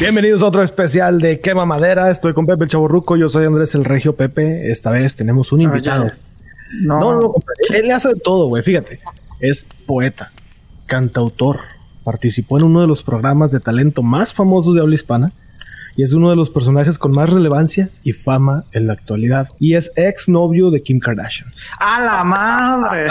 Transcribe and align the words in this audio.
Bienvenidos 0.00 0.42
a 0.42 0.46
otro 0.46 0.62
especial 0.62 1.20
de 1.20 1.40
Quema 1.40 1.66
Madera. 1.66 2.10
Estoy 2.10 2.32
con 2.32 2.46
Pepe 2.46 2.64
el 2.64 2.70
Chaborruco. 2.70 3.16
Yo 3.16 3.28
soy 3.28 3.46
Andrés 3.46 3.74
el 3.74 3.84
Regio 3.84 4.14
Pepe. 4.14 4.70
Esta 4.70 4.90
vez 4.90 5.16
tenemos 5.16 5.50
un 5.50 5.62
invitado. 5.62 6.06
No, 6.82 7.00
No, 7.00 7.20
no. 7.20 7.34
Él 7.74 7.90
hace 7.90 8.10
de 8.10 8.14
todo, 8.14 8.46
güey. 8.46 8.62
Fíjate. 8.62 9.00
Es 9.40 9.66
poeta, 9.86 10.30
cantautor. 10.86 11.60
Participó 12.04 12.58
en 12.58 12.66
uno 12.66 12.80
de 12.80 12.86
los 12.86 13.02
programas 13.02 13.50
de 13.50 13.58
talento 13.58 14.02
más 14.02 14.32
famosos 14.32 14.74
de 14.74 14.82
habla 14.82 14.94
hispana. 14.94 15.32
Y 15.96 16.04
es 16.04 16.12
uno 16.12 16.30
de 16.30 16.36
los 16.36 16.48
personajes 16.50 16.96
con 16.96 17.10
más 17.10 17.28
relevancia 17.28 17.90
y 18.04 18.12
fama 18.12 18.64
en 18.70 18.86
la 18.86 18.92
actualidad. 18.92 19.48
Y 19.58 19.74
es 19.74 19.90
ex 19.96 20.28
novio 20.28 20.70
de 20.70 20.78
Kim 20.80 21.00
Kardashian. 21.00 21.52
¡A 21.80 22.00
la 22.00 22.22
madre! 22.22 23.08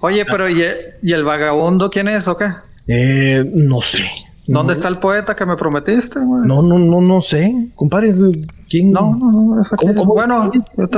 Oye, 0.00 0.24
pero 0.24 0.48
¿y, 0.48 0.62
y 1.02 1.12
el 1.12 1.24
vagabundo 1.24 1.90
quién 1.90 2.06
es 2.06 2.28
o 2.28 2.36
qué? 2.36 2.46
Eh, 2.86 3.44
no 3.56 3.80
sé. 3.80 4.08
¿Dónde 4.46 4.72
está 4.72 4.88
el 4.88 4.98
poeta 4.98 5.36
que 5.36 5.46
me 5.46 5.56
prometiste, 5.56 6.18
güey? 6.18 6.42
No, 6.44 6.62
no, 6.62 6.78
no, 6.78 7.00
no 7.00 7.20
sé. 7.20 7.70
Compadre, 7.76 8.14
¿quién? 8.68 8.90
No, 8.90 9.14
no, 9.16 9.30
no, 9.30 9.60
es 9.60 9.72
aquí. 9.72 9.86
¿Cómo, 9.86 9.94
cómo? 9.94 10.14
Bueno, 10.14 10.50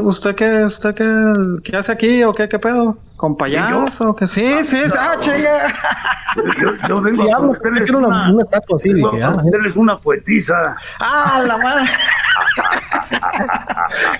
¿usted, 0.04 0.34
qué, 0.34 0.64
usted 0.64 0.94
qué, 0.94 1.32
qué 1.62 1.76
hace 1.76 1.92
aquí 1.92 2.22
o 2.22 2.32
qué, 2.32 2.48
qué 2.48 2.58
pedo? 2.58 2.96
¿Con 3.16 3.36
payaso 3.36 4.10
o 4.10 4.16
qué? 4.16 4.26
Sí, 4.26 4.46
sí, 4.64 4.76
sí. 4.76 4.92
¡Ah, 4.98 5.16
chinga! 5.20 5.68
Yo, 6.60 6.88
yo 6.88 7.02
vengo 7.02 7.22
a 7.22 7.26
era 7.26 7.38
una, 7.38 8.08
una, 8.08 8.32
una 8.32 8.42
estatua 8.42 8.78
así. 8.78 8.94
Dije, 8.94 9.22
a 9.22 9.28
ah, 9.28 9.32
prometerles 9.34 9.76
una 9.76 9.98
poetisa. 9.98 10.74
¡Ah, 10.98 11.44
la 11.46 11.58
madre! 11.58 11.90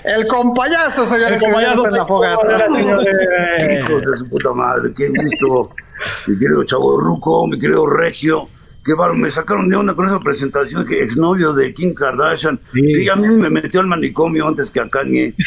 el 0.03 0.27
compayazo, 0.27 1.05
señores 1.05 1.41
y 1.41 1.45
señores, 1.45 1.85
en 1.85 1.91
la 1.93 2.05
fogata. 2.05 2.67
Hijos 3.79 4.01
de 4.01 4.17
su 4.17 4.29
puta 4.29 4.53
madre, 4.53 4.93
qué 4.95 5.09
gusto. 5.09 5.69
Mi 6.27 6.37
querido 6.37 6.63
Chavo 6.63 6.97
Ruco, 6.97 7.47
mi 7.47 7.57
querido 7.57 7.87
Regio. 7.87 8.47
Qué 8.83 8.93
bárbaro, 8.93 9.15
me 9.15 9.31
sacaron 9.31 9.69
de 9.69 9.77
onda 9.77 9.95
con 9.95 10.07
esa 10.07 10.19
presentación 10.19 10.85
que 10.85 11.01
exnovio 11.01 11.53
de 11.53 11.73
Kim 11.73 11.93
Kardashian. 11.93 12.59
Sí. 12.73 12.91
Sí, 12.91 13.09
a 13.09 13.15
mí 13.15 13.29
me 13.29 13.49
metió 13.49 13.79
al 13.79 13.87
manicomio 13.87 14.45
antes 14.45 14.69
que 14.69 14.81
a 14.81 14.89
Kanye. 14.89 15.33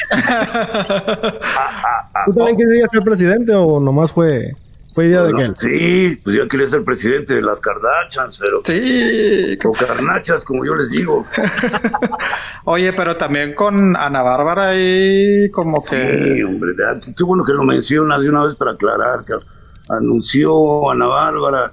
¿Tú 2.26 2.32
también 2.32 2.56
querías 2.56 2.90
ser 2.90 3.02
presidente 3.02 3.54
o 3.54 3.78
nomás 3.78 4.10
fue, 4.10 4.52
fue 4.94 5.08
idea 5.08 5.22
de 5.24 5.34
que 5.34 5.42
él? 5.42 5.54
sí, 5.54 6.18
pues 6.24 6.34
yo 6.34 6.48
quería 6.48 6.66
ser 6.66 6.82
presidente 6.82 7.34
de 7.34 7.42
las 7.42 7.60
Kardashians, 7.60 8.38
pero... 8.38 8.62
Sí. 8.64 9.58
O 9.66 9.72
carnachas, 9.72 10.42
como 10.42 10.64
yo 10.64 10.74
les 10.74 10.90
digo. 10.90 11.26
Oye, 12.64 12.94
pero 12.94 13.16
también 13.16 13.54
con 13.54 13.94
Ana 13.96 14.22
Bárbara 14.22 14.68
ahí 14.68 15.50
como 15.50 15.78
que... 15.80 16.36
Sí, 16.36 16.42
hombre, 16.42 16.72
qué 17.14 17.22
bueno 17.22 17.44
que 17.44 17.52
lo 17.52 17.64
mencionas 17.64 18.22
de 18.22 18.30
una 18.30 18.46
vez 18.46 18.56
para 18.56 18.70
aclarar. 18.70 19.26
Que 19.26 19.34
anunció 19.90 20.90
Ana 20.90 21.06
Bárbara 21.06 21.70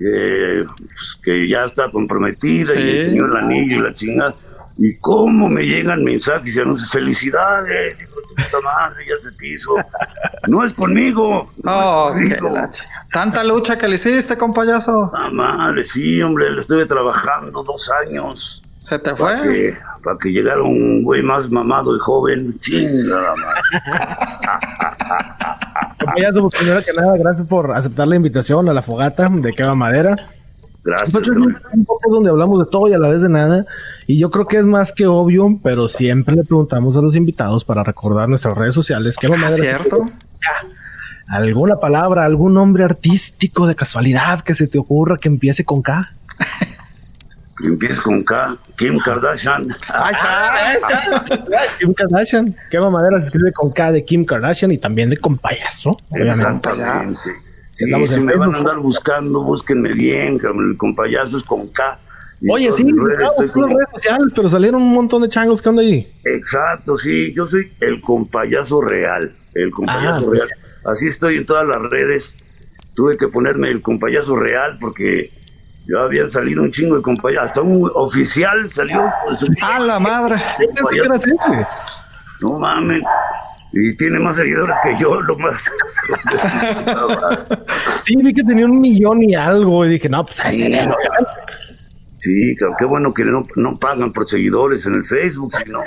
que, 0.00 0.64
pues, 0.78 1.18
que 1.22 1.48
ya 1.48 1.64
está 1.64 1.90
comprometida 1.90 2.72
Sí. 2.74 2.80
y 2.80 3.04
pidió 3.10 3.26
el 3.26 3.36
anillo 3.36 3.76
y 3.76 3.80
la 3.82 3.92
chingada. 3.94 4.34
Y 4.82 4.96
cómo 4.96 5.48
me 5.50 5.62
llegan 5.66 6.02
mensajes 6.02 6.56
y 6.56 6.60
anuncios, 6.60 6.90
felicidades, 6.90 8.02
hijo 8.02 8.14
de 8.20 8.44
puta 8.44 8.60
madre, 8.64 9.04
ya 9.06 9.14
se 9.16 9.30
te 9.32 9.48
hizo. 9.48 9.74
No 10.48 10.64
es 10.64 10.72
conmigo. 10.72 11.52
No 11.62 11.70
Oh, 11.72 12.08
es 12.16 12.36
conmigo. 12.38 12.50
la 12.56 12.70
Tanta 13.12 13.44
lucha 13.44 13.76
que 13.76 13.86
le 13.88 13.96
hiciste, 13.96 14.38
compayazo. 14.38 15.12
Ah, 15.14 15.28
madre, 15.30 15.84
sí, 15.84 16.22
hombre, 16.22 16.50
le 16.50 16.60
estuve 16.62 16.86
trabajando 16.86 17.62
dos 17.62 17.90
años 18.06 18.62
¿Se 18.78 18.98
te 18.98 19.14
para 19.14 19.38
fue? 19.40 19.52
que, 19.52 19.78
para 20.02 20.16
que 20.18 20.32
llegara 20.32 20.62
un 20.62 21.02
güey 21.02 21.22
más 21.22 21.50
mamado 21.50 21.94
y 21.94 21.98
joven. 21.98 22.58
Chingada 22.58 23.34
madre. 23.36 23.60
Pues, 26.14 26.54
primero 26.58 26.84
que 26.84 26.92
nada, 26.92 27.16
gracias 27.16 27.46
por 27.46 27.72
aceptar 27.72 28.08
la 28.08 28.16
invitación 28.16 28.68
a 28.68 28.72
la 28.72 28.82
fogata 28.82 29.28
de 29.28 29.52
Quema 29.52 29.74
Madera. 29.74 30.16
Gracias. 30.82 31.12
Pues 31.12 31.28
es 31.28 31.36
un 31.74 31.84
podcast 31.84 32.10
donde 32.10 32.30
hablamos 32.30 32.58
de 32.64 32.70
todo 32.70 32.88
y 32.88 32.94
a 32.94 32.98
la 32.98 33.08
vez 33.08 33.20
de 33.22 33.28
nada. 33.28 33.66
Y 34.06 34.18
yo 34.18 34.30
creo 34.30 34.46
que 34.46 34.56
es 34.58 34.64
más 34.66 34.92
que 34.92 35.06
obvio, 35.06 35.58
pero 35.62 35.88
siempre 35.88 36.34
le 36.34 36.44
preguntamos 36.44 36.96
a 36.96 37.00
los 37.00 37.14
invitados 37.16 37.64
para 37.64 37.84
recordar 37.84 38.28
nuestras 38.28 38.56
redes 38.56 38.74
sociales. 38.74 39.16
Quema 39.16 39.34
Ah, 39.36 39.38
Madera. 39.38 39.78
¿Cierto? 39.78 40.02
¿Alguna 41.28 41.76
palabra, 41.76 42.24
algún 42.24 42.54
nombre 42.54 42.82
artístico 42.82 43.66
de 43.66 43.74
casualidad 43.76 44.40
que 44.40 44.54
se 44.54 44.66
te 44.66 44.78
ocurra 44.78 45.16
que 45.16 45.28
empiece 45.28 45.64
con 45.64 45.82
K? 45.82 46.10
Que 47.60 47.68
empiece 47.68 48.00
con 48.00 48.22
K. 48.22 48.56
Kim 48.76 48.98
Kardashian. 48.98 49.62
Ahí 49.88 50.12
está. 50.14 51.24
Kim 51.78 51.92
Kardashian. 51.92 52.54
Quema 52.70 52.90
Madera 52.90 53.20
se 53.20 53.26
escribe 53.26 53.52
con 53.52 53.70
K 53.70 53.92
de 53.92 54.04
Kim 54.04 54.24
Kardashian 54.24 54.72
y 54.72 54.78
también 54.78 55.10
de 55.10 55.16
con 55.18 55.36
payaso. 55.38 55.90
Obviamente. 56.10 56.40
Exactamente. 56.42 57.14
Sí, 57.72 57.84
si 58.06 58.20
me 58.20 58.34
van 58.36 58.54
a 58.54 58.58
andar 58.58 58.78
buscando, 58.78 59.42
búsquenme 59.42 59.92
bien, 59.92 60.40
compayazo 60.76 61.36
es 61.36 61.42
con 61.44 61.68
K. 61.68 61.98
Y 62.40 62.50
Oye, 62.50 62.72
sí, 62.72 62.84
redes 62.84 63.52
como- 63.52 63.66
redes 63.68 63.90
sociales, 63.92 64.32
pero 64.34 64.48
salieron 64.48 64.80
un 64.82 64.92
montón 64.94 65.22
de 65.22 65.28
changos. 65.28 65.60
¿Qué 65.60 65.68
onda 65.68 65.82
ahí? 65.82 66.10
Exacto, 66.24 66.96
sí, 66.96 67.32
yo 67.34 67.46
soy 67.46 67.70
el 67.80 68.00
compayazo 68.00 68.80
real, 68.80 69.36
el 69.54 69.70
compayazo 69.70 70.28
Ah, 70.30 70.34
real. 70.34 70.48
Así 70.86 71.06
estoy 71.08 71.36
en 71.36 71.46
todas 71.46 71.68
las 71.68 71.82
redes. 71.90 72.34
Tuve 72.94 73.16
que 73.18 73.28
ponerme 73.28 73.70
el 73.70 73.82
compayazo 73.82 74.36
real 74.36 74.78
porque 74.80 75.30
ya 75.92 76.02
habían 76.02 76.30
salido 76.30 76.62
un 76.62 76.70
chingo 76.70 76.96
de 76.96 77.02
compayazo. 77.02 77.44
Hasta 77.44 77.60
un 77.62 77.90
oficial 77.94 78.68
salió. 78.70 79.02
su- 79.38 79.52
¡A 79.62 79.78
la 79.80 79.98
madre! 79.98 80.36
No 82.42 82.58
mames. 82.58 83.02
Y 83.72 83.96
tiene 83.96 84.18
más 84.18 84.34
seguidores 84.36 84.76
que 84.82 84.96
yo, 84.98 85.20
lo 85.20 85.36
más. 85.38 85.62
Sí, 88.04 88.16
vi 88.16 88.34
que 88.34 88.42
tenía 88.42 88.64
un 88.66 88.80
millón 88.80 89.22
y 89.22 89.34
algo 89.34 89.84
y 89.86 89.90
dije, 89.90 90.08
no, 90.08 90.24
pues 90.24 90.44
ese 90.44 90.68
Sí, 92.18 92.54
qué 92.78 92.84
bueno 92.84 93.14
que 93.14 93.24
no, 93.24 93.42
no 93.56 93.78
pagan 93.78 94.12
por 94.12 94.26
seguidores 94.26 94.84
en 94.86 94.94
el 94.94 95.04
Facebook, 95.04 95.52
sino. 95.54 95.80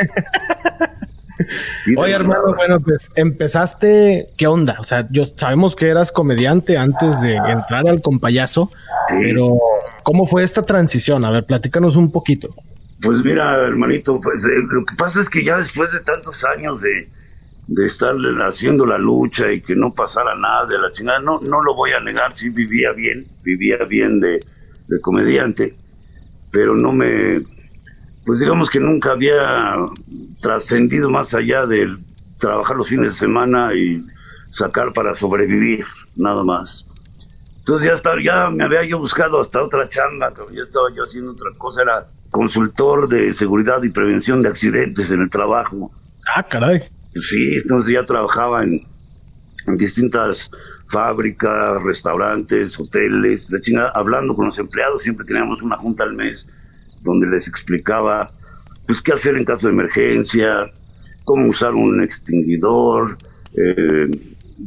Oye, 1.98 2.14
hermano, 2.14 2.54
bueno, 2.56 2.80
pues 2.80 3.10
empezaste, 3.16 4.30
¿qué 4.38 4.48
onda? 4.48 4.78
O 4.80 4.84
sea, 4.84 5.08
yo 5.12 5.26
sabemos 5.26 5.76
que 5.76 5.90
eras 5.90 6.12
comediante 6.12 6.78
antes 6.78 7.20
de 7.22 7.36
entrar 7.36 7.88
al 7.88 8.02
compayazo, 8.02 8.70
Sí. 9.10 9.16
pero 9.20 9.58
¿cómo 10.04 10.28
fue 10.28 10.44
esta 10.44 10.64
transición? 10.64 11.26
A 11.26 11.32
ver, 11.32 11.46
platícanos 11.46 11.96
un 11.96 12.12
poquito. 12.12 12.54
Pues 13.02 13.24
mira, 13.24 13.56
hermanito, 13.56 14.20
pues 14.22 14.46
eh, 14.46 14.64
lo 14.70 14.86
que 14.86 14.96
pasa 14.96 15.20
es 15.20 15.30
que 15.30 15.44
ya 15.44 15.58
después 15.58 15.92
de 15.92 16.00
tantos 16.02 16.46
años 16.46 16.82
de, 16.82 17.10
de 17.68 17.86
estar 17.86 18.16
haciendo 18.48 18.86
la 18.86 18.98
lucha 18.98 19.52
y 19.52 19.62
que 19.62 19.76
no 19.76 19.94
pasara 19.94 20.36
nada 20.36 20.66
de 20.68 20.78
la 20.78 20.92
chingada, 20.92 21.20
no, 21.20 21.40
no 21.42 21.62
lo 21.62 21.76
voy 21.76 21.92
a 21.92 22.00
negar, 22.00 22.34
sí 22.36 22.50
vivía 22.50 22.94
bien, 22.94 23.28
vivía 23.44 23.78
bien 23.90 24.20
de, 24.20 24.40
de 24.88 25.02
comediante, 25.02 25.76
pero 26.52 26.76
no 26.76 26.94
me, 26.94 27.42
pues 28.26 28.40
digamos 28.40 28.70
que 28.70 28.80
nunca 28.80 29.12
había 29.12 29.76
trascendido 30.42 31.10
más 31.10 31.34
allá 31.34 31.66
del 31.66 32.00
trabajar 32.40 32.76
los 32.76 32.90
fines 32.90 33.14
de 33.14 33.20
semana 33.20 33.74
y 33.74 34.06
sacar 34.50 34.94
para 34.94 35.16
sobrevivir, 35.16 35.86
nada 36.16 36.44
más. 36.44 36.86
Entonces 37.64 37.88
ya 37.88 37.94
estaba, 37.94 38.16
ya 38.22 38.50
me 38.50 38.64
había 38.66 38.84
yo 38.84 39.00
buscado 39.00 39.40
hasta 39.40 39.64
otra 39.64 39.88
chamba, 39.88 40.34
ya 40.52 40.62
estaba 40.62 40.88
yo 40.94 41.04
haciendo 41.04 41.32
otra 41.32 41.50
cosa, 41.58 41.82
era 41.82 42.08
consultor 42.30 43.08
de 43.08 43.34
seguridad 43.34 43.82
y 43.84 43.90
prevención 43.90 44.42
de 44.42 44.50
accidentes 44.50 45.12
en 45.12 45.22
el 45.22 45.30
trabajo. 45.30 45.92
Ah, 46.36 46.44
caray. 46.44 46.82
Pues 47.14 47.28
sí, 47.30 47.56
entonces 47.56 47.94
ya 47.94 48.04
trabajaba 48.06 48.64
en, 48.64 48.82
en 49.68 49.78
distintas 49.78 50.52
fábricas, 50.88 51.82
restaurantes, 51.84 52.78
hoteles, 52.80 53.50
la 53.52 53.62
chingada, 53.62 53.92
hablando 53.96 54.36
con 54.36 54.46
los 54.46 54.60
empleados, 54.60 55.02
siempre 55.04 55.26
teníamos 55.26 55.62
una 55.62 55.78
junta 55.78 56.04
al 56.04 56.14
mes 56.14 56.48
donde 57.02 57.28
les 57.28 57.48
explicaba 57.48 58.30
pues 58.88 59.02
qué 59.02 59.14
hacer 59.14 59.36
en 59.38 59.46
caso 59.46 59.68
de 59.68 59.74
emergencia, 59.74 60.70
cómo 61.24 61.48
usar 61.48 61.74
un 61.76 62.04
extinguidor, 62.04 63.18
eh, 63.56 64.10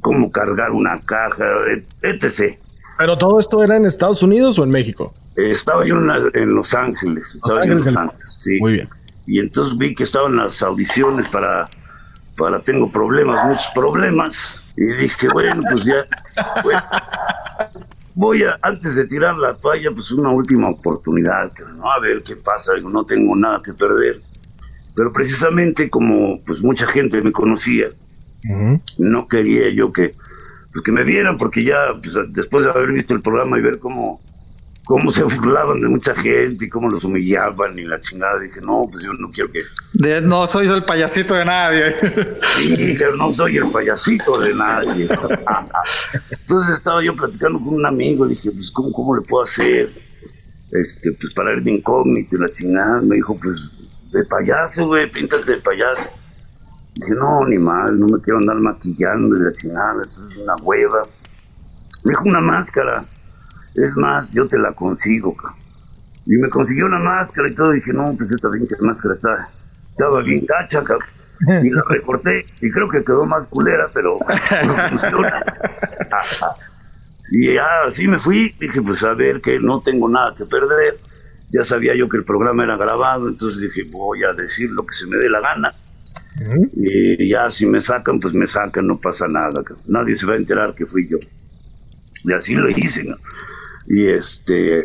cómo 0.01 0.31
cargar 0.31 0.71
una 0.73 0.99
caja, 1.03 1.45
et- 1.71 1.87
etc. 2.03 2.59
¿Pero 2.99 3.19
todo 3.19 3.39
esto 3.39 3.63
era 3.63 3.77
en 3.77 3.85
Estados 3.87 4.23
Unidos 4.23 4.59
o 4.59 4.65
en 4.65 4.71
México? 4.71 5.13
Eh, 5.37 5.51
Estaba 5.51 5.85
yo 5.87 5.97
en, 5.97 6.07
la- 6.07 6.31
en 6.35 6.55
Los 6.55 6.73
Ángeles, 6.75 7.35
estaba 7.37 7.59
yo 7.67 7.73
en 7.73 7.79
Ángeles. 7.79 7.95
Los 7.95 7.97
Ángeles, 7.97 8.37
sí. 8.39 8.59
Muy 8.61 8.73
bien. 8.75 8.89
Y 9.27 9.41
entonces 9.41 9.77
vi 9.77 9.95
que 9.95 10.05
estaban 10.05 10.37
las 10.37 10.63
audiciones 10.63 11.29
para, 11.29 11.69
para 12.37 12.61
Tengo 12.63 12.91
Problemas, 12.91 13.45
muchos 13.45 13.71
problemas. 13.75 14.61
Y 14.77 14.85
dije, 15.03 15.29
bueno, 15.33 15.61
pues 15.71 15.85
ya, 15.85 16.07
bueno, 16.63 16.83
voy 18.15 18.43
a, 18.45 18.59
antes 18.63 18.95
de 18.97 19.07
tirar 19.07 19.37
la 19.37 19.55
toalla, 19.57 19.91
pues 19.91 20.11
una 20.13 20.31
última 20.31 20.69
oportunidad, 20.69 21.51
no 21.77 21.91
a 21.91 21.99
ver 21.99 22.23
qué 22.23 22.37
pasa, 22.37 22.73
no 22.83 23.05
tengo 23.05 23.35
nada 23.37 23.61
que 23.65 23.73
perder. 23.73 24.21
Pero 24.95 25.13
precisamente 25.13 25.91
como 25.91 26.43
pues 26.45 26.63
mucha 26.63 26.87
gente 26.87 27.21
me 27.21 27.33
conocía, 27.33 27.89
no 28.99 29.27
quería 29.29 29.69
yo 29.71 29.93
que, 29.93 30.15
pues, 30.77 30.85
que 30.85 30.93
me 30.93 31.05
vieran, 31.05 31.39
porque 31.39 31.65
ya 31.65 31.95
pues, 32.03 32.15
después 32.29 32.65
de 32.65 32.71
haber 32.71 32.93
visto 32.93 33.15
el 33.15 33.23
programa 33.23 33.59
y 33.59 33.63
ver 33.63 33.79
cómo, 33.79 34.21
cómo 34.85 35.11
se 35.11 35.23
burlaban 35.25 35.81
de 35.81 35.89
mucha 35.89 36.15
gente 36.15 36.67
y 36.67 36.69
cómo 36.69 36.91
los 36.91 37.03
humillaban 37.05 37.79
y 37.79 37.85
la 37.85 37.99
chingada, 37.99 38.39
dije, 38.41 38.61
no, 38.61 38.87
pues 38.91 39.03
yo 39.05 39.13
no 39.15 39.31
quiero 39.31 39.51
que... 39.51 39.61
De- 39.95 40.21
no 40.21 40.47
soy 40.47 40.69
el 40.69 40.85
payasito 40.85 41.35
de 41.35 41.45
nadie. 41.45 41.97
Sí, 42.57 42.99
no 43.17 43.33
soy 43.33 43.57
el 43.57 43.71
payasito 43.71 44.39
de 44.39 44.55
nadie. 44.55 45.09
Entonces 46.31 46.75
estaba 46.75 47.03
yo 47.03 47.15
platicando 47.17 47.59
con 47.59 47.75
un 47.75 47.87
amigo, 47.87 48.27
dije, 48.27 48.51
pues, 48.51 48.71
¿cómo, 48.71 48.93
cómo 48.93 49.17
le 49.17 49.23
puedo 49.23 49.45
hacer? 49.45 49.91
este, 50.73 51.13
pues 51.13 51.33
para 51.33 51.53
ir 51.55 51.63
de 51.63 51.71
incógnito 51.71 52.37
y 52.37 52.41
la 52.41 52.49
chingada. 52.51 53.01
Me 53.03 53.17
dijo, 53.17 53.39
pues 53.41 53.73
de 54.13 54.25
payaso, 54.25 54.87
güey, 54.87 55.11
píntate 55.11 55.53
de 55.53 55.59
payaso. 55.59 56.03
Dije, 56.97 57.15
no, 57.15 57.45
ni 57.47 57.59
mal, 57.59 58.01
no 58.01 58.07
me 58.07 58.21
quiero 58.23 58.39
andar 58.39 58.57
maquillando 58.57 59.37
y 59.37 59.41
la 59.41 59.53
chingada, 59.53 60.03
es 60.03 60.39
una 60.39 60.55
hueva. 60.63 61.03
Me 62.05 62.11
dijo 62.11 62.23
una 62.25 62.41
máscara. 62.41 63.05
Es 63.75 63.95
más, 63.99 64.33
yo 64.33 64.47
te 64.47 64.59
la 64.59 64.73
consigo, 64.73 65.37
cabrón. 65.37 65.59
Y 66.25 66.37
me 66.39 66.49
consiguió 66.49 66.87
una 66.87 66.99
máscara 66.99 67.49
y 67.49 67.55
todo. 67.55 67.75
Y 67.75 67.77
dije, 67.77 67.93
no, 67.93 68.07
pues 68.17 68.33
esta 68.33 68.51
pinche 68.51 68.77
máscara 68.81 69.15
está, 69.15 69.49
estaba 69.91 70.23
bien 70.23 70.47
cacha, 70.47 70.83
cabrón. 70.83 71.07
Y 71.63 71.69
la 71.69 71.83
recorté 71.87 72.47
y 72.63 72.71
creo 72.71 72.89
que 72.89 73.05
quedó 73.05 73.27
más 73.27 73.47
culera, 73.47 73.91
pero 73.93 74.17
no 74.67 74.89
funciona. 74.89 75.43
y 77.31 77.53
ya 77.53 77.67
así 77.87 78.09
me 78.09 78.19
fui. 78.19 78.55
Dije, 78.59 78.81
pues 78.81 79.05
a 79.05 79.13
ver 79.13 79.43
que 79.43 79.61
no 79.61 79.83
tengo 79.83 80.09
nada 80.09 80.35
que 80.35 80.47
perder. 80.47 80.97
Ya 81.51 81.63
sabía 81.63 81.95
yo 81.95 82.09
que 82.09 82.17
el 82.17 82.25
programa 82.25 82.65
era 82.65 82.79
grabado, 82.79 83.29
entonces 83.29 83.61
dije, 83.61 83.83
voy 83.93 84.25
a 84.25 84.33
decir 84.33 84.71
lo 84.71 84.87
que 84.87 84.95
se 84.95 85.07
me 85.07 85.19
dé 85.19 85.29
la 85.29 85.41
gana. 85.41 85.75
Y 86.75 87.29
ya 87.29 87.51
si 87.51 87.67
me 87.67 87.81
sacan, 87.81 88.21
pues 88.21 88.35
me 88.35 88.47
sacan, 88.47 88.87
no 88.87 88.99
pasa 88.99 89.27
nada. 89.27 89.63
Nadie 89.87 90.15
se 90.15 90.27
va 90.27 90.35
a 90.35 90.37
enterar 90.37 90.75
que 90.75 90.87
fui 90.87 91.09
yo. 91.09 91.19
Y 92.25 92.33
así 92.33 92.55
lo 92.55 92.69
hice. 92.69 93.05
¿no? 93.05 93.17
Y 93.87 94.07
este, 94.07 94.85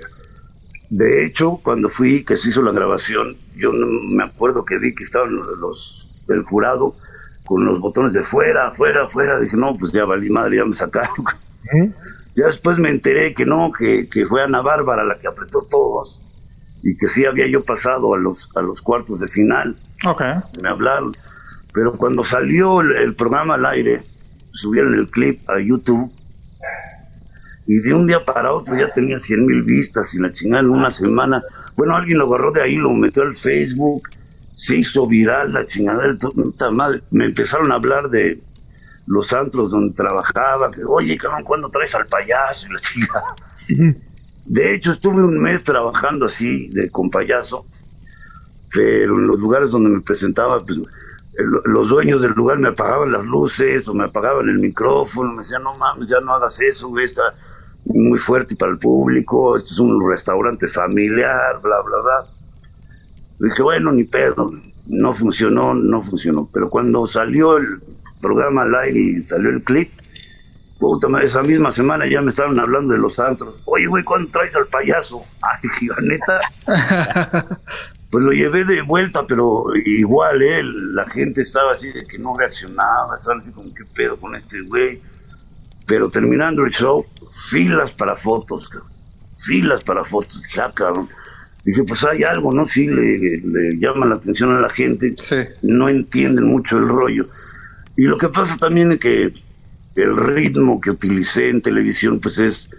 de 0.89 1.25
hecho, 1.25 1.59
cuando 1.63 1.89
fui, 1.89 2.23
que 2.23 2.35
se 2.35 2.49
hizo 2.49 2.61
la 2.61 2.71
grabación, 2.71 3.35
yo 3.55 3.73
no 3.73 3.87
me 3.87 4.23
acuerdo 4.23 4.65
que 4.65 4.77
vi 4.77 4.93
que 4.95 5.03
estaban 5.03 5.35
los 5.35 6.09
del 6.27 6.43
jurado 6.43 6.95
con 7.45 7.65
los 7.65 7.79
botones 7.79 8.13
de 8.13 8.23
fuera, 8.23 8.71
fuera, 8.71 9.07
fuera. 9.07 9.39
Dije, 9.39 9.57
no, 9.57 9.75
pues 9.75 9.91
ya 9.91 10.05
valí 10.05 10.29
madre, 10.29 10.57
ya 10.57 10.65
me 10.65 10.73
sacaron. 10.73 11.25
Ya 12.35 12.45
después 12.45 12.77
me 12.77 12.89
enteré 12.89 13.33
que 13.33 13.45
no, 13.45 13.71
que, 13.77 14.07
que, 14.07 14.25
fue 14.25 14.43
Ana 14.43 14.61
Bárbara 14.61 15.03
la 15.03 15.17
que 15.19 15.27
apretó 15.27 15.61
todos 15.69 16.23
y 16.81 16.95
que 16.95 17.07
sí 17.07 17.25
había 17.25 17.47
yo 17.47 17.63
pasado 17.65 18.13
a 18.13 18.17
los, 18.17 18.49
a 18.55 18.61
los 18.61 18.81
cuartos 18.81 19.19
de 19.19 19.27
final. 19.27 19.75
Ok. 20.05 20.21
Me 20.61 20.69
hablaron. 20.69 21.13
Pero 21.73 21.97
cuando 21.97 22.23
salió 22.23 22.81
el, 22.81 22.91
el 22.91 23.15
programa 23.15 23.55
al 23.55 23.65
aire, 23.65 24.03
subieron 24.51 24.93
el 24.95 25.09
clip 25.09 25.49
a 25.49 25.59
YouTube 25.59 26.11
y 27.67 27.79
de 27.79 27.93
un 27.93 28.07
día 28.07 28.25
para 28.25 28.53
otro 28.53 28.75
ya 28.75 28.91
tenía 28.91 29.17
100 29.17 29.45
mil 29.45 29.63
vistas 29.63 30.13
y 30.13 30.19
la 30.19 30.29
chingada 30.29 30.61
en 30.61 30.69
una 30.69 30.91
semana. 30.91 31.41
Bueno, 31.77 31.95
alguien 31.95 32.17
lo 32.17 32.27
agarró 32.27 32.51
de 32.51 32.61
ahí, 32.61 32.75
lo 32.75 32.91
metió 32.93 33.23
al 33.23 33.33
Facebook, 33.35 34.09
se 34.51 34.75
hizo 34.77 35.07
viral 35.07 35.53
la 35.53 35.65
chingada 35.65 36.13
puta 36.19 36.71
madre. 36.71 37.01
Me 37.11 37.25
empezaron 37.25 37.71
a 37.71 37.75
hablar 37.75 38.09
de 38.09 38.41
los 39.05 39.31
antros 39.31 39.71
donde 39.71 39.95
trabajaba, 39.95 40.69
que 40.71 40.83
oye, 40.83 41.15
cabrón, 41.17 41.43
¿cuándo 41.43 41.69
traes 41.69 41.95
al 41.95 42.07
payaso? 42.07 42.67
Y 42.67 42.73
la 42.73 42.79
chingada. 42.79 43.35
De 44.45 44.73
hecho, 44.73 44.91
estuve 44.91 45.23
un 45.23 45.39
mes 45.39 45.63
trabajando 45.63 46.25
así, 46.25 46.67
de 46.69 46.89
con 46.89 47.09
payaso, 47.09 47.65
pero 48.73 49.17
en 49.17 49.27
los 49.27 49.39
lugares 49.39 49.71
donde 49.71 49.91
me 49.91 50.01
presentaba, 50.01 50.59
pues 50.59 50.79
los 51.33 51.89
dueños 51.89 52.21
del 52.21 52.31
lugar 52.31 52.59
me 52.59 52.69
apagaban 52.69 53.11
las 53.11 53.25
luces 53.25 53.87
o 53.87 53.93
me 53.93 54.05
apagaban 54.05 54.49
el 54.49 54.59
micrófono, 54.59 55.31
me 55.31 55.39
decían, 55.39 55.63
no 55.63 55.73
mames, 55.75 56.09
ya 56.09 56.19
no 56.19 56.33
hagas 56.33 56.59
eso, 56.61 56.89
güey, 56.89 57.05
está 57.05 57.33
muy 57.85 58.19
fuerte 58.19 58.55
para 58.55 58.73
el 58.73 58.77
público, 58.77 59.55
esto 59.55 59.69
es 59.71 59.79
un 59.79 60.09
restaurante 60.09 60.67
familiar, 60.67 61.59
bla, 61.61 61.81
bla, 61.81 61.97
bla. 62.01 62.27
Dije, 63.39 63.63
bueno, 63.63 63.91
ni 63.91 64.03
pedo, 64.03 64.51
no 64.87 65.13
funcionó, 65.13 65.73
no 65.73 66.01
funcionó. 66.01 66.49
Pero 66.53 66.69
cuando 66.69 67.07
salió 67.07 67.57
el 67.57 67.81
programa 68.21 68.63
al 68.63 68.75
aire 68.75 68.99
y 68.99 69.23
salió 69.23 69.49
el 69.49 69.63
clip, 69.63 69.91
puta 70.81 71.07
madre, 71.07 71.27
esa 71.27 71.43
misma 71.43 71.71
semana 71.71 72.07
ya 72.07 72.21
me 72.21 72.29
estaban 72.29 72.59
hablando 72.59 72.93
de 72.93 72.99
los 72.99 73.19
antros. 73.19 73.61
Oye, 73.65 73.85
güey, 73.85 74.03
¿cuándo 74.03 74.29
traes 74.29 74.55
al 74.55 74.65
payaso? 74.65 75.23
Ay, 75.41 75.59
dije, 75.61 75.87
neta. 76.01 76.41
pues 78.09 78.23
lo 78.23 78.31
llevé 78.31 78.65
de 78.65 78.81
vuelta, 78.81 79.25
pero 79.27 79.65
igual, 79.85 80.41
¿eh? 80.41 80.63
La 80.63 81.05
gente 81.05 81.41
estaba 81.41 81.71
así 81.71 81.93
de 81.93 82.05
que 82.05 82.17
no 82.17 82.35
reaccionaba, 82.35 83.13
estaban 83.15 83.39
así 83.39 83.51
como, 83.51 83.71
¿qué 83.75 83.85
pedo 83.85 84.17
con 84.17 84.35
este 84.35 84.61
güey? 84.61 84.99
Pero 85.85 86.09
terminando 86.09 86.65
el 86.65 86.71
show, 86.71 87.05
filas 87.29 87.93
para 87.93 88.15
fotos, 88.15 88.67
cabrón. 88.67 88.89
Filas 89.37 89.83
para 89.83 90.03
fotos. 90.03 90.43
Dije, 90.43 90.61
ah, 90.61 90.71
cabrón. 90.73 91.09
Dije, 91.63 91.83
pues 91.83 92.03
hay 92.05 92.23
algo, 92.23 92.51
¿no? 92.53 92.65
Sí, 92.65 92.87
le, 92.87 93.19
le 93.19 93.77
llama 93.77 94.07
la 94.07 94.15
atención 94.15 94.55
a 94.55 94.59
la 94.59 94.69
gente. 94.69 95.11
Sí. 95.15 95.35
No 95.61 95.89
entienden 95.89 96.45
mucho 96.45 96.79
el 96.79 96.87
rollo. 96.87 97.27
Y 97.95 98.03
lo 98.03 98.17
que 98.17 98.29
pasa 98.29 98.57
también 98.57 98.91
es 98.93 98.99
que 98.99 99.33
el 99.95 100.15
ritmo 100.15 100.79
que 100.79 100.91
utilicé 100.91 101.49
en 101.49 101.61
televisión, 101.61 102.19
pues 102.19 102.39
es 102.39 102.69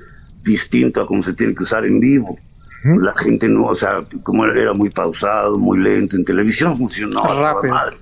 distinto 0.43 1.01
a 1.01 1.07
como 1.07 1.23
se 1.23 1.35
tiene 1.35 1.55
que 1.55 1.63
usar 1.63 1.85
en 1.85 2.01
vivo. 2.01 2.39
La 2.85 3.15
gente 3.17 3.49
no, 3.49 3.67
o 3.67 3.75
sea, 3.77 4.05
como 4.25 4.45
era 4.45 4.73
muy 4.73 4.91
pausado, 4.91 5.57
muy 5.57 5.79
lento, 5.79 6.17
en 6.17 6.25
televisión 6.25 6.77
funcionó 6.79 7.23
Rápido. 7.23 7.75
madre. 7.75 7.97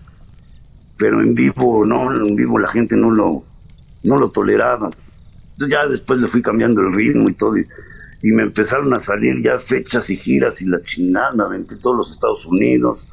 Pero 0.97 1.21
en 1.21 1.35
vivo, 1.35 1.85
no, 1.85 2.15
en 2.15 2.35
vivo 2.35 2.59
la 2.59 2.69
gente 2.69 2.97
no 2.97 3.11
lo, 3.11 3.45
no 4.05 4.17
lo 4.17 4.31
toleraba. 4.31 4.91
Entonces 5.53 5.69
ya 5.69 5.87
después 5.87 6.19
le 6.21 6.29
fui 6.29 6.41
cambiando 6.41 6.81
el 6.81 6.95
ritmo 6.95 7.29
y 7.29 7.35
todo, 7.35 7.59
y, 7.59 7.67
y 8.23 8.33
me 8.33 8.43
empezaron 8.45 8.95
a 8.95 9.01
salir 9.01 9.43
ya 9.43 9.61
fechas 9.61 10.09
y 10.09 10.17
giras 10.17 10.63
y 10.63 10.67
la 10.67 10.81
chingada, 10.81 11.33
me 11.33 11.43
aventé 11.43 11.77
todos 11.77 11.97
los 11.97 12.11
Estados 12.13 12.47
Unidos. 12.47 13.07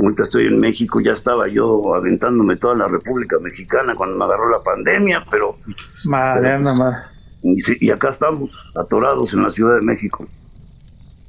Ahorita 0.00 0.22
estoy 0.22 0.46
en 0.46 0.58
México, 0.58 1.00
ya 1.00 1.12
estaba 1.12 1.48
yo 1.48 1.94
aventándome 1.94 2.56
toda 2.56 2.74
la 2.76 2.88
República 2.88 3.38
Mexicana 3.38 3.94
cuando 3.94 4.16
me 4.16 4.24
agarró 4.24 4.50
la 4.50 4.62
pandemia, 4.62 5.22
pero... 5.30 5.58
Madre, 6.04 6.60
pues, 6.60 7.68
y, 7.80 7.86
y 7.86 7.90
acá 7.90 8.08
estamos, 8.08 8.72
atorados 8.74 9.34
en 9.34 9.42
la 9.42 9.50
Ciudad 9.50 9.74
de 9.74 9.82
México. 9.82 10.26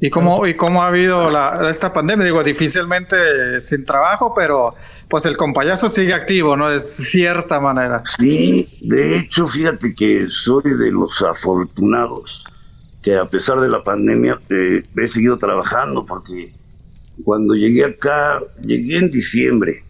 ¿Y 0.05 0.09
cómo, 0.09 0.45
¿Y 0.45 0.55
cómo 0.55 0.83
ha 0.83 0.87
habido 0.87 1.29
la, 1.29 1.69
esta 1.69 1.93
pandemia? 1.93 2.25
Digo, 2.25 2.43
difícilmente 2.43 3.61
sin 3.61 3.85
trabajo, 3.85 4.33
pero 4.35 4.75
pues 5.07 5.25
el 5.25 5.37
compayazo 5.37 5.87
sigue 5.87 6.13
activo, 6.13 6.57
¿no? 6.57 6.69
De 6.69 6.79
cierta 6.79 7.61
manera. 7.61 8.03
Sí, 8.19 8.67
de 8.81 9.17
hecho, 9.17 9.47
fíjate 9.47 9.95
que 9.95 10.27
soy 10.27 10.73
de 10.77 10.91
los 10.91 11.21
afortunados 11.21 12.45
que 13.01 13.15
a 13.15 13.25
pesar 13.25 13.61
de 13.61 13.69
la 13.69 13.81
pandemia 13.81 14.41
eh, 14.49 14.83
he 14.97 15.07
seguido 15.07 15.37
trabajando 15.37 16.05
porque 16.05 16.51
cuando 17.23 17.53
llegué 17.55 17.85
acá, 17.85 18.39
llegué 18.63 18.97
en 18.97 19.09
diciembre 19.09 19.83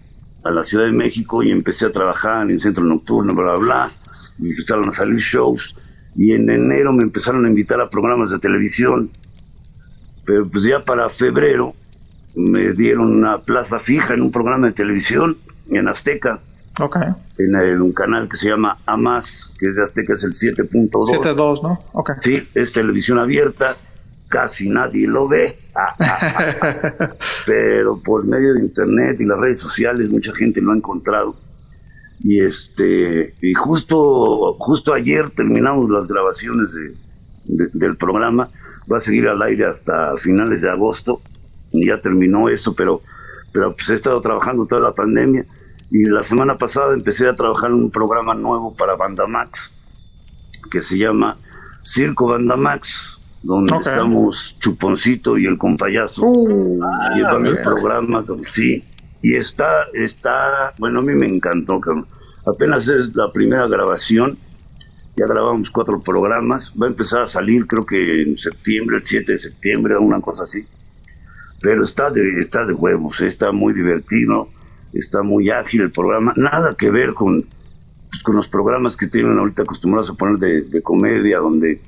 a 0.43 0.51
la 0.51 0.63
Ciudad 0.63 0.85
de 0.85 0.91
México 0.91 1.43
y 1.43 1.51
empecé 1.51 1.85
a 1.85 1.91
trabajar 1.91 2.49
en 2.49 2.59
centro 2.59 2.83
nocturno, 2.83 3.33
bla, 3.33 3.55
bla, 3.55 3.57
bla, 3.57 3.91
y 4.39 4.49
empezaron 4.49 4.89
a 4.89 4.91
salir 4.91 5.17
shows 5.17 5.75
y 6.15 6.33
en 6.33 6.49
enero 6.49 6.93
me 6.93 7.03
empezaron 7.03 7.45
a 7.45 7.49
invitar 7.49 7.79
a 7.81 7.89
programas 7.89 8.29
de 8.29 8.39
televisión 8.39 9.09
pero 10.25 10.47
pues 10.47 10.63
ya 10.63 10.83
para 10.83 11.09
febrero 11.09 11.73
me 12.35 12.73
dieron 12.73 13.11
una 13.11 13.41
plaza 13.41 13.79
fija 13.79 14.13
en 14.13 14.21
un 14.21 14.31
programa 14.31 14.67
de 14.67 14.73
televisión 14.73 15.37
en 15.69 15.87
Azteca. 15.87 16.39
Ok. 16.79 16.97
En, 17.37 17.55
el, 17.55 17.81
un 17.81 17.93
canal 17.93 18.27
que 18.27 18.37
se 18.37 18.49
llama 18.49 18.77
AMAS, 18.85 19.53
que 19.59 19.67
es 19.67 19.75
de 19.75 19.83
Azteca, 19.83 20.13
es 20.13 20.23
el 20.23 20.31
7.2. 20.31 20.89
7.2, 20.89 21.61
¿no? 21.61 21.79
Ok. 21.91 22.11
Sí, 22.19 22.47
es 22.55 22.73
televisión 22.73 23.19
abierta, 23.19 23.77
casi 24.33 24.67
nadie 24.67 25.07
lo 25.07 25.27
ve. 25.27 25.59
Pero 27.45 28.01
por 28.01 28.25
medio 28.25 28.55
de 28.55 28.61
internet 28.61 29.21
y 29.21 29.25
las 29.25 29.37
redes 29.37 29.59
sociales 29.59 30.09
mucha 30.09 30.33
gente 30.33 30.59
lo 30.59 30.71
ha 30.71 30.75
encontrado. 30.75 31.35
Y 32.19 32.39
este 32.39 33.35
y 33.41 33.53
justo 33.53 34.55
justo 34.57 34.91
ayer 34.91 35.29
terminamos 35.29 35.91
las 35.91 36.07
grabaciones 36.07 36.73
de, 36.73 36.95
de, 37.45 37.69
del 37.73 37.95
programa. 37.95 38.49
Va 38.91 38.97
a 38.97 39.01
seguir 39.01 39.27
al 39.27 39.41
aire 39.43 39.65
hasta 39.65 40.17
finales 40.17 40.63
de 40.63 40.71
agosto. 40.71 41.21
Y 41.71 41.87
ya 41.87 41.99
terminó 41.99 42.49
esto, 42.49 42.73
pero, 42.73 43.01
pero 43.51 43.75
pues 43.75 43.89
he 43.91 43.93
estado 43.93 44.19
trabajando 44.19 44.65
toda 44.65 44.81
la 44.81 44.93
pandemia. 44.93 45.45
Y 45.91 46.05
la 46.05 46.23
semana 46.23 46.57
pasada 46.57 46.93
empecé 46.93 47.27
a 47.27 47.35
trabajar 47.35 47.69
en 47.69 47.75
un 47.75 47.91
programa 47.91 48.33
nuevo 48.33 48.75
para 48.75 48.95
Bandamax, 48.95 49.71
que 50.71 50.81
se 50.81 50.97
llama 50.97 51.37
Circo 51.83 52.27
Bandamax, 52.27 53.19
donde 53.43 53.73
Ok. 53.73 53.81
estamos 53.81 54.55
Chuponcito 54.59 55.37
y 55.37 55.45
el 55.45 55.57
compayazo 55.57 56.25
Uh, 56.25 56.81
llevando 57.15 57.51
el 57.51 57.61
programa, 57.61 58.25
sí. 58.49 58.81
Y 59.21 59.35
está, 59.35 59.85
está, 59.93 60.73
bueno, 60.79 60.99
a 60.99 61.03
mí 61.03 61.13
me 61.13 61.27
encantó, 61.27 61.79
cabrón. 61.79 62.07
Apenas 62.45 62.87
es 62.87 63.15
la 63.15 63.31
primera 63.31 63.67
grabación, 63.67 64.37
ya 65.15 65.25
grabamos 65.27 65.69
cuatro 65.69 66.01
programas, 66.01 66.73
va 66.81 66.87
a 66.87 66.89
empezar 66.89 67.21
a 67.21 67.25
salir 67.27 67.67
creo 67.67 67.85
que 67.85 68.21
en 68.23 68.37
septiembre, 68.37 68.97
el 68.97 69.05
7 69.05 69.31
de 69.31 69.37
septiembre, 69.37 69.97
una 69.97 70.19
cosa 70.19 70.43
así. 70.43 70.65
Pero 71.61 71.83
está 71.83 72.09
de, 72.09 72.39
está 72.39 72.65
de 72.65 72.73
huevos, 72.73 73.21
eh, 73.21 73.27
está 73.27 73.51
muy 73.53 73.73
divertido, 73.73 74.49
está 74.91 75.23
muy 75.23 75.49
ágil 75.49 75.81
el 75.81 75.91
programa, 75.91 76.33
nada 76.35 76.75
que 76.77 76.91
ver 76.91 77.13
con, 77.13 77.45
pues, 78.11 78.23
con 78.23 78.35
los 78.35 78.49
programas 78.49 78.97
que 78.97 79.07
tienen 79.07 79.37
ahorita 79.37 79.63
acostumbrados 79.63 80.09
a 80.09 80.15
poner 80.15 80.37
de, 80.39 80.61
de 80.63 80.81
comedia, 80.81 81.37
donde 81.37 81.79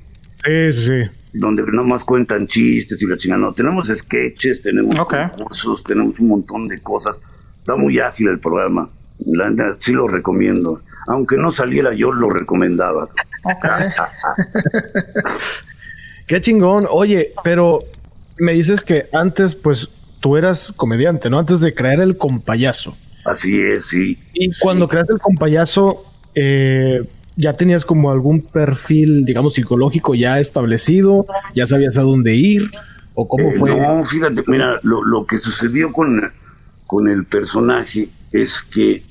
sí, 0.42 0.72
sí. 0.72 1.02
Donde 1.32 1.64
nomás 1.72 2.04
cuentan 2.04 2.46
chistes 2.46 3.00
y 3.02 3.06
la 3.06 3.16
chingada. 3.16 3.40
No, 3.40 3.52
tenemos 3.52 3.88
sketches, 3.88 4.62
tenemos 4.62 4.98
Ok. 4.98 5.14
concursos, 5.36 5.84
tenemos 5.84 6.18
un 6.20 6.28
montón 6.28 6.68
de 6.68 6.78
cosas. 6.80 7.20
Está 7.56 7.76
muy 7.76 7.98
ágil 7.98 8.28
el 8.28 8.40
programa. 8.40 8.90
La 9.24 9.52
sí 9.78 9.92
lo 9.92 10.08
recomiendo. 10.08 10.82
Aunque 11.08 11.36
no 11.36 11.52
saliera 11.52 11.92
yo, 11.94 12.12
lo 12.12 12.28
recomendaba. 12.30 13.04
ok. 13.44 13.66
Qué 16.26 16.40
chingón. 16.40 16.86
Oye, 16.90 17.32
pero 17.44 17.80
me 18.38 18.52
dices 18.52 18.82
que 18.82 19.08
antes, 19.12 19.54
pues, 19.54 19.88
tú 20.20 20.36
eras 20.36 20.72
comediante, 20.76 21.30
¿no? 21.30 21.38
Antes 21.38 21.60
de 21.60 21.74
crear 21.74 22.00
el 22.00 22.16
compayazo. 22.16 22.96
Así 23.24 23.60
es, 23.60 23.86
sí. 23.86 24.18
Y 24.34 24.50
cuando 24.58 24.88
creaste 24.88 25.12
el 25.12 25.20
compayazo, 25.20 26.04
eh, 26.34 27.08
ya 27.36 27.52
tenías 27.54 27.84
como 27.84 28.10
algún 28.10 28.40
perfil, 28.40 29.24
digamos, 29.24 29.54
psicológico 29.54 30.14
ya 30.14 30.38
establecido, 30.40 31.26
ya 31.54 31.66
sabías 31.66 31.98
a 31.98 32.02
dónde 32.02 32.34
ir, 32.34 32.70
o 33.14 33.28
cómo 33.28 33.50
Eh, 33.50 33.54
fue. 33.58 33.78
No, 33.78 34.02
fíjate, 34.04 34.42
mira, 34.46 34.78
lo, 34.82 35.02
lo 35.04 35.26
que 35.26 35.38
sucedió 35.38 35.92
con, 35.92 36.32
con 36.86 37.08
el 37.08 37.24
personaje 37.26 38.08
es 38.32 38.62
que, 38.62 39.02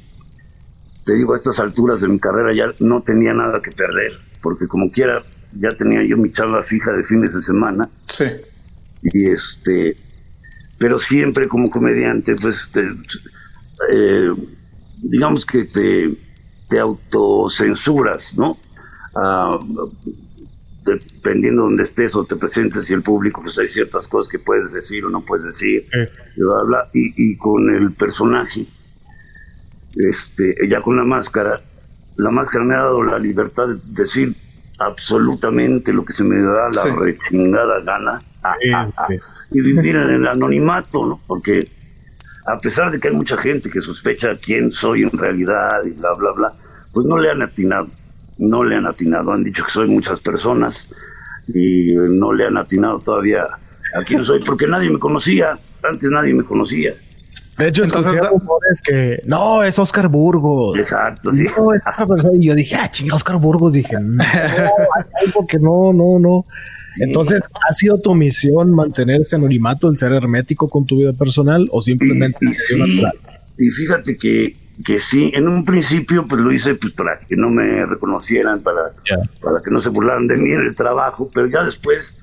te 1.06 1.14
digo, 1.14 1.34
a 1.34 1.36
estas 1.36 1.60
alturas 1.60 2.02
de 2.02 2.08
mi 2.08 2.20
carrera 2.20 2.54
ya 2.56 2.66
no 2.80 3.02
tenía 3.04 3.34
nada 3.34 3.62
que 3.62 3.72
perder, 3.72 4.12
porque 4.42 4.68
como 4.68 4.90
quiera, 4.92 5.24
ya 5.60 5.70
tenía 5.70 6.04
yo 6.04 6.18
mi 6.18 6.32
charla 6.32 6.62
fija 6.64 6.92
de 6.94 7.04
fines 7.04 7.34
de 7.34 7.42
semana, 7.42 7.90
Sí. 8.08 8.26
y 9.04 9.28
este, 9.28 9.96
pero 10.80 10.98
siempre 11.00 11.48
como 11.48 11.70
comediante, 11.70 12.36
pues, 12.36 12.70
te- 12.72 12.90
eh, 13.94 14.30
digamos 15.02 15.46
que 15.46 15.66
te, 15.66 16.16
te 16.70 16.80
autocensuras, 16.80 18.36
¿no? 18.38 18.58
Ah, 19.16 19.58
dependiendo 20.84 21.64
de 21.64 21.68
donde 21.70 21.84
estés 21.84 22.16
o 22.16 22.26
te 22.26 22.36
presentes 22.36 22.90
y 22.90 22.94
el 22.94 23.02
público, 23.02 23.42
pues 23.42 23.58
hay 23.58 23.68
ciertas 23.68 24.08
cosas 24.08 24.30
que 24.30 24.38
puedes 24.40 24.72
decir 24.72 25.04
o 25.06 25.10
no 25.10 25.22
puedes 25.22 25.46
decir, 25.46 25.88
Eh. 25.94 26.10
y 26.38 26.42
bla, 26.42 26.64
bla. 26.64 26.90
Y, 26.94 27.14
y 27.16 27.38
con 27.38 27.70
el 27.74 27.94
personaje, 27.94 28.68
este, 29.96 30.56
ya 30.68 30.82
con 30.82 30.96
la 30.98 31.04
máscara, 31.04 31.62
la 32.18 32.30
máscara 32.30 32.64
me 32.66 32.76
ha 32.76 32.80
dado 32.82 33.02
la 33.04 33.18
libertad 33.18 33.68
de 33.70 33.80
decir 34.02 34.36
absolutamente 34.78 35.94
lo 35.94 36.04
que 36.06 36.14
se 36.14 36.24
me 36.24 36.40
da 36.42 36.70
la 36.70 36.84
Sí. 36.84 36.90
gana 37.84 38.20
ah, 38.44 38.56
Sí, 38.62 38.70
ah, 38.74 38.92
sí. 39.08 39.16
y 39.52 39.62
vivir 39.62 39.96
en 39.96 40.10
el 40.12 40.28
anonimato, 40.28 41.06
¿no? 41.06 41.20
Porque 41.26 41.68
a 42.46 42.60
pesar 42.60 42.92
de 42.92 43.00
que 43.00 43.08
hay 43.08 43.14
mucha 43.14 43.38
gente 43.38 43.70
que 43.70 43.82
sospecha 43.82 44.38
quién 44.38 44.72
soy 44.72 45.04
en 45.04 45.12
realidad 45.12 45.84
y 45.86 45.92
bla, 45.92 46.14
bla, 46.14 46.32
bla, 46.32 46.54
pues 46.94 47.06
no 47.06 47.18
le 47.18 47.32
han 47.32 47.42
atinado, 47.42 47.88
no 48.38 48.64
le 48.64 48.76
han 48.76 48.86
atinado, 48.86 49.32
han 49.34 49.44
dicho 49.44 49.64
que 49.64 49.72
soy 49.72 49.88
muchas 49.88 50.20
personas 50.20 50.88
y 51.48 51.92
eh, 51.92 52.08
no 52.10 52.34
le 52.34 52.46
han 52.46 52.58
atinado 52.58 53.00
todavía 53.00 53.48
a 53.94 54.04
quién 54.04 54.24
soy, 54.24 54.44
porque 54.46 54.68
nadie 54.68 54.90
me 54.90 55.00
conocía, 55.00 55.60
antes 55.84 56.10
nadie 56.12 56.34
me 56.34 56.44
conocía. 56.44 56.96
De 57.58 57.70
hecho, 57.70 57.86
Entonces, 57.86 58.20
rumores 58.30 58.82
que 58.82 59.22
no, 59.26 59.64
es 59.64 59.80
Oscar 59.80 60.10
Burgos. 60.10 60.78
Exacto, 60.78 61.32
sí. 61.32 61.46
No, 61.58 61.74
es 61.74 61.82
otra 61.88 62.06
persona. 62.06 62.34
Y 62.38 62.48
yo 62.48 62.54
dije, 62.54 62.76
ah, 62.76 62.92
chinga, 62.92 63.16
Oscar 63.16 63.38
Burgos. 63.38 63.72
Dije, 63.72 63.98
no, 63.98 64.22
hay 64.22 65.26
algo 65.26 65.48
que 65.48 65.58
no, 65.58 65.94
no, 65.94 66.20
no. 66.20 66.46
Entonces, 67.00 67.44
¿ha 67.68 67.74
sido 67.74 68.00
tu 68.00 68.16
misión 68.16 68.74
mantener 68.74 69.22
ese 69.22 69.36
anonimato, 69.36 69.90
el 69.90 69.98
ser 69.98 70.14
hermético 70.14 70.70
con 70.70 70.86
tu 70.86 70.98
vida 71.00 71.14
personal 71.14 71.68
o 71.72 71.82
simplemente 71.82 72.38
Y, 72.42 72.50
y 72.50 72.54
sí, 72.54 72.80
natural? 72.80 73.14
y 73.58 73.70
fíjate 73.70 74.18
que, 74.18 74.54
que 74.84 75.00
sí, 75.00 75.32
en 75.34 75.48
un 75.48 75.64
principio 75.64 76.28
pues 76.28 76.42
lo 76.42 76.52
hice 76.52 76.76
pues 76.76 76.94
para 76.94 77.20
que 77.20 77.36
no 77.36 77.50
me 77.50 77.86
reconocieran, 77.86 78.62
para, 78.62 78.94
para 79.42 79.62
que 79.64 79.72
no 79.72 79.80
se 79.80 79.90
burlaran 79.90 80.28
de 80.28 80.38
mí 80.38 80.52
en 80.52 80.62
el 80.62 80.76
trabajo, 80.76 81.30
pero 81.34 81.48
ya 81.48 81.64
después, 81.64 82.16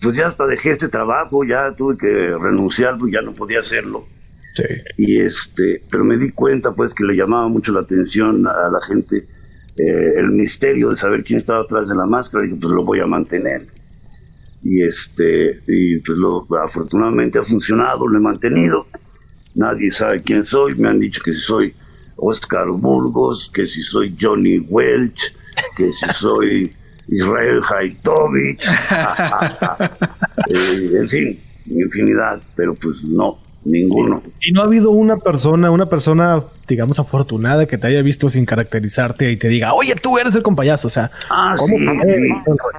pues 0.00 0.16
ya 0.16 0.26
hasta 0.26 0.46
dejé 0.46 0.70
este 0.70 0.88
trabajo, 0.88 1.44
ya 1.44 1.74
tuve 1.76 1.96
que 1.96 2.36
renunciar, 2.40 2.98
pues 2.98 3.12
ya 3.12 3.22
no 3.22 3.32
podía 3.32 3.60
hacerlo. 3.60 4.06
Sí. 4.54 4.64
Y 4.98 5.20
este, 5.20 5.82
pero 5.90 6.04
me 6.04 6.16
di 6.16 6.30
cuenta 6.30 6.74
pues 6.74 6.94
que 6.94 7.04
le 7.04 7.16
llamaba 7.16 7.48
mucho 7.48 7.72
la 7.72 7.80
atención 7.80 8.46
a 8.46 8.68
la 8.70 8.80
gente 8.86 9.26
eh, 9.76 10.20
el 10.20 10.30
misterio 10.30 10.90
de 10.90 10.96
saber 10.96 11.24
quién 11.24 11.38
estaba 11.38 11.62
atrás 11.62 11.88
de 11.88 11.96
la 11.96 12.06
máscara, 12.06 12.44
dije 12.44 12.56
pues 12.60 12.72
lo 12.72 12.84
voy 12.84 13.00
a 13.00 13.06
mantener. 13.06 13.66
Y 14.64 14.82
este, 14.82 15.60
y 15.68 15.98
pues 15.98 16.18
lo, 16.18 16.46
afortunadamente 16.58 17.38
ha 17.38 17.42
funcionado, 17.42 18.08
lo 18.08 18.18
he 18.18 18.22
mantenido. 18.22 18.86
Nadie 19.54 19.90
sabe 19.90 20.20
quién 20.20 20.44
soy, 20.44 20.74
me 20.74 20.88
han 20.88 20.98
dicho 20.98 21.20
que 21.22 21.32
si 21.32 21.40
soy 21.40 21.74
Oscar 22.16 22.68
Burgos, 22.70 23.50
que 23.52 23.66
si 23.66 23.82
soy 23.82 24.16
Johnny 24.18 24.58
Welch, 24.58 25.34
que 25.76 25.92
si 25.92 26.06
soy 26.14 26.74
Israel 27.08 27.60
Haitovich, 27.68 28.64
Eh, 30.50 30.90
en 31.00 31.08
fin, 31.08 31.40
infinidad, 31.66 32.42
pero 32.56 32.74
pues 32.74 33.04
no, 33.04 33.43
ninguno. 33.64 34.22
Y 34.40 34.52
no 34.52 34.60
ha 34.60 34.64
habido 34.64 34.90
una 34.90 35.16
persona, 35.16 35.70
una 35.70 35.88
persona, 35.88 36.42
digamos, 36.68 36.98
afortunada 36.98 37.66
que 37.66 37.78
te 37.78 37.86
haya 37.86 38.02
visto 38.02 38.28
sin 38.28 38.44
caracterizarte 38.44 39.30
y 39.30 39.36
te 39.36 39.48
diga, 39.48 39.72
oye, 39.74 39.94
tú 39.94 40.18
eres 40.18 40.34
el 40.34 40.42
compayazo. 40.42 40.88
O 40.88 40.90
sea, 40.90 41.10
Ah, 41.30 41.54
¿cómo 41.56 41.76
sí, 41.76 41.86
sí. 41.86 42.28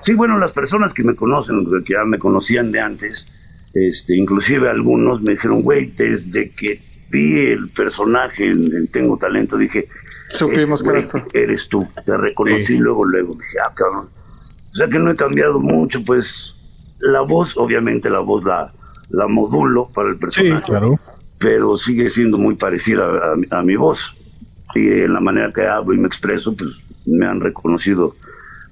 Sí, 0.02 0.16
bueno, 0.16 0.38
las 0.38 0.52
personas 0.52 0.94
que 0.94 1.04
me 1.04 1.16
conocen, 1.16 1.66
que 1.84 1.94
ya 1.94 2.04
me 2.06 2.20
conocían 2.20 2.72
de 2.72 2.80
antes, 2.80 3.26
este, 3.74 4.16
inclusive 4.16 4.70
algunos 4.70 5.22
me 5.22 5.32
dijeron, 5.32 5.62
güey, 5.62 5.88
desde 5.96 6.52
que 6.52 6.82
vi 7.10 7.40
el 7.48 7.70
personaje 7.70 8.48
en, 8.48 8.74
en 8.76 8.88
Tengo 8.88 9.18
Talento, 9.18 9.58
dije, 9.58 9.88
Supimos 10.30 10.82
que 10.82 10.90
"Güey, 10.90 11.00
eres 11.02 11.12
tú. 11.12 11.22
eres 11.34 11.68
tú. 11.70 11.80
Te 12.06 12.18
reconocí 12.18 12.64
Sí. 12.66 12.78
luego, 12.80 13.06
luego. 13.06 13.34
Dije, 13.36 13.58
ah, 13.66 13.72
cabrón. 13.76 14.10
O 14.72 14.76
sea 14.76 14.88
que 14.88 14.98
no 15.00 15.12
he 15.12 15.16
cambiado 15.16 15.60
mucho, 15.62 16.04
pues 16.04 16.54
la 17.00 17.22
voz, 17.22 17.56
obviamente 17.58 18.10
la 18.10 18.20
voz 18.22 18.44
la, 18.44 18.74
la 19.10 19.28
modulo 19.28 19.90
para 19.94 20.10
el 20.10 20.16
Sí, 20.16 20.20
personaje 20.20 20.64
claro. 20.64 21.00
pero 21.38 21.78
sigue 21.78 22.10
siendo 22.10 22.38
muy 22.38 22.56
parecida 22.56 23.04
a, 23.06 23.32
a 23.34 23.36
mi- 23.36 23.48
a 23.52 23.62
mi 23.62 23.76
voz. 23.76 24.16
Y 24.74 24.88
en 25.02 25.14
la 25.14 25.20
manera 25.20 25.52
que 25.52 25.66
hablo 25.68 25.94
y 25.94 25.98
me 25.98 26.08
expreso, 26.08 26.54
pues 26.56 26.84
me 27.06 27.26
han 27.28 27.40
reconocido, 27.40 28.16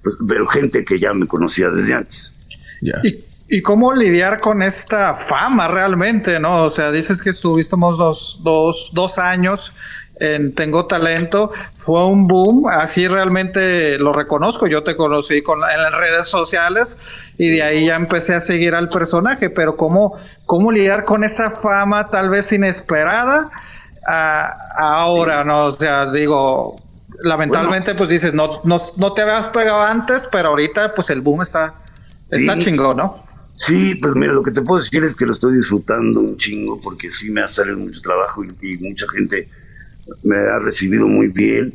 pues, 0.04 0.16
pero 0.28 0.46
gente 0.48 0.84
que 0.84 1.00
ya 1.00 1.14
me 1.14 1.28
conocía 1.28 1.70
desde 1.70 1.94
antes. 1.94 2.34
Ya. 2.82 3.00
¿Y, 3.04 3.24
y 3.48 3.62
cómo 3.62 3.94
lidiar 3.94 4.42
con 4.42 4.62
esta 4.64 5.14
fama 5.14 5.68
realmente, 5.68 6.40
no? 6.40 6.64
O 6.64 6.70
sea, 6.70 6.92
dices 6.92 7.22
que 7.22 7.30
estuviste 7.30 7.76
dos, 7.80 8.42
dos, 8.44 8.92
dos 8.94 9.20
años 9.20 9.74
en 10.24 10.54
Tengo 10.56 10.86
Talento, 10.86 11.52
fue 11.76 12.06
un 12.06 12.28
boom, 12.28 12.68
así 12.70 13.08
realmente 13.08 13.98
lo 14.00 14.14
reconozco, 14.14 14.68
yo 14.68 14.84
te 14.84 14.96
conocí 14.96 15.42
con, 15.42 15.60
en 15.70 15.82
las 15.82 15.94
redes 15.94 16.28
sociales 16.28 16.98
y 17.38 17.50
de 17.50 17.64
ahí 17.64 17.86
ya 17.88 17.96
empecé 17.96 18.34
a 18.34 18.40
seguir 18.40 18.74
al 18.76 18.90
personaje, 18.90 19.50
pero 19.50 19.76
¿cómo, 19.76 20.18
cómo 20.46 20.72
lidiar 20.72 21.06
con 21.06 21.24
esa 21.24 21.52
fama 21.52 22.10
tal 22.10 22.30
vez 22.30 22.52
inesperada 22.54 23.50
a- 24.08 24.54
a 24.78 24.94
ahora, 25.02 25.44
no? 25.44 25.66
O 25.66 25.72
sea, 25.72 26.06
digo, 26.12 26.76
lamentablemente 27.24 27.96
pues 27.96 28.10
dices, 28.10 28.34
no, 28.34 28.62
no, 28.64 28.78
no 28.98 29.14
te 29.14 29.22
habías 29.22 29.48
pegado 29.48 29.82
antes, 29.82 30.28
pero 30.32 30.50
ahorita 30.50 30.94
pues 30.94 31.10
el 31.10 31.22
boom 31.22 31.42
está, 31.42 31.76
está 32.30 32.54
Sí. 32.56 32.60
chingón, 32.62 32.98
¿no? 32.98 33.24
Sí, 33.56 33.94
pues 33.94 34.16
mira, 34.16 34.34
lo 34.34 34.42
que 34.42 34.50
te 34.50 34.64
puedo 34.64 34.82
decir 34.82 35.04
es 35.04 35.16
que 35.16 35.28
lo 35.28 35.32
estoy 35.34 35.54
disfrutando 35.54 36.20
un 36.22 36.38
chingo 36.38 36.82
porque 36.82 37.12
sí 37.12 37.30
me 37.30 37.42
ha 37.42 37.48
salido 37.48 37.78
mucho 37.78 38.02
trabajo 38.02 38.44
y, 38.44 38.48
y 38.74 38.78
mucha 38.80 39.06
gente 39.08 39.48
me 40.24 40.38
ha 40.38 40.60
recibido 40.60 41.08
muy 41.08 41.28
bien. 41.28 41.74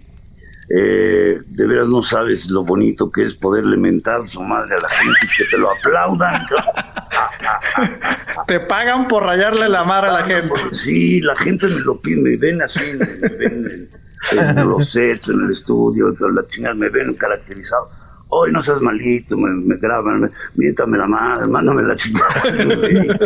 Eh, 0.71 1.39
de 1.47 1.67
veras 1.67 1.89
no 1.89 2.03
sabes 2.03 2.51
lo 2.51 2.63
bonito 2.63 3.11
que 3.11 3.23
es 3.23 3.35
poderle 3.35 3.79
mentar 3.79 4.27
su 4.27 4.43
madre 4.43 4.75
a 4.75 4.81
la 4.81 4.89
gente 4.91 5.19
y 5.23 5.37
que 5.37 5.45
te 5.51 5.57
lo 5.57 5.71
aplaudan. 5.71 6.47
Te 8.47 8.61
pagan 8.61 9.09
por 9.09 9.25
rayarle 9.25 9.69
la 9.69 9.85
mar 9.85 10.05
a 10.05 10.13
la 10.13 10.25
gente. 10.25 10.55
Sí, 10.73 11.21
la 11.21 11.35
gente 11.37 11.69
me 11.69 11.81
lo 11.81 12.01
pide, 12.01 12.21
me 12.21 12.37
ven 12.37 12.63
así, 12.63 12.85
me, 12.93 13.07
me 13.07 13.29
ven 13.29 13.89
en, 14.33 14.39
en 14.39 14.57
los 14.69 14.91
sets, 14.91 15.29
en 15.29 15.45
el 15.45 15.51
estudio, 15.51 16.13
toda 16.13 16.33
la 16.33 16.47
chingada, 16.47 16.75
me 16.75 16.89
ven 16.89 17.15
caracterizado. 17.15 17.91
Hoy 18.29 18.53
no 18.53 18.61
seas 18.61 18.81
malito, 18.81 19.37
me, 19.37 19.51
me 19.51 19.77
graban, 19.77 20.21
me, 20.21 20.31
miéntame 20.57 20.99
la 20.99 21.07
madre, 21.07 21.49
mándame 21.49 21.83
la 21.83 21.97
chingada. 21.97 22.43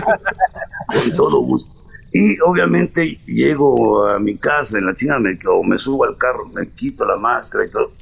Con 0.87 1.13
todo 1.17 1.41
gusto. 1.41 1.82
Y 2.13 2.39
obviamente 2.41 3.19
llego 3.27 4.07
a 4.07 4.19
mi 4.19 4.37
casa 4.37 4.79
en 4.79 4.87
la 4.87 4.95
chingada, 4.95 5.19
me, 5.21 5.39
o 5.49 5.63
me 5.65 5.79
subo 5.79 6.05
al 6.05 6.17
carro, 6.19 6.47
me 6.47 6.69
quito 6.69 7.05
la 7.07 7.17
máscara 7.17 7.65
y 7.65 7.71
todo, 7.71 7.93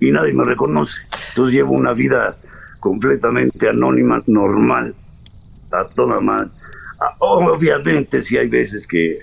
y 0.00 0.10
nadie 0.10 0.32
me 0.34 0.44
reconoce. 0.44 1.00
Entonces 1.30 1.54
llevo 1.54 1.72
una 1.72 1.92
vida 1.94 2.36
completamente 2.78 3.68
anónima, 3.68 4.22
normal, 4.26 4.94
a 5.70 5.88
toda 5.88 6.20
madre. 6.20 6.50
Ah, 7.00 7.14
Obviamente 7.20 8.20
sí 8.20 8.36
hay 8.36 8.48
veces 8.48 8.86
que, 8.86 9.20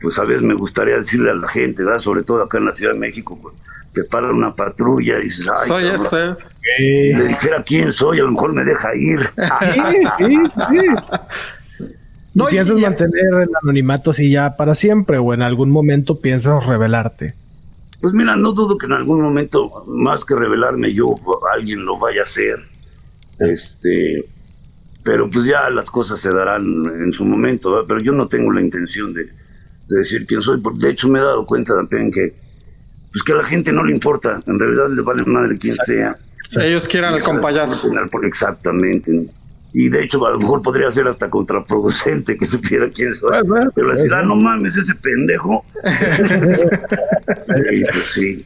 pues 0.00 0.18
a 0.18 0.24
veces 0.24 0.42
me 0.42 0.54
gustaría 0.54 0.96
decirle 0.96 1.30
a 1.30 1.34
la 1.34 1.46
gente, 1.46 1.84
¿verdad? 1.84 2.00
sobre 2.00 2.24
todo 2.24 2.42
acá 2.42 2.58
en 2.58 2.64
la 2.64 2.72
Ciudad 2.72 2.92
de 2.94 2.98
México, 2.98 3.38
pues, 3.40 3.54
te 3.92 4.04
para 4.04 4.28
una 4.30 4.54
patrulla 4.54 5.18
y 5.20 5.24
dices, 5.24 5.46
ay, 5.48 5.68
Soy 5.68 5.86
ese. 5.88 6.34
si 6.78 7.12
le 7.14 7.28
dijera 7.28 7.62
quién 7.62 7.92
soy, 7.92 8.18
a 8.18 8.24
lo 8.24 8.32
mejor 8.32 8.52
me 8.52 8.64
deja 8.64 8.94
ir. 8.96 9.20
Sí, 10.18 10.26
sí, 10.26 10.38
sí. 10.68 10.86
No, 12.36 12.48
¿Y 12.48 12.52
piensas 12.52 12.78
y- 12.78 12.82
mantener 12.82 13.24
el 13.42 13.48
anonimato 13.62 14.10
así 14.10 14.30
ya 14.30 14.52
para 14.52 14.74
siempre 14.74 15.16
o 15.16 15.32
en 15.32 15.40
algún 15.40 15.70
momento 15.70 16.20
piensas 16.20 16.64
revelarte? 16.66 17.34
Pues 18.02 18.12
mira, 18.12 18.36
no 18.36 18.52
dudo 18.52 18.76
que 18.76 18.84
en 18.84 18.92
algún 18.92 19.22
momento, 19.22 19.84
más 19.86 20.22
que 20.24 20.34
revelarme 20.34 20.92
yo, 20.92 21.06
alguien 21.54 21.84
lo 21.86 21.98
vaya 21.98 22.20
a 22.20 22.24
hacer. 22.24 22.56
Este, 23.38 24.26
pero 25.02 25.30
pues 25.30 25.46
ya 25.46 25.70
las 25.70 25.90
cosas 25.90 26.20
se 26.20 26.30
darán 26.30 26.62
en 27.02 27.10
su 27.12 27.24
momento, 27.24 27.70
¿verdad? 27.72 27.86
pero 27.88 28.00
yo 28.00 28.12
no 28.12 28.28
tengo 28.28 28.52
la 28.52 28.60
intención 28.60 29.14
de, 29.14 29.24
de 29.24 29.96
decir 29.98 30.26
quién 30.26 30.42
soy. 30.42 30.60
porque 30.60 30.86
De 30.86 30.92
hecho, 30.92 31.08
me 31.08 31.18
he 31.18 31.22
dado 31.22 31.46
cuenta 31.46 31.74
también 31.74 32.10
que, 32.12 32.34
pues 33.12 33.22
que 33.24 33.32
a 33.32 33.36
la 33.36 33.44
gente 33.44 33.72
no 33.72 33.82
le 33.82 33.92
importa, 33.92 34.42
en 34.46 34.58
realidad 34.58 34.90
le 34.90 35.00
vale 35.00 35.24
madre 35.24 35.56
quién 35.56 35.74
sea. 35.86 36.16
Ellos 36.60 36.86
quieren 36.86 37.14
el 37.14 37.22
compayazo. 37.22 37.90
Exactamente. 38.24 39.26
Y 39.78 39.90
de 39.90 40.04
hecho 40.04 40.24
a 40.24 40.30
lo 40.30 40.38
mejor 40.38 40.62
podría 40.62 40.90
ser 40.90 41.06
hasta 41.06 41.28
contraproducente 41.28 42.38
que 42.38 42.46
supiera 42.46 42.88
quién 42.88 43.12
soy. 43.12 43.28
Pero 43.74 43.90
decir, 43.90 44.10
ah, 44.14 44.22
no 44.22 44.34
mames, 44.34 44.74
ese 44.74 44.94
pendejo. 44.94 45.66
y 47.72 47.84
pues 47.84 48.06
sí. 48.06 48.42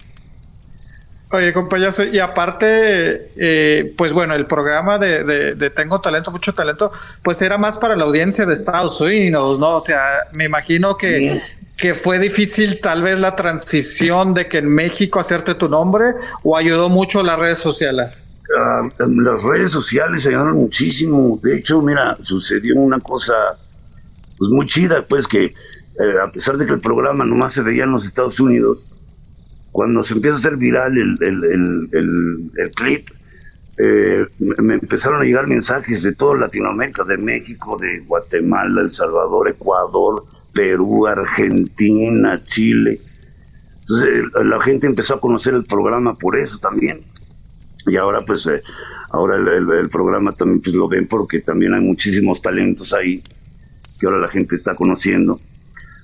Oye, 1.31 1.53
compañero, 1.53 1.93
y 2.13 2.19
aparte, 2.19 3.31
eh, 3.37 3.95
pues 3.97 4.13
bueno, 4.13 4.35
el 4.35 4.47
programa 4.47 4.99
de, 4.99 5.55
de, 5.55 5.71
Tengo 5.71 6.01
Talento, 6.01 6.33
Mucho 6.33 6.53
Talento, 6.53 6.91
pues 7.23 7.41
era 7.43 7.57
más 7.57 7.79
para 7.79 7.95
la 7.95 8.03
audiencia 8.07 8.45
de 8.45 8.55
Estados 8.55 9.01
Unidos, 9.01 9.57
¿no? 9.61 9.77
O 9.77 9.81
sea, 9.81 10.27
me 10.35 10.47
imagino 10.47 10.97
que, 10.97 11.41
que 11.77 11.95
fue 11.95 12.19
difícil 12.19 12.81
tal 12.81 13.03
vez 13.03 13.21
la 13.21 13.37
transición 13.37 14.35
de 14.35 14.49
que 14.49 14.59
en 14.59 14.67
México 14.67 15.21
hacerte 15.21 15.55
tu 15.55 15.69
nombre 15.69 16.07
o 16.43 16.57
ayudó 16.57 16.89
mucho 16.89 17.23
las 17.23 17.39
redes 17.39 17.61
sociales. 17.61 18.25
Ah, 18.59 18.89
las 18.99 19.43
redes 19.45 19.71
sociales 19.71 20.27
ayudaron 20.27 20.57
muchísimo. 20.57 21.39
De 21.43 21.57
hecho, 21.57 21.81
mira, 21.83 22.17
sucedió 22.23 22.77
una 22.77 22.99
cosa 22.99 23.35
pues 24.37 24.51
muy 24.51 24.67
chida, 24.67 25.07
pues 25.07 25.29
que 25.29 25.45
eh, 25.45 26.21
a 26.23 26.31
pesar 26.33 26.57
de 26.57 26.67
que 26.67 26.73
el 26.73 26.81
programa 26.81 27.25
nomás 27.25 27.53
se 27.53 27.63
veía 27.63 27.85
en 27.85 27.93
los 27.93 28.07
Estados 28.07 28.41
Unidos, 28.41 28.89
cuando 29.71 30.03
se 30.03 30.15
empieza 30.15 30.37
a 30.37 30.41
hacer 30.41 30.57
viral 30.57 30.97
el, 30.97 31.17
el, 31.21 32.71
clip, 32.75 33.09
eh, 33.79 34.27
me 34.39 34.75
empezaron 34.75 35.21
a 35.21 35.25
llegar 35.25 35.47
mensajes 35.47 36.03
de 36.03 36.15
toda 36.15 36.37
Latinoamérica, 36.37 37.05
de 37.05 37.19
México, 37.19 37.77
de 37.81 38.01
Guatemala, 38.01 38.81
El 38.81 38.91
Salvador, 38.91 39.49
Ecuador, 39.49 40.25
Perú, 40.53 41.07
Argentina, 41.07 42.41
Chile. 42.41 43.01
Entonces 43.81 44.25
la 44.45 44.61
gente 44.61 44.87
empezó 44.87 45.15
a 45.15 45.21
conocer 45.21 45.55
el 45.55 45.65
programa 45.65 46.15
por 46.15 46.39
eso 46.39 46.59
también. 46.59 47.10
Y 47.87 47.97
ahora 47.97 48.21
pues 48.27 48.47
eh, 48.47 48.63
ahora 49.11 49.37
el, 49.37 49.89
programa 49.89 50.35
también 50.35 50.61
pues 50.61 50.75
lo 50.75 50.89
ven 50.89 51.07
porque 51.07 51.41
también 51.41 51.75
hay 51.75 51.81
muchísimos 51.81 52.43
talentos 52.43 52.93
ahí 52.93 53.23
que 53.99 54.07
ahora 54.07 54.19
la 54.19 54.29
gente 54.29 54.55
está 54.55 54.75
conociendo. 54.75 55.39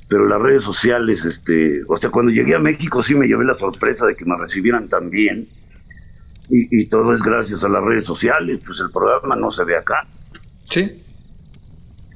Pero 0.08 0.26
las 0.26 0.40
redes 0.40 0.62
sociales, 0.62 1.24
este, 1.24 1.82
o 1.88 1.96
sea, 1.96 2.10
cuando 2.10 2.30
llegué 2.30 2.54
a 2.54 2.60
México 2.60 3.02
sí 3.02 3.14
me 3.14 3.26
llevé 3.26 3.44
la 3.44 3.54
sorpresa 3.54 4.06
de 4.06 4.14
que 4.14 4.24
me 4.24 4.36
recibieran 4.38 4.88
tan 4.88 5.10
bien. 5.10 5.48
Y, 6.48 6.82
y 6.82 6.86
todo 6.86 7.12
es 7.12 7.22
gracias 7.22 7.64
a 7.64 7.68
las 7.68 7.82
redes 7.82 8.04
sociales, 8.04 8.60
pues 8.64 8.78
el 8.80 8.90
programa 8.90 9.34
no 9.34 9.50
se 9.50 9.64
ve 9.64 9.76
acá. 9.76 10.06
Sí. 10.70 11.02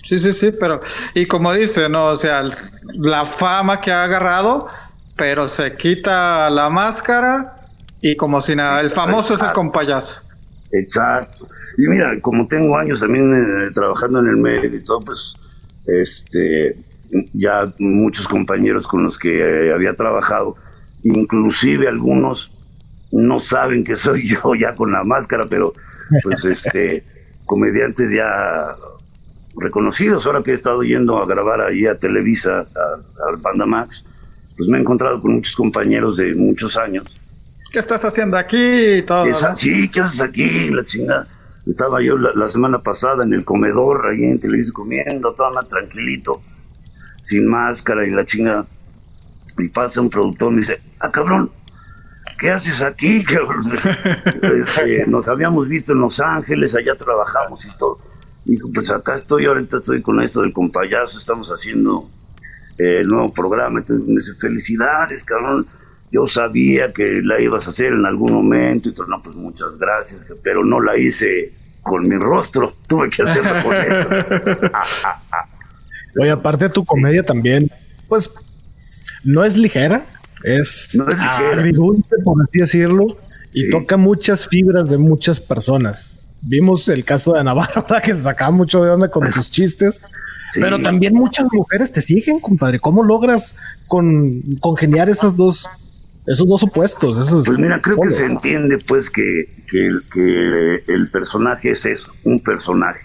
Sí, 0.02 0.18
sí, 0.18 0.32
sí, 0.32 0.52
pero, 0.58 0.80
y 1.14 1.26
como 1.26 1.52
dice, 1.52 1.88
no, 1.88 2.06
o 2.06 2.16
sea, 2.16 2.42
la 2.94 3.26
fama 3.26 3.80
que 3.80 3.92
ha 3.92 4.04
agarrado, 4.04 4.66
pero 5.16 5.46
se 5.46 5.76
quita 5.76 6.48
la 6.50 6.70
máscara 6.70 7.54
y 8.02 8.16
como 8.16 8.40
si 8.40 8.56
nada, 8.56 8.80
el 8.80 8.90
famoso 8.90 9.34
es 9.34 9.42
el 9.42 9.52
compayazo. 9.52 10.22
Exacto. 10.72 11.48
Y 11.76 11.86
mira, 11.88 12.18
como 12.20 12.46
tengo 12.46 12.76
años 12.78 13.00
también 13.00 13.34
eh, 13.34 13.70
trabajando 13.74 14.20
en 14.20 14.26
el 14.28 14.36
medio 14.36 14.74
y 14.74 14.84
todo, 14.84 15.00
pues, 15.00 15.34
este, 15.86 16.76
ya 17.32 17.72
muchos 17.78 18.28
compañeros 18.28 18.86
con 18.86 19.02
los 19.02 19.18
que 19.18 19.40
eh, 19.40 19.72
había 19.72 19.94
trabajado, 19.94 20.56
inclusive 21.02 21.88
algunos 21.88 22.52
no 23.12 23.40
saben 23.40 23.82
que 23.82 23.96
soy 23.96 24.28
yo 24.28 24.54
ya 24.54 24.74
con 24.74 24.92
la 24.92 25.04
máscara, 25.04 25.44
pero 25.50 25.72
pues 26.22 26.44
este 26.44 27.04
comediantes 27.44 28.12
ya 28.12 28.76
reconocidos, 29.56 30.24
ahora 30.26 30.42
que 30.42 30.52
he 30.52 30.54
estado 30.54 30.82
yendo 30.82 31.18
a 31.18 31.26
grabar 31.26 31.60
ahí 31.60 31.86
a 31.86 31.98
Televisa, 31.98 32.60
al 33.28 33.36
Banda 33.38 33.66
Max, 33.66 34.04
pues 34.56 34.68
me 34.68 34.78
he 34.78 34.80
encontrado 34.80 35.20
con 35.20 35.32
muchos 35.32 35.56
compañeros 35.56 36.16
de 36.16 36.34
muchos 36.34 36.76
años 36.76 37.04
¿Qué 37.70 37.78
estás 37.78 38.04
haciendo 38.04 38.36
aquí? 38.36 39.02
todo, 39.06 39.24
Sí, 39.54 39.88
¿qué 39.88 40.00
haces 40.00 40.20
aquí? 40.20 40.70
La 40.70 40.84
chingada. 40.84 41.28
Estaba 41.66 42.02
yo 42.02 42.16
la, 42.18 42.46
semana 42.48 42.82
pasada 42.82 43.22
en 43.22 43.32
el 43.32 43.44
comedor, 43.44 44.08
ahí 44.08 44.24
en 44.24 44.40
Televisa 44.40 44.72
comiendo, 44.72 45.32
todo 45.34 45.52
más 45.52 45.68
tranquilito, 45.68 46.42
sin 47.22 47.46
máscara 47.46 48.04
y 48.06 48.10
la 48.10 48.24
chingada. 48.24 48.66
Y 49.58 49.68
pasa 49.68 50.00
un 50.00 50.10
productor 50.10 50.52
y 50.52 50.56
me 50.56 50.60
dice, 50.62 50.80
ah, 50.98 51.12
cabrón, 51.12 51.52
¿qué 52.38 52.50
haces 52.50 52.82
aquí? 52.82 53.24
Este, 54.42 55.06
nos 55.06 55.28
habíamos 55.28 55.68
visto 55.68 55.92
en 55.92 56.00
Los 56.00 56.18
Ángeles, 56.18 56.74
allá 56.74 56.96
trabajamos 56.96 57.64
y 57.66 57.76
todo. 57.76 57.94
Dijo, 58.44 58.68
pues 58.74 58.90
acá 58.90 59.14
estoy, 59.14 59.44
ahorita 59.46 59.76
estoy 59.76 60.02
con 60.02 60.20
esto 60.22 60.40
del 60.40 60.52
compayazo, 60.52 61.18
estamos 61.18 61.50
haciendo 61.50 62.10
eh, 62.78 63.00
el 63.00 63.06
nuevo 63.06 63.32
programa. 63.32 63.78
Entonces 63.78 64.08
me 64.08 64.14
dice, 64.14 64.32
felicidades, 64.40 65.24
cabrón 65.24 65.68
yo 66.12 66.26
sabía 66.26 66.92
que 66.92 67.06
la 67.22 67.40
ibas 67.40 67.66
a 67.66 67.70
hacer 67.70 67.92
en 67.92 68.04
algún 68.04 68.32
momento 68.32 68.88
y 68.88 68.94
todo, 68.94 69.06
no, 69.06 69.22
pues 69.22 69.36
muchas 69.36 69.78
gracias, 69.78 70.26
pero 70.42 70.64
no 70.64 70.80
la 70.80 70.96
hice 70.96 71.52
con 71.82 72.08
mi 72.08 72.16
rostro, 72.16 72.74
tuve 72.88 73.10
que 73.10 73.22
hacerlo 73.22 73.62
con 73.62 73.76
él. 73.76 74.70
Oye, 76.20 76.30
aparte 76.30 76.68
tu 76.68 76.84
comedia 76.84 77.22
también, 77.22 77.70
pues 78.08 78.30
no 79.22 79.44
es 79.44 79.56
ligera, 79.56 80.04
es, 80.42 80.90
no 80.94 81.04
agridulce, 81.04 82.16
por 82.24 82.42
así 82.42 82.58
decirlo, 82.58 83.06
y 83.52 83.70
toca 83.70 83.96
muchas 83.96 84.48
fibras 84.48 84.90
de 84.90 84.98
muchas 84.98 85.40
personas. 85.40 86.22
Vimos 86.42 86.88
el 86.88 87.04
caso 87.04 87.34
de 87.34 87.44
Navarro, 87.44 87.84
que 88.02 88.14
se 88.14 88.22
sacaba 88.22 88.50
mucho 88.50 88.82
de 88.82 88.90
onda 88.90 89.08
con 89.10 89.30
sus 89.30 89.50
chistes. 89.50 90.00
Pero 90.54 90.80
también 90.82 91.14
muchas 91.14 91.46
mujeres 91.52 91.92
te 91.92 92.02
siguen, 92.02 92.40
compadre. 92.40 92.80
¿Cómo 92.80 93.04
logras 93.04 93.54
con, 93.86 94.42
congeniar 94.60 95.08
esas 95.08 95.36
dos 95.36 95.68
esos 96.30 96.46
dos 96.46 96.62
opuestos. 96.62 97.26
Esos 97.26 97.44
pues 97.44 97.58
mira, 97.58 97.82
creo 97.82 97.98
que 98.00 98.10
se 98.10 98.24
entiende 98.24 98.78
pues 98.78 99.10
que, 99.10 99.46
que, 99.68 99.90
que, 100.12 100.82
el 100.86 101.10
personaje 101.10 101.70
es 101.70 101.84
eso, 101.86 102.12
un 102.24 102.38
personaje. 102.40 103.00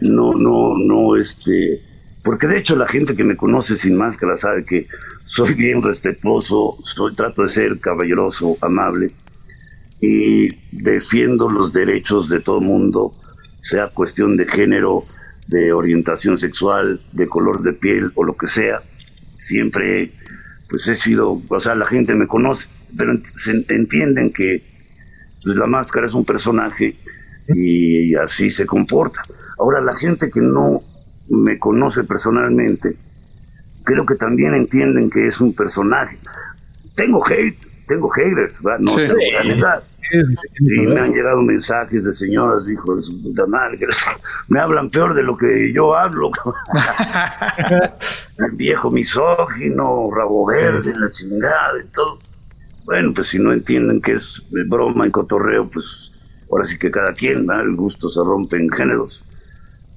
No, 0.00 0.32
no, 0.34 0.74
no, 0.76 1.16
este... 1.16 1.82
Porque 2.22 2.46
de 2.46 2.58
hecho 2.58 2.76
la 2.76 2.86
gente 2.86 3.16
que 3.16 3.24
me 3.24 3.36
conoce 3.36 3.76
sin 3.76 3.96
máscara 3.96 4.36
sabe 4.36 4.66
que 4.66 4.86
soy 5.24 5.54
bien 5.54 5.80
respetuoso, 5.80 6.76
soy, 6.82 7.14
trato 7.14 7.42
de 7.42 7.48
ser 7.48 7.80
caballeroso, 7.80 8.58
amable 8.60 9.10
y 10.02 10.48
defiendo 10.70 11.48
los 11.48 11.72
derechos 11.72 12.28
de 12.28 12.40
todo 12.40 12.60
mundo, 12.60 13.14
sea 13.62 13.88
cuestión 13.88 14.36
de 14.36 14.46
género, 14.46 15.06
de 15.46 15.72
orientación 15.72 16.38
sexual, 16.38 17.00
de 17.12 17.26
color 17.26 17.62
de 17.62 17.72
piel 17.72 18.12
o 18.14 18.24
lo 18.24 18.36
que 18.36 18.46
sea. 18.46 18.80
Siempre 19.38 20.12
pues 20.70 20.86
he 20.88 20.94
sido, 20.94 21.42
o 21.48 21.60
sea, 21.60 21.74
la 21.74 21.84
gente 21.84 22.14
me 22.14 22.28
conoce, 22.28 22.68
pero 22.96 23.12
se 23.36 23.64
entienden 23.68 24.32
que 24.32 24.62
pues, 25.42 25.56
la 25.56 25.66
máscara 25.66 26.06
es 26.06 26.14
un 26.14 26.24
personaje 26.24 26.96
y 27.48 28.14
así 28.14 28.50
se 28.50 28.64
comporta. 28.64 29.22
Ahora, 29.58 29.80
la 29.80 29.94
gente 29.94 30.30
que 30.30 30.40
no 30.40 30.80
me 31.28 31.58
conoce 31.58 32.04
personalmente, 32.04 32.96
creo 33.84 34.06
que 34.06 34.14
también 34.14 34.54
entienden 34.54 35.10
que 35.10 35.26
es 35.26 35.40
un 35.40 35.54
personaje. 35.54 36.18
Tengo 36.94 37.26
hate, 37.26 37.58
tengo 37.86 38.08
haters, 38.08 38.62
¿verdad? 38.62 38.80
No, 38.80 38.94
tengo 38.94 39.14
realidad. 39.32 39.82
Y 40.60 40.86
me 40.86 41.00
han 41.00 41.12
llegado 41.12 41.42
mensajes 41.42 42.04
de 42.04 42.12
señoras, 42.12 42.68
hijos 42.68 42.96
de 42.96 43.02
su 43.02 43.22
puta 43.22 43.46
madre, 43.46 43.78
que 43.78 43.86
me 44.48 44.60
hablan 44.60 44.90
peor 44.90 45.14
de 45.14 45.22
lo 45.22 45.36
que 45.36 45.72
yo 45.72 45.94
hablo. 45.94 46.30
El 48.38 48.52
viejo 48.52 48.90
misógino, 48.90 50.04
rabo 50.14 50.46
verde, 50.46 50.92
la 50.98 51.10
chingada 51.10 51.80
y 51.82 51.88
todo. 51.88 52.18
Bueno, 52.84 53.12
pues 53.14 53.28
si 53.28 53.38
no 53.38 53.52
entienden 53.52 54.00
que 54.00 54.12
es 54.12 54.42
broma 54.50 55.06
y 55.06 55.10
cotorreo, 55.10 55.68
pues 55.68 56.12
ahora 56.50 56.64
sí 56.64 56.78
que 56.78 56.90
cada 56.90 57.12
quien, 57.12 57.46
el 57.50 57.76
gusto 57.76 58.08
se 58.08 58.20
rompe 58.20 58.56
en 58.56 58.70
géneros. 58.70 59.24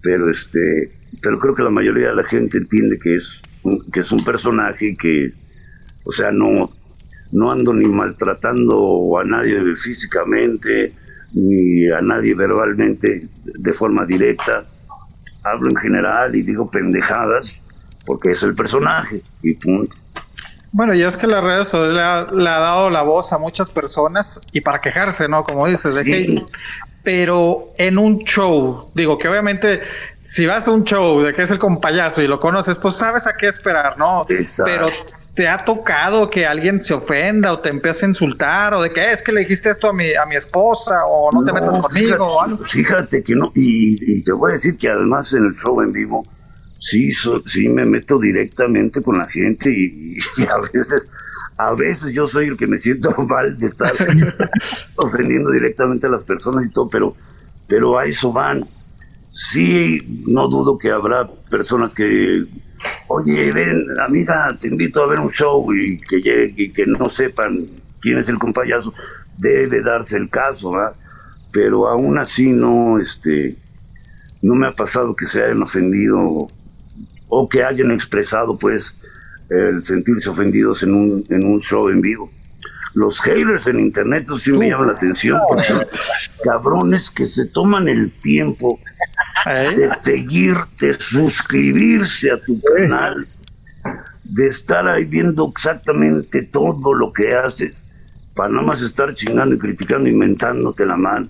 Pero 0.01 0.29
este, 0.29 0.91
pero 1.21 1.39
creo 1.39 1.55
que 1.55 1.63
la 1.63 1.69
mayoría 1.69 2.09
de 2.09 2.15
la 2.15 2.23
gente 2.23 2.57
entiende 2.57 2.99
que 2.99 3.15
es 3.15 3.41
que 3.91 4.01
es 4.01 4.11
un 4.11 4.23
personaje 4.23 4.95
que, 4.97 5.33
o 6.03 6.11
sea, 6.11 6.31
no 6.31 6.71
no 7.33 7.51
ando 7.51 7.73
ni 7.73 7.85
maltratando 7.87 9.11
a 9.19 9.23
nadie 9.23 9.59
físicamente, 9.75 10.93
ni 11.33 11.89
a 11.89 12.01
nadie 12.01 12.35
verbalmente 12.35 13.27
de 13.43 13.73
forma 13.73 14.05
directa. 14.05 14.65
Hablo 15.43 15.69
en 15.69 15.75
general 15.75 16.35
y 16.35 16.43
digo 16.43 16.69
pendejadas 16.69 17.55
porque 18.05 18.31
es 18.31 18.43
el 18.43 18.55
personaje 18.55 19.21
y 19.41 19.55
punto. 19.55 19.97
Bueno, 20.71 20.93
y 20.93 21.03
es 21.03 21.17
que 21.17 21.27
las 21.27 21.43
redes 21.43 21.73
le 21.73 22.01
ha, 22.01 22.25
le 22.25 22.49
ha 22.49 22.59
dado 22.59 22.89
la 22.89 23.01
voz 23.01 23.33
a 23.33 23.37
muchas 23.37 23.69
personas 23.69 24.41
y 24.51 24.61
para 24.61 24.79
quejarse, 24.79 25.27
¿no? 25.27 25.43
Como 25.43 25.67
dices, 25.67 25.95
de 25.95 26.03
que 26.03 26.35
pero 27.03 27.73
en 27.77 27.97
un 27.97 28.19
show, 28.19 28.89
digo 28.93 29.17
que 29.17 29.27
obviamente 29.27 29.81
si 30.21 30.45
vas 30.45 30.67
a 30.67 30.71
un 30.71 30.85
show 30.85 31.21
de 31.21 31.33
que 31.33 31.41
es 31.41 31.51
el 31.51 31.59
compayazo 31.59 32.21
y 32.21 32.27
lo 32.27 32.39
conoces, 32.39 32.77
pues 32.77 32.95
sabes 32.95 33.27
a 33.27 33.35
qué 33.35 33.47
esperar, 33.47 33.99
¿no? 33.99 34.21
Pero 34.63 34.87
te 35.33 35.47
ha 35.47 35.57
tocado 35.57 36.29
que 36.29 36.45
alguien 36.45 36.81
se 36.81 36.93
ofenda 36.93 37.51
o 37.51 37.59
te 37.59 37.69
empiece 37.69 38.05
a 38.05 38.09
insultar 38.09 38.73
o 38.73 38.81
de 38.81 38.91
que 38.91 39.11
es 39.11 39.23
que 39.23 39.31
le 39.31 39.41
dijiste 39.41 39.69
esto 39.69 39.89
a 39.89 39.93
mi, 39.93 40.13
a 40.13 40.25
mi 40.25 40.35
esposa 40.35 41.05
o 41.07 41.31
no, 41.31 41.43
te 41.43 41.51
metas 41.51 41.79
conmigo 41.79 41.89
fíjate, 41.89 42.21
o 42.21 42.41
algo. 42.41 42.65
Fíjate 42.65 43.23
que 43.23 43.35
no, 43.35 43.51
y, 43.55 44.21
te 44.23 44.31
voy 44.31 44.51
a 44.51 44.53
decir 44.53 44.77
que 44.77 44.89
además 44.89 45.33
en 45.33 45.45
el 45.45 45.55
show 45.55 45.81
en 45.81 45.91
vivo, 45.91 46.23
sí, 46.79 47.11
sí 47.11 47.67
me 47.67 47.85
meto 47.85 48.19
directamente 48.19 49.01
con 49.01 49.17
la 49.17 49.27
gente 49.27 49.69
y 49.75 50.17
a 50.43 50.57
veces 50.71 51.09
a 51.57 51.73
veces 51.75 52.13
yo 52.13 52.27
soy 52.27 52.47
el 52.47 52.57
que 52.57 52.67
me 52.67 52.77
siento 52.77 53.11
mal 53.29 53.57
de 53.57 53.67
estar 53.67 53.93
ofendiendo 54.95 55.51
directamente 55.51 56.07
a 56.07 56.09
las 56.09 56.23
personas 56.23 56.65
y 56.65 56.71
todo, 56.71 56.89
pero, 56.89 57.15
pero 57.67 57.97
a 57.97 58.05
eso 58.05 58.31
van. 58.31 58.67
sí, 59.29 60.23
no 60.27 60.47
dudo 60.47 60.77
que 60.77 60.91
habrá 60.91 61.27
personas 61.49 61.93
que, 61.93 62.45
oye, 63.07 63.51
ven, 63.51 63.85
amiga, 63.99 64.55
te 64.59 64.67
invito 64.67 65.03
a 65.03 65.07
ver 65.07 65.19
un 65.19 65.29
show 65.29 65.73
y 65.73 65.97
que 65.97 66.53
y 66.55 66.69
que 66.71 66.85
no 66.85 67.09
sepan 67.09 67.67
quién 68.01 68.17
es 68.17 68.27
el 68.29 68.37
compayazo, 68.37 68.93
debe 69.37 69.81
darse 69.81 70.17
el 70.17 70.29
caso, 70.29 70.71
¿verdad? 70.71 70.93
Pero 71.51 71.87
aún 71.87 72.17
así 72.17 72.51
no, 72.51 72.99
este, 72.99 73.55
no 74.41 74.55
me 74.55 74.67
ha 74.67 74.75
pasado 74.75 75.15
que 75.15 75.25
se 75.25 75.43
hayan 75.43 75.61
ofendido 75.61 76.47
o 77.29 77.49
que 77.49 77.63
hayan 77.63 77.91
expresado, 77.91 78.57
pues, 78.57 78.95
el 79.49 79.81
sentirse 79.81 80.29
ofendidos 80.29 80.83
en 80.83 80.93
un, 80.93 81.25
en 81.29 81.45
un 81.45 81.59
show 81.61 81.89
en 81.89 82.01
vivo. 82.01 82.31
Los 82.93 83.19
haters 83.21 83.67
en 83.67 83.79
internet, 83.79 84.23
eso 84.25 84.37
sí 84.37 84.51
me 84.51 84.69
llama 84.69 84.87
la 84.87 84.93
atención, 84.93 85.39
porque 85.47 85.63
son 85.63 85.85
cabrones 86.43 87.09
que 87.09 87.25
se 87.25 87.45
toman 87.45 87.87
el 87.87 88.11
tiempo 88.11 88.79
de 89.45 89.89
seguirte, 90.01 90.93
suscribirse 90.93 92.31
a 92.31 92.39
tu 92.39 92.61
canal, 92.61 93.27
de 94.23 94.47
estar 94.47 94.87
ahí 94.87 95.05
viendo 95.05 95.49
exactamente 95.49 96.43
todo 96.43 96.93
lo 96.93 97.11
que 97.11 97.33
haces, 97.33 97.87
para 98.35 98.49
nada 98.49 98.63
más 98.63 98.81
estar 98.81 99.13
chingando 99.15 99.55
y 99.55 99.59
criticando, 99.59 100.07
inventándote 100.07 100.85
la 100.85 100.95
mano. 100.95 101.27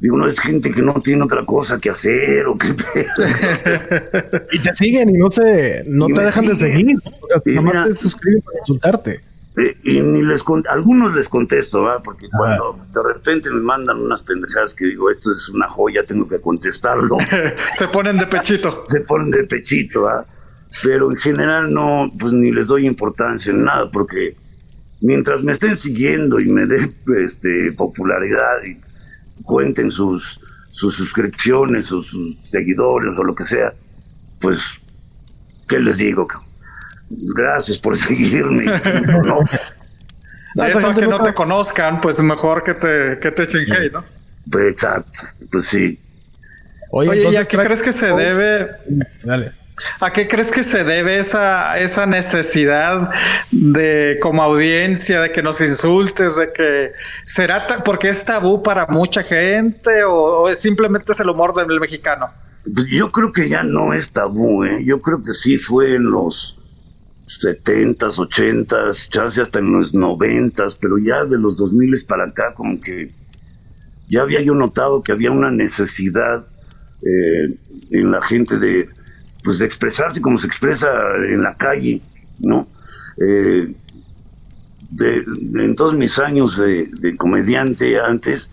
Digo, 0.00 0.16
no 0.16 0.28
es 0.28 0.38
gente 0.38 0.70
que 0.70 0.80
no 0.80 0.94
tiene 1.02 1.24
otra 1.24 1.44
cosa 1.44 1.76
que 1.78 1.90
hacer 1.90 2.46
o 2.46 2.56
que... 2.56 2.68
y 4.52 4.58
te 4.60 4.76
siguen 4.76 5.10
y 5.10 5.14
no 5.14 5.28
se, 5.30 5.82
no 5.86 6.06
te 6.06 6.20
dejan 6.20 6.46
de 6.46 6.54
seguir. 6.54 6.96
O 7.04 7.28
sea, 7.28 7.42
nada 7.44 7.60
más 7.60 7.88
te 7.88 7.94
suscriben 7.96 8.40
para 8.42 8.58
insultarte. 8.60 9.27
Eh, 9.58 9.76
y 9.82 10.00
ni 10.00 10.22
les 10.22 10.44
algunos 10.68 11.14
les 11.14 11.28
contesto, 11.28 11.82
¿verdad? 11.82 12.00
Porque 12.04 12.28
cuando 12.30 12.78
de 12.92 13.14
repente 13.14 13.50
me 13.50 13.60
mandan 13.60 13.98
unas 13.98 14.22
pendejadas 14.22 14.74
que 14.74 14.84
digo, 14.86 15.10
esto 15.10 15.32
es 15.32 15.48
una 15.48 15.68
joya, 15.68 16.04
tengo 16.04 16.28
que 16.28 16.40
contestarlo. 16.40 17.16
Se 17.72 17.88
ponen 17.88 18.18
de 18.18 18.26
pechito. 18.26 18.84
Se 18.88 19.00
ponen 19.00 19.30
de 19.30 19.44
pechito, 19.44 20.02
¿verdad? 20.02 20.26
Pero 20.82 21.10
en 21.10 21.16
general 21.16 21.72
no, 21.72 22.12
pues 22.18 22.32
ni 22.32 22.52
les 22.52 22.66
doy 22.66 22.86
importancia 22.86 23.50
en 23.50 23.64
nada, 23.64 23.90
porque 23.90 24.36
mientras 25.00 25.42
me 25.42 25.52
estén 25.52 25.76
siguiendo 25.76 26.38
y 26.38 26.48
me 26.48 26.66
dé 26.66 26.88
este, 27.22 27.72
popularidad 27.72 28.62
y 28.64 28.78
cuenten 29.42 29.90
sus, 29.90 30.38
sus 30.70 30.94
suscripciones 30.94 31.90
o 31.90 32.02
sus 32.02 32.40
seguidores 32.40 33.16
o 33.18 33.24
lo 33.24 33.34
que 33.34 33.44
sea, 33.44 33.72
pues, 34.40 34.80
¿qué 35.66 35.80
les 35.80 35.98
digo? 35.98 36.28
Gracias 37.10 37.78
por 37.78 37.96
seguirme. 37.98 38.64
no, 40.54 40.66
Eso 40.66 40.94
que 40.94 41.06
no 41.06 41.22
te 41.22 41.34
conozcan, 41.34 42.00
pues 42.00 42.20
mejor 42.20 42.62
que 42.64 42.74
te, 42.74 43.18
que 43.20 43.30
te 43.30 43.90
¿no? 43.92 44.04
Pues 44.50 44.70
exacto, 44.70 45.20
pues 45.50 45.66
sí. 45.66 45.98
Oye, 46.90 47.30
¿y 47.30 47.36
a 47.36 47.44
qué 47.44 47.58
crees 47.58 47.82
que 47.82 47.92
se 47.92 48.06
debe? 48.14 48.70
Dale. 49.22 49.52
¿A 50.00 50.12
qué 50.12 50.26
crees 50.26 50.50
que 50.50 50.64
se 50.64 50.84
debe 50.84 51.18
esa, 51.18 51.78
esa 51.78 52.06
necesidad 52.06 53.10
de 53.50 54.18
como 54.20 54.42
audiencia, 54.42 55.20
de 55.20 55.32
que 55.32 55.42
nos 55.42 55.60
insultes, 55.60 56.36
de 56.36 56.52
que 56.52 56.92
será 57.24 57.64
porque 57.84 58.08
es 58.08 58.24
tabú 58.24 58.62
para 58.62 58.86
mucha 58.86 59.22
gente 59.22 60.04
o, 60.04 60.48
es 60.48 60.60
simplemente 60.60 61.12
es 61.12 61.20
el 61.20 61.28
humor 61.28 61.54
del 61.54 61.80
mexicano? 61.80 62.30
Pues 62.74 62.86
yo 62.90 63.08
creo 63.10 63.32
que 63.32 63.48
ya 63.48 63.62
no 63.62 63.92
es 63.92 64.10
tabú, 64.10 64.64
¿eh? 64.64 64.82
yo 64.84 65.00
creo 65.00 65.22
que 65.22 65.32
sí 65.32 65.58
fue 65.58 65.94
en 65.94 66.10
los 66.10 66.57
70s, 67.28 68.16
80s, 68.16 69.08
chance 69.10 69.40
hasta 69.40 69.58
en 69.58 69.72
los 69.72 69.94
90s, 69.94 70.78
pero 70.80 70.98
ya 70.98 71.24
de 71.24 71.38
los 71.38 71.56
2000 71.56 72.04
para 72.06 72.24
acá 72.24 72.54
como 72.54 72.80
que 72.80 73.12
ya 74.08 74.22
había 74.22 74.40
yo 74.40 74.54
notado 74.54 75.02
que 75.02 75.12
había 75.12 75.30
una 75.30 75.50
necesidad 75.50 76.46
eh, 77.02 77.58
en 77.90 78.10
la 78.10 78.22
gente 78.22 78.58
de, 78.58 78.88
pues, 79.44 79.58
de 79.58 79.66
expresarse 79.66 80.20
como 80.20 80.38
se 80.38 80.46
expresa 80.46 80.88
en 81.28 81.42
la 81.42 81.54
calle, 81.56 82.00
¿no? 82.38 82.66
Eh, 83.20 83.74
de, 84.90 85.24
en 85.64 85.76
todos 85.76 85.94
mis 85.94 86.18
años 86.18 86.56
de, 86.56 87.14
comediante 87.18 88.00
antes, 88.00 88.50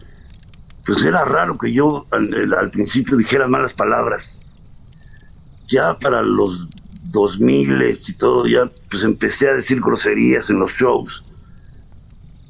pues 0.85 1.03
era 1.05 1.23
raro 1.23 1.57
que 1.57 1.71
yo 1.71 2.05
al 2.11 2.69
principio 2.69 3.15
dijera 3.15 3.47
malas 3.47 3.73
palabras. 3.73 4.39
Ya 5.67 5.97
para 5.97 6.21
los 6.21 6.67
2000 7.15 7.97
y 8.07 8.13
todo, 8.13 8.45
ya 8.45 8.69
pues 8.91 9.03
empecé 9.03 9.49
a 9.49 9.55
decir 9.55 9.81
groserías 9.81 10.49
en 10.49 10.59
los 10.59 10.71
shows. 10.71 11.23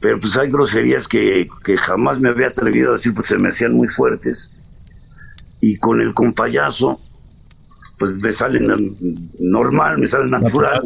Pero 0.01 0.19
pues 0.19 0.35
hay 0.35 0.49
groserías 0.49 1.07
que, 1.07 1.47
que 1.63 1.77
jamás 1.77 2.19
me 2.19 2.29
había 2.29 2.47
atrevido 2.47 2.89
a 2.89 2.93
decir, 2.93 3.13
pues 3.13 3.27
se 3.27 3.37
me 3.37 3.49
hacían 3.49 3.73
muy 3.73 3.87
fuertes. 3.87 4.51
Y 5.61 5.77
con 5.77 6.01
el 6.01 6.13
compayazo, 6.13 6.99
pues 7.97 8.11
me 8.15 8.31
salen 8.33 8.97
normal, 9.39 9.99
me 9.99 10.07
salen 10.07 10.31
natural. 10.31 10.83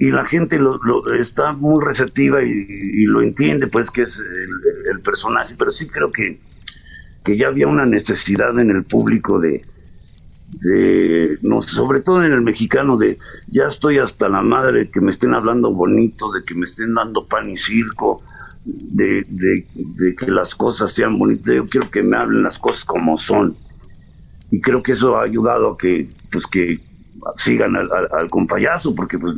Y 0.00 0.10
la 0.10 0.24
gente 0.24 0.58
lo, 0.58 0.74
está 1.18 1.52
muy 1.52 1.84
receptiva 1.84 2.42
y, 2.42 3.04
lo 3.04 3.22
entiende, 3.22 3.68
pues 3.68 3.90
que 3.90 4.02
es 4.02 4.18
el, 4.18 4.90
el, 4.92 5.00
personaje. 5.00 5.54
Pero 5.56 5.70
sí 5.70 5.88
creo 5.88 6.10
que, 6.10 6.40
que 7.24 7.36
ya 7.36 7.46
había 7.46 7.68
una 7.68 7.86
necesidad 7.86 8.58
en 8.58 8.70
el 8.70 8.84
público 8.84 9.38
de, 9.38 9.62
de, 10.52 11.38
no, 11.42 11.60
sobre 11.60 12.00
todo 12.00 12.24
en 12.24 12.32
el 12.32 12.42
mexicano, 12.42 12.96
de 12.96 13.18
ya 13.48 13.66
estoy 13.66 13.98
hasta 13.98 14.28
la 14.28 14.42
madre 14.42 14.80
de 14.80 14.90
que 14.90 15.00
me 15.00 15.10
estén 15.10 15.34
hablando 15.34 15.72
bonito, 15.72 16.30
de 16.32 16.44
que 16.44 16.54
me 16.54 16.64
estén 16.64 16.94
dando 16.94 17.26
pan 17.26 17.50
y 17.50 17.56
circo, 17.56 18.22
de, 18.64 19.26
de, 19.28 20.14
que 20.16 20.30
las 20.30 20.54
cosas 20.54 20.92
sean 20.92 21.18
bonitas. 21.18 21.54
Yo 21.54 21.64
quiero 21.66 21.90
que 21.90 22.02
me 22.02 22.16
hablen 22.16 22.42
las 22.42 22.58
cosas 22.58 22.84
como 22.84 23.16
son. 23.16 23.56
Y 24.50 24.60
creo 24.60 24.82
que 24.82 24.92
eso 24.92 25.16
ha 25.16 25.22
ayudado 25.22 25.70
a 25.70 25.78
que, 25.78 26.08
pues, 26.30 26.46
que 26.46 26.80
sigan 27.36 27.76
al, 27.76 27.90
al, 27.90 28.28
compayazo, 28.30 28.94
porque 28.94 29.18
pues 29.18 29.34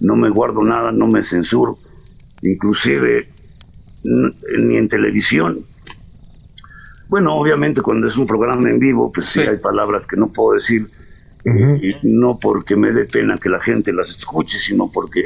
no 0.00 0.16
me 0.16 0.30
guardo 0.30 0.62
nada, 0.62 0.92
no 0.92 1.08
me 1.08 1.22
censuro. 1.22 1.78
Inclusive 2.42 3.28
ni 4.04 4.76
en 4.76 4.88
televisión 4.88 5.64
bueno, 7.08 7.34
obviamente 7.34 7.80
cuando 7.80 8.06
es 8.06 8.16
un 8.16 8.26
programa 8.26 8.68
en 8.68 8.78
vivo, 8.78 9.10
pues 9.10 9.26
sí, 9.26 9.40
hay 9.40 9.56
palabras 9.56 10.06
que 10.06 10.16
no 10.16 10.32
puedo 10.32 10.54
decir, 10.54 10.88
eh, 11.44 11.80
y 12.02 12.06
no 12.06 12.38
porque 12.38 12.76
me 12.76 12.92
dé 12.92 13.06
pena 13.06 13.38
que 13.38 13.48
la 13.48 13.60
gente 13.60 13.92
las 13.92 14.10
escuche, 14.10 14.58
sino 14.58 14.90
porque 14.90 15.24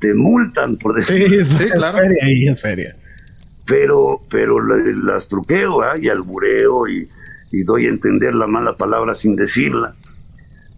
te 0.00 0.14
multan 0.14 0.76
por 0.76 0.94
decir. 0.94 1.44
Sí, 1.44 1.68
claro. 1.70 1.98
Es 1.98 2.04
feria 2.04 2.24
ahí, 2.24 2.48
es 2.48 2.60
feria. 2.60 2.96
Pero, 3.64 4.20
pero 4.28 4.60
las 4.60 5.28
truqueo 5.28 5.82
¿ah? 5.82 5.94
y 5.98 6.08
albureo 6.08 6.88
y, 6.88 7.08
y 7.52 7.62
doy 7.62 7.86
a 7.86 7.90
entender 7.90 8.34
la 8.34 8.46
mala 8.46 8.76
palabra 8.76 9.14
sin 9.14 9.36
decirla. 9.36 9.94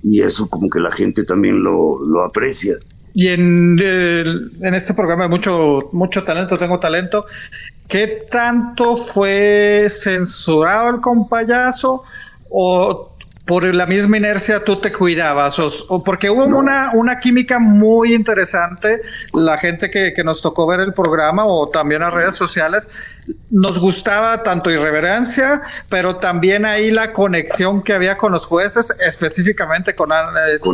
Y 0.03 0.21
eso 0.21 0.49
como 0.49 0.69
que 0.69 0.79
la 0.81 0.93
gente 0.93 1.25
también 1.25 1.63
lo, 1.63 1.99
lo 2.05 2.23
aprecia. 2.23 2.77
Y 3.15 3.29
en, 3.29 3.79
en 3.81 4.75
este 4.75 4.93
programa 4.93 5.29
mucho, 5.29 5.89
mucho 5.93 6.25
talento, 6.25 6.57
tengo 6.57 6.79
talento. 6.79 7.25
¿Qué 7.89 8.27
tanto 8.31 8.97
fue 8.97 9.89
censurado 9.91 10.91
el 10.91 11.01
compayazo? 11.01 12.03
¿O 12.51 13.15
por 13.45 13.63
la 13.75 13.85
misma 13.85 14.17
inercia 14.17 14.65
tú 14.65 14.77
te 14.77 14.91
cuidabas? 14.91 15.59
O, 15.59 16.03
porque 16.03 16.31
hubo 16.31 16.47
una, 16.47 16.93
una 16.95 17.21
química 17.21 17.59
muy 17.59 18.15
interesante. 18.15 19.03
La 19.35 19.59
gente 19.59 19.91
que, 19.91 20.15
que, 20.15 20.25
nos 20.25 20.41
tocó 20.41 20.67
ver 20.67 20.81
el 20.81 20.95
programa 20.95 21.45
o 21.45 21.69
también 21.69 22.01
las 22.01 22.15
redes 22.15 22.37
sociales, 22.37 22.89
nos 23.51 23.79
gustaba 23.79 24.43
tanto 24.43 24.71
irreverencia, 24.71 25.63
pero 25.91 26.17
también 26.17 26.65
ahí 26.65 26.91
la 26.91 27.13
conexión 27.13 27.83
que 27.83 27.93
había 27.93 28.17
con 28.17 28.33
los 28.33 28.47
jueces, 28.47 28.95
específicamente 28.99 29.95
con, 29.95 30.11
este, 30.53 30.69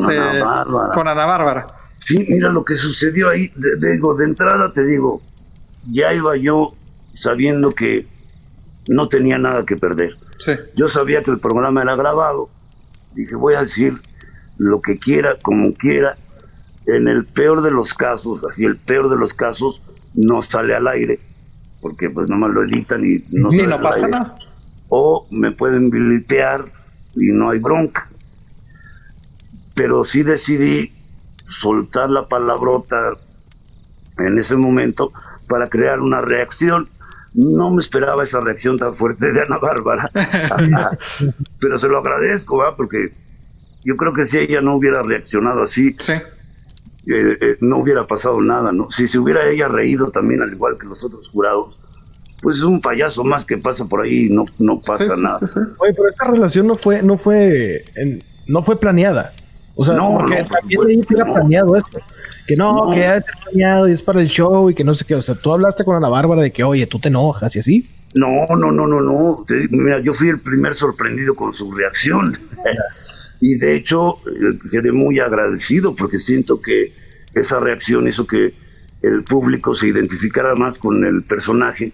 con 0.95 1.09
Ana 1.09 1.27
Bárbara. 1.27 1.67
Sí, 1.99 2.25
mira 2.29 2.51
lo 2.51 2.65
que 2.65 2.77
sucedió 2.77 3.31
ahí. 3.31 3.53
digo, 3.81 4.15
de 4.15 4.25
entrada 4.25 4.73
te 4.73 4.85
digo, 4.85 5.21
ya 5.91 6.13
iba 6.15 6.37
yo 6.37 6.71
sabiendo 7.21 7.75
que 7.75 8.07
no 8.89 9.09
tenía 9.09 9.39
nada 9.39 9.65
que 9.67 9.77
perder. 9.77 10.17
Yo 10.75 10.89
sabía 10.89 11.23
que 11.23 11.31
el 11.31 11.39
programa 11.39 11.83
era 11.83 11.95
grabado. 11.95 12.49
Dije, 13.15 13.37
voy 13.37 13.55
a 13.55 13.61
decir 13.61 14.01
lo 14.57 14.81
que 14.81 14.99
quiera, 14.99 15.37
como 15.43 15.75
quiera. 15.75 16.17
En 16.87 17.09
el 17.09 17.27
peor 17.27 17.61
de 17.61 17.71
los 17.71 17.93
casos, 17.93 18.45
así 18.45 18.65
el 18.65 18.77
peor 18.77 19.11
de 19.11 19.17
los 19.17 19.35
casos, 19.35 19.83
no 20.15 20.41
sale 20.41 20.75
al 20.75 20.89
aire, 20.89 21.21
porque 21.81 22.09
pues 22.11 22.29
nomás 22.29 22.53
lo 22.53 22.65
editan 22.65 23.05
y 23.05 23.23
no 23.31 23.51
sale 23.51 23.75
al 23.75 23.87
aire. 23.87 24.19
O 24.89 25.27
me 25.31 25.53
pueden 25.53 25.91
vilipear 25.91 26.65
y 27.15 27.33
no 27.33 27.51
hay 27.51 27.59
bronca. 27.59 28.11
Pero 29.75 30.05
sí 30.05 30.23
decidí 30.23 30.93
soltar 31.45 32.09
la 32.09 32.29
palabrota 32.29 33.13
en 34.19 34.39
ese 34.39 34.57
momento 34.57 35.13
para 35.49 35.69
crear 35.69 36.01
una 36.01 36.23
reacción. 36.23 36.89
No 37.35 37.71
me 37.71 37.81
esperaba 37.81 38.23
esa 38.23 38.41
reacción 38.41 38.77
tan 38.77 38.95
fuerte 38.95 39.33
de 39.33 39.43
Ana 39.43 39.59
Bárbara, 39.59 40.11
pero 41.61 41.79
se 41.79 41.89
lo 41.89 41.99
agradezco, 41.99 42.59
¿va? 42.59 42.77
porque 42.77 43.11
yo 43.85 43.97
creo 43.97 44.13
que 44.13 44.25
si 44.25 44.39
ella 44.39 44.61
no 44.61 44.75
hubiera 44.75 45.03
reaccionado 45.03 45.63
así, 45.63 45.97
eh, 47.07 47.39
eh, 47.41 47.57
no 47.61 47.79
hubiera 47.79 48.07
pasado 48.07 48.41
nada. 48.41 48.73
¿no? 48.73 48.91
Si 48.91 49.09
se 49.09 49.19
hubiera 49.19 49.49
ella 49.49 49.69
reído 49.69 50.09
también, 50.09 50.43
al 50.43 50.53
igual 50.53 50.77
que 50.79 50.87
los 50.87 51.05
otros 51.05 51.29
jurados, 51.31 51.81
pues 52.43 52.57
es 52.57 52.63
un 52.63 52.81
payaso 52.81 53.23
más 53.25 53.45
que 53.45 53.59
pasa 53.59 53.85
por 53.85 54.03
ahí 54.03 54.27
y 54.27 54.31
no, 54.31 54.45
no 54.59 54.79
pasa 54.79 55.17
nada. 55.17 55.39
Oye, 55.79 55.95
pero 55.95 56.09
esta 56.09 56.27
relación 56.27 56.67
no 56.67 56.75
fue, 56.75 57.03
no 57.03 57.17
fue, 57.17 57.85
no 58.47 58.63
fue 58.63 58.79
planeada. 58.79 59.31
O 59.81 59.85
sea, 59.87 59.95
no, 59.95 60.13
porque 60.13 60.45
también 60.45 60.81
ahí 60.87 61.03
era 61.09 61.25
planeado 61.25 61.75
esto. 61.75 62.01
Que 62.47 62.55
no, 62.55 62.91
que 62.93 63.01
ya 63.01 63.25
planeado 63.45 63.89
y 63.89 63.93
es 63.93 64.03
para 64.03 64.21
el 64.21 64.29
show 64.29 64.69
y 64.69 64.75
que 64.75 64.85
no 64.85 64.95
sé 64.95 65.07
qué. 65.07 65.15
O 65.15 65.23
sea, 65.23 65.35
tú 65.35 65.55
hablaste 65.55 65.85
con 65.85 65.97
Ana 65.97 66.11
Bárbara 66.11 66.43
de 66.43 66.53
que, 66.53 66.63
oye, 66.63 66.87
tú 66.87 66.99
te 66.99 67.09
enojas 67.09 67.57
y 67.57 67.61
así. 67.61 67.89
No, 68.15 68.29
no, 68.59 68.73
no, 68.73 68.87
no, 68.87 69.01
no. 69.01 69.47
mira, 69.71 70.01
yo 70.01 70.13
fui 70.13 70.29
el 70.29 70.39
primer 70.39 70.75
sorprendido 70.75 71.35
con 71.35 71.55
su 71.55 71.73
reacción. 71.73 72.39
y 73.41 73.57
de 73.57 73.75
hecho, 73.75 74.17
eh, 74.27 74.59
quedé 74.71 74.93
muy 74.93 75.19
agradecido 75.19 75.95
porque 75.95 76.19
siento 76.19 76.61
que 76.61 76.93
esa 77.35 77.59
reacción 77.59 78.07
hizo 78.07 78.27
que 78.27 78.53
el 79.01 79.25
público 79.25 79.75
se 79.75 79.89
identificara 79.89 80.55
más 80.57 80.79
con 80.79 81.07
el 81.07 81.23
personaje, 81.23 81.91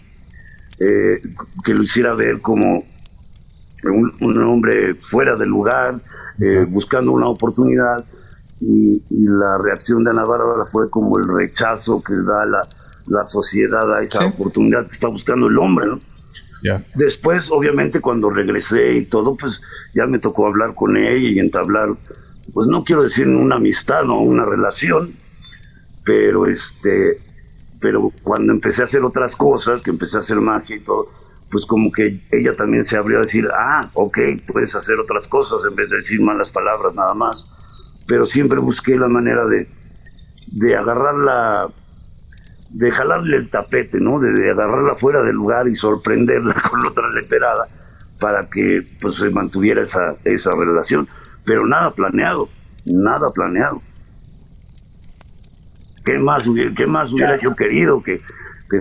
eh, 0.80 1.20
que 1.64 1.72
lo 1.72 1.84
hiciera 1.84 2.14
ver 2.14 2.40
como 2.40 2.84
un, 3.84 4.42
hombre 4.42 4.96
fuera 4.96 5.36
del 5.36 5.50
lugar, 5.50 6.00
eh, 6.40 6.64
buscando 6.68 7.12
una 7.12 7.28
oportunidad. 7.28 8.04
Y, 8.60 9.02
la 9.10 9.58
reacción 9.58 10.02
de 10.04 10.10
Ana 10.10 10.24
Bárbara 10.24 10.64
fue 10.70 10.88
como 10.88 11.18
el 11.18 11.24
rechazo 11.24 12.02
que 12.02 12.14
da 12.14 12.46
la, 12.46 12.66
la 13.06 13.26
sociedad 13.26 13.94
a 13.94 14.02
esa 14.02 14.26
oportunidad 14.26 14.86
que 14.86 14.92
está 14.92 15.08
buscando 15.08 15.48
el 15.48 15.58
hombre, 15.58 15.86
¿no? 15.86 15.98
Después, 16.94 17.50
obviamente, 17.50 18.00
cuando 18.00 18.30
regresé 18.30 18.96
y 18.96 19.04
todo, 19.04 19.36
pues 19.36 19.62
ya 19.94 20.06
me 20.06 20.18
tocó 20.18 20.46
hablar 20.46 20.74
con 20.74 20.96
ella 20.96 21.16
y 21.16 21.38
entablar, 21.38 21.90
pues 22.52 22.66
no 22.66 22.82
quiero 22.82 23.02
decir 23.02 23.28
una 23.28 23.56
amistad 23.56 24.08
o 24.10 24.18
una 24.18 24.44
relación, 24.44 25.10
pero 26.04 26.46
este, 26.46 27.18
pero 27.80 28.12
cuando 28.22 28.52
empecé 28.52 28.82
a 28.82 28.86
hacer 28.86 29.04
otras 29.04 29.36
cosas, 29.36 29.82
que 29.82 29.90
empecé 29.90 30.16
a 30.16 30.20
hacer 30.20 30.40
magia 30.40 30.76
y 30.76 30.80
todo, 30.80 31.08
pues 31.50 31.64
como 31.64 31.92
que 31.92 32.22
ella 32.32 32.54
también 32.54 32.84
se 32.84 32.96
abrió 32.96 33.18
a 33.18 33.22
decir, 33.22 33.48
ah, 33.54 33.90
ok, 33.94 34.18
puedes 34.46 34.74
hacer 34.74 34.98
otras 34.98 35.28
cosas 35.28 35.64
en 35.68 35.76
vez 35.76 35.90
de 35.90 35.96
decir 35.96 36.20
malas 36.20 36.50
palabras 36.50 36.94
nada 36.94 37.14
más. 37.14 37.48
Pero 38.06 38.26
siempre 38.26 38.58
busqué 38.58 38.96
la 38.96 39.08
manera 39.08 39.46
de, 39.46 39.68
de 40.48 40.76
agarrarla, 40.76 41.68
de 42.70 42.90
jalarle 42.90 43.36
el 43.36 43.48
tapete, 43.48 44.00
¿no? 44.00 44.18
De, 44.18 44.50
agarrarla 44.50 44.96
fuera 44.96 45.22
del 45.22 45.34
lugar 45.34 45.68
y 45.68 45.76
sorprenderla 45.76 46.54
con 46.70 46.84
otra 46.84 47.08
leperada 47.10 47.68
para 48.18 48.48
que 48.48 48.86
pues 49.00 49.16
se 49.16 49.30
mantuviera 49.30 49.82
esa, 49.82 50.16
esa 50.24 50.50
relación. 50.52 51.08
Pero 51.44 51.66
nada 51.66 51.92
planeado, 51.92 52.48
nada 52.84 53.30
planeado. 53.30 53.82
¿Qué 56.04 56.18
más, 56.18 56.44
qué 56.76 56.86
más 56.86 57.12
hubiera 57.12 57.36
yo 57.36 57.54
querido 57.54 58.00
que, 58.00 58.22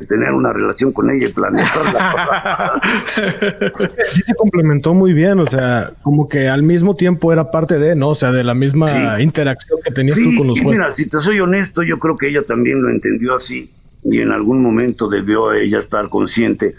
tener 0.07 0.33
una 0.33 0.51
relación 0.53 0.91
con 0.91 1.09
ella 1.09 1.27
y 1.27 1.33
planearla? 1.33 2.81
sí 4.13 4.21
se 4.25 4.35
complementó 4.35 4.93
muy 4.93 5.13
bien, 5.13 5.39
o 5.39 5.45
sea, 5.45 5.91
como 6.03 6.27
que 6.27 6.47
al 6.47 6.63
mismo 6.63 6.95
tiempo 6.95 7.31
era 7.31 7.51
parte 7.51 7.77
de, 7.77 7.95
¿no? 7.95 8.09
O 8.09 8.15
sea, 8.15 8.31
de 8.31 8.43
la 8.43 8.53
misma 8.53 9.21
interacción 9.21 9.79
que 9.83 9.91
tenías 9.91 10.17
tú 10.17 10.37
con 10.37 10.47
los 10.47 10.59
juegos. 10.59 10.75
Mira, 10.75 10.91
si 10.91 11.07
te 11.07 11.19
soy 11.19 11.39
honesto, 11.39 11.83
yo 11.83 11.99
creo 11.99 12.17
que 12.17 12.29
ella 12.29 12.43
también 12.43 12.81
lo 12.81 12.89
entendió 12.89 13.35
así 13.35 13.71
y 14.03 14.19
en 14.19 14.31
algún 14.31 14.61
momento 14.61 15.07
debió 15.07 15.53
ella 15.53 15.79
estar 15.79 16.09
consciente 16.09 16.75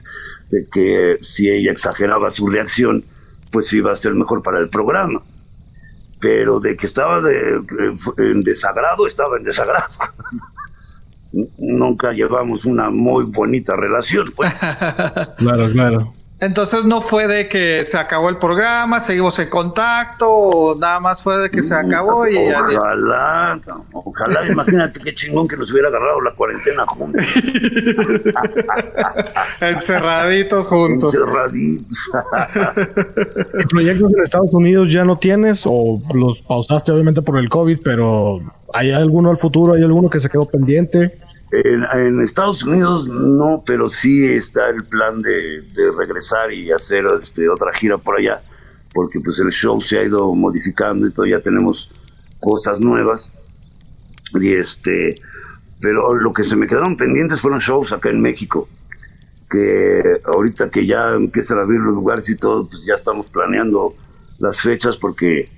de 0.50 0.66
que 0.70 1.18
si 1.22 1.50
ella 1.50 1.72
exageraba 1.72 2.30
su 2.30 2.46
reacción, 2.48 3.04
pues 3.50 3.72
iba 3.72 3.92
a 3.92 3.96
ser 3.96 4.14
mejor 4.14 4.42
para 4.42 4.58
el 4.58 4.68
programa 4.68 5.22
pero 6.20 6.60
de 6.60 6.76
que 6.76 6.86
estaba 6.86 7.20
de, 7.20 7.62
en 8.18 8.40
desagrado, 8.40 9.06
estaba 9.06 9.36
en 9.36 9.44
desagrado. 9.44 9.86
Nunca 11.58 12.12
llevamos 12.12 12.64
una 12.64 12.90
muy 12.90 13.24
bonita 13.24 13.76
relación, 13.76 14.24
pues. 14.36 14.54
claro, 15.36 15.70
claro. 15.72 16.12
Entonces 16.38 16.84
no 16.84 17.00
fue 17.00 17.26
de 17.26 17.48
que 17.48 17.82
se 17.82 17.96
acabó 17.96 18.28
el 18.28 18.36
programa, 18.36 19.00
seguimos 19.00 19.38
en 19.38 19.48
contacto, 19.48 20.30
o 20.30 20.78
nada 20.78 21.00
más 21.00 21.22
fue 21.22 21.38
de 21.38 21.50
que 21.50 21.62
se 21.62 21.74
acabó 21.74 22.28
y 22.28 22.36
Ojalá, 22.36 23.58
ojalá, 23.94 24.46
imagínate 24.46 25.00
qué 25.00 25.14
chingón 25.14 25.48
que 25.48 25.56
nos 25.56 25.72
hubiera 25.72 25.88
agarrado 25.88 26.20
la 26.20 26.32
cuarentena 26.32 26.84
juntos. 26.84 27.24
Encerraditos 29.62 30.66
juntos. 30.66 31.14
Encerraditos. 31.14 32.10
¿Y 33.58 33.66
proyectos 33.68 34.12
en 34.12 34.22
Estados 34.22 34.52
Unidos 34.52 34.92
ya 34.92 35.04
no 35.06 35.18
tienes 35.18 35.62
o 35.64 36.02
los 36.14 36.42
pausaste 36.42 36.92
obviamente 36.92 37.22
por 37.22 37.38
el 37.38 37.48
COVID, 37.48 37.78
pero 37.82 38.40
¿hay 38.74 38.92
alguno 38.92 39.30
al 39.30 39.38
futuro? 39.38 39.72
¿Hay 39.74 39.82
alguno 39.82 40.10
que 40.10 40.20
se 40.20 40.28
quedó 40.28 40.44
pendiente? 40.44 41.16
En, 41.52 42.20
Estados 42.20 42.64
Unidos 42.64 43.08
no, 43.08 43.62
pero 43.64 43.88
sí 43.88 44.26
está 44.26 44.68
el 44.68 44.84
plan 44.84 45.22
de, 45.22 45.64
regresar 45.96 46.52
y 46.52 46.72
hacer 46.72 47.06
este, 47.18 47.48
otra 47.48 47.72
gira 47.72 47.98
por 47.98 48.18
allá, 48.18 48.42
porque 48.92 49.20
pues 49.20 49.38
el 49.38 49.50
show 49.50 49.80
se 49.80 49.98
ha 49.98 50.04
ido 50.04 50.34
modificando 50.34 51.06
y 51.06 51.12
todavía 51.12 51.40
tenemos 51.40 51.90
cosas 52.40 52.80
nuevas. 52.80 53.30
Y 54.34 54.54
este, 54.54 55.14
pero 55.80 56.14
lo 56.14 56.32
que 56.32 56.42
se 56.42 56.56
me 56.56 56.66
quedaron 56.66 56.96
pendientes 56.96 57.40
fueron 57.40 57.60
shows 57.60 57.92
acá 57.92 58.10
en 58.10 58.20
México, 58.20 58.68
que 59.48 60.20
ahorita 60.24 60.70
que 60.70 60.84
ya 60.84 61.12
empiezan 61.12 61.58
a 61.58 61.62
abrir 61.62 61.80
los 61.80 61.94
lugares 61.94 62.28
y 62.28 62.36
todo, 62.36 62.68
pues 62.68 62.84
ya 62.84 62.94
estamos 62.94 63.26
planeando 63.26 63.94
las 64.38 64.60
fechas 64.60 64.96
porque 64.96 65.48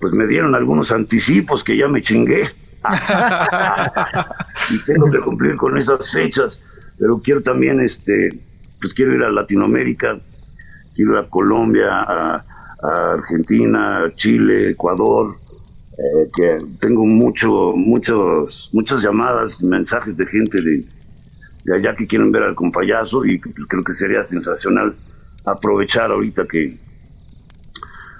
pues 0.00 0.12
me 0.12 0.26
dieron 0.26 0.54
algunos 0.54 0.90
anticipos 0.90 1.62
que 1.62 1.76
ya 1.76 1.88
me 1.88 2.02
chingué. 2.02 2.48
y 4.70 4.78
tengo 4.84 5.10
que 5.10 5.20
cumplir 5.20 5.56
con 5.56 5.76
esas 5.78 6.10
fechas, 6.10 6.60
pero 6.98 7.20
quiero 7.22 7.42
también, 7.42 7.80
este, 7.80 8.40
pues 8.80 8.92
quiero 8.94 9.14
ir 9.14 9.22
a 9.22 9.30
Latinoamérica, 9.30 10.18
quiero 10.94 11.12
ir 11.12 11.18
a 11.18 11.28
Colombia, 11.28 11.88
a, 11.90 12.44
Argentina, 13.14 14.12
Chile, 14.14 14.70
Ecuador, 14.70 15.38
eh, 15.92 16.30
que 16.34 16.58
tengo 16.80 17.06
mucho, 17.06 17.72
muchos, 17.74 18.68
muchas 18.74 19.02
llamadas, 19.02 19.62
mensajes 19.62 20.14
de 20.18 20.26
gente 20.26 20.60
de, 20.60 20.84
de 21.64 21.76
allá 21.76 21.96
que 21.96 22.06
quieren 22.06 22.30
ver 22.30 22.42
al 22.42 22.54
compayazo 22.54 23.24
y 23.24 23.38
pues, 23.38 23.66
creo 23.66 23.82
que 23.82 23.94
sería 23.94 24.22
sensacional 24.22 24.94
aprovechar 25.46 26.10
ahorita 26.10 26.46
que 26.46 26.78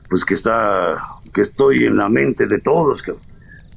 pues 0.09 0.24
que 0.24 0.35
está 0.35 0.96
que 1.33 1.40
estoy 1.40 1.85
en 1.85 1.96
la 1.96 2.09
mente 2.09 2.46
de 2.46 2.61
todos 2.61 3.03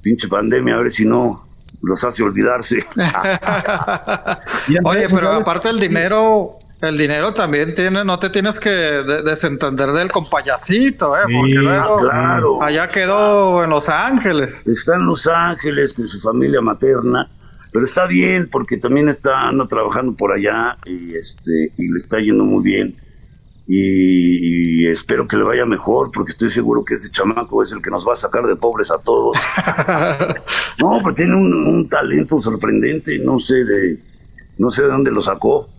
pinche 0.07 0.29
pandemia, 0.29 0.75
a 0.75 0.77
ver 0.77 0.89
si 0.89 1.03
no 1.03 1.43
los 1.81 2.01
hace 2.05 2.23
olvidarse. 2.23 2.77
Oye, 4.85 5.07
pero 5.09 5.33
aparte 5.33 5.67
del 5.67 5.81
dinero, 5.81 6.57
el 6.81 6.97
dinero 6.97 7.33
también 7.33 7.75
tiene, 7.75 8.05
no 8.05 8.17
te 8.17 8.29
tienes 8.29 8.57
que 8.57 8.69
desentender 8.69 9.91
del 9.91 10.09
compayacito, 10.09 11.17
¿eh? 11.17 11.23
Porque 11.23 11.55
luego 11.55 11.97
claro. 11.97 12.63
allá 12.63 12.87
quedó 12.87 13.65
en 13.65 13.69
Los 13.69 13.89
Ángeles. 13.89 14.63
Está 14.65 14.95
en 14.95 15.05
Los 15.05 15.27
Ángeles 15.27 15.93
con 15.93 16.07
su 16.07 16.21
familia 16.21 16.61
materna, 16.61 17.27
pero 17.73 17.83
está 17.83 18.07
bien 18.07 18.47
porque 18.49 18.77
también 18.77 19.09
está 19.09 19.49
anda 19.49 19.65
trabajando 19.65 20.13
por 20.13 20.31
allá 20.31 20.77
y 20.85 21.15
este 21.15 21.73
y 21.77 21.91
le 21.91 21.97
está 21.97 22.19
yendo 22.19 22.45
muy 22.45 22.63
bien 22.63 22.95
y, 23.69 24.87
espero 24.87 25.27
que 25.27 25.35
le 25.35 25.43
vaya 25.43 25.65
mejor 25.65 26.09
porque 26.11 26.31
estoy 26.31 26.49
seguro 26.49 26.85
que 26.85 26.93
este 26.93 27.09
chamaco 27.09 27.61
es 27.61 27.73
el 27.73 27.81
que 27.81 27.89
nos 27.89 28.07
va 28.07 28.13
a 28.13 28.15
sacar 28.15 28.45
de 28.45 28.55
pobres 28.55 28.89
a 28.91 28.97
todos. 28.97 29.37
no, 30.79 30.99
pero 31.03 31.13
tiene 31.13 31.35
un, 31.35 31.87
talento 31.89 32.39
sorprendente, 32.39 33.19
no 33.19 33.39
sé 33.39 33.65
de 33.65 33.99
no 34.57 34.69
sé 34.69 34.83
de 34.83 34.87
dónde 34.87 35.11
lo 35.11 35.21
sacó. 35.21 35.69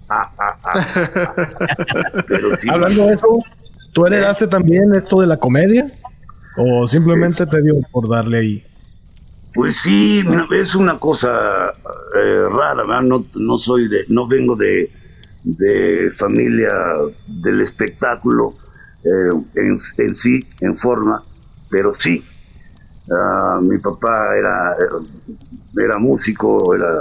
pero 2.29 2.57
sí. 2.57 2.69
Hablando 2.71 3.07
de 3.07 3.15
eso, 3.15 3.27
¿tú 3.93 4.07
heredaste 4.07 4.47
también 4.47 4.95
esto 4.95 5.21
de 5.21 5.27
la 5.27 5.39
comedia? 5.39 5.87
¿O 6.59 6.87
simplemente 6.87 7.47
te 7.47 7.63
dio 7.63 7.75
por 7.91 8.09
darle 8.09 8.39
ahí? 8.39 8.65
Pues 9.55 9.77
sí, 9.77 10.23
es 10.53 10.75
una 10.75 10.99
cosa 10.99 11.71
eh, 11.71 12.43
rara, 12.51 12.85
¿verdad? 12.85 13.03
No, 13.03 13.25
no 13.35 13.57
soy 13.57 13.89
de, 13.89 14.05
no 14.09 14.29
vengo 14.29 14.55
de, 14.57 14.91
de 15.57 16.11
familia 16.11 16.71
del 17.27 17.63
espectáculo 17.63 18.55
eh, 19.03 19.31
en, 19.97 20.15
sí, 20.15 20.47
en 20.61 20.77
forma, 20.77 21.25
pero 21.71 21.95
sí. 21.95 22.23
Ah, 23.11 23.59
mi 23.63 23.79
papá 23.79 24.37
era, 24.37 24.77
era 25.75 25.99
músico, 25.99 26.75
era 26.75 26.93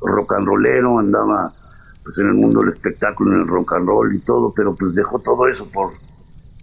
rock 0.00 0.34
and 0.34 0.46
rollero, 0.46 1.00
andaba 1.00 1.52
pues 2.04 2.18
en 2.18 2.28
el 2.28 2.34
mundo 2.34 2.60
del 2.60 2.68
espectáculo, 2.68 3.34
en 3.34 3.40
el 3.40 3.48
rock 3.48 3.74
and 3.74 3.88
roll 3.88 4.14
y 4.14 4.20
todo, 4.20 4.52
pero 4.54 4.76
pues 4.76 4.94
dejó 4.94 5.18
todo 5.18 5.48
eso 5.48 5.68
por, 5.68 5.90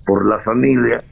por 0.05 0.25
la 0.25 0.39
familia. 0.39 1.03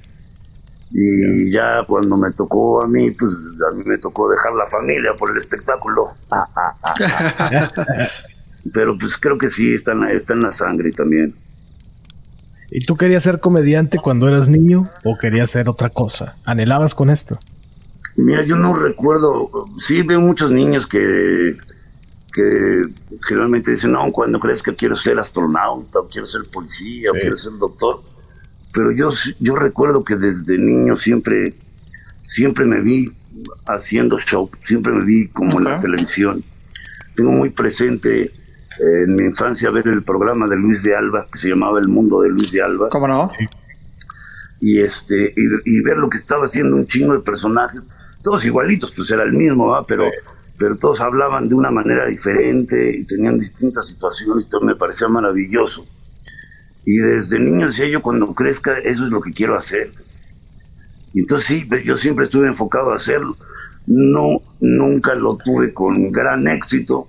Y 0.91 1.51
ya 1.51 1.83
cuando 1.85 2.15
me 2.15 2.31
tocó 2.31 2.81
a 2.81 2.87
mí, 2.87 3.11
pues 3.11 3.31
a 3.69 3.75
mí 3.75 3.83
me 3.85 3.97
tocó 3.97 4.29
dejar 4.29 4.53
la 4.53 4.67
familia 4.67 5.11
por 5.17 5.31
el 5.31 5.37
espectáculo. 5.37 6.13
Pero 8.73 8.97
pues 8.97 9.17
creo 9.17 9.37
que 9.37 9.49
sí, 9.49 9.73
está 9.73 9.91
en, 9.93 10.03
está 10.05 10.33
en 10.33 10.41
la 10.41 10.51
sangre 10.51 10.91
también. 10.91 11.35
¿Y 12.71 12.85
tú 12.85 12.97
querías 12.97 13.23
ser 13.23 13.39
comediante 13.39 13.99
cuando 13.99 14.27
eras 14.27 14.49
niño 14.49 14.89
o 15.03 15.17
querías 15.17 15.51
ser 15.51 15.69
otra 15.69 15.89
cosa? 15.89 16.35
¿Anhelabas 16.45 16.95
con 16.95 17.09
esto? 17.09 17.39
Mira, 18.17 18.43
yo 18.43 18.55
no 18.55 18.73
recuerdo, 18.73 19.49
sí 19.77 20.01
veo 20.01 20.19
muchos 20.21 20.49
niños 20.49 20.87
que, 20.87 21.57
que 22.33 22.83
generalmente 23.21 23.71
dicen, 23.71 23.91
no, 23.91 24.11
cuando 24.11 24.39
crees 24.39 24.63
que 24.63 24.75
quiero 24.75 24.95
ser 24.95 25.19
astronauta, 25.19 25.99
o 25.99 26.07
quiero 26.07 26.25
ser 26.25 26.43
policía, 26.51 27.11
o 27.11 27.13
quiero 27.13 27.35
ser 27.35 27.53
doctor. 27.59 28.01
Pero 28.73 28.91
yo, 28.91 29.09
yo 29.39 29.55
recuerdo 29.55 30.03
que 30.03 30.15
desde 30.15 30.57
niño 30.57 30.95
siempre, 30.95 31.55
siempre 32.23 32.65
me 32.65 32.81
vi 32.81 33.11
haciendo 33.67 34.17
show, 34.17 34.49
siempre 34.63 34.93
me 34.93 35.05
vi 35.05 35.27
como 35.27 35.59
en 35.59 35.65
la 35.65 35.79
televisión. 35.79 36.43
Tengo 37.15 37.31
muy 37.31 37.49
presente 37.49 38.31
en 38.79 39.15
mi 39.15 39.23
infancia 39.23 39.69
ver 39.69 39.87
el 39.87 40.03
programa 40.03 40.47
de 40.47 40.55
Luis 40.55 40.83
de 40.83 40.95
Alba, 40.95 41.27
que 41.31 41.37
se 41.37 41.49
llamaba 41.49 41.79
El 41.79 41.87
Mundo 41.87 42.21
de 42.21 42.29
Luis 42.29 42.51
de 42.51 42.61
Alba. 42.61 42.89
¿Cómo 42.89 43.07
no? 43.07 43.31
Y, 44.61 44.79
este, 44.79 45.33
y, 45.35 45.81
ver 45.81 45.97
lo 45.97 46.09
que 46.09 46.17
estaba 46.17 46.45
haciendo 46.45 46.75
un 46.75 46.87
chingo 46.87 47.13
de 47.13 47.19
personajes, 47.19 47.81
todos 48.23 48.45
igualitos, 48.45 48.91
pues 48.91 49.11
era 49.11 49.23
el 49.23 49.33
mismo, 49.33 49.67
¿va? 49.67 49.85
pero 49.85 50.05
pero 50.57 50.75
todos 50.75 51.01
hablaban 51.01 51.47
de 51.47 51.55
una 51.55 51.69
manera 51.69 52.05
diferente 52.05 52.95
y 52.97 53.05
tenían 53.05 53.37
distintas 53.37 53.87
situaciones 53.87 54.45
y 54.45 54.49
todo 54.49 54.61
me 54.61 54.75
parecía 54.75 55.07
maravilloso. 55.07 55.85
Y 56.85 56.97
desde 56.97 57.39
niño 57.39 57.67
decía 57.67 57.87
yo, 57.87 58.01
cuando 58.01 58.33
crezca, 58.33 58.77
eso 58.79 59.05
es 59.05 59.11
lo 59.11 59.19
que 59.19 59.33
quiero 59.33 59.57
hacer. 59.57 59.91
Y 61.13 61.21
entonces 61.21 61.47
sí, 61.47 61.67
yo 61.83 61.97
siempre 61.97 62.25
estuve 62.25 62.47
enfocado 62.47 62.91
a 62.91 62.95
hacerlo. 62.95 63.35
No, 63.87 64.41
nunca 64.59 65.13
lo 65.15 65.37
tuve 65.37 65.73
con 65.73 66.11
gran 66.11 66.47
éxito, 66.47 67.07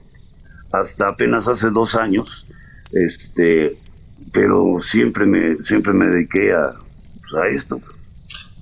hasta 0.80 1.08
apenas 1.08 1.48
hace 1.48 1.70
dos 1.70 1.94
años, 1.94 2.46
este, 2.92 3.78
pero 4.32 4.78
siempre 4.80 5.26
me, 5.26 5.56
siempre 5.58 5.92
me 5.92 6.06
dediqué 6.06 6.52
a, 6.52 6.72
pues, 7.20 7.34
a 7.34 7.46
esto. 7.48 7.80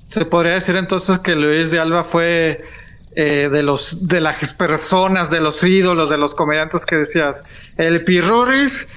Se 0.06 0.24
podría 0.24 0.54
decir 0.54 0.76
entonces 0.76 1.18
que 1.18 1.34
Luis 1.34 1.70
de 1.70 1.80
Alba 1.80 2.04
fue 2.04 2.62
eh, 3.16 3.48
de 3.48 3.62
los 3.62 4.08
de 4.08 4.20
las 4.20 4.52
personas, 4.54 5.30
de 5.30 5.38
los 5.38 5.62
ídolos, 5.62 6.10
de 6.10 6.18
los 6.18 6.34
comediantes 6.34 6.84
que 6.84 6.96
decías. 6.96 7.44
El 7.76 8.04
Pirroris 8.04 8.88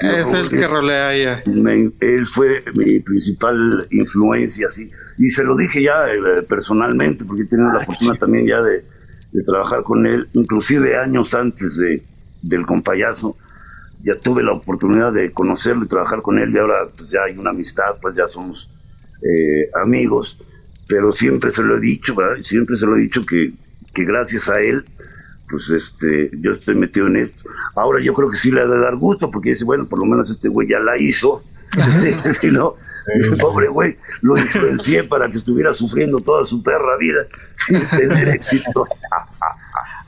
es 0.00 0.32
el 0.32 0.48
que 0.48 0.68
rolea 0.68 1.08
ahí. 1.08 1.26
él 2.00 2.26
fue 2.26 2.62
mi 2.76 3.00
principal 3.00 3.88
influencia, 3.90 4.68
sí. 4.68 4.88
Y 5.18 5.30
se 5.30 5.42
lo 5.42 5.56
dije 5.56 5.82
ya 5.82 6.06
eh, 6.06 6.42
personalmente, 6.42 7.24
porque 7.24 7.42
he 7.42 7.46
tenido 7.46 7.72
la 7.72 7.80
fortuna 7.80 8.14
también 8.14 8.46
ya 8.46 8.60
de, 8.60 8.84
trabajar 9.44 9.82
con 9.82 10.06
él, 10.06 10.28
inclusive 10.34 10.96
años 10.96 11.34
antes 11.34 11.76
de, 11.76 12.02
del 12.42 12.66
compayazo. 12.66 13.36
Ya 14.02 14.14
tuve 14.14 14.42
la 14.42 14.52
oportunidad 14.52 15.12
de 15.12 15.32
conocerlo 15.32 15.84
y 15.84 15.88
trabajar 15.88 16.22
con 16.22 16.38
él 16.38 16.52
y 16.54 16.58
ahora 16.58 16.86
pues 16.96 17.10
ya 17.10 17.24
hay 17.24 17.36
una 17.36 17.50
amistad, 17.50 17.96
pues 18.00 18.14
ya 18.14 18.26
somos 18.26 18.70
eh, 19.22 19.68
amigos 19.82 20.38
pero 20.86 21.12
siempre 21.12 21.50
se 21.50 21.62
lo 21.62 21.76
he 21.76 21.80
dicho, 21.80 22.14
¿verdad? 22.14 22.42
Siempre 22.42 22.76
se 22.76 22.86
lo 22.86 22.96
he 22.96 23.00
dicho 23.00 23.22
que, 23.22 23.52
que 23.92 24.04
gracias 24.04 24.48
a 24.48 24.60
él, 24.60 24.84
pues 25.48 25.70
este, 25.70 26.30
yo 26.40 26.52
estoy 26.52 26.74
metido 26.74 27.06
en 27.06 27.16
esto. 27.16 27.48
Ahora 27.74 28.00
yo 28.00 28.14
creo 28.14 28.28
que 28.30 28.36
sí 28.36 28.50
le 28.50 28.60
ha 28.60 28.66
de 28.66 28.78
dar 28.78 28.96
gusto, 28.96 29.30
porque 29.30 29.50
dice, 29.50 29.64
bueno, 29.64 29.86
por 29.86 29.98
lo 29.98 30.06
menos 30.06 30.30
este 30.30 30.48
güey 30.48 30.68
ya 30.68 30.78
la 30.78 30.96
hizo, 30.98 31.42
si 32.40 32.46
no, 32.50 32.76
pobre 33.40 33.68
güey, 33.68 33.96
lo 34.22 34.38
influencié 34.38 35.04
para 35.04 35.28
que 35.28 35.38
estuviera 35.38 35.72
sufriendo 35.72 36.20
toda 36.20 36.44
su 36.44 36.62
perra 36.62 36.96
vida 36.98 37.26
sin 37.56 37.86
tener 37.88 38.28
éxito. 38.28 38.86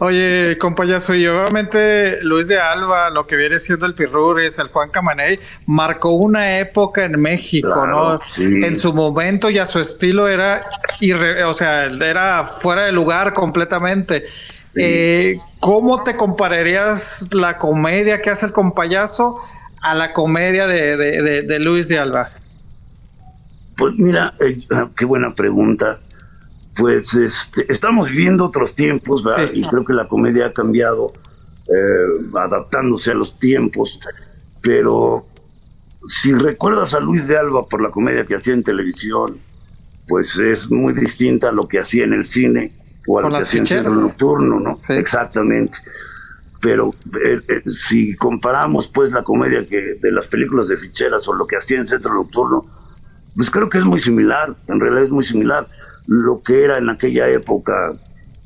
Oye, 0.01 0.57
compañero, 0.59 1.13
y 1.13 1.27
obviamente 1.27 2.23
Luis 2.23 2.47
de 2.47 2.61
Alba, 2.61 3.11
lo 3.11 3.27
que 3.27 3.35
viene 3.35 3.59
siendo 3.59 3.85
el 3.85 3.95
Pirruris, 3.95 4.57
el 4.61 4.69
Juan 4.69 4.91
Camaney, 4.91 5.37
marcó 5.67 6.11
una 6.11 6.61
época 6.61 7.05
en 7.05 7.21
México, 7.21 7.85
¿no? 7.85 8.21
En 8.37 8.77
su 8.77 8.95
momento 8.95 9.51
ya 9.51 9.67
su 9.67 9.81
estilo 9.81 10.29
era, 10.29 10.63
o 11.47 11.55
sea, 11.55 11.87
era 11.87 12.45
fuera 12.45 12.85
de 12.85 12.93
lugar 12.93 13.33
completamente. 13.33 14.27
Eh, 14.77 15.37
¿Cómo 15.59 16.05
te 16.05 16.17
compararías 16.17 17.35
la 17.35 17.59
comedia 17.59 18.23
que 18.23 18.31
hace 18.31 18.47
el 18.47 18.53
compayazo 18.53 19.41
a 19.83 19.97
la 19.97 20.13
comedia 20.13 20.69
de, 20.69 21.59
Luis 21.59 21.89
de 21.89 21.99
Alba? 21.99 22.31
Pues 23.77 23.95
mira, 23.97 24.35
eh, 24.39 24.61
qué 24.97 25.05
buena 25.05 25.35
pregunta 25.35 25.99
pues 26.79 27.13
este, 27.15 27.71
estamos 27.71 28.09
viviendo 28.09 28.45
otros 28.45 28.75
tiempos, 28.75 29.25
¿verdad? 29.25 29.51
Y 29.53 29.63
creo 29.63 29.85
que 29.85 29.93
la 29.93 30.07
comedia 30.07 30.47
ha 30.47 30.53
cambiado, 30.53 31.13
eh, 31.67 32.25
adaptándose 32.35 33.11
a 33.11 33.15
los 33.15 33.37
tiempos, 33.39 33.99
pero 34.63 35.27
si 36.07 36.33
recuerdas 36.33 36.95
a 36.95 37.01
Luis 37.01 37.27
de 37.27 37.37
Alba 37.37 37.63
por 37.65 37.83
la 37.83 37.91
comedia 37.91 38.25
que 38.25 38.37
hacía 38.37 38.55
en 38.55 38.63
televisión, 38.63 39.41
pues 40.07 40.39
es 40.39 40.71
muy 40.71 40.95
distinta 40.95 41.49
a 41.49 41.53
lo 41.53 41.67
que 41.67 41.81
hacía 41.81 42.05
en 42.05 42.13
el 42.13 42.25
cine 42.25 42.73
o 43.07 43.19
a 43.19 43.23
lo 43.23 43.29
que 43.29 43.37
hacía 43.37 43.61
en 43.61 43.87
el 43.87 44.01
nocturno, 44.01 44.61
¿no? 44.61 44.77
Exactamente. 44.89 45.79
Pero 46.61 46.91
eh, 47.25 47.41
eh, 47.49 47.63
si 47.69 48.17
comparamos 48.17 48.89
pues 48.89 49.13
la 49.13 49.23
comedia 49.23 49.67
que 49.67 49.95
de 50.01 50.13
las 50.13 50.27
películas 50.27 50.69
de 50.69 50.77
ficheras 50.77 51.27
o 51.29 51.35
lo 51.35 51.47
que 51.47 51.57
hacía 51.57 51.79
en 51.79 51.87
centro 51.87 52.15
nocturno, 52.15 52.67
pues 53.35 53.51
creo 53.51 53.69
que 53.69 53.79
es 53.79 53.85
muy 53.85 54.01
similar, 54.01 54.57
en 54.69 54.81
realidad 54.81 55.05
es 55.05 55.11
muy 55.11 55.25
similar 55.25 55.69
lo 56.09 56.43
que 56.43 56.65
era 56.65 56.79
en 56.79 56.89
aquella 56.89 57.29
época 57.29 57.95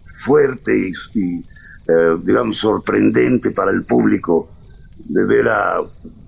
fuerte 0.05 0.90
y, 1.14 1.38
eh, 1.38 2.16
digamos, 2.22 2.59
sorprendente 2.59 3.53
para 3.53 3.70
el 3.70 3.85
público 3.85 4.51
de 4.98 5.25
ver 5.25 5.48
a 5.48 5.81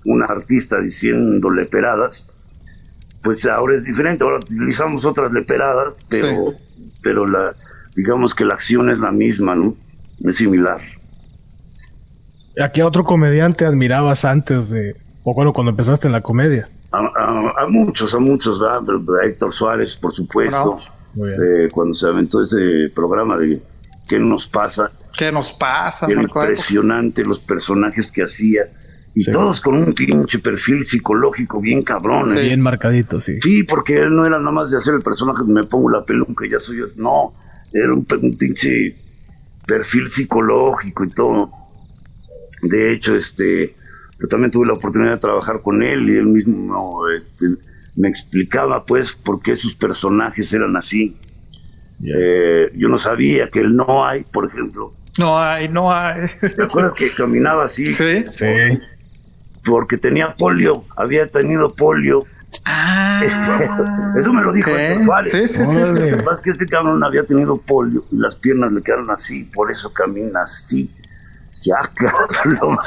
un 0.05 0.23
artista 0.23 0.79
diciendo 0.79 1.51
leperadas, 1.51 2.25
pues 3.21 3.45
ahora 3.45 3.75
es 3.75 3.83
diferente, 3.83 4.23
ahora 4.23 4.37
utilizamos 4.37 5.03
otras 5.03 5.33
leperadas, 5.33 6.05
pero, 6.07 6.53
pero 7.03 7.27
la, 7.27 7.53
digamos 7.95 8.33
que 8.33 8.45
la 8.45 8.53
acción 8.53 8.89
es 8.89 8.99
la 8.99 9.11
misma, 9.11 9.55
¿no? 9.55 9.75
Es 10.23 10.37
similar. 10.37 10.79
¿A 12.61 12.71
qué 12.71 12.83
otro 12.83 13.03
comediante 13.03 13.65
admirabas 13.65 14.23
antes 14.23 14.69
de, 14.69 14.95
o 15.23 15.33
bueno, 15.33 15.51
cuando 15.51 15.71
empezaste 15.71 16.07
en 16.07 16.13
la 16.13 16.21
comedia? 16.21 16.69
A, 16.91 17.67
muchos, 17.67 18.15
a 18.15 18.19
muchos, 18.19 18.57
¿verdad? 18.61 18.83
A 19.21 19.25
Héctor 19.25 19.51
Suárez, 19.51 19.97
por 19.97 20.13
supuesto. 20.13 20.79
Eh, 21.15 21.69
cuando 21.71 21.93
se 21.93 22.07
aventó 22.07 22.41
ese 22.41 22.91
programa 22.93 23.37
de 23.37 23.61
¿Qué 24.07 24.19
nos 24.19 24.47
pasa? 24.47 24.91
¿Qué 25.17 25.31
nos 25.31 25.51
pasa? 25.53 26.11
impresionante 26.11 27.23
los 27.23 27.39
personajes 27.39 28.11
que 28.11 28.23
hacía. 28.23 28.63
Y 29.17 29.31
todos 29.31 29.61
con 29.61 29.77
un 29.77 29.93
pinche 29.93 30.39
perfil 30.39 30.83
psicológico 30.83 31.61
bien 31.61 31.83
cabrón. 31.83 32.37
¿eh? 32.37 32.41
Bien 32.41 32.59
marcadito, 32.59 33.19
sí. 33.19 33.37
Sí, 33.41 33.63
porque 33.63 33.97
él 33.97 34.13
no 34.13 34.25
era 34.25 34.37
nada 34.37 34.51
más 34.51 34.71
de 34.71 34.77
hacer 34.77 34.93
el 34.93 35.01
personaje, 35.01 35.43
me 35.47 35.63
pongo 35.63 35.89
la 35.89 36.03
peluca 36.03 36.45
y 36.45 36.49
ya 36.49 36.59
soy 36.59 36.79
yo. 36.79 36.85
No, 36.97 37.33
era 37.71 37.93
un, 37.93 38.03
pinche 38.03 38.93
perfil 39.65 40.09
psicológico 40.09 41.05
y 41.05 41.09
todo. 41.11 41.49
De 42.61 42.91
hecho, 42.91 43.15
este, 43.15 43.73
yo 44.19 44.27
también 44.27 44.51
tuve 44.51 44.67
la 44.67 44.73
oportunidad 44.73 45.13
de 45.13 45.19
trabajar 45.19 45.61
con 45.61 45.81
él 45.81 46.09
y 46.09 46.17
él 46.17 46.27
mismo, 46.27 47.07
este, 47.09 47.45
me 47.95 48.07
explicaba 48.09 48.85
pues 48.85 49.13
por 49.13 49.39
qué 49.39 49.55
sus 49.55 49.75
personajes 49.75 50.51
eran 50.53 50.75
así. 50.75 51.17
Eh, 52.03 52.69
yo 52.75 52.89
no 52.89 52.97
sabía 52.97 53.49
que 53.49 53.59
el 53.59 53.75
no 53.75 54.05
hay, 54.05 54.23
por 54.23 54.45
ejemplo. 54.45 54.93
No 55.17 55.39
hay, 55.39 55.69
no 55.69 55.93
hay. 55.93 56.27
¿Te 56.55 56.63
acuerdas 56.63 56.93
que 56.93 57.13
caminaba 57.13 57.65
así? 57.65 57.85
Sí. 57.91 58.23
Sí. 58.27 58.47
Porque 59.63 59.97
tenía 59.97 60.35
polio, 60.35 60.83
había 60.95 61.27
tenido 61.27 61.73
polio. 61.73 62.25
Ah, 62.65 64.13
Eso 64.17 64.31
me 64.31 64.41
lo 64.41 64.53
dijo 64.53 64.69
el 64.69 64.99
Sí, 65.23 65.47
sí, 65.47 65.65
sí, 65.65 65.85
sí, 65.85 66.15
Es 66.33 66.41
que 66.41 66.51
este 66.51 66.65
cabrón 66.65 67.03
había 67.03 67.23
tenido 67.23 67.57
polio 67.57 68.05
y 68.11 68.17
las 68.17 68.35
piernas 68.35 68.71
le 68.71 68.81
quedaron 68.81 69.09
así, 69.09 69.43
por 69.43 69.71
eso 69.71 69.91
camina 69.91 70.41
así. 70.41 70.91
Ya, 71.63 71.77
cabrón. 71.95 72.77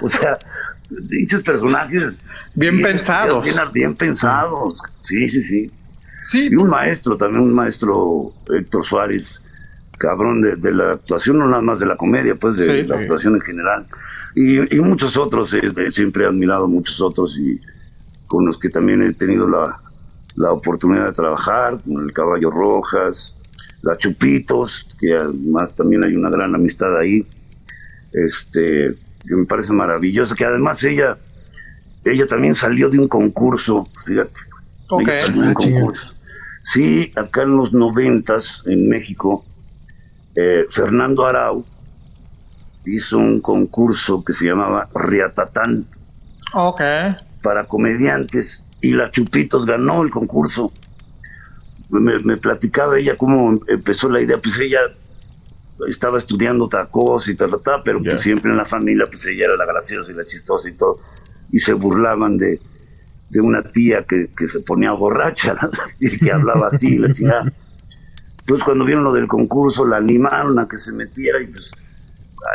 O 0.00 0.08
sea, 0.08 0.38
dichos 0.88 1.42
personajes 1.42 2.24
bien, 2.54 2.80
pensados. 2.80 3.46
Bien, 3.72 3.94
pensados, 3.94 4.82
sí, 5.00 5.28
sí, 5.28 5.42
sí. 5.42 5.70
Sí. 6.22 6.48
Y 6.50 6.56
un 6.56 6.68
maestro, 6.68 7.16
también 7.16 7.42
un 7.42 7.54
maestro, 7.54 8.32
Héctor 8.52 8.84
Suárez, 8.84 9.40
cabrón 9.98 10.40
de, 10.42 10.72
la 10.72 10.92
actuación, 10.92 11.38
no 11.38 11.48
nada 11.48 11.62
más 11.62 11.78
de 11.78 11.86
la 11.86 11.96
comedia, 11.96 12.34
pues 12.34 12.56
de 12.56 12.84
la 12.84 12.96
actuación 12.96 13.34
en 13.34 13.40
general. 13.40 13.86
Y, 14.34 14.80
muchos 14.80 15.16
otros, 15.16 15.54
eh, 15.54 15.90
siempre 15.90 16.24
he 16.24 16.26
admirado 16.26 16.68
muchos 16.68 17.00
otros 17.00 17.38
y 17.38 17.60
con 18.26 18.44
los 18.46 18.58
que 18.58 18.68
también 18.68 19.02
he 19.02 19.12
tenido 19.12 19.48
la, 19.48 19.80
la 20.36 20.52
oportunidad 20.52 21.06
de 21.06 21.12
trabajar, 21.12 21.78
con 21.82 22.04
el 22.04 22.12
Caballo 22.12 22.50
Rojas, 22.50 23.34
la 23.82 23.96
Chupitos, 23.96 24.86
que 24.98 25.14
además 25.14 25.74
también 25.74 26.04
hay 26.04 26.14
una 26.14 26.30
gran 26.30 26.54
amistad 26.54 26.96
ahí. 26.96 27.26
Este, 28.12 28.94
que 29.28 29.36
me 29.36 29.44
parece 29.44 29.72
maravilloso, 29.72 30.34
que 30.34 30.44
además 30.44 30.82
ella, 30.84 31.18
ella 32.04 32.26
también 32.26 32.54
salió 32.54 32.88
de 32.88 32.98
un 32.98 33.08
concurso, 33.08 33.84
fíjate. 34.06 34.40
Ah, 34.90 35.52
Sí, 36.62 37.12
acá 37.16 37.42
en 37.42 37.56
los 37.56 37.72
noventas, 37.72 38.62
en 38.66 38.88
México, 38.88 39.44
eh, 40.34 40.66
Fernando 40.68 41.26
Arau 41.26 41.64
hizo 42.84 43.18
un 43.18 43.40
concurso 43.40 44.22
que 44.24 44.32
se 44.32 44.46
llamaba 44.46 44.88
Riatatán. 44.94 45.86
Ok. 46.54 46.80
Para 47.42 47.64
comediantes, 47.64 48.64
y 48.80 48.92
la 48.92 49.10
Chupitos 49.10 49.66
ganó 49.66 50.02
el 50.02 50.10
concurso. 50.10 50.72
Me, 51.90 52.18
me 52.24 52.36
platicaba 52.36 52.98
ella 52.98 53.16
cómo 53.16 53.60
empezó 53.66 54.08
la 54.08 54.20
idea, 54.20 54.38
pues 54.40 54.58
ella 54.58 54.80
estaba 55.86 56.18
estudiando 56.18 56.64
otra 56.64 56.86
cosa 56.86 57.30
y 57.30 57.34
tal, 57.34 57.50
tal, 57.62 57.82
pero 57.84 58.00
pues 58.00 58.20
siempre 58.20 58.50
en 58.50 58.56
la 58.56 58.64
familia 58.64 59.04
pues 59.06 59.26
ella 59.26 59.46
era 59.46 59.56
la 59.56 59.66
graciosa 59.66 60.10
y 60.10 60.14
la 60.14 60.24
chistosa 60.24 60.68
y 60.68 60.72
todo, 60.72 60.98
y 61.50 61.58
se 61.58 61.72
burlaban 61.72 62.36
de, 62.36 62.60
de 63.30 63.40
una 63.40 63.62
tía 63.62 64.04
que, 64.04 64.30
que 64.36 64.48
se 64.48 64.60
ponía 64.60 64.92
borracha 64.92 65.56
y 66.00 66.16
que 66.18 66.32
hablaba 66.32 66.68
así, 66.68 66.98
la 66.98 67.12
chingada. 67.12 67.52
Pues 68.46 68.62
cuando 68.64 68.84
vieron 68.84 69.04
lo 69.04 69.12
del 69.12 69.28
concurso 69.28 69.86
la 69.86 69.98
animaron 69.98 70.58
a 70.58 70.66
que 70.66 70.78
se 70.78 70.92
metiera 70.92 71.40
y 71.40 71.48
pues 71.48 71.70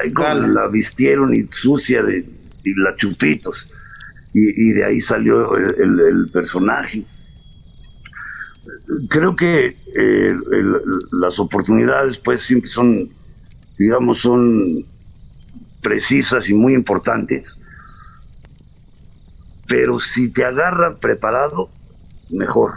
ahí 0.01 0.11
la 0.47 0.67
vistieron 0.67 1.33
y 1.35 1.45
sucia 1.51 2.01
de 2.03 2.25
y 2.63 2.73
la 2.75 2.95
chupitos 2.95 3.69
y, 4.33 4.71
de 4.71 4.83
ahí 4.83 4.99
salió 4.99 5.55
el, 5.55 6.27
personaje. 6.33 7.05
Creo 9.09 9.35
que 9.35 9.77
eh, 9.95 10.35
las 11.11 11.39
oportunidades 11.39 12.17
pues 12.19 12.41
siempre 12.41 12.69
son, 12.69 13.09
digamos, 13.77 14.19
son 14.19 14.85
precisas 15.81 16.49
y 16.49 16.53
muy 16.53 16.73
importantes 16.73 17.57
pero 19.67 19.99
si 19.99 20.29
te 20.29 20.45
agarra 20.45 20.97
preparado, 20.97 21.69
mejor, 22.29 22.73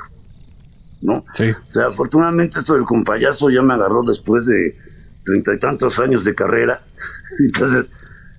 ¿no? 1.03 1.25
Sí. 1.35 1.51
O 1.51 1.71
sea, 1.71 1.87
afortunadamente 1.89 2.59
esto 2.59 2.75
del 2.75 2.85
compayazo 2.85 3.51
ya 3.51 3.63
me 3.63 3.75
agarró 3.75 4.03
después 4.03 4.47
de 4.47 4.77
treinta 5.25 5.53
y 5.53 5.59
tantos 5.59 5.99
años 5.99 6.25
de 6.25 6.35
carrera, 6.35 6.87
entonces, 7.41 7.91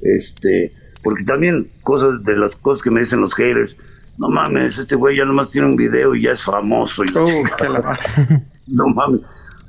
este, 0.02 0.72
porque 1.04 1.24
también 1.24 1.70
cosas 1.84 2.24
de 2.24 2.36
las 2.36 2.56
cosas 2.56 2.82
que 2.82 2.92
me 2.92 3.02
dicen 3.02 3.22
los 3.22 3.36
haters, 3.36 3.78
no 4.18 4.30
mames, 4.30 4.78
este 4.78 4.96
güey 4.96 5.18
ya 5.18 5.26
nomás 5.26 5.52
tiene 5.52 5.68
un 5.68 5.76
video 5.76 6.16
y 6.16 6.24
ya 6.24 6.32
es 6.32 6.44
famoso. 6.44 7.04
Y 7.04 7.08
no 8.76 8.88
mames. 8.94 9.22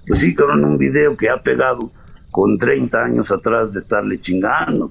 Pues 0.07 0.21
sí, 0.21 0.35
cabrón, 0.35 0.65
un 0.65 0.79
video 0.79 1.17
que 1.17 1.29
ha 1.29 1.43
pegado 1.43 1.91
con 2.31 2.57
30 2.57 3.05
años 3.05 3.31
atrás 3.31 3.75
de 3.75 3.81
estarle 3.81 4.19
chingando. 4.19 4.89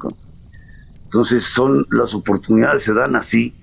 Entonces 1.03 1.43
son 1.43 1.85
las 1.89 2.13
oportunidades 2.13 2.83
se 2.83 2.93
dan 2.93 3.15
así 3.15 3.53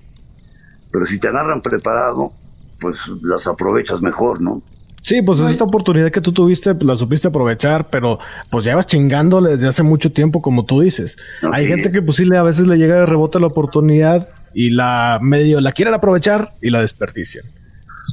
pero 0.95 1.05
si 1.05 1.19
te 1.19 1.27
agarran 1.27 1.61
preparado, 1.61 2.31
pues 2.79 3.11
las 3.21 3.47
aprovechas 3.47 4.01
mejor, 4.01 4.39
¿no? 4.39 4.61
Sí, 5.01 5.21
pues 5.21 5.41
esta 5.41 5.65
oportunidad 5.65 6.09
que 6.09 6.21
tú 6.21 6.31
tuviste, 6.31 6.73
pues, 6.73 6.87
la 6.87 6.95
supiste 6.95 7.27
aprovechar, 7.27 7.89
pero 7.89 8.17
pues 8.49 8.63
ya 8.63 8.77
vas 8.77 8.87
chingándole 8.87 9.49
desde 9.49 9.67
hace 9.67 9.83
mucho 9.83 10.13
tiempo, 10.13 10.41
como 10.41 10.63
tú 10.63 10.79
dices. 10.79 11.17
Hay 11.51 11.67
gente 11.67 11.89
que 11.89 12.01
pues 12.01 12.15
sí 12.15 12.23
a 12.33 12.43
veces 12.43 12.65
le 12.65 12.77
llega 12.77 12.95
de 12.95 13.05
rebote 13.05 13.41
la 13.41 13.47
oportunidad 13.47 14.29
y 14.55 14.69
la 14.69 15.19
medio 15.21 15.59
la 15.59 15.73
quieren 15.73 15.93
aprovechar 15.93 16.55
y 16.61 16.69
la 16.69 16.79
desperdician. 16.79 17.45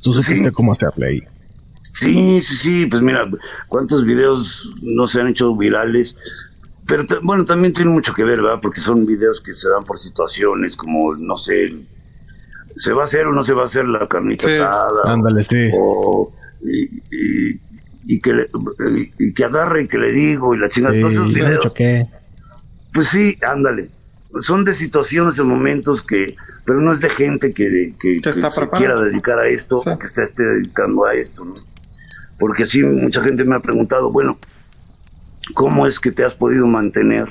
Tú 0.02 0.12
supiste 0.12 0.50
cómo 0.50 0.72
hacerle 0.72 1.06
ahí. 1.06 1.22
Sí, 1.92 2.42
sí, 2.42 2.56
sí, 2.56 2.86
pues 2.86 3.00
mira, 3.00 3.30
cuántos 3.68 4.04
videos 4.04 4.68
no 4.82 5.06
se 5.06 5.20
han 5.20 5.28
hecho 5.28 5.54
virales, 5.54 6.16
pero 6.88 7.04
bueno, 7.22 7.44
también 7.44 7.72
tiene 7.72 7.92
mucho 7.92 8.12
que 8.12 8.24
ver, 8.24 8.42
¿verdad? 8.42 8.58
Porque 8.60 8.80
son 8.80 9.06
videos 9.06 9.40
que 9.40 9.54
se 9.54 9.68
dan 9.70 9.84
por 9.84 9.98
situaciones 9.98 10.74
como, 10.74 11.14
no 11.14 11.36
sé, 11.36 11.76
se 12.76 12.92
va 12.92 13.02
a 13.02 13.04
hacer 13.04 13.26
o 13.26 13.32
no 13.32 13.44
se 13.44 13.52
va 13.52 13.62
a 13.62 13.66
hacer 13.66 13.84
la 13.86 14.08
carnita 14.08 14.48
asada. 14.48 15.02
Ándale, 15.04 15.44
sí. 15.44 15.70
O, 15.78 16.32
y, 16.60 17.02
y, 18.06 18.20
que 18.20 18.48
y, 19.18 19.32
que 19.32 19.44
agarre 19.44 19.82
y 19.82 19.88
que 19.88 19.98
le 19.98 20.10
digo 20.10 20.54
y 20.54 20.58
la 20.58 20.68
chingada. 20.68 20.98
todos 20.98 21.12
esos 21.12 21.32
videos. 21.32 21.72
Pues 22.92 23.08
sí, 23.08 23.38
ándale. 23.46 23.90
Son 24.40 24.64
de 24.64 24.74
situaciones, 24.74 25.36
de 25.36 25.42
momentos 25.42 26.02
que, 26.02 26.36
pero 26.64 26.80
no 26.80 26.92
es 26.92 27.00
de 27.00 27.10
gente 27.10 27.52
que, 27.52 27.94
que, 28.00 28.32
se 28.32 28.68
quiera 28.70 29.00
dedicar 29.00 29.38
a 29.38 29.46
esto, 29.46 29.82
que 29.98 30.06
se 30.06 30.22
esté 30.22 30.42
dedicando 30.42 31.04
a 31.04 31.14
esto, 31.14 31.44
¿no? 31.44 31.54
Porque 32.38 32.66
sí, 32.66 32.82
mucha 32.82 33.22
gente 33.22 33.44
me 33.44 33.56
ha 33.56 33.60
preguntado, 33.60 34.10
bueno, 34.10 34.38
¿cómo 35.54 35.86
es 35.86 36.00
que 36.00 36.10
te 36.10 36.24
has 36.24 36.34
podido 36.34 36.66
mantener? 36.66 37.26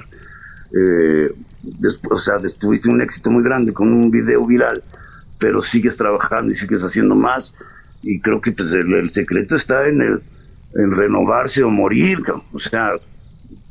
Eh, 0.73 1.27
o 2.09 2.19
sea, 2.19 2.35
tuviste 2.59 2.89
un 2.89 3.01
éxito 3.01 3.29
muy 3.29 3.43
grande 3.43 3.73
con 3.73 3.91
un 3.93 4.09
video 4.09 4.45
viral, 4.45 4.83
pero 5.37 5.61
sigues 5.61 5.97
trabajando 5.97 6.51
y 6.51 6.55
sigues 6.55 6.83
haciendo 6.83 7.15
más. 7.15 7.53
Y 8.03 8.19
creo 8.19 8.41
que 8.41 8.51
pues, 8.51 8.71
el, 8.71 9.09
secreto 9.11 9.55
está 9.55 9.87
en 9.87 10.01
el 10.01 10.21
en 10.75 10.91
renovarse 10.93 11.63
o 11.63 11.69
morir. 11.69 12.19
O 12.53 12.59
sea, 12.59 12.93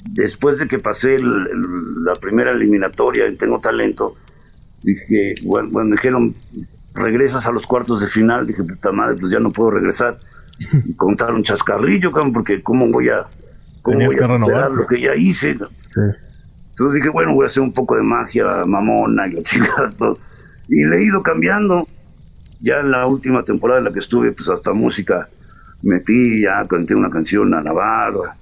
después 0.04 0.58
de 0.58 0.66
que 0.66 0.78
pasé 0.78 1.18
la 1.20 2.14
primera 2.20 2.50
eliminatoria 2.50 3.26
en 3.26 3.36
Tengo 3.36 3.60
Talento, 3.60 4.16
dije, 4.82 5.34
bueno, 5.44 5.70
me 5.72 5.92
dijeron, 5.92 6.34
regresas 6.94 7.46
a 7.46 7.52
los 7.52 7.66
cuartos 7.66 8.00
de 8.00 8.06
final, 8.06 8.46
dije, 8.46 8.62
puta 8.64 8.92
madre, 8.92 9.16
pues 9.18 9.30
ya 9.30 9.40
no 9.40 9.50
puedo 9.50 9.72
regresar. 9.72 10.18
Y 10.84 10.92
contar 10.94 11.32
un 11.32 11.42
chascarrillo, 11.42 12.12
porque 12.34 12.62
cómo 12.62 12.90
voy 12.90 13.08
a, 13.08 13.26
cómo 13.82 14.04
voy 14.04 14.16
a 14.16 14.26
renovar 14.26 14.70
lo 14.70 14.86
que 14.86 15.00
ya 15.00 15.14
hice. 15.16 15.56
Entonces 16.70 16.94
dije, 16.94 17.08
bueno, 17.08 17.34
voy 17.34 17.44
a 17.44 17.46
hacer 17.46 17.62
un 17.62 17.72
poco 17.72 17.96
de 17.96 18.02
magia 18.02 18.64
mamona 18.66 19.26
y 19.26 19.32
la 19.32 19.42
chica, 19.42 19.90
todo. 19.96 20.18
Y 20.68 20.84
le 20.84 20.98
he 20.98 21.04
ido 21.04 21.22
cambiando. 21.22 21.86
Ya 22.62 22.80
en 22.80 22.90
la 22.90 23.06
última 23.06 23.42
temporada 23.42 23.78
en 23.78 23.86
la 23.86 23.92
que 23.92 24.00
estuve, 24.00 24.32
pues 24.32 24.50
hasta 24.50 24.74
música 24.74 25.26
metí, 25.82 26.42
ya 26.42 26.66
canté 26.68 26.94
una 26.94 27.08
canción 27.08 27.54
a 27.54 27.62
Navarra 27.62 28.36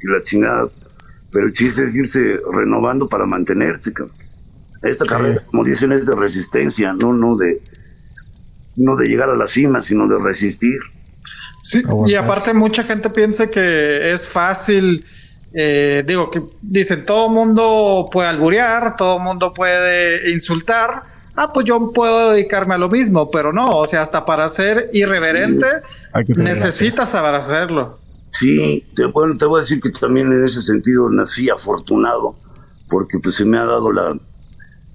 y 0.00 0.06
la 0.10 0.20
chingada. 0.22 0.64
Pero 1.32 1.46
el 1.46 1.52
chiste 1.52 1.84
es 1.84 1.94
irse 1.94 2.40
renovando 2.52 3.08
para 3.08 3.26
mantenerse. 3.26 3.92
Esta 4.82 5.04
carrera, 5.04 5.42
como 5.46 5.64
dicen, 5.64 5.92
es 5.92 6.06
de 6.06 6.14
resistencia, 6.14 6.92
no, 6.92 7.12
no 7.12 7.36
de 7.36 7.60
no 8.76 8.96
de 8.96 9.06
llegar 9.06 9.28
a 9.28 9.36
la 9.36 9.46
cima, 9.46 9.80
sino 9.80 10.06
de 10.06 10.18
resistir. 10.18 10.78
Sí, 11.62 11.82
y 12.06 12.14
aparte 12.14 12.54
mucha 12.54 12.84
gente 12.84 13.10
piensa 13.10 13.48
que 13.48 14.12
es 14.12 14.28
fácil, 14.28 15.04
eh, 15.52 16.02
digo, 16.06 16.30
que 16.30 16.42
dicen 16.62 17.04
todo 17.04 17.28
mundo 17.28 18.06
puede 18.10 18.28
alburear, 18.28 18.96
todo 18.96 19.18
mundo 19.18 19.52
puede 19.52 20.30
insultar, 20.32 21.02
ah, 21.36 21.52
pues 21.52 21.66
yo 21.66 21.92
puedo 21.92 22.30
dedicarme 22.30 22.74
a 22.74 22.78
lo 22.78 22.88
mismo, 22.88 23.30
pero 23.30 23.52
no, 23.52 23.68
o 23.68 23.86
sea, 23.86 24.00
hasta 24.00 24.24
para 24.24 24.48
ser 24.48 24.88
irreverente 24.94 25.66
necesitas 26.38 27.10
saber 27.10 27.34
hacerlo. 27.34 27.98
Sí, 28.30 28.86
te, 28.94 29.06
bueno, 29.06 29.36
te 29.36 29.44
voy 29.44 29.58
a 29.58 29.62
decir 29.62 29.80
que 29.80 29.90
también 29.90 30.32
en 30.32 30.44
ese 30.44 30.62
sentido 30.62 31.10
nací 31.10 31.50
afortunado, 31.50 32.36
porque 32.88 33.18
pues 33.18 33.34
se 33.34 33.44
me 33.44 33.58
ha 33.58 33.64
dado 33.64 33.92
la, 33.92 34.16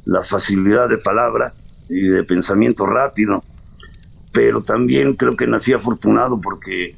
la 0.06 0.24
facilidad 0.24 0.90
de 0.90 0.98
palabra 0.98 1.54
y 1.90 2.08
de 2.08 2.24
pensamiento 2.24 2.86
rápido, 2.86 3.44
pero 4.32 4.64
también 4.64 5.16
creo 5.16 5.36
que 5.36 5.48
nací 5.48 5.74
afortunado 5.74 6.40
porque 6.42 6.90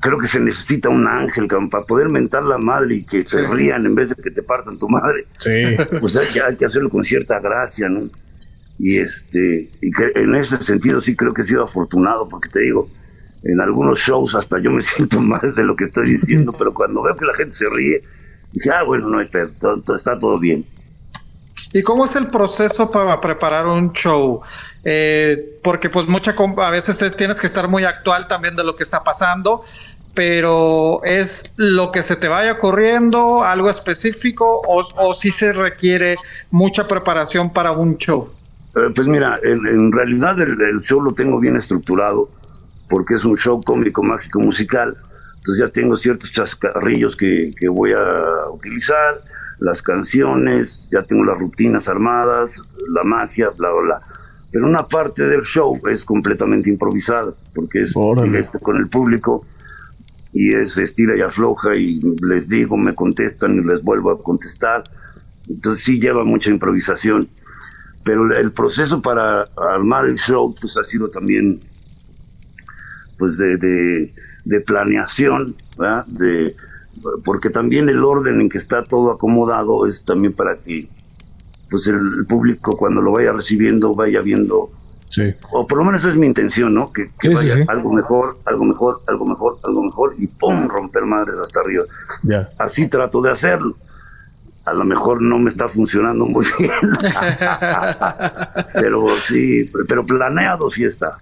creo 0.00 0.18
que 0.18 0.26
se 0.26 0.40
necesita 0.40 0.88
un 0.88 1.06
ángel 1.06 1.48
para 1.70 1.84
poder 1.84 2.08
mentar 2.08 2.44
la 2.44 2.58
madre 2.58 2.96
y 2.96 3.02
que 3.02 3.22
se 3.22 3.46
rían 3.46 3.86
en 3.86 3.94
vez 3.94 4.10
de 4.10 4.22
que 4.22 4.30
te 4.30 4.42
partan 4.42 4.78
tu 4.78 4.88
madre. 4.88 5.26
Sí. 5.38 5.50
Pues 6.00 6.16
hay, 6.16 6.26
hay, 6.38 6.56
que 6.56 6.64
hacerlo 6.64 6.90
con 6.90 7.04
cierta 7.04 7.40
gracia, 7.40 7.88
¿no? 7.88 8.08
Y 8.78 8.98
este, 8.98 9.70
y 9.82 9.90
que 9.90 10.12
en 10.14 10.34
ese 10.36 10.60
sentido 10.62 11.00
sí 11.00 11.16
creo 11.16 11.34
que 11.34 11.42
he 11.42 11.44
sido 11.44 11.64
afortunado, 11.64 12.28
porque 12.28 12.48
te 12.48 12.60
digo, 12.60 12.88
en 13.42 13.60
algunos 13.60 13.98
shows 13.98 14.34
hasta 14.34 14.58
yo 14.58 14.70
me 14.70 14.82
siento 14.82 15.20
más 15.20 15.54
de 15.54 15.64
lo 15.64 15.74
que 15.74 15.84
estoy 15.84 16.10
diciendo, 16.10 16.52
pero 16.52 16.72
cuando 16.72 17.02
veo 17.02 17.16
que 17.16 17.24
la 17.24 17.34
gente 17.34 17.52
se 17.52 17.66
ríe, 17.70 18.02
dije, 18.52 18.70
ah, 18.70 18.82
bueno, 18.82 19.08
no 19.08 19.18
hay 19.18 19.26
todo, 19.58 19.94
está 19.94 20.18
todo 20.18 20.38
bien. 20.38 20.64
¿Y 21.72 21.82
cómo 21.82 22.06
es 22.06 22.16
el 22.16 22.28
proceso 22.28 22.90
para 22.90 23.20
preparar 23.20 23.66
un 23.66 23.92
show? 23.92 24.40
Eh, 24.84 25.58
porque 25.62 25.90
pues 25.90 26.08
mucha 26.08 26.34
a 26.34 26.70
veces 26.70 27.14
tienes 27.16 27.40
que 27.40 27.46
estar 27.46 27.68
muy 27.68 27.84
actual 27.84 28.26
también 28.26 28.56
de 28.56 28.64
lo 28.64 28.74
que 28.74 28.84
está 28.84 29.04
pasando, 29.04 29.64
pero 30.14 31.00
es 31.04 31.52
lo 31.56 31.92
que 31.92 32.02
se 32.02 32.16
te 32.16 32.28
vaya 32.28 32.52
ocurriendo, 32.52 33.44
algo 33.44 33.68
específico, 33.68 34.62
o, 34.66 35.14
si 35.14 35.30
se 35.30 35.52
requiere 35.52 36.16
mucha 36.50 36.88
preparación 36.88 37.52
para 37.52 37.72
un 37.72 37.98
show. 37.98 38.30
Eh, 38.74 38.90
pues 38.94 39.06
mira, 39.06 39.38
en, 39.42 39.92
realidad 39.92 40.40
el, 40.40 40.80
show 40.80 41.00
lo 41.00 41.12
tengo 41.12 41.38
bien 41.38 41.56
estructurado, 41.56 42.30
porque 42.88 43.14
es 43.14 43.24
un 43.24 43.36
show 43.36 43.60
cómico, 43.62 44.02
mágico, 44.02 44.40
musical. 44.40 44.96
Entonces 45.36 45.58
ya 45.58 45.68
tengo 45.68 45.96
ciertos 45.96 46.32
chascarrillos 46.32 47.16
que, 47.16 47.50
que 47.58 47.68
voy 47.68 47.92
a 47.92 48.50
utilizar 48.50 49.22
las 49.58 49.82
canciones, 49.82 50.88
ya 50.90 51.02
tengo 51.02 51.24
las 51.24 51.38
rutinas 51.38 51.88
armadas, 51.88 52.62
la 52.88 53.04
magia, 53.04 53.50
bla, 53.56 53.70
bla, 53.72 53.80
bla. 53.82 54.02
Pero 54.50 54.66
una 54.66 54.86
parte 54.86 55.24
del 55.24 55.42
show 55.42 55.78
es 55.88 56.04
completamente 56.04 56.70
improvisada, 56.70 57.34
porque 57.54 57.82
es 57.82 57.94
directo 58.22 58.58
con 58.60 58.76
el 58.78 58.88
público 58.88 59.44
y 60.32 60.54
es 60.54 60.78
estira 60.78 61.16
y 61.16 61.20
afloja 61.20 61.74
y 61.76 62.00
les 62.22 62.48
digo, 62.48 62.76
me 62.76 62.94
contestan 62.94 63.58
y 63.58 63.64
les 63.64 63.82
vuelvo 63.82 64.10
a 64.10 64.22
contestar. 64.22 64.84
Entonces 65.48 65.84
sí 65.84 66.00
lleva 66.00 66.24
mucha 66.24 66.50
improvisación. 66.50 67.28
Pero 68.04 68.32
el 68.34 68.52
proceso 68.52 69.02
para 69.02 69.48
armar 69.56 70.06
el 70.06 70.16
show 70.16 70.54
pues 70.58 70.76
ha 70.78 70.84
sido 70.84 71.10
también 71.10 71.60
pues 73.18 73.36
de, 73.38 73.56
de, 73.56 74.14
de 74.44 74.60
planeación, 74.60 75.54
¿verdad? 75.76 76.06
de 76.06 76.54
porque 77.24 77.50
también 77.50 77.88
el 77.88 78.02
orden 78.02 78.40
en 78.40 78.48
que 78.48 78.58
está 78.58 78.82
todo 78.82 79.12
acomodado 79.12 79.86
es 79.86 80.04
también 80.04 80.32
para 80.32 80.56
que 80.56 80.88
pues 81.70 81.86
el, 81.86 82.26
público 82.26 82.76
cuando 82.76 83.00
lo 83.02 83.12
vaya 83.12 83.32
recibiendo 83.32 83.94
vaya 83.94 84.20
viendo 84.20 84.70
Sí. 85.10 85.22
O 85.52 85.66
por 85.66 85.78
lo 85.78 85.84
menos 85.86 86.02
esa 86.02 86.10
es 86.10 86.16
mi 86.16 86.26
intención, 86.26 86.74
¿no? 86.74 86.92
Que, 86.92 87.06
que 87.18 87.28
Sí, 87.28 87.28
sí, 87.28 87.34
vaya 87.34 87.54
sí. 87.54 87.62
algo 87.66 87.94
mejor, 87.94 88.36
algo 88.44 88.64
mejor, 88.66 89.00
algo 89.06 89.24
mejor, 89.24 89.58
algo 89.64 89.82
mejor 89.82 90.14
y 90.18 90.26
¡pum! 90.26 90.68
romper 90.68 91.06
madres 91.06 91.38
hasta 91.42 91.60
arriba. 91.60 91.84
Ya. 92.24 92.50
Así 92.58 92.88
trato 92.88 93.22
de 93.22 93.30
hacerlo. 93.30 93.74
A 94.66 94.74
lo 94.74 94.84
mejor 94.84 95.22
no 95.22 95.38
me 95.38 95.48
está 95.48 95.66
funcionando 95.66 96.26
muy 96.26 96.44
bien. 96.58 96.70
pero 98.74 99.06
sí, 99.26 99.66
pero 99.88 100.04
planeado 100.04 100.68
sí 100.68 100.84
está. 100.84 101.16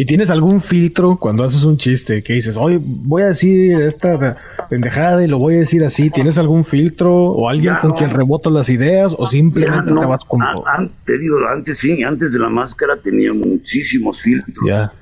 ¿Y 0.00 0.06
tienes 0.06 0.30
algún 0.30 0.60
filtro 0.60 1.16
cuando 1.18 1.42
haces 1.42 1.64
un 1.64 1.76
chiste 1.76 2.22
que 2.22 2.34
dices, 2.34 2.56
oye, 2.56 2.78
voy 2.80 3.22
a 3.22 3.28
decir 3.28 3.80
esta 3.80 4.36
pendejada 4.70 5.24
y 5.24 5.26
lo 5.26 5.40
voy 5.40 5.56
a 5.56 5.58
decir 5.58 5.82
así? 5.84 6.08
¿Tienes 6.08 6.38
algún 6.38 6.64
filtro 6.64 7.12
o 7.12 7.48
alguien 7.48 7.74
Ya 7.74 7.80
con 7.80 7.90
no. 7.90 7.96
quien 7.96 8.10
rebotas 8.10 8.52
las 8.52 8.68
ideas 8.68 9.12
o 9.18 9.26
simplemente 9.26 9.90
no, 9.90 9.98
te 10.00 10.06
vas 10.06 10.24
con 10.24 10.40
a- 10.42 10.52
todo? 10.52 10.64
te 11.04 11.18
digo, 11.18 11.38
antes 11.52 11.78
sí, 11.78 12.00
antes 12.04 12.32
de 12.32 12.38
la 12.38 12.48
máscara 12.48 12.96
tenía 12.96 13.32
muchísimos 13.32 14.22
filtros. 14.22 14.56
Ya. 14.64 14.92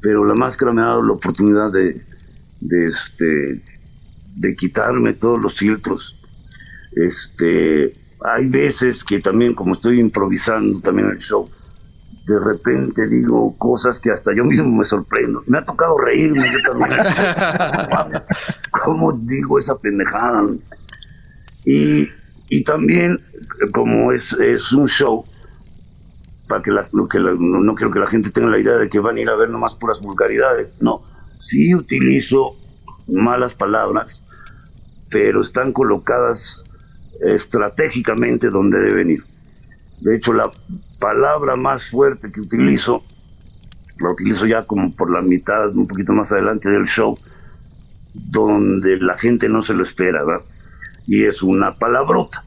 pero 0.00 0.24
la 0.24 0.34
máscara 0.34 0.72
me 0.72 0.82
ha 0.82 0.86
dado 0.86 1.02
la 1.02 1.14
oportunidad 1.14 1.72
de, 1.72 2.00
de 2.60 2.86
este 2.86 3.60
de 4.36 4.54
quitarme 4.54 5.14
todos 5.14 5.42
los 5.42 5.54
filtros 5.54 6.14
este 6.94 7.92
hay 8.22 8.48
veces 8.48 9.02
que 9.04 9.18
también 9.18 9.54
como 9.54 9.72
estoy 9.72 9.98
improvisando 9.98 10.78
también 10.80 11.08
el 11.10 11.18
show 11.18 11.48
de 12.26 12.40
repente 12.44 13.06
digo 13.08 13.56
cosas 13.56 14.00
que 14.00 14.10
hasta 14.10 14.34
yo 14.34 14.44
mismo 14.44 14.70
me 14.76 14.84
sorprendo 14.84 15.42
me 15.46 15.58
ha 15.58 15.64
tocado 15.64 15.96
reírme 15.98 16.50
yo 16.52 16.58
también 16.72 16.90
cómo 18.84 19.12
digo 19.12 19.58
esa 19.58 19.78
pendejada 19.78 20.44
y, 21.64 22.08
y 22.48 22.64
también 22.64 23.18
como 23.72 24.12
es, 24.12 24.32
es 24.34 24.72
un 24.72 24.88
show 24.88 25.24
para 26.48 26.62
que, 26.62 26.70
la, 26.70 26.88
que 27.10 27.18
la- 27.18 27.32
no, 27.38 27.60
no 27.60 27.74
quiero 27.74 27.90
que 27.92 27.98
la 27.98 28.06
gente 28.06 28.30
tenga 28.30 28.48
la 28.50 28.58
idea 28.58 28.74
de 28.76 28.88
que 28.88 29.00
van 29.00 29.16
a 29.16 29.20
ir 29.20 29.28
a 29.28 29.34
ver 29.36 29.50
nomás 29.50 29.74
puras 29.74 30.00
vulgaridades. 30.00 30.72
No, 30.80 31.02
sí 31.40 31.74
utilizo 31.74 32.52
malas 33.08 33.54
palabras, 33.54 34.22
pero 35.10 35.40
están 35.40 35.72
colocadas 35.72 36.62
estratégicamente 37.20 38.50
donde 38.50 38.78
deben 38.80 39.10
ir. 39.10 39.24
De 40.00 40.16
hecho, 40.16 40.32
la 40.32 40.50
palabra 40.98 41.56
más 41.56 41.90
fuerte 41.90 42.30
que 42.30 42.40
utilizo, 42.40 43.02
la 43.98 44.10
utilizo 44.10 44.46
ya 44.46 44.64
como 44.64 44.94
por 44.94 45.10
la 45.10 45.22
mitad, 45.22 45.74
un 45.74 45.86
poquito 45.86 46.12
más 46.12 46.32
adelante 46.32 46.68
del 46.68 46.86
show, 46.86 47.16
donde 48.14 48.98
la 48.98 49.16
gente 49.16 49.48
no 49.48 49.62
se 49.62 49.74
lo 49.74 49.82
espera, 49.82 50.24
¿verdad? 50.24 50.44
Y 51.06 51.24
es 51.24 51.42
una 51.42 51.74
palabrota. 51.74 52.44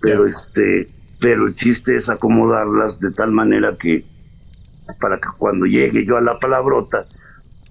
Pero 0.00 0.26
este, 0.26 0.86
pero 1.20 1.46
el 1.46 1.54
chiste 1.54 1.96
es 1.96 2.08
acomodarlas 2.08 2.98
de 2.98 3.12
tal 3.12 3.30
manera 3.30 3.76
que 3.76 4.04
para 5.00 5.18
que 5.18 5.28
cuando 5.38 5.66
llegue 5.66 6.04
yo 6.04 6.16
a 6.16 6.20
la 6.20 6.38
palabrota, 6.38 7.06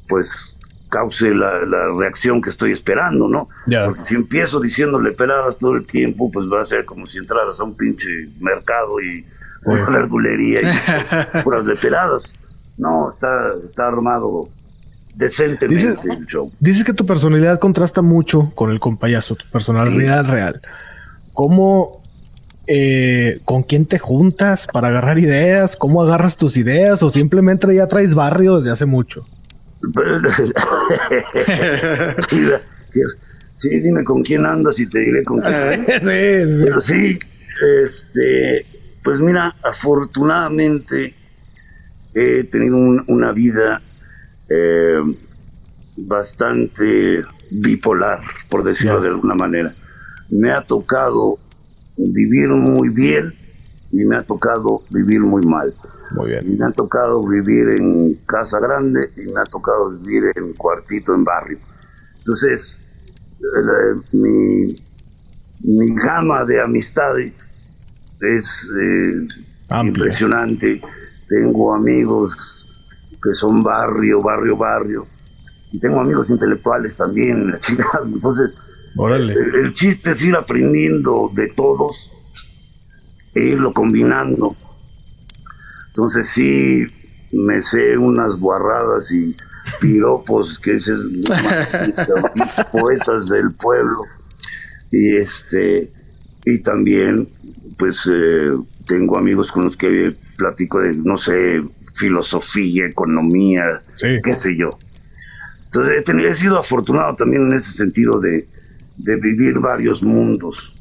pues 0.07 0.57
cause 0.91 1.29
la, 1.33 1.65
la 1.65 1.93
reacción 1.97 2.41
que 2.41 2.49
estoy 2.49 2.71
esperando, 2.73 3.27
¿no? 3.29 3.47
Porque 3.85 4.03
si 4.03 4.15
empiezo 4.15 4.59
diciéndole 4.59 5.13
peladas 5.13 5.57
todo 5.57 5.73
el 5.75 5.87
tiempo, 5.87 6.29
pues 6.29 6.47
va 6.51 6.59
a 6.61 6.65
ser 6.65 6.83
como 6.83 7.05
si 7.05 7.17
entraras 7.17 7.59
a 7.61 7.63
un 7.63 7.75
pinche 7.75 8.09
mercado 8.41 8.99
y 9.01 9.25
una 9.63 9.85
verdulería 9.89 10.59
y 10.61 11.41
puras 11.43 11.65
de 11.65 11.75
peladas. 11.77 12.33
No, 12.77 13.09
está, 13.09 13.53
está 13.63 13.87
armado 13.87 14.49
decentemente 15.15 15.87
Dices- 15.91 16.05
el 16.05 16.25
show. 16.25 16.51
Dices 16.59 16.83
que 16.83 16.93
tu 16.93 17.05
personalidad 17.05 17.57
contrasta 17.59 18.01
mucho 18.01 18.51
con 18.53 18.69
el 18.71 18.79
compayazo, 18.81 19.35
tu 19.35 19.45
personalidad 19.49 20.25
real. 20.29 20.61
¿Cómo, 21.33 22.01
eh, 22.67 23.39
con 23.45 23.63
quién 23.63 23.85
te 23.85 23.97
juntas 23.97 24.67
para 24.71 24.89
agarrar 24.89 25.19
ideas? 25.19 25.77
¿Cómo 25.77 26.01
agarras 26.01 26.35
tus 26.35 26.57
ideas? 26.57 27.01
¿O 27.01 27.09
simplemente 27.09 27.73
ya 27.73 27.87
traes 27.87 28.13
barrio 28.13 28.57
desde 28.57 28.71
hace 28.71 28.85
mucho? 28.85 29.23
sí, 33.55 33.79
dime 33.79 34.03
con 34.03 34.23
quién 34.23 34.45
andas 34.45 34.79
y 34.79 34.87
te 34.87 34.99
diré 34.99 35.23
con 35.23 35.39
quién. 35.39 35.53
sí, 35.85 36.61
Pero 36.63 36.81
sí, 36.81 37.19
este, 37.83 38.65
pues 39.03 39.19
mira, 39.19 39.55
afortunadamente 39.63 41.13
he 42.13 42.43
tenido 42.45 42.77
un- 42.77 43.03
una 43.07 43.31
vida 43.31 43.81
eh, 44.49 44.99
bastante 45.95 47.23
bipolar, 47.49 48.19
por 48.49 48.63
decirlo 48.63 49.01
de 49.01 49.09
alguna 49.09 49.35
manera. 49.35 49.73
Me 50.29 50.51
ha 50.51 50.61
tocado 50.61 51.37
vivir 51.97 52.49
muy 52.49 52.89
bien 52.89 53.33
y 53.91 54.03
me 54.05 54.15
ha 54.17 54.21
tocado 54.21 54.83
vivir 54.89 55.21
muy 55.21 55.45
mal. 55.45 55.73
Muy 56.13 56.29
bien. 56.29 56.41
Y 56.45 56.57
me 56.57 56.65
ha 56.65 56.71
tocado 56.71 57.21
vivir 57.27 57.69
en 57.77 58.15
casa 58.25 58.59
grande 58.59 59.11
y 59.15 59.31
me 59.31 59.41
ha 59.41 59.45
tocado 59.45 59.91
vivir 59.91 60.23
en 60.35 60.53
cuartito 60.53 61.13
en 61.13 61.23
barrio. 61.23 61.59
Entonces, 62.17 62.79
eh, 63.39 64.01
mi, 64.11 64.75
mi 65.63 65.95
gama 65.95 66.43
de 66.45 66.61
amistades 66.61 67.51
es 68.19 68.69
eh, 68.79 69.27
impresionante. 69.83 70.81
Tengo 71.27 71.73
amigos 71.73 72.67
que 73.21 73.33
son 73.33 73.61
barrio, 73.61 74.21
barrio, 74.21 74.57
barrio. 74.57 75.03
Y 75.71 75.79
tengo 75.79 76.01
amigos 76.01 76.29
intelectuales 76.29 76.97
también, 76.97 77.49
la 77.51 77.57
chingada. 77.59 78.03
Entonces, 78.05 78.57
el 78.95 79.73
chiste 79.73 80.11
es 80.11 80.23
ir 80.25 80.35
aprendiendo 80.35 81.31
de 81.33 81.47
todos 81.47 82.11
e 83.33 83.41
irlo 83.41 83.71
combinando. 83.71 84.55
Entonces 85.91 86.27
sí, 86.29 86.85
me 87.33 87.61
sé 87.61 87.97
unas 87.97 88.35
guarradas 88.37 89.11
y 89.11 89.35
piropos 89.79 90.57
que 90.59 90.75
es 90.75 90.87
el, 90.87 91.23
poetas 92.71 93.29
del 93.29 93.51
pueblo. 93.53 94.03
Y 94.91 95.15
este 95.17 95.91
y 96.45 96.59
también 96.59 97.27
pues 97.77 98.09
eh, 98.11 98.51
tengo 98.85 99.17
amigos 99.17 99.51
con 99.51 99.63
los 99.65 99.77
que 99.77 100.15
platico 100.37 100.79
de, 100.79 100.95
no 100.97 101.17
sé, 101.17 101.63
filosofía, 101.95 102.85
economía, 102.87 103.81
Sí. 103.95 104.19
qué 104.23 104.33
sé 104.33 104.55
yo. 104.57 104.69
Entonces 105.65 105.97
he, 105.99 106.01
tenido- 106.01 106.29
he 106.29 106.35
sido 106.35 106.59
afortunado 106.59 107.15
también 107.15 107.43
en 107.47 107.53
ese 107.53 107.71
sentido 107.73 108.19
de, 108.19 108.47
de 108.97 109.15
vivir 109.17 109.59
varios 109.59 110.03
mundos. 110.03 110.73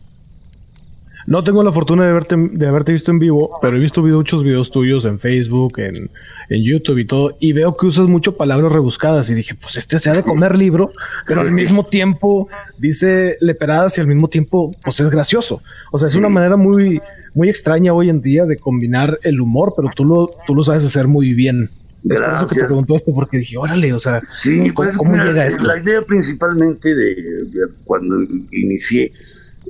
No 1.30 1.44
tengo 1.44 1.62
la 1.62 1.72
fortuna 1.72 2.04
de 2.06 2.12
verte, 2.12 2.34
de 2.36 2.66
haberte 2.66 2.90
visto 2.90 3.12
en 3.12 3.20
vivo, 3.20 3.50
pero 3.62 3.76
he 3.76 3.80
visto 3.80 4.02
muchos 4.02 4.42
videos 4.42 4.68
tuyos 4.72 5.04
en 5.04 5.20
Facebook, 5.20 5.78
en, 5.78 6.10
en 6.48 6.62
YouTube 6.64 6.98
y 6.98 7.04
todo, 7.04 7.36
y 7.38 7.52
veo 7.52 7.72
que 7.72 7.86
usas 7.86 8.08
mucho 8.08 8.36
palabras 8.36 8.72
rebuscadas 8.72 9.30
y 9.30 9.34
dije, 9.34 9.54
pues 9.54 9.76
este 9.76 10.00
se 10.00 10.10
ha 10.10 10.14
de 10.14 10.24
comer 10.24 10.58
libro, 10.58 10.90
pero 11.28 11.42
al 11.42 11.52
mismo 11.52 11.84
tiempo 11.84 12.48
dice 12.78 13.36
leperadas 13.40 13.96
y 13.96 14.00
al 14.00 14.08
mismo 14.08 14.26
tiempo 14.28 14.72
pues 14.84 14.98
es 14.98 15.08
gracioso. 15.08 15.62
O 15.92 15.98
sea, 15.98 16.08
es 16.08 16.16
una 16.16 16.28
manera 16.28 16.56
muy, 16.56 17.00
muy 17.34 17.48
extraña 17.48 17.92
hoy 17.92 18.08
en 18.10 18.20
día 18.20 18.44
de 18.44 18.56
combinar 18.56 19.16
el 19.22 19.40
humor, 19.40 19.72
pero 19.76 19.88
tú 19.94 20.04
lo, 20.04 20.26
tú 20.48 20.54
lo 20.56 20.64
sabes 20.64 20.84
hacer 20.84 21.06
muy 21.06 21.32
bien. 21.32 21.70
Es 22.02 22.08
por 22.08 22.12
eso 22.16 22.16
que 22.16 22.18
te 22.18 22.18
Gracias. 22.24 22.66
pregunto 22.66 22.96
esto, 22.96 23.14
porque 23.14 23.38
dije, 23.38 23.56
órale, 23.56 23.92
o 23.92 24.00
sea, 24.00 24.20
Sí, 24.28 24.58
¿cómo, 24.58 24.74
pues 24.74 24.96
cómo 24.96 25.12
mira, 25.12 25.26
llega 25.26 25.46
esto? 25.46 25.62
la 25.62 25.78
idea 25.80 26.02
principalmente 26.02 26.92
de, 26.92 27.14
de 27.14 27.60
cuando 27.84 28.16
inicié 28.50 29.12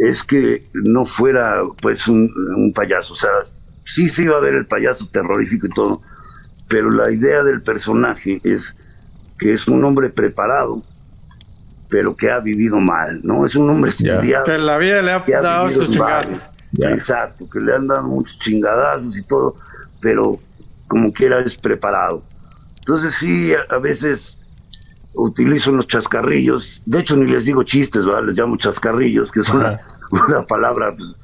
es 0.00 0.24
que 0.24 0.66
no 0.72 1.04
fuera 1.04 1.62
pues 1.80 2.08
un, 2.08 2.32
un 2.56 2.72
payaso, 2.72 3.12
o 3.12 3.16
sea, 3.16 3.30
sí 3.84 4.08
se 4.08 4.22
iba 4.22 4.38
a 4.38 4.40
ver 4.40 4.54
el 4.54 4.66
payaso 4.66 5.08
terrorífico 5.10 5.66
y 5.66 5.70
todo, 5.70 6.00
pero 6.68 6.90
la 6.90 7.10
idea 7.10 7.42
del 7.42 7.62
personaje 7.62 8.40
es 8.44 8.76
que 9.38 9.52
es 9.52 9.68
un 9.68 9.84
hombre 9.84 10.08
preparado, 10.08 10.82
pero 11.90 12.16
que 12.16 12.30
ha 12.30 12.40
vivido 12.40 12.80
mal, 12.80 13.20
¿no? 13.24 13.44
Es 13.44 13.56
un 13.56 13.68
hombre 13.68 13.90
estudiado. 13.90 14.44
Que 14.44 14.58
la 14.58 14.78
vida 14.78 15.02
le 15.02 15.12
ha 15.12 15.16
ha 15.16 15.40
dado 15.42 15.66
vivido 15.66 15.84
sus 15.84 15.94
chingazos. 15.94 16.50
Exacto, 16.78 17.50
que 17.50 17.58
le 17.60 17.74
han 17.74 17.86
dado 17.86 18.06
muchos 18.06 18.38
chingadazos 18.38 19.18
y 19.18 19.22
todo, 19.22 19.56
pero 20.00 20.38
como 20.88 21.12
quiera 21.12 21.40
es 21.40 21.56
preparado. 21.56 22.22
Entonces 22.78 23.14
sí, 23.14 23.52
a, 23.52 23.64
a 23.74 23.78
veces 23.78 24.38
utilizo 25.14 25.72
los 25.72 25.86
chascarrillos, 25.86 26.82
de 26.86 27.00
hecho 27.00 27.16
ni 27.16 27.30
les 27.30 27.44
digo 27.46 27.62
chistes, 27.64 28.04
¿verdad? 28.06 28.24
les 28.26 28.36
llamo 28.36 28.56
chascarrillos, 28.56 29.30
que 29.32 29.40
es 29.40 29.48
una, 29.54 29.80
una 30.10 30.46
palabra 30.46 30.94
pues, 30.96 31.14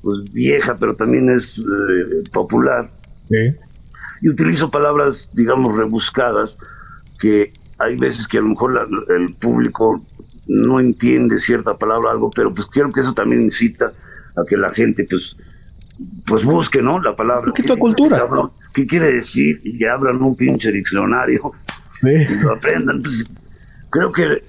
pues, 0.00 0.32
vieja, 0.32 0.76
pero 0.76 0.94
también 0.94 1.28
es 1.30 1.58
eh, 1.58 2.22
popular. 2.32 2.90
Sí. 3.28 3.36
Y 4.22 4.28
utilizo 4.28 4.70
palabras, 4.70 5.30
digamos, 5.32 5.76
rebuscadas, 5.76 6.56
que 7.18 7.52
hay 7.78 7.96
veces 7.96 8.28
que 8.28 8.38
a 8.38 8.42
lo 8.42 8.48
mejor 8.48 8.74
la- 8.74 9.14
el 9.16 9.34
público 9.34 10.04
no 10.46 10.80
entiende 10.80 11.38
cierta 11.38 11.74
palabra 11.76 12.10
o 12.10 12.12
algo, 12.12 12.30
pero 12.30 12.52
pues 12.54 12.66
quiero 12.66 12.92
que 12.92 13.00
eso 13.00 13.14
también 13.14 13.42
incita 13.42 13.86
a 14.36 14.44
que 14.48 14.56
la 14.56 14.70
gente 14.70 15.06
pues 15.08 15.36
pues 16.26 16.44
busque, 16.44 16.82
¿no? 16.82 17.00
La 17.00 17.14
palabra. 17.14 17.52
¿Qué- 17.54 17.62
cultura. 17.76 18.26
qué 18.74 18.86
quiere 18.86 19.12
decir? 19.12 19.60
Y 19.62 19.84
abran 19.84 20.20
un 20.20 20.34
pinche 20.34 20.72
diccionario 20.72 21.52
Sí. 22.02 22.26
lo 22.42 22.52
aprendan. 22.52 23.00
Pues, 23.00 23.24
creo 23.90 24.10
que 24.12 24.42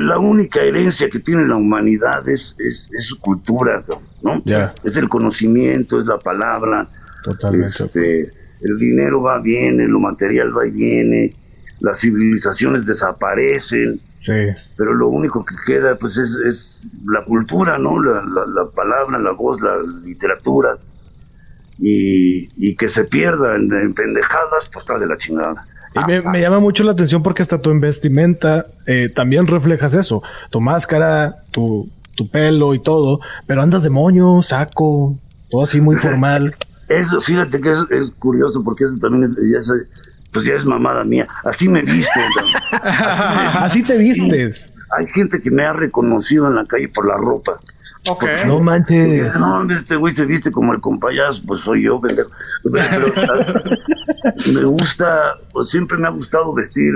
la 0.00 0.18
única 0.18 0.62
herencia 0.62 1.10
que 1.10 1.18
tiene 1.18 1.46
la 1.46 1.56
humanidad 1.56 2.26
es, 2.28 2.54
es, 2.58 2.88
es 2.96 3.06
su 3.06 3.18
cultura, 3.18 3.84
¿no? 4.22 4.40
Ya. 4.44 4.72
Es 4.84 4.96
el 4.96 5.08
conocimiento, 5.08 5.98
es 5.98 6.06
la 6.06 6.18
palabra, 6.18 6.88
Totalmente. 7.24 7.66
este, 7.68 8.30
el 8.60 8.76
dinero 8.78 9.20
va, 9.22 9.40
viene, 9.40 9.86
lo 9.88 9.98
material 10.00 10.56
va 10.56 10.66
y 10.66 10.70
viene, 10.70 11.34
las 11.80 12.00
civilizaciones 12.00 12.86
desaparecen, 12.86 14.00
Sí. 14.20 14.32
pero 14.76 14.94
lo 14.94 15.08
único 15.08 15.44
que 15.44 15.54
queda 15.66 15.98
pues 15.98 16.16
es, 16.16 16.38
es 16.46 16.80
la 17.06 17.24
cultura, 17.26 17.76
¿no? 17.76 18.02
La, 18.02 18.22
la- 18.22 18.46
la 18.46 18.70
palabra, 18.70 19.18
la 19.18 19.32
voz, 19.32 19.60
la 19.60 19.76
literatura. 20.02 20.78
Y, 21.78 22.48
y 22.56 22.76
que 22.76 22.88
se 22.88 23.04
pierda 23.04 23.56
en, 23.56 23.72
en 23.74 23.92
pendejadas, 23.94 24.70
pues 24.72 24.84
está 24.84 24.98
de 24.98 25.06
la 25.06 25.16
chingada. 25.16 25.66
Y 25.94 26.06
me, 26.06 26.20
me 26.22 26.40
llama 26.40 26.58
mucho 26.58 26.82
la 26.82 26.92
atención 26.92 27.22
porque 27.22 27.42
hasta 27.42 27.60
tu 27.60 27.78
vestimenta 27.78 28.66
eh, 28.86 29.08
también 29.08 29.46
reflejas 29.46 29.94
eso. 29.94 30.22
Tu 30.50 30.60
máscara, 30.60 31.42
tu, 31.50 31.88
tu 32.16 32.28
pelo 32.28 32.74
y 32.74 32.80
todo, 32.80 33.18
pero 33.46 33.62
andas 33.62 33.82
de 33.82 33.90
moño, 33.90 34.42
saco, 34.42 35.16
todo 35.50 35.62
así 35.62 35.80
muy 35.80 35.96
formal. 36.00 36.56
Eso, 36.88 37.20
fíjate 37.20 37.60
que 37.60 37.70
es, 37.70 37.84
es 37.90 38.10
curioso 38.18 38.62
porque 38.62 38.84
eso 38.84 38.96
también 38.98 39.24
es, 39.24 39.36
ya 39.50 39.58
es, 39.58 39.72
pues 40.32 40.46
ya 40.46 40.54
es 40.54 40.64
mamada 40.64 41.04
mía. 41.04 41.28
Así 41.44 41.68
me 41.68 41.82
viste. 41.82 42.20
Así 42.82 43.82
te 43.82 43.96
vistes. 43.96 44.72
Hay 44.98 45.06
gente 45.06 45.40
que 45.40 45.50
me 45.50 45.64
ha 45.64 45.72
reconocido 45.72 46.46
en 46.48 46.56
la 46.56 46.66
calle 46.66 46.88
por 46.88 47.06
la 47.06 47.16
ropa. 47.16 47.58
Ok. 48.08 48.24
No 48.46 48.60
manches. 48.60 49.34
No, 49.36 49.70
este 49.70 49.96
güey 49.96 50.14
se 50.14 50.26
viste 50.26 50.52
como 50.52 50.74
el 50.74 50.80
compayazo, 50.80 51.42
pues 51.46 51.60
soy 51.60 51.86
yo, 51.86 52.00
pendejo. 52.00 52.30
Pero, 52.70 53.12
me 54.52 54.64
gusta, 54.64 55.38
pues 55.52 55.70
siempre 55.70 55.96
me 55.96 56.06
ha 56.06 56.10
gustado 56.10 56.52
vestir 56.52 56.92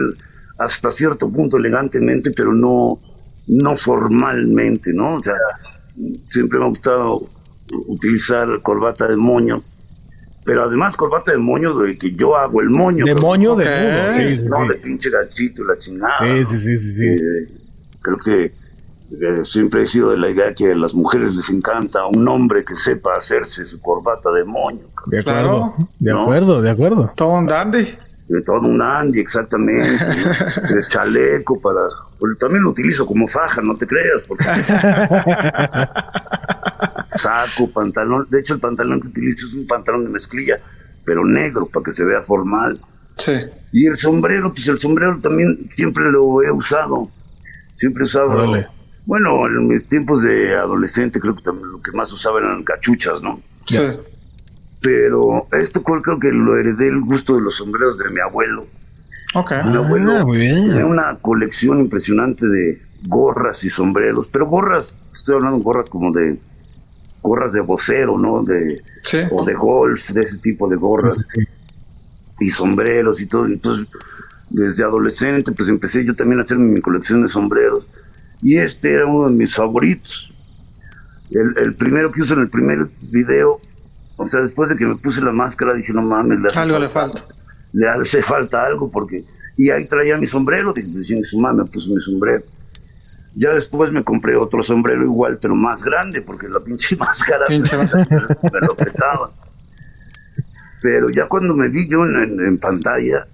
hasta 0.58 0.90
cierto 0.90 1.30
punto 1.30 1.56
elegantemente, 1.56 2.30
pero 2.30 2.52
no, 2.52 3.00
no 3.46 3.76
formalmente, 3.76 4.92
¿no? 4.92 5.14
O 5.14 5.22
sea, 5.22 5.34
siempre 6.28 6.58
me 6.58 6.66
ha 6.66 6.68
gustado 6.68 7.24
utilizar 7.86 8.60
corbata 8.62 9.06
de 9.06 9.16
moño, 9.16 9.62
pero 10.44 10.64
además 10.64 10.96
corbata 10.96 11.32
de 11.32 11.38
moño 11.38 11.74
de 11.74 11.96
que 11.96 12.12
yo 12.12 12.36
hago 12.36 12.60
el 12.60 12.70
moño. 12.70 13.04
De 13.06 13.14
pero 13.14 13.26
moño 13.26 13.56
de. 13.56 14.12
Sí, 14.14 14.36
sí, 14.36 14.42
no 14.42 14.66
de 14.66 14.74
sí. 14.74 14.80
pinche 14.82 15.10
ganchito 15.10 15.62
y 15.62 15.66
la 15.66 15.76
chingada. 15.76 16.18
Sí, 16.18 16.24
¿no? 16.24 16.46
sí, 16.46 16.58
sí, 16.58 16.78
sí, 16.78 16.92
sí. 16.92 17.06
Eh, 17.06 17.48
creo 18.02 18.16
que 18.18 18.52
siempre 19.44 19.82
he 19.82 19.86
sido 19.86 20.10
de 20.10 20.18
la 20.18 20.28
idea 20.30 20.54
que 20.54 20.72
a 20.72 20.76
las 20.76 20.94
mujeres 20.94 21.34
les 21.34 21.48
encanta 21.50 22.06
un 22.06 22.26
hombre 22.28 22.64
que 22.64 22.76
sepa 22.76 23.14
hacerse 23.16 23.64
su 23.64 23.80
corbata 23.80 24.30
de 24.30 24.44
moño. 24.44 24.80
De 25.06 25.20
acuerdo, 25.20 25.40
Claro. 25.40 25.74
de 25.98 26.12
¿No? 26.12 26.22
acuerdo, 26.22 26.62
de 26.62 26.70
acuerdo. 26.70 27.12
Todo 27.16 27.30
un 27.34 27.46
dandy. 27.46 27.96
de 28.28 28.42
todo 28.42 28.60
un 28.68 28.82
Andy, 28.82 29.20
exactamente, 29.20 30.04
¿no? 30.04 30.14
de 30.74 30.86
chaleco 30.88 31.58
para... 31.60 31.80
pues, 32.18 32.36
también 32.38 32.62
lo 32.62 32.70
utilizo 32.70 33.06
como 33.06 33.26
faja, 33.26 33.62
no 33.62 33.74
te 33.76 33.86
creas, 33.86 34.22
porque... 34.28 34.44
Saco, 37.16 37.68
pantalón, 37.72 38.26
de 38.30 38.40
hecho 38.40 38.54
el 38.54 38.60
pantalón 38.60 39.00
que 39.00 39.08
utilizo 39.08 39.46
es 39.46 39.54
un 39.54 39.66
pantalón 39.66 40.04
de 40.04 40.10
mezclilla, 40.10 40.58
pero 41.04 41.24
negro, 41.24 41.66
para 41.66 41.84
que 41.84 41.90
se 41.90 42.04
vea 42.04 42.20
formal. 42.22 42.80
Sí. 43.16 43.32
Y 43.72 43.86
el 43.86 43.96
sombrero, 43.96 44.52
pues 44.52 44.68
el 44.68 44.78
sombrero 44.78 45.18
también 45.20 45.66
siempre 45.70 46.04
lo 46.10 46.42
he 46.42 46.50
usado. 46.52 47.08
Siempre 47.74 48.02
he 48.04 48.06
usado. 48.06 48.54
Bueno, 49.08 49.46
en 49.46 49.66
mis 49.68 49.86
tiempos 49.86 50.20
de 50.20 50.54
adolescente 50.54 51.18
creo 51.18 51.34
que 51.34 51.40
también 51.42 51.72
lo 51.72 51.80
que 51.80 51.92
más 51.92 52.12
usaba 52.12 52.40
eran 52.40 52.62
cachuchas, 52.62 53.22
¿no? 53.22 53.40
Sí. 53.66 53.78
Pero 54.82 55.48
esto 55.52 55.82
creo, 55.82 56.02
creo 56.02 56.18
que 56.18 56.30
lo 56.30 56.58
heredé 56.58 56.88
el 56.88 57.00
gusto 57.00 57.34
de 57.34 57.40
los 57.40 57.56
sombreros 57.56 57.96
de 57.96 58.10
mi 58.10 58.20
abuelo. 58.20 58.66
Ok. 59.34 59.50
Mi 59.66 59.76
abuelo 59.76 60.12
Ah, 60.18 60.24
muy 60.26 60.36
bien. 60.36 60.62
tenía 60.62 60.84
una 60.84 61.16
colección 61.22 61.78
impresionante 61.80 62.46
de 62.46 62.82
gorras 63.08 63.64
y 63.64 63.70
sombreros, 63.70 64.28
pero 64.28 64.44
gorras, 64.44 64.98
estoy 65.14 65.36
hablando 65.36 65.56
de 65.56 65.64
gorras 65.64 65.88
como 65.88 66.12
de 66.12 66.38
gorras 67.22 67.54
de 67.54 67.60
vocero, 67.62 68.18
¿no? 68.18 68.42
De, 68.42 68.82
Sí. 69.04 69.20
o 69.30 69.42
de 69.42 69.54
golf, 69.54 70.10
de 70.10 70.20
ese 70.20 70.36
tipo 70.36 70.68
de 70.68 70.76
gorras 70.76 71.16
y 72.40 72.50
sombreros 72.50 73.22
y 73.22 73.26
todo. 73.26 73.46
Entonces, 73.46 73.86
desde 74.50 74.84
adolescente, 74.84 75.50
pues 75.52 75.70
empecé 75.70 76.04
yo 76.04 76.14
también 76.14 76.40
a 76.40 76.42
hacer 76.42 76.58
mi 76.58 76.78
colección 76.82 77.22
de 77.22 77.28
sombreros. 77.28 77.88
Y 78.42 78.56
este 78.58 78.92
era 78.92 79.06
uno 79.06 79.28
de 79.28 79.34
mis 79.34 79.54
favoritos. 79.54 80.32
El, 81.30 81.54
el 81.64 81.74
primero 81.74 82.10
que 82.12 82.22
uso 82.22 82.34
en 82.34 82.40
el 82.40 82.48
primer 82.48 82.88
video, 83.10 83.60
o 84.16 84.26
sea, 84.26 84.40
después 84.40 84.70
de 84.70 84.76
que 84.76 84.86
me 84.86 84.96
puse 84.96 85.20
la 85.20 85.32
máscara, 85.32 85.76
dije, 85.76 85.92
no 85.92 86.02
mames, 86.02 86.40
le 86.40 86.46
hace 86.48 86.58
Algo 86.60 86.78
le 86.78 86.88
falta. 86.88 87.22
le 87.72 87.88
hace 87.88 88.22
falta 88.22 88.64
algo 88.64 88.90
porque 88.90 89.24
y 89.56 89.70
ahí 89.70 89.84
traía 89.86 90.16
mi 90.16 90.26
sombrero 90.26 90.72
dije 90.72 90.88
pues, 90.92 91.28
su 91.28 91.38
me 91.40 91.64
puse 91.64 91.90
mi 91.90 92.00
sombrero 92.00 92.44
ya 93.34 93.50
después 93.52 93.90
me 93.92 94.04
compré 94.04 94.36
otro 94.36 94.62
sombrero 94.62 95.02
igual 95.02 95.36
pero 95.42 95.54
más 95.56 95.82
grande 95.82 96.22
porque 96.22 96.48
la 96.48 96.60
pinche 96.60 96.94
máscara 97.06 97.44
Pinche 97.46 97.76
me 97.76 98.60
lo 98.66 98.76
petaba 98.76 99.32
pero 100.80 101.10
ya 101.10 101.26
cuando 101.26 101.54
me 101.54 101.68
vi 101.68 101.88
yo 101.88 102.04
en, 102.06 102.16
en- 102.22 102.40
en 102.40 102.58
pantalla 102.58 103.26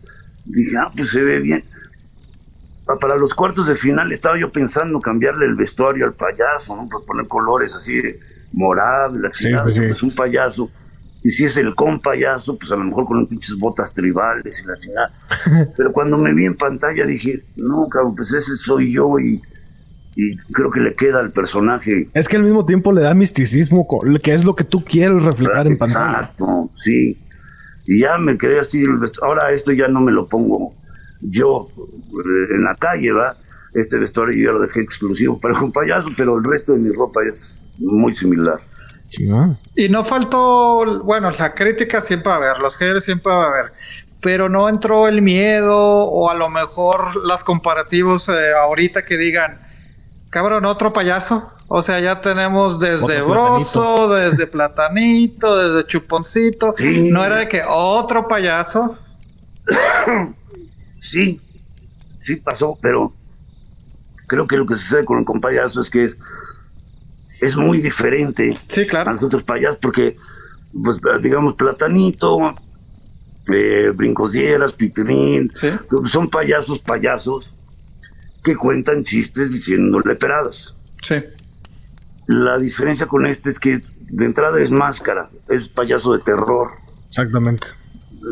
dije 0.46 0.76
ah 0.78 0.90
pues 0.96 1.11
se 1.11 1.20
ve 1.22 1.40
bien 1.40 1.62
para 3.01 3.16
los 3.16 3.35
cuartos 3.35 3.66
de 3.66 3.76
final 3.76 4.12
estaba 4.12 4.39
yo 4.39 4.53
pensando 4.53 5.01
cambiarle 5.01 5.47
el 5.47 5.55
vestuario 5.55 6.05
al 6.05 6.12
payaso, 6.12 6.76
¿no? 6.76 6.89
Pues 6.89 7.05
poner 7.05 7.26
colores 7.26 7.74
así 7.74 7.95
de 8.01 8.20
morado, 8.53 9.16
y 9.16 9.22
la 9.22 9.30
chingada, 9.30 9.66
sí, 9.66 9.80
sí. 9.80 9.87
pues 9.89 10.03
un 10.03 10.14
payaso. 10.14 10.70
Y 11.22 11.30
si 11.30 11.47
es 11.47 11.57
el 11.57 11.74
con 11.74 12.01
payaso, 12.01 12.59
pues 12.59 12.70
a 12.72 12.76
lo 12.76 12.85
mejor 12.85 13.07
con 13.07 13.16
unas 13.16 13.30
pinches 13.30 13.57
botas 13.57 13.95
tribales 13.95 14.62
y 14.62 14.66
la 14.66 14.76
chingada. 14.76 15.11
Pero 15.76 15.93
cuando 15.93 16.18
me 16.18 16.35
vi 16.35 16.45
en 16.45 16.55
pantalla 16.55 17.07
dije, 17.07 17.43
no, 17.57 17.89
cabrón, 17.89 18.14
pues 18.14 18.35
ese 18.35 18.57
soy 18.57 18.93
yo 18.93 19.18
y, 19.18 19.41
y 20.16 20.37
creo 20.53 20.70
que 20.70 20.80
le 20.80 20.95
queda 20.95 21.20
al 21.20 21.32
personaje. 21.32 22.11
Es 22.12 22.28
que 22.28 22.37
al 22.37 22.43
mismo 22.43 22.66
tiempo 22.66 22.93
le 22.93 23.01
da 23.01 23.14
misticismo, 23.14 23.89
que 24.22 24.35
es 24.35 24.45
lo 24.45 24.55
que 24.55 24.64
tú 24.64 24.85
quieres 24.85 25.22
reflejar 25.22 25.66
en 25.66 25.78
pantalla. 25.78 26.11
Exacto, 26.11 26.70
sí. 26.74 27.18
Y 27.87 28.01
ya 28.01 28.18
me 28.18 28.37
quedé 28.37 28.61
así. 28.61 28.85
Ahora 29.22 29.51
esto 29.51 29.72
ya 29.72 29.89
no 29.89 30.03
me 30.03 30.12
lo 30.12 30.28
pongo 30.28 30.74
yo 31.24 31.68
eh, 31.76 32.54
en 32.54 32.64
la 32.64 32.74
calle, 32.74 33.12
¿va? 33.12 33.36
Este 33.72 33.98
vestuario 33.98 34.40
yo 34.40 34.52
lo 34.52 34.60
dejé 34.60 34.80
exclusivo 34.80 35.40
para 35.40 35.58
un 35.60 35.72
payaso, 35.72 36.08
pero 36.16 36.36
el 36.36 36.44
resto 36.44 36.72
de 36.72 36.78
mi 36.78 36.92
ropa 36.92 37.20
es 37.26 37.66
muy 37.78 38.14
similar. 38.14 38.60
Y 39.76 39.88
no 39.88 40.04
faltó, 40.04 41.02
bueno, 41.04 41.30
la 41.30 41.54
crítica 41.54 42.00
siempre 42.00 42.28
va 42.28 42.34
a 42.34 42.38
haber, 42.38 42.62
los 42.62 42.76
haters 42.76 43.04
siempre 43.04 43.32
va 43.32 43.44
a 43.44 43.46
haber, 43.46 43.72
pero 44.20 44.48
no 44.48 44.68
entró 44.68 45.06
el 45.06 45.22
miedo 45.22 45.76
o 45.76 46.30
a 46.30 46.34
lo 46.34 46.48
mejor 46.48 47.24
las 47.24 47.44
comparativos 47.44 48.28
eh, 48.28 48.52
ahorita 48.60 49.04
que 49.04 49.16
digan, 49.16 49.60
cabrón, 50.30 50.64
otro 50.64 50.92
payaso. 50.92 51.50
O 51.66 51.80
sea, 51.80 51.98
ya 51.98 52.20
tenemos 52.20 52.78
desde 52.78 53.22
Otro 53.22 53.30
Broso, 53.30 54.08
desde 54.14 54.46
Platanito, 54.46 55.56
desde 55.56 55.88
Chuponcito. 55.88 56.74
Sí. 56.76 57.10
No 57.10 57.24
era 57.24 57.38
de 57.38 57.48
que 57.48 57.62
otro 57.66 58.28
payaso. 58.28 58.98
Sí, 61.05 61.38
sí 62.18 62.36
pasó, 62.36 62.78
pero 62.80 63.12
creo 64.26 64.46
que 64.46 64.57
lo 64.57 64.64
que 64.64 64.74
sucede 64.74 65.05
con 65.05 65.18
el 65.18 65.40
payaso 65.40 65.82
es 65.82 65.90
que 65.90 66.14
es, 67.42 67.57
muy 67.57 67.78
diferente 67.78 68.57
Sí, 68.68 68.82
a 68.82 68.86
claro. 68.86 69.12
los 69.12 69.22
otros 69.22 69.42
payasos 69.42 69.78
porque, 69.82 70.16
pues, 70.82 70.98
digamos, 71.20 71.55
Platanito, 71.57 72.55
eh, 73.52 73.90
Brincosieras, 73.94 74.72
Pipirín, 74.72 75.50
Sí. 75.55 75.68
son 76.07 76.30
payasos 76.30 76.78
payasos 76.78 77.55
que 78.42 78.57
cuentan 78.57 79.05
chistes 79.05 79.52
diciendo 79.52 80.00
leperadas. 80.00 80.74
Sí. 81.02 81.16
La 82.26 82.57
diferencia 82.57 83.07
con 83.07 83.26
este 83.26 83.50
es 83.50 83.61
que 83.61 83.80
de 84.09 84.24
entrada 84.24 84.59
es 84.62 84.70
máscara, 84.70 85.28
es 85.50 85.68
payaso 85.68 86.14
de 86.14 86.20
terror. 86.20 86.70
Exactamente. 87.09 87.66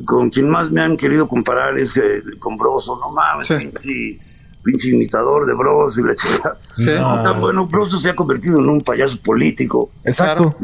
Con 0.05 0.31
quien 0.31 0.49
más 0.49 0.71
me 0.71 0.81
han 0.81 0.97
querido 0.97 1.29
comparar 1.29 1.79
es 1.79 1.93
que 1.93 2.23
con 2.39 2.57
Broso, 2.57 2.99
no 3.01 3.11
mames, 3.11 3.47
Sí. 3.49 3.55
pinche, 3.57 4.21
pinche 4.65 4.89
imitador 4.91 5.47
de 5.47 5.55
Broso 5.55 6.01
y 6.01 6.05
la 6.05 6.15
chica. 6.15 6.57
Sí. 6.73 6.91
No. 6.99 7.35
bueno, 7.41 7.67
Broso 7.67 7.99
se 7.99 8.11
ha 8.11 8.17
convertido 8.17 8.59
en 8.59 8.69
un 8.69 8.81
payaso 8.81 9.21
político, 9.21 9.91
Exacto. 10.05 10.55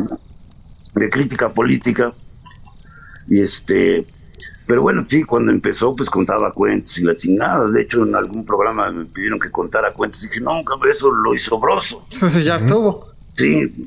de 0.94 1.10
crítica 1.10 1.48
política. 1.52 2.12
Y 3.28 3.40
este, 3.40 4.06
pero 4.66 4.82
bueno, 4.82 5.04
sí, 5.04 5.22
cuando 5.24 5.50
empezó, 5.52 5.94
pues 5.94 6.08
contaba 6.10 6.52
cuentos 6.52 6.96
y 6.98 7.04
la 7.04 7.14
chingada. 7.16 7.68
De 7.70 7.82
hecho, 7.82 8.04
en 8.04 8.14
algún 8.14 8.44
programa 8.46 8.90
me 8.90 9.04
pidieron 9.06 9.38
que 9.38 9.50
contara 9.50 9.92
cuentos. 9.92 10.24
Y 10.24 10.28
dije, 10.28 10.40
no, 10.40 10.62
cabrón, 10.64 10.90
eso 10.90 11.10
lo 11.10 11.34
hizo 11.34 11.58
Broso. 11.58 12.06
ya 12.42 12.56
estuvo. 12.56 13.08
Sí, 13.38 13.86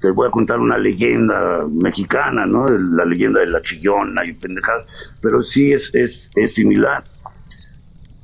te 0.00 0.10
voy 0.10 0.26
a 0.26 0.32
contar 0.32 0.58
una 0.58 0.76
leyenda 0.76 1.64
mexicana, 1.70 2.44
¿no? 2.44 2.68
La 2.68 3.04
leyenda 3.04 3.38
de 3.38 3.46
la 3.46 3.62
chillona 3.62 4.24
y 4.26 4.32
pendejadas, 4.32 4.84
pero 5.20 5.42
sí 5.42 5.72
es, 5.72 5.94
es, 5.94 6.28
es 6.34 6.54
similar. 6.54 7.04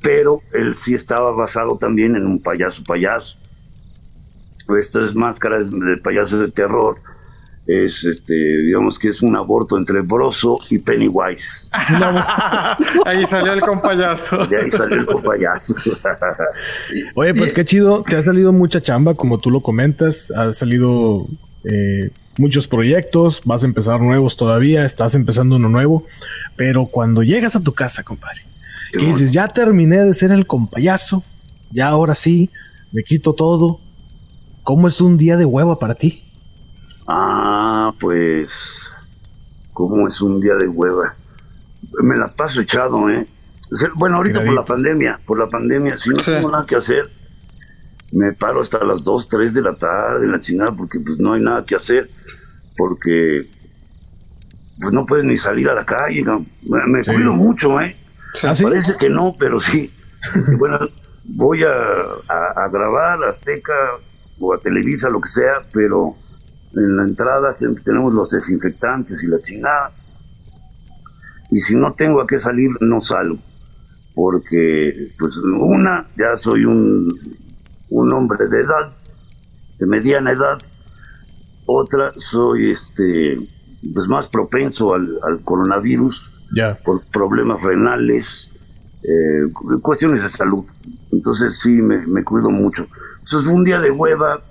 Pero 0.03 0.43
él 0.53 0.75
sí 0.75 0.95
estaba 0.95 1.31
basado 1.31 1.79
también 1.79 2.17
en 2.17 2.27
un 2.27 2.43
payaso 2.43 2.83
payaso. 2.83 3.39
Esto 4.77 5.05
es 5.05 5.15
máscaras 5.15 5.71
de 5.71 5.99
payaso 5.99 6.41
de 6.41 6.51
terror. 6.51 6.97
Es, 7.67 8.05
este, 8.05 8.35
digamos 8.35 8.99
que 8.99 9.09
es 9.09 9.23
un 9.23 9.35
aborto 9.35 9.77
entre 9.77 10.03
Broso 10.03 10.59
y 10.71 10.79
Pennywise. 10.79 11.69
Ahí 13.05 13.27
salió 13.27 13.53
el 13.53 13.61
compayaso. 13.61 14.47
De 14.47 14.63
ahí 14.63 14.71
salió 14.71 14.99
el 14.99 15.07
payaso. 15.07 15.75
Oye, 17.17 17.35
pues 17.35 17.53
qué 17.53 17.65
chido. 17.65 18.05
Te 18.05 18.17
ha 18.17 18.23
salido 18.23 18.53
mucha 18.53 18.81
chamba, 18.81 19.15
como 19.15 19.39
tú 19.39 19.51
lo 19.51 19.63
comentas. 19.63 20.31
Ha 20.31 20.53
salido 20.53 21.27
eh, 21.65 22.11
muchos 22.39 22.69
proyectos, 22.69 23.43
vas 23.45 23.63
a 23.63 23.67
empezar 23.67 24.01
nuevos 24.01 24.37
todavía, 24.37 24.85
estás 24.85 25.15
empezando 25.15 25.57
uno 25.57 25.69
nuevo, 25.69 26.05
pero 26.55 26.87
cuando 26.87 27.23
llegas 27.23 27.57
a 27.57 27.63
tu 27.63 27.73
casa, 27.73 28.03
compadre, 28.03 28.43
que 28.93 29.05
dices, 29.05 29.33
ya 29.33 29.49
terminé 29.49 29.99
de 29.99 30.15
ser 30.15 30.31
el 30.31 30.47
compayazo, 30.47 31.23
ya 31.71 31.89
ahora 31.89 32.15
sí, 32.15 32.51
me 32.93 33.03
quito 33.03 33.35
todo, 33.35 33.81
¿cómo 34.63 34.89
es 34.89 35.01
un 35.01 35.17
día 35.17 35.37
de 35.37 35.45
hueva 35.45 35.79
para 35.79 35.95
ti? 35.95 36.23
Ah, 37.07 37.95
pues, 38.01 38.93
¿cómo 39.73 40.09
es 40.09 40.21
un 40.21 40.41
día 40.41 40.55
de 40.57 40.67
hueva? 40.67 41.15
Me 42.03 42.17
la 42.17 42.33
paso 42.33 42.61
echado, 42.61 43.09
¿eh? 43.09 43.27
Bueno, 43.95 44.17
ahorita 44.17 44.45
por 44.45 44.55
la 44.55 44.65
pandemia, 44.65 45.21
por 45.25 45.39
la 45.39 45.49
pandemia, 45.49 45.97
si 45.97 46.11
no 46.11 46.23
tengo 46.23 46.51
nada 46.51 46.67
que 46.67 46.77
hacer, 46.77 47.11
me 48.13 48.33
paro 48.33 48.61
hasta 48.61 48.83
las 48.85 49.03
2, 49.03 49.29
3 49.29 49.55
de 49.55 49.63
la 49.63 49.75
tarde, 49.75 50.27
la 50.27 50.39
chingada, 50.39 50.75
porque 50.75 51.01
pues 51.01 51.19
no 51.19 51.33
hay 51.33 51.43
nada 51.43 51.65
que 51.65 51.75
hacer, 51.75 52.11
porque 52.77 53.49
pues 54.81 54.93
no 54.93 55.07
puedes 55.07 55.25
ni 55.25 55.37
salir 55.37 55.69
a 55.69 55.75
la 55.75 55.85
calle, 55.85 56.25
me, 56.63 57.05
cuido 57.05 57.33
mucho, 57.33 57.81
¿eh? 57.81 57.97
¿Ah, 58.45 58.53
Parece 58.61 58.97
que 58.97 59.09
no, 59.09 59.35
pero 59.39 59.59
sí. 59.59 59.91
bueno, 60.59 60.79
voy 61.25 61.63
a, 61.65 61.71
a, 62.29 62.69
grabar 62.69 63.25
a 63.25 63.31
Azteca 63.31 63.73
o 64.39 64.55
a 64.55 64.59
Televisa, 64.59 65.09
lo 65.09 65.21
que 65.21 65.29
sea, 65.29 65.67
pero 65.73 66.17
en 66.77 66.97
la 66.97 67.05
entrada 67.05 67.53
siempre 67.53 67.83
tenemos 67.83 68.15
los 68.15 68.31
desinfectantes 68.31 69.23
y 69.23 69.27
la 69.27 69.41
chingada. 69.41 69.93
Y 71.51 71.61
si 71.61 71.75
no 71.75 71.95
tengo 71.95 72.21
a 72.21 72.27
qué 72.27 72.39
salir, 72.39 72.71
no 72.81 73.01
salgo. 73.01 73.39
Porque, 74.15 75.13
pues, 75.19 75.39
una, 75.39 76.07
ya 76.17 76.37
soy 76.37 76.65
un 76.65 77.09
un 77.91 78.13
hombre 78.13 78.47
de 78.49 78.61
edad, 78.61 78.93
de 79.79 79.87
mediana 79.87 80.33
edad, 80.33 80.59
otra 81.67 82.13
soy 82.17 82.71
este 82.71 83.39
pues 83.95 84.09
más 84.09 84.29
propenso 84.29 84.95
al, 84.95 85.41
coronavirus 85.45 86.33
por 86.85 87.03
problemas 87.05 87.63
renales, 87.63 88.51
eh, 89.03 89.53
cuestiones 89.83 90.23
de 90.23 90.29
salud. 90.29 90.65
Entonces 91.13 91.61
sí, 91.61 91.81
me, 91.83 92.25
cuido 92.25 92.51
mucho. 92.51 92.89
Entonces 93.21 93.49
un 93.49 93.65
día 93.65 93.79
de 93.79 93.91
hueva, 93.91 94.43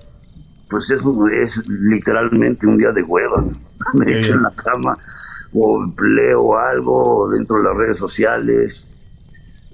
pues 0.76 0.92
es, 0.92 1.02
es 1.42 1.68
literalmente 1.70 2.68
un 2.68 2.78
día 2.78 2.92
de 2.92 3.02
hueva. 3.02 3.46
Me 3.94 4.18
echo 4.18 4.34
en 4.34 4.44
la 4.44 4.52
cama 4.52 4.94
o 5.54 5.86
leo 6.02 6.58
algo 6.58 7.30
dentro 7.30 7.58
de 7.58 7.64
las 7.64 7.78
redes 7.78 7.98
sociales 7.98 8.88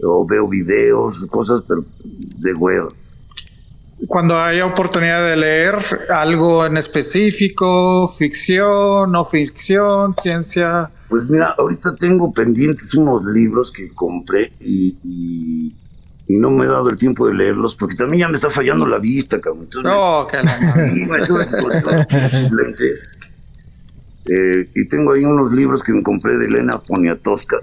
o 0.03 0.25
veo 0.27 0.47
videos, 0.47 1.25
cosas, 1.27 1.63
pero 1.67 1.83
de 2.03 2.53
hueva 2.53 2.89
cuando 4.07 4.39
haya 4.39 4.65
oportunidad 4.65 5.23
de 5.29 5.37
leer 5.37 5.75
algo 6.09 6.65
en 6.65 6.77
específico, 6.77 8.13
ficción, 8.17 9.11
no 9.11 9.25
ficción, 9.25 10.15
ciencia. 10.15 10.89
Pues 11.09 11.29
mira, 11.29 11.55
ahorita 11.57 11.95
tengo 11.95 12.31
pendientes 12.31 12.95
unos 12.95 13.25
libros 13.25 13.71
que 13.71 13.93
compré 13.93 14.53
y, 14.59 15.75
no 16.37 16.51
me 16.51 16.65
he 16.65 16.67
dado 16.67 16.89
el 16.89 16.97
tiempo 16.97 17.27
de 17.27 17.33
leerlos 17.33 17.75
porque 17.75 17.95
también 17.95 18.21
ya 18.21 18.27
me 18.27 18.35
está 18.35 18.49
fallando 18.49 18.85
la 18.85 18.99
vista, 18.99 19.39
cabrón. 19.41 19.67
no, 19.83 20.27
que 20.27 20.37
me 21.07 21.25
tuve 21.25 21.47
eh, 24.23 24.69
y 24.75 24.87
tengo 24.87 25.13
ahí 25.13 25.25
unos 25.25 25.51
libros 25.51 25.81
que 25.83 25.91
me 25.91 26.03
compré 26.03 26.37
de 26.37 26.45
Elena 26.45 26.77
Poniatowska 26.77 27.57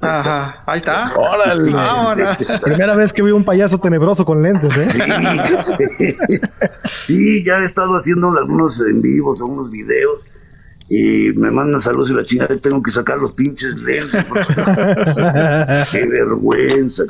Ajá, 0.00 0.62
ahí 0.66 0.78
está. 0.78 1.12
Órale. 1.16 1.72
Primera 2.62 2.94
vez 2.94 3.12
que 3.12 3.22
vi 3.22 3.30
un 3.30 3.44
payaso 3.44 3.78
tenebroso 3.78 4.24
con 4.24 4.42
lentes, 4.42 4.76
¿eh? 4.76 4.88
Sí. 7.06 7.42
ya 7.44 7.58
he 7.58 7.64
estado 7.64 7.96
haciendo 7.96 8.30
algunos 8.36 8.80
en 8.80 9.00
vivos, 9.00 9.40
algunos 9.40 9.70
videos. 9.70 10.26
Y 10.88 11.32
me 11.36 11.50
mandan 11.50 11.80
saludos 11.80 12.10
y 12.10 12.14
la 12.14 12.22
chingada 12.22 12.56
tengo 12.58 12.82
que 12.82 12.90
sacar 12.90 13.18
los 13.18 13.32
pinches 13.32 13.80
lentes. 13.80 14.24
Qué 15.90 16.06
vergüenza. 16.06 17.04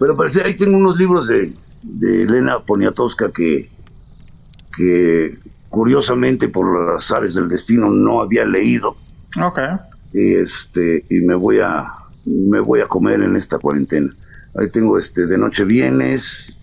Pero 0.00 0.16
parece, 0.16 0.42
ahí 0.42 0.54
tengo 0.54 0.78
unos 0.78 0.98
libros 0.98 1.28
de, 1.28 1.52
de 1.82 2.22
Elena 2.22 2.58
Poniatowska 2.60 3.30
que, 3.30 3.68
que 4.74 5.34
curiosamente 5.68 6.48
por 6.48 6.90
las 6.90 7.04
azares 7.04 7.34
del 7.34 7.48
destino 7.48 7.90
no 7.90 8.22
había 8.22 8.46
leído. 8.46 8.96
Ok. 9.40 9.58
Este, 10.14 11.04
y 11.10 11.20
me 11.20 11.34
voy 11.34 11.60
a, 11.60 11.84
me 12.24 12.60
voy 12.60 12.80
a 12.80 12.86
comer 12.86 13.20
en 13.20 13.36
esta 13.36 13.58
cuarentena. 13.58 14.10
Ahí 14.54 14.70
tengo 14.70 14.96
este 14.96 15.26
de 15.26 15.36
noche 15.36 15.64
vienes 15.64 16.56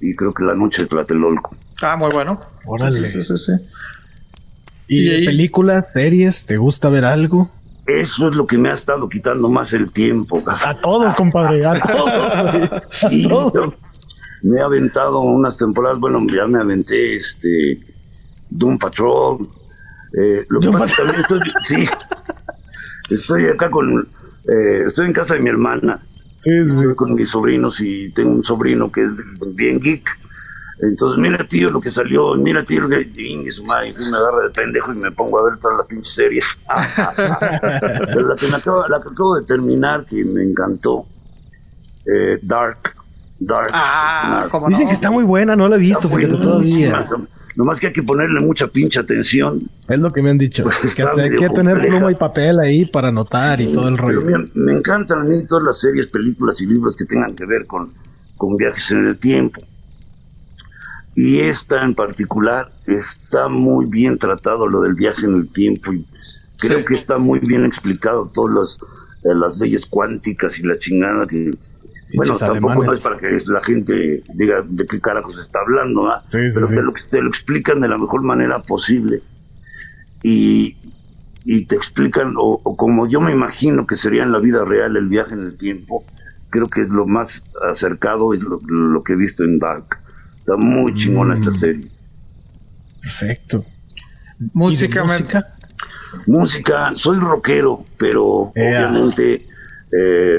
y 0.00 0.14
creo 0.14 0.32
que 0.32 0.44
la 0.44 0.54
noche 0.54 0.82
es 0.82 0.88
Tlatelolco. 0.88 1.56
Ah, 1.82 1.96
muy 1.96 2.12
bueno. 2.12 2.38
Órale. 2.64 3.08
Sí, 3.08 3.22
sí, 3.22 3.36
sí, 3.36 3.52
¿Y, 4.86 5.24
películas, 5.26 5.86
series? 5.92 6.46
¿Te 6.46 6.58
gusta 6.58 6.88
ver 6.90 7.06
algo? 7.06 7.50
Eso 7.86 8.28
es 8.28 8.36
lo 8.36 8.46
que 8.46 8.56
me 8.56 8.70
ha 8.70 8.72
estado 8.72 9.08
quitando 9.08 9.48
más 9.48 9.72
el 9.74 9.90
tiempo. 9.90 10.42
A 10.46 10.74
todos, 10.80 11.14
compadre, 11.16 11.64
a 11.66 11.78
todos. 13.10 13.76
Me 14.42 14.58
he 14.58 14.60
aventado 14.60 15.20
unas 15.20 15.56
temporadas, 15.56 15.98
bueno, 15.98 16.20
ya 16.34 16.46
me 16.46 16.60
aventé 16.60 17.14
este 17.16 17.80
Doom 18.50 18.78
Patrol. 18.78 19.48
Eh, 20.18 20.44
lo 20.48 20.60
que 20.60 20.70
pasa 20.70 20.84
es 20.84 20.92
que 20.92 20.96
también 21.02 21.20
estoy, 21.20 21.40
sí, 21.62 21.88
estoy 23.10 23.46
acá 23.46 23.70
con 23.70 24.08
eh, 24.46 24.84
estoy 24.86 25.06
en 25.06 25.12
casa 25.12 25.34
de 25.34 25.40
mi 25.40 25.50
hermana. 25.50 26.02
Estoy 26.44 26.94
con 26.94 27.14
mis 27.14 27.30
sobrinos 27.30 27.80
y 27.80 28.10
tengo 28.10 28.32
un 28.32 28.44
sobrino 28.44 28.90
que 28.90 29.02
es 29.02 29.16
bien 29.54 29.80
geek. 29.80 30.08
Entonces, 30.80 31.18
mira, 31.18 31.46
tío, 31.46 31.70
lo 31.70 31.80
que 31.80 31.90
salió, 31.90 32.34
mira, 32.34 32.64
tío, 32.64 32.82
lo 32.82 32.88
que. 32.88 33.08
Y 33.16 33.50
su 33.50 33.64
madre, 33.64 33.94
me 33.94 34.16
agarra 34.16 34.42
de 34.44 34.50
pendejo 34.50 34.92
y 34.92 34.96
me 34.96 35.12
pongo 35.12 35.38
a 35.38 35.50
ver 35.50 35.58
todas 35.58 35.78
las 35.78 35.86
pinches 35.86 36.14
series. 36.14 36.58
Pero 38.06 38.28
la 38.28 38.36
que, 38.36 38.48
me 38.48 38.56
acabo, 38.56 38.86
la 38.88 39.00
que 39.00 39.08
acabo 39.08 39.36
de 39.36 39.46
terminar, 39.46 40.04
que 40.04 40.24
me 40.24 40.42
encantó, 40.42 41.06
eh, 42.06 42.38
Dark. 42.42 42.94
Dark. 43.38 43.70
Ah, 43.72 44.46
Dicen 44.68 44.86
que 44.86 44.92
está 44.92 45.10
muy 45.10 45.24
buena, 45.24 45.54
no 45.54 45.68
la 45.68 45.76
he 45.76 45.78
visto, 45.78 46.08
porque 46.08 46.26
todavía. 46.26 47.06
Nomás 47.56 47.78
que 47.78 47.86
hay 47.86 47.92
que 47.92 48.02
ponerle 48.02 48.40
mucha 48.40 48.66
pinche 48.66 48.98
atención. 48.98 49.60
Es 49.88 49.98
lo 50.00 50.10
que 50.10 50.22
me 50.22 50.30
han 50.30 50.38
dicho. 50.38 50.64
Pues 50.64 50.92
que 50.92 51.04
hay 51.04 51.36
que 51.36 51.48
tener 51.50 51.78
pluma 51.86 52.10
y 52.10 52.16
papel 52.16 52.58
ahí 52.58 52.84
para 52.84 53.08
anotar 53.08 53.60
y 53.60 53.72
todo 53.72 53.86
el 53.86 53.96
rollo. 53.96 54.22
me, 54.54 54.72
encantan 54.72 55.20
a 55.20 55.24
mí 55.24 55.46
todas 55.46 55.62
las 55.62 55.80
series, 55.80 56.08
películas 56.08 56.60
y 56.60 56.66
libros 56.66 56.96
que 56.96 57.04
tengan 57.04 57.32
que 57.36 57.46
ver 57.46 57.64
con, 57.64 57.92
con 58.36 58.56
viajes 58.56 58.90
en 58.90 59.06
el 59.06 59.18
tiempo. 59.18 59.60
Y 61.14 61.40
esta 61.40 61.84
en 61.84 61.94
particular 61.94 62.72
está 62.86 63.48
muy 63.48 63.86
bien 63.86 64.18
tratado 64.18 64.66
lo 64.66 64.80
del 64.80 64.94
viaje 64.94 65.26
en 65.26 65.36
el 65.36 65.48
tiempo 65.48 65.92
y 65.92 66.04
creo 66.58 66.84
que 66.84 66.94
está 66.94 67.18
muy 67.18 67.38
bien 67.38 67.64
explicado 67.64 68.28
todas 68.32 68.54
las, 68.54 68.78
eh, 69.24 69.34
las 69.34 69.58
leyes 69.58 69.86
cuánticas 69.86 70.58
y 70.58 70.62
la 70.62 70.78
chingada 70.78 71.26
que, 71.26 71.56
bueno, 72.14 72.36
tampoco 72.36 72.84
no 72.84 72.92
es 72.92 73.00
para 73.00 73.16
que 73.16 73.36
la 73.46 73.62
gente 73.62 74.22
diga 74.34 74.62
de 74.64 74.86
qué 74.86 75.00
carajos 75.00 75.38
está 75.38 75.60
hablando, 75.60 76.08
pero 76.30 76.66
Te, 76.66 76.82
lo, 76.82 76.94
te, 77.10 77.22
lo, 77.22 77.28
explican 77.28 77.80
de 77.80 77.88
la 77.88 77.98
mejor 77.98 78.22
manera 78.22 78.60
posible. 78.62 79.22
Y, 80.22 80.76
y 81.44 81.66
te 81.66 81.74
explican, 81.74 82.34
o, 82.36 82.58
como 82.76 83.08
yo 83.08 83.20
me 83.20 83.32
imagino 83.32 83.86
que 83.86 83.96
sería 83.96 84.22
en 84.22 84.32
la 84.32 84.38
vida 84.38 84.64
real 84.64 84.96
el 84.96 85.08
viaje 85.08 85.34
en 85.34 85.44
el 85.44 85.56
tiempo, 85.56 86.04
creo 86.50 86.68
que 86.68 86.82
es 86.82 86.88
lo 86.88 87.06
más 87.06 87.42
acercado, 87.68 88.32
es 88.32 88.44
lo, 88.44 89.02
que 89.02 89.14
he 89.14 89.16
visto 89.16 89.42
en 89.42 89.58
Dark. 89.58 89.98
Está 90.44 90.56
muy 90.58 90.92
chingona 90.92 91.32
esta 91.32 91.50
mm. 91.50 91.54
serie. 91.54 91.90
Perfecto. 93.00 93.64
Música, 94.52 95.02
música? 95.02 95.54
Música, 96.26 96.92
soy 96.96 97.18
rockero, 97.18 97.82
pero 97.96 98.52
obviamente 98.54 99.46
eh, 99.90 100.38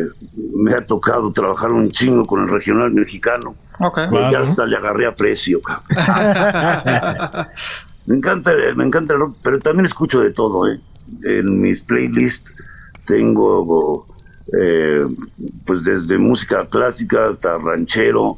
me 0.53 0.73
ha 0.73 0.85
tocado 0.85 1.31
trabajar 1.31 1.71
un 1.71 1.89
chingo 1.89 2.23
con 2.23 2.43
el 2.43 2.49
regional 2.49 2.91
mexicano. 2.91 3.55
Okay. 3.79 4.07
Ya 4.31 4.41
hasta 4.41 4.67
le 4.67 4.77
agarré 4.77 5.07
a 5.07 5.15
precio. 5.15 5.59
me 8.05 8.15
encanta, 8.15 8.51
me 8.75 8.83
encanta 8.85 9.15
el 9.15 9.19
rock, 9.21 9.37
pero 9.41 9.57
también 9.59 9.87
escucho 9.87 10.21
de 10.21 10.29
todo. 10.29 10.71
¿eh? 10.71 10.79
En 11.23 11.59
mis 11.59 11.81
playlists 11.81 12.53
tengo 13.05 14.07
eh, 14.61 15.07
pues 15.65 15.83
desde 15.83 16.19
música 16.19 16.67
clásica 16.67 17.27
hasta 17.27 17.57
ranchero, 17.57 18.37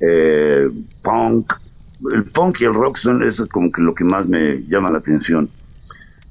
eh, 0.00 0.68
punk. 1.02 1.52
El 2.12 2.24
punk 2.24 2.60
y 2.60 2.64
el 2.64 2.74
rock 2.74 2.96
son 2.96 3.22
es 3.22 3.42
como 3.50 3.72
que 3.72 3.80
lo 3.80 3.94
que 3.94 4.04
más 4.04 4.26
me 4.26 4.62
llama 4.62 4.90
la 4.90 4.98
atención. 4.98 5.48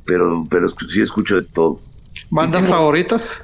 Pero, 0.05 0.43
pero 0.49 0.67
sí 0.69 1.01
escucho 1.01 1.35
de 1.35 1.43
todo. 1.47 1.79
¿Bandas 2.29 2.67
favoritas? 2.67 3.43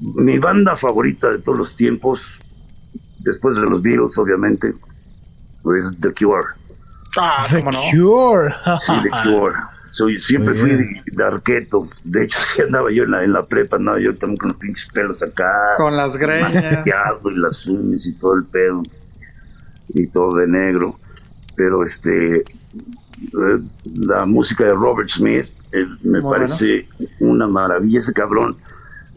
Mi 0.00 0.38
banda 0.38 0.76
favorita 0.76 1.30
de 1.30 1.38
todos 1.38 1.58
los 1.58 1.76
tiempos, 1.76 2.40
después 3.18 3.56
de 3.56 3.62
los 3.62 3.82
Beatles, 3.82 4.16
obviamente, 4.18 4.74
es 5.76 5.92
The 6.00 6.12
Cure. 6.12 6.48
Ah, 7.16 7.46
The 7.50 7.62
Cure. 7.62 8.54
sí, 8.78 8.92
The 9.02 9.10
Cure. 9.22 9.54
Soy, 9.94 10.18
siempre 10.18 10.54
fui 10.54 10.70
de, 10.70 11.24
arqueto. 11.24 11.88
De 12.02 12.24
hecho, 12.24 12.38
si 12.54 12.62
andaba 12.62 12.90
yo 12.90 13.04
en 13.04 13.12
la, 13.12 13.22
en 13.22 13.32
la 13.32 13.46
prepa, 13.46 13.76
andaba 13.76 14.00
yo 14.00 14.14
también 14.16 14.38
con 14.38 14.48
los 14.48 14.58
pinches 14.58 14.88
pelos 14.92 15.22
acá. 15.22 15.52
Con 15.76 15.96
las 15.96 16.16
greñas. 16.16 16.84
Y 16.84 17.30
las 17.38 17.66
uñas 17.66 18.04
y 18.04 18.14
todo 18.14 18.34
el 18.34 18.44
pedo. 18.44 18.82
Y 19.94 20.08
todo 20.08 20.36
de 20.36 20.46
negro. 20.46 20.98
Pero 21.56 21.82
este, 21.84 22.38
eh, 22.40 23.60
la 23.84 24.26
música 24.26 24.64
de 24.64 24.74
Robert 24.74 25.08
Smith, 25.08 25.46
eh, 25.72 25.86
me 26.02 26.20
parece 26.20 26.88
una 27.20 27.46
maravilla 27.46 28.00
ese 28.00 28.12
cabrón. 28.12 28.56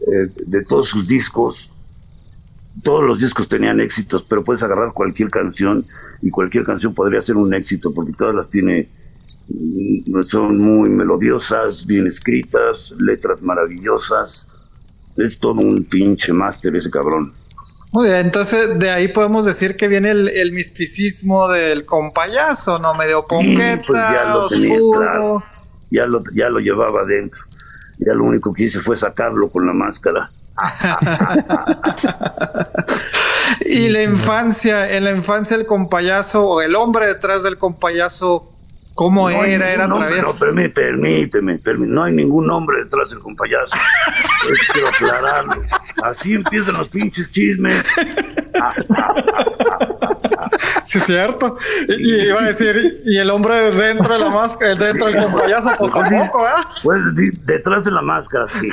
Eh, 0.00 0.32
de 0.46 0.62
todos 0.62 0.88
sus 0.88 1.08
discos, 1.08 1.70
todos 2.82 3.04
los 3.04 3.20
discos 3.20 3.48
tenían 3.48 3.80
éxitos, 3.80 4.22
pero 4.22 4.44
puedes 4.44 4.62
agarrar 4.62 4.92
cualquier 4.92 5.28
canción 5.28 5.84
y 6.22 6.30
cualquier 6.30 6.64
canción 6.64 6.94
podría 6.94 7.20
ser 7.20 7.36
un 7.36 7.52
éxito 7.52 7.92
porque 7.92 8.12
todas 8.12 8.34
las 8.34 8.48
tiene, 8.48 8.88
mm, 9.48 10.22
son 10.22 10.58
muy 10.58 10.88
melodiosas, 10.88 11.84
bien 11.86 12.06
escritas, 12.06 12.94
letras 12.98 13.42
maravillosas. 13.42 14.46
Es 15.16 15.38
todo 15.38 15.60
un 15.60 15.84
pinche 15.84 16.32
máster 16.32 16.74
ese 16.76 16.90
cabrón. 16.90 17.32
Muy 17.92 18.06
bien, 18.06 18.18
entonces 18.18 18.78
de 18.78 18.90
ahí 18.90 19.08
podemos 19.08 19.46
decir 19.46 19.76
que 19.76 19.88
viene 19.88 20.10
el, 20.10 20.52
misticismo 20.52 21.48
del 21.48 21.86
compayazo, 21.86 22.78
¿no? 22.78 22.94
Medio 22.94 23.26
ponqueta, 23.26 23.82
pues 23.86 23.98
ya 23.98 24.24
lo 24.24 24.46
tenía, 24.46 24.78
claro. 24.92 25.42
Ya 25.90 26.06
lo, 26.06 26.22
ya 26.34 26.50
lo 26.50 26.58
llevaba 26.58 27.00
adentro. 27.00 27.42
Ya 27.98 28.12
lo 28.14 28.24
único 28.24 28.52
que 28.52 28.64
hice 28.64 28.80
fue 28.80 28.96
sacarlo 28.96 29.48
con 29.48 29.66
la 29.66 29.72
máscara. 29.72 30.30
y 33.60 33.88
la 33.88 34.02
infancia, 34.02 34.94
en 34.94 35.04
la 35.04 35.12
infancia 35.12 35.56
el 35.56 35.66
compayazo 35.66 36.42
o 36.42 36.60
el 36.60 36.74
hombre 36.74 37.06
detrás 37.06 37.44
del 37.44 37.58
compayazo 37.58 38.58
¿Cómo 38.98 39.30
era? 39.30 39.70
¿Era 39.70 39.86
nombre, 39.86 40.20
No, 40.20 40.34
permíteme, 40.34 41.28
permíteme, 41.28 41.86
no 41.86 42.02
hay 42.02 42.12
ningún 42.12 42.46
nombre 42.46 42.78
detrás 42.78 43.10
del 43.10 43.20
compayazo. 43.20 43.76
Eso 44.44 44.72
quiero 44.72 44.88
aclararlo. 44.88 45.62
Así 46.02 46.34
empiezan 46.34 46.74
los 46.74 46.88
pinches 46.88 47.30
chismes. 47.30 47.86
sí, 50.84 50.98
es 50.98 51.04
cierto. 51.04 51.56
Y, 51.88 52.26
iba 52.26 52.40
a 52.40 52.46
decir, 52.46 53.02
y 53.04 53.18
el 53.18 53.30
hombre 53.30 53.70
dentro 53.72 54.12
de 54.14 54.20
la 54.20 54.30
máscara, 54.30 54.74
dentro 54.74 55.10
del 55.10 55.24
compayazo, 55.24 55.70
pues 55.78 55.92
tampoco, 55.92 56.46
¿eh? 56.46 56.50
Pues 56.82 57.00
detrás 57.44 57.84
de 57.84 57.90
la 57.90 58.02
máscara, 58.02 58.46
sí. 58.60 58.68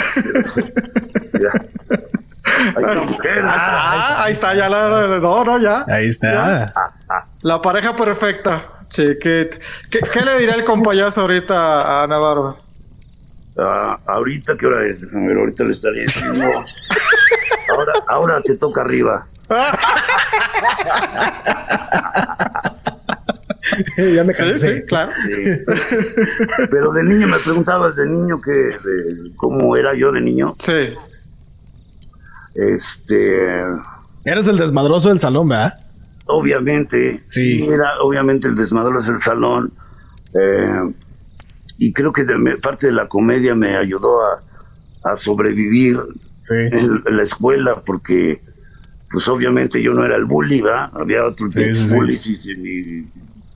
ah, 3.43 4.23
ahí 4.23 4.33
está, 4.33 4.53
ya 4.53 4.69
la. 4.69 5.19
No, 5.19 5.43
no, 5.43 5.59
ya. 5.59 5.85
Ahí 5.87 6.07
está. 6.07 6.73
La 7.41 7.61
pareja 7.61 7.95
perfecta. 7.95 8.61
Chiquit. 8.89 9.55
¿Qué, 9.89 10.21
le 10.21 10.39
dirá 10.39 10.53
el 10.53 10.63
compayazo 10.63 11.21
ahorita 11.21 12.03
a 12.03 12.07
Navarro? 12.07 12.64
Ah, 13.57 13.99
ahorita, 14.05 14.57
¿qué 14.57 14.65
hora 14.65 14.85
es? 14.85 15.03
A 15.03 15.17
ver, 15.17 15.37
ahorita 15.37 15.63
le 15.63 15.71
estaría 15.71 16.03
diciendo. 16.03 16.45
ahora, 17.69 17.93
ahora 18.07 18.41
te 18.41 18.55
toca 18.55 18.81
arriba. 18.81 19.27
ya 23.97 24.23
me 24.23 24.33
cansé. 24.33 24.79
Sí, 24.79 24.85
claro. 24.85 25.11
Pero 26.69 26.91
de 26.91 27.03
niño 27.03 27.27
me 27.27 27.39
preguntabas, 27.39 27.95
de 27.95 28.07
niño, 28.07 28.35
que 28.43 28.69
cómo 29.35 29.75
era 29.77 29.93
yo 29.93 30.11
de 30.11 30.21
niño. 30.21 30.55
Sí. 30.59 30.93
Este. 32.55 33.61
Eres 34.23 34.47
el 34.47 34.57
desmadroso 34.57 35.09
del 35.09 35.19
salón, 35.19 35.49
¿verdad? 35.49 35.79
obviamente, 36.27 37.23
sí. 37.27 37.63
era 37.63 37.99
obviamente 38.01 38.47
el 38.47 38.55
desmadroso 38.55 39.11
del 39.11 39.21
salón. 39.21 39.71
Eh, 40.33 40.93
y 41.77 41.93
creo 41.93 42.11
que 42.11 42.23
de, 42.23 42.57
parte 42.57 42.87
de 42.87 42.93
la 42.93 43.07
comedia 43.07 43.55
me 43.55 43.75
ayudó 43.75 44.19
a, 45.03 45.15
sobrevivir 45.17 45.99
en, 46.49 47.15
la 47.15 47.21
escuela, 47.21 47.83
porque, 47.85 48.41
pues 49.11 49.27
obviamente 49.27 49.81
yo 49.81 49.93
no 49.93 50.03
era 50.03 50.15
el 50.15 50.25
bully, 50.25 50.61
¿va? 50.61 50.85
Había 50.85 51.25
otros 51.25 51.53
bullies 51.91 52.47
y, 52.47 53.07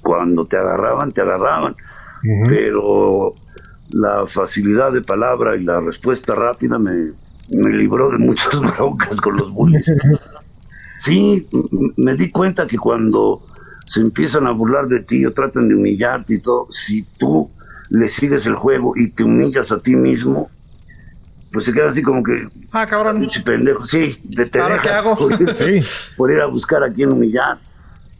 cuando 0.03 0.45
te 0.45 0.57
agarraban, 0.57 1.11
te 1.11 1.21
agarraban. 1.21 1.75
Pero 2.47 3.33
la 3.89 4.27
facilidad 4.27 4.91
de 4.91 5.01
palabra 5.01 5.55
y 5.55 5.63
la 5.63 5.81
respuesta 5.81 6.35
rápida 6.35 6.77
me, 6.77 7.13
me 7.49 7.71
libró 7.71 8.11
de 8.11 8.19
muchas 8.19 8.59
broncas 8.75 9.19
con 9.19 9.37
los 9.37 9.51
bullies. 9.51 9.91
Sí, 10.97 11.47
me 11.95 12.15
di 12.15 12.29
cuenta 12.29 12.67
que 12.67 12.77
cuando 12.77 13.43
se 13.85 14.01
empiezan 14.01 14.45
a 14.45 14.51
burlar 14.51 14.85
de 14.87 15.01
ti 15.01 15.25
o 15.25 15.33
tratan 15.33 15.67
de 15.67 15.75
humillarte 15.75 16.35
y 16.35 16.39
todo, 16.39 16.67
si 16.69 17.03
tú 17.17 17.49
le 17.89 18.07
sigues 18.07 18.45
el 18.45 18.55
juego 18.55 18.93
y 18.95 19.09
te 19.09 19.23
humillas 19.23 19.71
a 19.71 19.79
ti 19.79 19.95
mismo, 19.95 20.49
pues 21.51 21.65
se 21.65 21.73
queda 21.73 21.89
así 21.89 22.01
como 22.01 22.23
que. 22.23 22.47
Ah, 22.71 22.85
cabrón. 22.87 23.27
pendejo. 23.43 23.85
Sí, 23.85 24.21
te, 24.35 24.45
te 24.45 24.59
¿qué 24.81 24.89
hago? 24.89 25.17
Por 26.17 26.31
ir, 26.31 26.41
a 26.41 26.45
buscar 26.45 26.83
a 26.83 26.89
quien 26.89 27.11
humillar. 27.11 27.59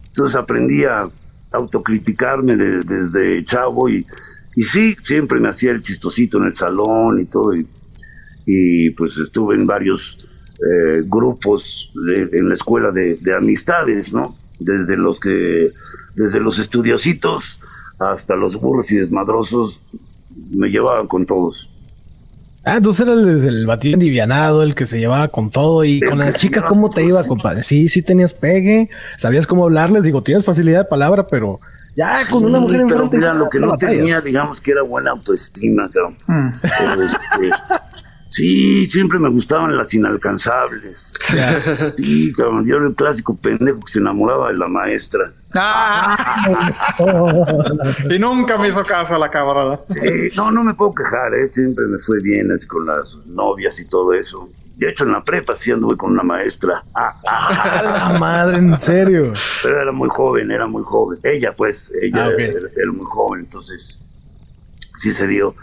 Entonces 0.08 0.36
aprendí 0.36 0.86
a 0.86 1.10
autocriticarme 1.52 2.56
desde 2.56 3.44
chavo 3.44 3.90
y, 3.90 4.06
y 4.56 4.64
sí, 4.64 4.96
siempre 5.04 5.40
me 5.40 5.50
hacía 5.50 5.72
el 5.72 5.82
chistosito 5.82 6.38
en 6.40 6.46
el 6.46 6.56
salón 6.56 7.20
y 7.20 7.26
todo. 7.26 7.56
Y, 7.56 7.68
y 8.46 8.90
pues 8.92 9.18
estuve 9.18 9.56
en 9.56 9.68
varios 9.68 10.18
eh, 10.60 11.04
grupos 11.06 11.92
en 12.12 12.50
la 12.50 12.54
escuela 12.54 12.92
de, 12.92 13.18
amistades, 13.34 14.14
¿no? 14.14 14.36
Desde 14.60 14.98
los 14.98 15.20
que, 15.20 15.72
desde 16.16 16.42
los 16.42 16.60
estudiositos 16.60 17.62
hasta 18.00 18.36
los 18.36 18.56
burros 18.56 18.92
y 18.92 18.98
desmadrosos, 18.98 19.82
me 20.50 20.70
llevaban 20.70 21.08
con 21.08 21.26
todos. 21.26 21.70
Ah, 22.66 22.78
entonces 22.78 23.08
eras 23.08 23.18
el, 23.18 23.46
el 23.46 23.66
batido 23.66 23.94
endivianado, 23.94 24.64
el 24.64 24.76
que 24.76 24.86
se 24.86 25.00
llevaba 25.00 25.28
con 25.30 25.50
todo 25.50 25.84
y 25.84 26.02
con 26.02 26.20
las 26.20 26.38
chicas, 26.38 26.64
¿cómo 26.64 26.90
te 26.90 27.04
iba, 27.04 27.24
compadre? 27.26 27.64
Sí, 27.64 27.88
sí 27.88 28.02
tenías 28.02 28.34
pegue, 28.34 28.90
sabías 29.18 29.48
cómo 29.48 29.64
hablarles, 29.64 30.04
digo, 30.04 30.24
tienes 30.24 30.44
facilidad 30.44 30.80
de 30.80 30.86
palabra, 30.86 31.26
pero 31.26 31.60
ya 31.96 32.20
con 32.30 32.46
una 32.46 32.60
mujer 32.60 32.86
pero 32.88 33.10
mira, 33.12 33.34
lo 33.34 33.50
que 33.50 33.60
no, 33.60 33.78
tenía, 33.78 34.22
digamos 34.22 34.62
que 34.62 34.72
era 34.72 34.84
buena 34.84 35.12
autoestima, 35.12 35.90
cabrón. 35.90 36.16
Mm. 36.28 36.50
Este, 37.02 37.50
Sí, 38.40 38.88
siempre 38.88 39.20
me 39.20 39.28
gustaban 39.28 39.76
las 39.76 39.94
inalcanzables. 39.94 41.14
Sí, 41.98 42.32
cabrón, 42.32 42.66
yo 42.66 42.78
era 42.78 42.88
el 42.88 42.96
clásico 42.96 43.36
pendejo 43.36 43.82
que 43.82 43.92
se 43.92 44.00
enamoraba 44.00 44.48
de 44.48 44.58
la 44.58 44.68
maestra. 44.68 45.34
Ah. 45.56 46.96
y 48.10 48.18
nunca 48.18 48.58
me 48.58 48.70
hizo 48.70 48.86
caso 48.86 49.16
a 49.16 49.20
la 49.20 49.30
cabrona. 49.30 49.82
no, 50.38 50.52
no 50.52 50.64
me 50.64 50.74
puedo 50.74 50.94
quejar, 50.94 51.34
¿eh? 51.34 51.48
siempre 51.48 51.86
me 51.88 51.98
fue 51.98 52.20
bien 52.24 52.48
con 52.70 52.86
las 52.86 53.18
novias 53.26 53.78
y 53.82 53.90
todo 53.90 54.14
eso. 54.14 54.48
De 54.78 54.88
hecho, 54.88 55.04
en 55.04 55.12
la 55.12 55.22
prepa 55.22 55.54
sí 55.54 55.74
anduve 55.74 55.98
con 55.98 56.14
una 56.14 56.24
maestra. 56.24 56.82
Ah, 56.96 57.20
la 58.14 58.18
madre, 58.20 58.60
en 58.60 58.80
serio. 58.80 59.34
Pero 59.62 59.82
era 59.82 59.92
muy 59.92 60.08
joven, 60.08 60.50
era 60.50 60.66
muy 60.66 60.84
joven. 60.84 61.20
Ella, 61.24 61.54
pues, 61.54 61.92
ella 62.02 62.28
ah, 62.28 62.32
era 62.32 62.92
muy 62.94 63.06
joven, 63.06 63.42
entonces 63.42 64.00
sí 64.98 65.12
se 65.12 65.28
dio. 65.28 65.54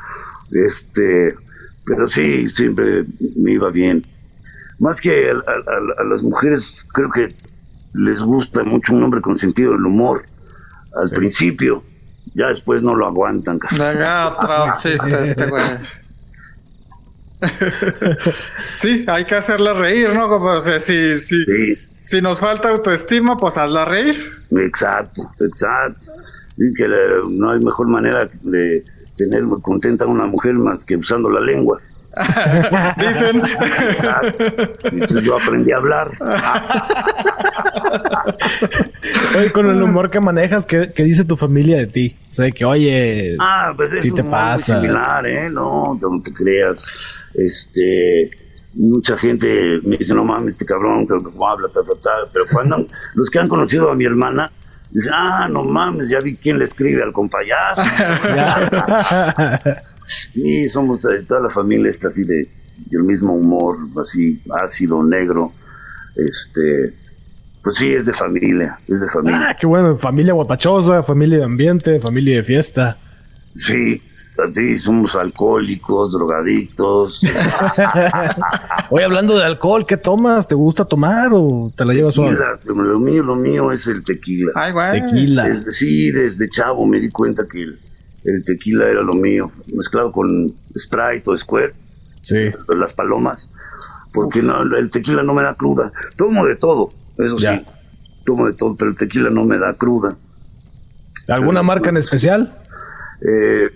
Este 0.53 1.45
pero 1.87 2.09
sí, 2.09 2.49
siempre 2.49 3.05
me 3.37 3.53
iba 3.53 3.70
bien. 3.70 4.05
Más 4.78 5.01
que 5.01 5.30
a, 5.30 6.05
las 6.05 6.22
mujeres, 6.22 6.87
creo 6.93 7.09
que 7.11 7.28
les 7.95 8.20
gusta 8.20 8.64
mucho 8.64 8.93
un 8.93 9.05
hombre 9.05 9.20
con 9.20 9.39
sentido 9.39 9.72
del 9.72 9.87
humor 9.87 10.26
al 10.95 11.11
principio, 11.11 11.84
ya 12.34 12.49
después 12.49 12.82
no 12.82 12.95
lo 12.95 13.07
aguantan. 13.07 13.59
Este 14.84 15.47
sí, 18.70 19.05
hay 19.07 19.24
que 19.26 19.34
hacerla 19.34 19.74
reír, 19.74 20.12
¿no? 20.14 20.26
o 20.26 20.61
sea, 20.61 20.80
si, 20.80 21.14
si, 21.18 21.37
si 21.99 22.22
nos 22.22 22.41
falta 22.41 22.70
autoestima, 22.70 23.37
pues 23.37 23.59
hazla 23.59 23.84
reír. 23.84 24.32
Exacto, 24.51 25.30
exacto. 25.41 26.12
Y 26.57 26.72
que 26.72 26.89
no 27.30 27.51
hay 27.51 27.61
mejor 27.61 27.89
manera 27.89 28.28
de 28.43 28.84
tener 29.17 29.45
contenta 29.62 30.05
a 30.05 30.09
una 30.09 30.27
mujer 30.27 30.55
más 30.55 30.85
que 30.85 30.97
usando 30.97 31.31
la 31.31 31.41
lengua. 31.41 31.81
Dicen. 32.97 33.43
Entonces 34.85 35.23
yo 35.23 35.37
aprendí 35.37 35.73
a 35.73 35.77
hablar. 35.77 36.11
oye, 39.37 39.53
con 39.53 39.67
el 39.67 39.83
humor 39.83 40.11
que 40.11 40.21
manejas, 40.21 40.64
¿qué, 40.64 40.91
dice 40.97 41.25
tu 41.25 41.37
familia 41.37 41.77
de 41.79 41.87
ti? 41.87 42.17
O 42.31 42.35
sea, 42.35 42.51
que 42.51 42.64
oye, 42.64 43.37
ah, 43.39 43.75
pues 43.77 43.93
es 43.93 44.14
te 44.14 44.25
pasa. 44.25 44.81
similar, 44.81 45.27
¿eh? 45.27 45.51
No, 45.51 45.99
no 46.01 46.23
te 46.23 46.33
creas. 46.33 46.91
Este 47.35 48.31
mucha 48.77 49.17
gente 49.17 49.81
me 49.85 49.97
dice, 49.97 50.14
no 50.14 50.25
mames, 50.25 50.53
este 50.53 50.67
cabrón, 50.67 51.07
cómo 51.07 51.49
habla, 51.49 51.69
ta, 51.69 51.81
ta, 51.83 51.99
ta. 52.01 52.11
Pero 52.33 52.47
cuando 52.51 52.87
los 53.14 53.31
que 53.31 53.39
han 53.39 53.49
conocido 53.49 53.91
a 53.91 53.95
mi 53.95 54.05
hermana, 54.05 54.51
Dice, 54.91 55.11
ah, 55.12 55.49
no 55.51 55.64
mames, 55.64 56.09
ya 56.09 56.18
vi 56.20 56.37
quién 56.37 56.59
le 56.59 56.64
escribe 56.64 57.03
al 57.03 57.12
compayazo. 57.12 57.82
y 60.34 60.68
somos, 60.68 61.05
eh, 61.05 61.24
toda 61.26 61.41
la 61.41 61.51
familia 61.51 61.91
está 61.91 62.09
así 62.09 62.24
de, 62.24 62.49
del 62.87 63.03
mismo 63.03 63.34
humor, 63.34 63.76
así 64.01 64.41
ácido, 64.62 65.03
negro. 65.03 65.53
Este, 66.14 66.95
pues 67.62 67.76
sí, 67.76 67.91
es 67.91 68.07
de 68.07 68.12
familia, 68.12 68.78
es 68.87 69.01
de 69.01 69.09
familia. 69.09 69.49
Ah, 69.51 69.57
qué 69.59 69.66
bueno, 69.66 69.99
familia 69.99 70.32
guapachosa, 70.32 71.03
familia 71.03 71.39
de 71.39 71.45
ambiente, 71.45 72.01
familia 72.01 72.37
de 72.37 72.45
fiesta. 72.45 72.97
Sí, 73.57 74.03
Sí, 74.53 74.78
somos 74.78 75.16
alcohólicos, 75.16 76.12
drogadictos. 76.12 77.22
Oye, 78.91 79.05
hablando 79.05 79.37
de 79.39 79.45
alcohol, 79.45 79.87
¿qué 79.87 79.97
tomas? 79.97 80.47
¿Te 80.47 80.55
gusta 80.55 80.84
tomar 80.84 81.30
o 81.32 81.72
te 81.74 81.84
la 81.84 81.95
llevas 81.95 82.14
sola? 82.14 82.59
Lo 82.64 82.99
mío, 82.99 83.22
lo 83.22 83.34
mío 83.37 83.72
es 83.72 83.87
el 83.87 84.05
tequila. 84.05 84.53
Ay, 84.55 84.72
güey. 84.72 85.01
Tequila. 85.01 85.61
sí, 85.70 86.11
desde 86.11 86.49
chavo 86.49 86.87
me 86.87 87.01
di 87.01 87.11
cuenta 87.11 87.47
que 87.49 87.62
el 87.62 88.45
tequila 88.45 88.87
era 88.89 89.03
lo 89.03 89.14
mío, 89.14 89.51
mezclado 89.74 90.12
con 90.12 90.53
Sprite 90.78 91.30
o 91.30 91.37
Square, 91.37 91.74
Sí. 92.22 92.51
las 92.76 92.93
palomas, 92.93 93.51
porque 94.12 94.43
no, 94.43 94.62
el 94.76 94.91
tequila 94.91 95.22
no 95.22 95.32
me 95.32 95.43
da 95.43 95.55
cruda. 95.55 95.93
Tomo 96.16 96.45
de 96.45 96.57
todo, 96.57 96.91
eso 97.18 97.37
Ya. 97.39 97.59
sí, 97.61 97.66
tomo 98.24 98.47
de 98.47 98.53
todo, 98.53 98.76
pero 98.76 98.91
el 98.91 98.97
tequila 98.97 99.30
no 99.30 99.45
me 99.45 99.59
da 99.59 99.74
cruda. 99.74 100.16
¿Alguna 101.28 101.62
marca 101.62 101.91
en 101.91 101.97
especial? 101.99 102.59
Eh, 103.22 103.70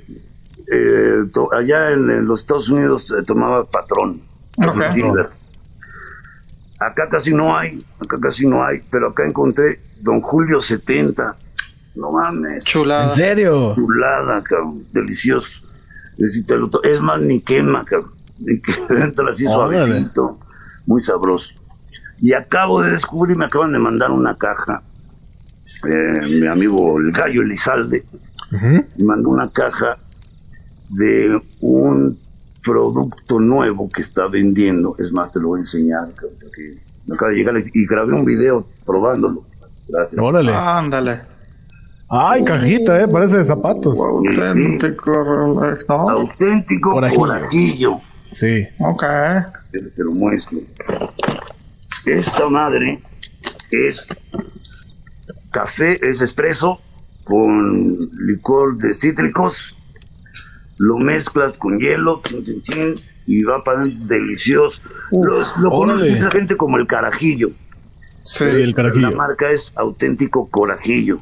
eh, 0.71 1.25
to- 1.33 1.53
allá 1.53 1.91
en, 1.93 2.11
en 2.11 2.27
los 2.27 2.41
Estados 2.41 2.71
Unidos 2.71 3.13
eh, 3.19 3.23
tomaba 3.25 3.65
patrón. 3.65 4.23
Acá 6.79 7.09
casi 7.11 7.33
no 7.35 7.57
hay, 7.57 7.85
acá 8.01 8.17
casi 8.21 8.47
no 8.47 8.65
hay, 8.65 8.83
pero 8.91 9.09
acá 9.09 9.25
encontré 9.27 9.81
Don 10.01 10.21
Julio 10.23 10.61
70. 10.61 11.37
No 11.97 12.13
mames, 12.13 12.65
Chulada. 12.65 13.09
¿En 13.09 13.11
serio? 13.15 13.75
chulada, 13.75 14.43
cabrón, 14.43 14.85
delicioso. 14.93 15.63
Es, 16.13 16.19
decir, 16.19 16.47
te 16.47 16.57
lo 16.57 16.69
to- 16.71 16.83
es 16.83 17.01
más, 17.01 17.21
ni 17.21 17.41
quema, 17.41 17.85
cabrón. 17.85 18.13
Ni 18.39 18.61
que 18.61 18.73
entra 18.91 19.29
así 19.31 19.45
Órale. 19.47 19.85
suavecito, 19.87 20.39
muy 20.87 21.03
sabroso. 21.03 21.55
Y 22.23 22.33
acabo 22.33 22.83
de 22.83 22.93
descubrir, 22.93 23.37
me 23.37 23.47
acaban 23.47 23.73
de 23.73 23.79
mandar 23.79 24.11
una 24.11 24.37
caja, 24.39 24.83
eh, 25.87 26.27
mi 26.41 26.47
amigo 26.47 26.99
el 26.99 27.13
gallo 27.13 27.43
Elizalde, 27.43 28.05
me 28.51 28.87
mandó 29.05 29.31
una 29.31 29.51
caja 29.51 29.99
de 30.91 31.41
un 31.61 32.19
producto 32.63 33.41
nuevo 33.41 33.89
que 33.89 34.03
está 34.03 34.29
vendiendo. 34.29 34.97
Es 34.99 35.13
más, 35.13 35.31
te 35.33 35.41
lo 35.41 35.49
voy 35.49 35.59
a 35.59 35.63
enseñar, 35.63 36.09
porque 36.15 36.77
me 37.07 37.15
acaba 37.15 37.31
de 37.31 37.37
llegar 37.39 37.55
y 37.59 37.87
grabé 37.87 38.13
un 38.15 38.25
video 38.25 38.67
probándolo. 38.85 39.45
Gracias. 39.89 40.21
Órale. 40.21 40.53
Ándale. 40.55 41.21
Ay, 42.09 42.43
cajita, 42.45 43.01
eh, 43.01 43.07
parece 43.09 43.39
de 43.39 43.45
zapatos. 43.45 43.97
Auténtico, 43.99 45.13
¿no? 45.89 45.95
Auténtico 46.11 46.91
Corajillo. 46.91 47.21
corajillo. 47.21 48.01
Sí. 48.33 48.67
Ok. 48.81 49.03
Déjate, 49.73 49.91
Te 49.95 50.05
lo 50.05 50.13
muestro. 50.13 50.59
Esta 52.07 52.49
madre 52.49 53.01
es 53.71 54.09
café, 55.51 55.99
es 56.03 56.21
espresso 56.21 56.81
con 57.25 57.97
licor 58.27 58.77
de 58.77 58.93
cítricos. 58.93 59.77
Lo 60.83 60.97
mezclas 60.97 61.59
con 61.59 61.79
hielo 61.79 62.23
chin, 62.25 62.43
chin, 62.43 62.63
chin, 62.63 62.95
y 63.27 63.43
va 63.43 63.63
para 63.63 63.81
adentro, 63.83 64.07
delicioso. 64.07 64.81
Los- 65.13 65.55
lo 65.59 65.69
conoce 65.71 66.11
mucha 66.11 66.31
gente 66.31 66.57
como 66.57 66.79
el 66.79 66.87
carajillo. 66.87 67.51
Sí. 68.23 68.45
El 68.45 68.75
carajillo. 68.75 69.11
La 69.11 69.17
marca 69.17 69.51
es 69.51 69.73
auténtico 69.77 70.49
corajillo. 70.49 71.19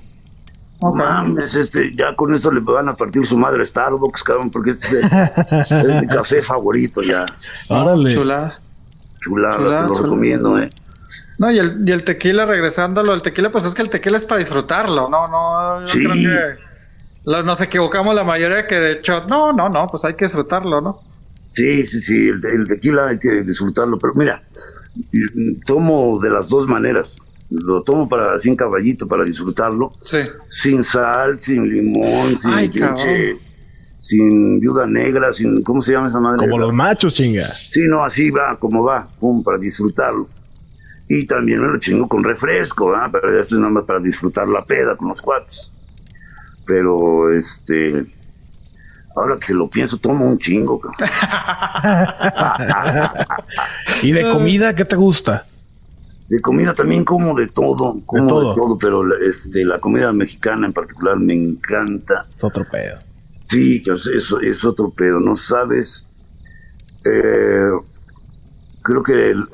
Mames, 0.80 1.56
este, 1.56 1.90
ya 1.92 2.14
con 2.14 2.32
eso 2.36 2.52
le 2.52 2.60
van 2.60 2.88
a 2.88 2.94
partir 2.94 3.26
su 3.26 3.36
madre 3.36 3.64
Starbucks, 3.66 4.22
cabrón, 4.22 4.48
porque 4.50 4.70
este 4.70 5.00
es, 5.00 5.72
el- 5.72 5.90
es 5.96 6.00
mi 6.02 6.06
café 6.06 6.40
favorito 6.40 7.02
ya. 7.02 7.26
Órale. 7.68 8.14
Chulada. 8.14 8.60
Chulada, 9.20 9.56
Chulada, 9.56 9.86
te 9.86 9.92
lo 9.92 9.98
recomiendo, 10.04 10.58
eh. 10.60 10.70
No, 11.38 11.50
y 11.50 11.58
el, 11.58 11.82
y 11.84 11.90
el 11.90 12.04
tequila, 12.04 12.46
regresándolo, 12.46 13.12
el 13.12 13.22
tequila, 13.22 13.50
pues 13.50 13.64
es 13.64 13.74
que 13.74 13.82
el 13.82 13.90
tequila 13.90 14.18
es 14.18 14.24
para 14.24 14.38
disfrutarlo, 14.38 15.08
no, 15.08 15.26
no, 15.26 15.80
yo 15.80 15.86
Sí. 15.88 15.98
creo 15.98 16.12
que 16.12 16.20
lo- 16.22 16.77
nos 17.44 17.60
equivocamos 17.60 18.14
la 18.14 18.24
mayoría 18.24 18.66
que 18.66 18.76
de 18.76 18.92
hecho, 18.92 19.24
no, 19.26 19.52
no, 19.52 19.68
no, 19.68 19.86
pues 19.86 20.04
hay 20.04 20.14
que 20.14 20.24
disfrutarlo, 20.26 20.80
¿no? 20.80 21.00
Sí, 21.54 21.86
sí, 21.86 22.00
sí, 22.00 22.28
el, 22.28 22.40
el 22.44 22.68
tequila 22.68 23.08
hay 23.08 23.18
que 23.18 23.42
disfrutarlo, 23.42 23.98
pero 23.98 24.14
mira, 24.14 24.42
tomo 25.66 26.18
de 26.20 26.30
las 26.30 26.48
dos 26.48 26.66
maneras. 26.68 27.16
Lo 27.50 27.82
tomo 27.82 28.08
para 28.08 28.38
sin 28.38 28.54
caballito, 28.54 29.08
para 29.08 29.24
disfrutarlo, 29.24 29.92
Sí. 30.02 30.18
sin 30.48 30.84
sal, 30.84 31.40
sin 31.40 31.66
limón, 31.68 32.38
sin 32.38 32.50
Ay, 32.52 32.68
pinche- 32.68 33.38
sin 33.98 34.60
viuda 34.60 34.86
negra, 34.86 35.32
sin 35.32 35.62
¿cómo 35.62 35.80
se 35.82 35.92
llama 35.92 36.08
esa 36.08 36.20
madre? 36.20 36.38
Como 36.46 36.58
los 36.58 36.72
machos, 36.74 37.14
chinga. 37.14 37.42
Sí, 37.42 37.80
no, 37.88 38.04
así 38.04 38.30
va, 38.30 38.56
como 38.58 38.84
va, 38.84 39.08
pum, 39.18 39.42
para 39.42 39.58
disfrutarlo. 39.58 40.28
Y 41.08 41.26
también 41.26 41.60
me 41.60 41.68
lo 41.68 41.78
chingo 41.78 42.06
con 42.06 42.22
refresco, 42.22 42.90
¿verdad? 42.90 43.08
Pero 43.12 43.40
esto 43.40 43.54
es 43.54 43.60
nada 43.60 43.72
más 43.72 43.84
para 43.84 43.98
disfrutar 43.98 44.46
la 44.46 44.62
peda 44.64 44.94
con 44.96 45.08
los 45.08 45.22
cuates. 45.22 45.72
Pero, 46.68 47.32
este, 47.32 48.06
ahora 49.16 49.36
que 49.44 49.54
lo 49.54 49.68
pienso, 49.70 49.96
tomo 49.96 50.26
un 50.26 50.38
chingo. 50.38 50.78
¿Y 54.02 54.12
de 54.12 54.28
comida 54.30 54.74
qué 54.74 54.84
te 54.84 54.96
gusta? 54.96 55.46
De 56.28 56.40
comida 56.42 56.74
también 56.74 57.06
como 57.06 57.34
de 57.34 57.46
todo, 57.46 57.98
como 58.04 58.22
de 58.24 58.28
todo. 58.28 58.54
todo, 58.54 58.76
pero 58.78 59.02
la, 59.02 59.14
este, 59.26 59.64
la 59.64 59.78
comida 59.78 60.12
mexicana 60.12 60.66
en 60.66 60.74
particular 60.74 61.18
me 61.18 61.32
encanta. 61.34 62.26
Es 62.36 62.44
otro 62.44 62.66
pedo. 62.70 62.98
Sí, 63.46 63.82
que 63.82 63.92
es, 63.94 64.06
eso 64.06 64.38
es 64.40 64.62
otro 64.62 64.90
pedo, 64.90 65.20
no 65.20 65.34
sabes. 65.34 66.04
Eh, 67.06 67.70
creo 68.82 69.02
que 69.02 69.30
el- 69.30 69.48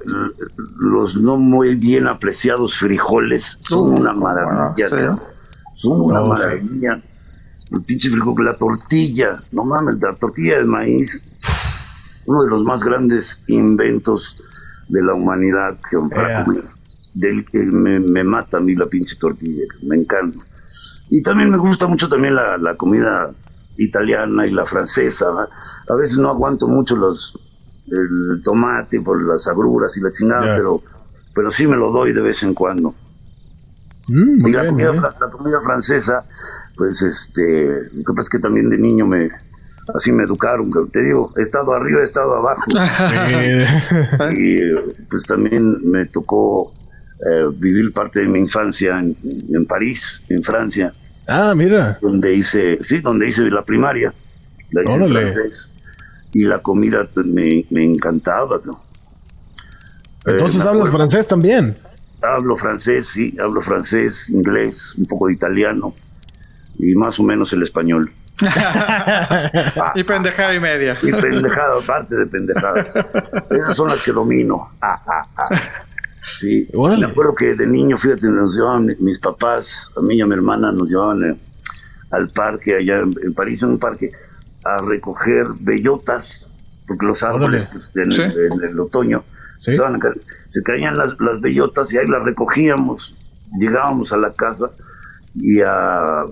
los 0.79 1.17
no 1.17 1.37
muy 1.37 1.77
bien 1.77 2.09
apreciados 2.09 2.77
frijoles 2.77 3.57
son 3.62 3.91
Uh, 3.91 4.01
una 4.01 4.12
maravilla, 4.12 4.89
no, 4.89 5.21
sí. 5.21 5.25
Son 5.75 6.01
una 6.01 6.20
No, 6.20 6.37
sí. 6.37 6.45
maravilla. 6.45 7.03
El 7.70 7.83
pinche 7.83 8.09
frijol, 8.11 8.45
la 8.45 8.57
tortilla, 8.57 9.43
no 9.53 9.64
mames, 9.64 9.97
la 10.01 10.12
tortilla 10.14 10.59
de 10.59 10.64
maíz, 10.64 11.25
uno 12.27 12.43
de 12.43 12.51
los 12.51 12.64
más 12.64 12.83
grandes 12.85 13.43
inventos 13.49 14.37
de 14.89 15.03
la 15.03 15.14
humanidad 15.14 15.77
que 15.91 15.97
para 16.14 16.45
comer. 16.45 16.62
Del- 17.14 17.47
eh, 17.53 17.66
me, 17.66 18.01
me 18.01 18.25
mata 18.25 18.59
a 18.59 18.61
mí 18.61 18.75
la 18.75 18.87
pinche 18.87 19.16
tortilla, 19.16 19.64
me 19.83 19.97
encanta. 19.97 20.45
Y 21.11 21.22
también 21.22 21.51
me 21.51 21.59
gusta 21.59 21.87
mucho 21.87 22.09
también 22.09 22.35
la, 22.35 22.57
la 22.59 22.77
comida 22.77 23.31
italiana 23.77 24.47
y 24.47 24.51
la 24.53 24.66
francesa. 24.66 25.27
A 25.89 25.97
veces 25.97 26.18
no 26.18 26.31
aguanto 26.31 26.66
mucho 26.68 26.97
los 26.97 27.39
el 27.87 28.41
tomate 28.43 29.01
por 29.01 29.22
las 29.25 29.47
agruras 29.47 29.97
y 29.97 30.01
la 30.01 30.11
chingada, 30.11 30.55
pero 30.57 30.83
pero 31.35 31.51
sí 31.51 31.66
me 31.66 31.77
lo 31.77 31.91
doy 31.93 32.12
de 32.12 32.22
vez 32.22 32.43
en 32.43 32.55
cuando. 32.55 32.95
Mm, 34.09 34.46
y 34.46 34.52
la, 34.52 34.62
bien, 34.62 34.74
comida, 34.74 35.14
la 35.20 35.30
comida 35.30 35.59
francesa, 35.64 36.24
pues 36.76 37.02
este, 37.02 37.68
lo 37.94 38.05
que 38.05 38.12
pasa 38.14 38.22
es 38.22 38.28
que 38.28 38.38
también 38.38 38.68
de 38.68 38.78
niño 38.78 39.07
me 39.07 39.28
así 39.94 40.12
me 40.12 40.24
educaron, 40.24 40.70
te 40.90 41.02
digo, 41.02 41.32
he 41.36 41.42
estado 41.42 41.74
arriba, 41.74 42.00
he 42.00 42.05
estado 42.05 42.34
abajo. 42.36 42.62
Y 44.36 44.59
pues 45.11 45.24
también 45.26 45.90
me 45.90 46.07
tocó 46.07 46.72
eh, 47.20 47.48
vivir 47.55 47.92
parte 47.92 48.20
de 48.20 48.28
mi 48.28 48.38
infancia 48.38 48.98
en, 48.98 49.16
en 49.52 49.66
París, 49.66 50.24
en 50.28 50.42
Francia, 50.42 50.92
ah, 51.26 51.55
mira. 51.55 51.98
donde 52.00 52.34
hice, 52.34 52.78
sí, 52.82 53.00
donde 53.00 53.28
hice 53.28 53.42
la 53.50 53.62
primaria, 53.62 54.14
la 54.70 54.82
hice 54.82 54.94
en 54.94 55.07
francés. 55.07 55.70
Y 56.32 56.44
la 56.44 56.59
comida 56.61 57.07
pues, 57.12 57.26
me, 57.26 57.64
me 57.70 57.84
encantaba, 57.84 58.61
¿no? 58.64 58.80
Entonces 60.26 60.62
Eh, 60.64 60.68
hablas 60.68 60.88
acuerdo. 60.88 60.96
francés 60.98 61.28
también. 61.28 61.76
Hablo 62.27 62.57
francés, 62.57 63.07
sí, 63.09 63.37
hablo 63.43 63.61
francés, 63.61 64.31
inglés, 64.31 64.95
un 64.97 65.07
poco 65.07 65.27
de 65.29 65.35
italiano 65.35 65.95
y 66.79 66.95
más 66.95 67.18
o 67.20 67.22
menos 67.22 67.53
el 67.53 67.62
español. 67.62 68.12
y 69.95 70.05
pendejada 70.05 70.55
y 70.55 70.61
media. 70.61 70.97
Y 71.03 71.12
pendejada, 71.12 71.79
aparte 71.83 72.16
de 72.16 72.27
pendejadas. 72.27 72.89
Esas 73.51 73.77
son 73.77 73.89
las 73.89 74.03
que 74.03 74.12
domino. 74.12 74.70
Ah, 74.81 75.01
ah, 75.07 75.27
ah. 75.37 75.61
Sí, 76.39 76.66
Órale. 76.75 77.07
me 77.07 77.12
acuerdo 77.12 77.35
que 77.35 77.55
de 77.55 77.66
niño, 77.66 77.97
fíjate, 77.99 78.27
nos 78.29 78.57
llevaban 78.57 78.87
mi- 78.87 78.97
mis 78.99 79.18
papás, 79.18 79.91
a 79.97 80.01
mí 80.01 80.16
y 80.16 80.20
a 80.22 80.27
mi 80.27 80.35
hermana, 80.35 80.72
nos 80.72 80.89
llevaban 80.89 81.22
eh, 81.22 81.37
al 82.11 82.29
parque, 82.29 82.77
allá 82.77 83.01
en, 83.01 83.12
en 83.22 83.35
París, 83.35 83.62
en 83.62 83.70
un 83.70 83.79
parque, 83.79 84.09
a 84.64 84.79
recoger 84.79 85.47
bellotas, 85.61 86.49
porque 86.89 87.07
los 87.07 87.22
árboles 87.22 87.68
pues, 87.70 87.93
en, 87.97 88.11
Sí. 88.11 88.22
en 88.22 88.64
el 88.68 88.81
otoño 88.81 89.22
Sí. 89.65 89.71
estaban 89.73 89.97
acá, 89.97 90.12
se 90.49 90.62
caían 90.62 90.97
las, 90.97 91.19
las 91.21 91.41
bellotas 91.41 91.93
y 91.93 91.99
ahí 91.99 92.07
las 92.07 92.25
recogíamos, 92.25 93.17
llegábamos 93.59 94.12
a 94.12 94.17
la 94.19 94.33
casa 94.33 94.67
y 95.35 95.61
a, 95.62 96.25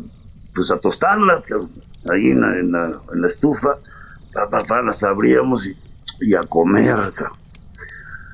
pues 0.55 0.71
a 0.71 0.79
tostarlas, 0.79 1.45
ahí 2.11 2.27
en 2.31 2.41
la, 2.41 2.49
en 2.59 2.73
la- 2.73 3.01
en 3.15 3.21
la 3.23 3.27
estufa, 3.27 3.77
pa, 4.35 4.49
pa, 4.51 4.59
pa, 4.59 4.83
las 4.83 5.03
abríamos 5.03 5.67
y, 5.67 5.77
y 6.21 6.35
a 6.35 6.41
comer, 6.43 7.13
cabrón. 7.15 7.39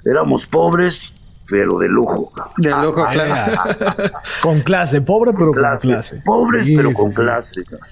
Éramos 0.04 0.46
pobres, 0.46 1.12
pero 1.48 1.78
de 1.78 1.88
lujo, 1.88 2.30
cabrón. 2.32 2.54
De 2.58 2.70
lujo, 2.70 3.04
Ah, 3.06 3.12
claro. 3.12 4.12
Con 4.42 4.60
clase, 4.60 5.00
pobre, 5.00 5.32
pero 5.32 5.50
Clase. 5.52 5.86
con 5.88 5.94
clase. 5.94 6.22
Pobres, 6.24 6.66
Sí, 6.66 6.76
pero 6.76 6.88
sí, 6.90 6.94
con 6.94 7.10
sí. 7.10 7.16
clase. 7.16 7.64
cabrón. 7.64 7.88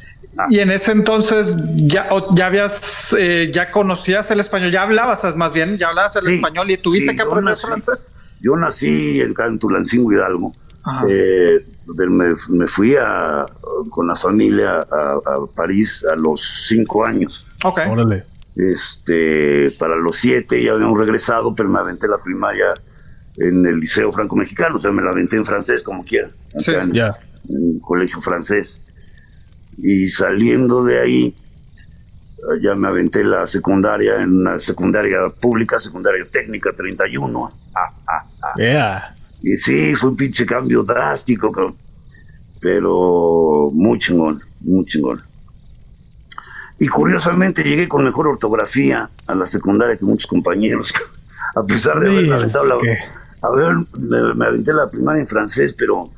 Y 0.51 0.59
en 0.61 0.71
ese 0.71 0.93
entonces 0.93 1.55
ya, 1.77 2.09
ya 2.35 2.47
habías, 2.47 3.15
eh, 3.19 3.51
ya 3.53 3.71
conocías 3.71 4.31
el 4.31 4.41
español, 4.41 4.71
ya 4.71 4.83
hablabas 4.83 5.37
más 5.37 5.53
bien, 5.53 5.77
ya 5.79 5.89
hablabas 5.89 6.17
el 6.17 6.25
Sí, 6.27 6.35
español 6.35 6.71
y 6.71 6.77
tuviste 6.77 7.11
sí, 7.11 7.17
que 7.17 7.23
aprender 7.23 7.55
nací- 7.55 7.67
francés. 7.67 8.13
Yo 8.41 8.57
nací 8.57 9.21
en, 9.21 9.35
en 9.39 9.59
Tulancingo 9.59 10.13
Hidalgo. 10.13 10.53
Eh, 11.09 11.65
me, 11.87 12.27
me 12.51 12.67
fui 12.67 12.95
a, 12.97 13.45
con 13.91 14.07
la 14.07 14.15
familia 14.15 14.79
a, 14.79 15.13
a 15.25 15.47
París 15.55 16.05
a 16.11 16.15
los 16.17 16.67
cinco 16.69 17.05
años. 17.05 17.47
Ok. 17.65 17.81
Órale. 17.91 18.25
Este, 18.57 19.71
para 19.79 19.97
los 19.97 20.17
siete 20.17 20.63
ya 20.63 20.73
habíamos 20.73 20.99
regresado, 20.99 21.55
pero 21.55 21.69
me 21.69 21.79
aventé 21.79 22.09
la 22.09 22.19
primaria 22.19 22.67
en 23.39 23.67
el 23.67 23.79
Liceo 23.81 24.13
Franco-Mexicano, 24.13 24.77
o 24.77 24.79
sea, 24.79 24.91
me 24.93 25.03
la 25.03 25.11
aventé 25.11 25.37
en 25.37 25.45
francés 25.45 25.83
como 25.83 26.05
quiera, 26.05 26.31
Sí, 26.59 26.73
en, 26.73 26.93
Ya. 26.93 27.11
en 27.49 27.57
un 27.75 27.81
colegio 27.81 28.21
francés. 28.21 28.83
Y 29.79 30.09
saliendo 30.09 30.85
de 30.85 31.01
ahí, 31.01 31.35
ya 32.63 32.75
me 32.75 32.89
aventé 32.89 33.25
la 33.25 33.47
secundaria, 33.47 34.17
en 34.17 34.39
una 34.39 34.59
secundaria 34.59 35.19
pública, 35.41 35.79
secundaria 35.79 36.25
técnica 36.31 36.73
31. 36.73 37.53
Ah, 37.75 37.93
ah, 38.07 38.27
ah. 38.43 39.15
Y 39.43 39.57
sí, 39.57 39.95
fue 39.95 40.11
un 40.11 40.17
pinche 40.17 40.47
cambio 40.47 40.83
drástico, 40.83 41.53
pero 42.61 43.71
muy 43.73 43.99
chingón, 43.99 44.43
muy 44.61 44.85
chingón. 44.87 45.23
Y 46.79 46.89
curiosamente 46.89 47.63
llegué 47.63 47.89
con 47.89 48.05
mejor 48.05 48.29
ortografía 48.29 49.11
a 49.27 49.35
la 49.35 49.47
secundaria 49.47 49.97
que 49.97 50.05
muchos 50.05 50.27
compañeros, 50.27 50.93
a 51.55 51.65
pesar 51.65 52.01
de 52.01 52.11
haber 52.11 52.33
aventado 52.33 52.67
la... 52.67 52.77
A 53.43 53.51
ver, 53.51 53.77
me, 53.99 54.47
aventé 54.47 54.73
la 54.73 54.91
primaria 54.91 55.21
en 55.21 55.27
francés, 55.27 55.73
pero 55.73 56.11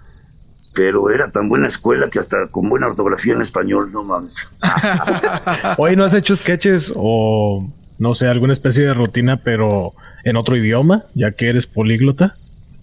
pero 0.78 1.10
era 1.10 1.28
tan 1.28 1.48
buena 1.48 1.66
escuela 1.66 2.08
que 2.08 2.20
hasta 2.20 2.46
con 2.52 2.68
buena 2.68 2.86
ortografía 2.86 3.34
en 3.34 3.42
español, 3.42 3.90
no 3.92 4.04
mames. 4.04 4.48
Hoy 5.76 5.96
¿no 5.96 6.04
has 6.04 6.14
hecho 6.14 6.36
sketches 6.36 6.92
o 6.94 7.68
no 7.98 8.14
sé, 8.14 8.28
alguna 8.28 8.52
especie 8.52 8.84
de 8.84 8.94
rutina, 8.94 9.42
pero 9.42 9.92
en 10.22 10.36
otro 10.36 10.56
idioma, 10.56 11.02
ya 11.14 11.32
que 11.32 11.48
eres 11.48 11.66
políglota? 11.66 12.36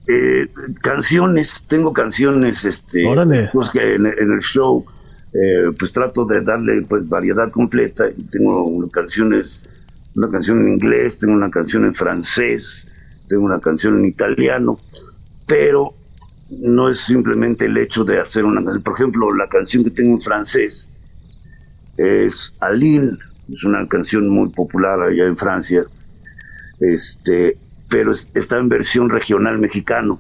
Eh, 0.09 0.49
canciones, 0.81 1.63
tengo 1.69 1.93
canciones, 1.93 2.65
este, 2.65 3.05
pues 3.53 3.69
que 3.69 3.95
en, 3.95 4.05
el 4.07 4.41
show, 4.41 4.85
eh, 5.33 5.71
pues 5.79 5.93
trato 5.93 6.25
de 6.25 6.41
darle 6.41 6.81
pues 6.81 7.07
variedad 7.07 7.49
completa. 7.49 8.03
Tengo 8.29 8.89
canciones, 8.89 9.61
una 10.17 10.29
canción 10.29 10.59
en 10.59 10.73
inglés, 10.73 11.17
tengo 11.17 11.33
una 11.33 11.49
canción 11.49 11.85
en 11.85 11.93
francés, 11.93 12.87
tengo 13.29 13.45
una 13.45 13.59
canción 13.59 13.99
en 13.99 14.05
italiano, 14.07 14.77
pero 15.47 15.93
no 16.49 16.89
es 16.89 16.99
simplemente 16.99 17.65
el 17.65 17.77
hecho 17.77 18.03
de 18.03 18.19
hacer 18.19 18.45
una 18.45 18.63
canción. 18.63 18.83
Por 18.83 18.93
ejemplo, 18.93 19.33
la 19.33 19.49
canción 19.49 19.83
que 19.83 19.91
tengo 19.91 20.11
en 20.11 20.21
francés 20.21 20.87
es 21.97 22.53
Aline, 22.59 23.17
es 23.51 23.63
una 23.63 23.87
canción 23.87 24.27
muy 24.27 24.49
popular 24.49 25.01
allá 25.01 25.25
en 25.25 25.37
Francia, 25.37 25.85
este, 26.79 27.57
pero 27.89 28.11
está 28.11 28.57
en 28.57 28.69
versión 28.69 29.09
regional 29.09 29.59
mexicano. 29.59 30.19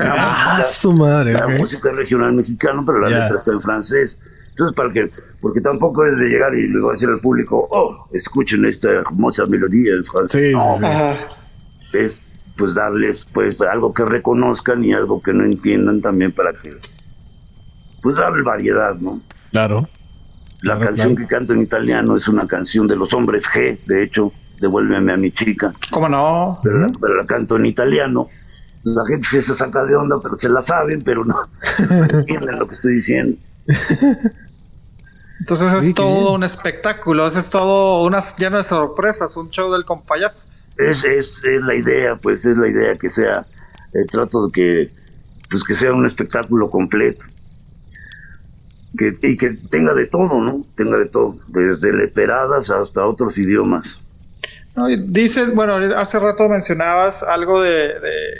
Ah, 0.00 0.64
su 0.64 0.92
madre. 0.92 1.32
La 1.32 1.46
música 1.46 1.90
es 1.90 1.96
regional 1.96 2.32
mexicano, 2.32 2.84
pero 2.84 2.98
la 2.98 3.08
letra 3.08 3.38
está 3.38 3.52
en 3.52 3.60
francés. 3.60 4.18
Entonces, 4.50 4.74
para 4.74 4.92
que, 4.92 5.10
porque 5.40 5.60
tampoco 5.60 6.04
es 6.06 6.18
de 6.18 6.28
llegar 6.28 6.54
y 6.54 6.66
le 6.66 6.80
voy 6.80 6.90
a 6.90 6.92
decir 6.92 7.08
al 7.08 7.20
público, 7.20 7.68
oh, 7.70 8.08
escuchen 8.12 8.64
esta 8.64 8.90
hermosa 8.90 9.46
melodía 9.46 9.92
en 9.92 10.04
francés. 10.04 10.54
Sí, 10.54 11.98
Es 11.98 12.22
pues 12.56 12.74
darles 12.74 13.26
pues 13.32 13.60
algo 13.60 13.92
que 13.92 14.04
reconozcan 14.04 14.84
y 14.84 14.92
algo 14.92 15.20
que 15.20 15.32
no 15.32 15.44
entiendan 15.44 16.00
también 16.00 16.32
para 16.32 16.52
que 16.52 16.70
pues 18.02 18.16
darle 18.16 18.42
variedad, 18.42 18.94
¿no? 18.96 19.20
Claro. 19.50 19.88
La 20.62 20.78
canción 20.78 21.14
que 21.14 21.26
canto 21.26 21.52
en 21.52 21.60
italiano 21.60 22.16
es 22.16 22.28
una 22.28 22.46
canción 22.46 22.86
de 22.86 22.96
los 22.96 23.12
hombres 23.12 23.46
G, 23.46 23.78
de 23.84 24.02
hecho, 24.02 24.32
devuélveme 24.60 25.12
a 25.12 25.16
mi 25.16 25.30
chica. 25.30 25.72
¿Cómo 25.90 26.08
no? 26.08 26.58
Pero 26.62 26.78
la, 26.78 26.88
pero 27.00 27.14
la 27.14 27.26
canto 27.26 27.56
en 27.56 27.66
italiano. 27.66 28.26
La 28.84 29.04
gente 29.04 29.26
se 29.28 29.42
saca 29.42 29.84
de 29.84 29.96
onda, 29.96 30.18
pero 30.22 30.36
se 30.36 30.48
la 30.48 30.62
saben, 30.62 31.00
pero 31.04 31.24
no, 31.24 31.36
entienden 31.78 32.58
lo 32.58 32.66
que 32.66 32.74
estoy 32.74 32.94
diciendo. 32.94 33.36
Entonces 35.40 35.74
es 35.74 35.94
todo 35.94 36.32
un 36.32 36.44
espectáculo, 36.44 37.26
es 37.26 37.50
todo 37.50 38.04
unas 38.04 38.36
lleno 38.36 38.56
de 38.56 38.64
sorpresas, 38.64 39.36
un 39.36 39.50
show 39.50 39.72
del 39.72 39.84
compayazo 39.84 40.46
es, 40.78 41.04
es, 41.04 41.42
es 41.44 41.62
la 41.62 41.74
idea, 41.74 42.16
pues 42.16 42.44
es 42.44 42.56
la 42.56 42.68
idea 42.68 42.94
que 42.94 43.10
sea, 43.10 43.46
eh, 43.94 44.04
trato 44.10 44.46
de 44.46 44.52
que, 44.52 44.90
pues 45.50 45.64
que 45.64 45.74
sea 45.74 45.92
un 45.92 46.06
espectáculo 46.06 46.70
completo. 46.70 47.24
Que, 48.96 49.12
y 49.22 49.36
que 49.36 49.50
tenga 49.50 49.92
de 49.92 50.06
todo, 50.06 50.40
¿no? 50.40 50.64
Tenga 50.74 50.96
de 50.96 51.06
todo, 51.06 51.38
desde 51.48 51.92
leperadas 51.92 52.70
hasta 52.70 53.06
otros 53.06 53.36
idiomas. 53.36 54.00
No, 54.74 54.86
dices, 54.88 55.54
bueno, 55.54 55.76
hace 55.96 56.18
rato 56.18 56.48
mencionabas 56.48 57.22
algo 57.22 57.62
de, 57.62 57.94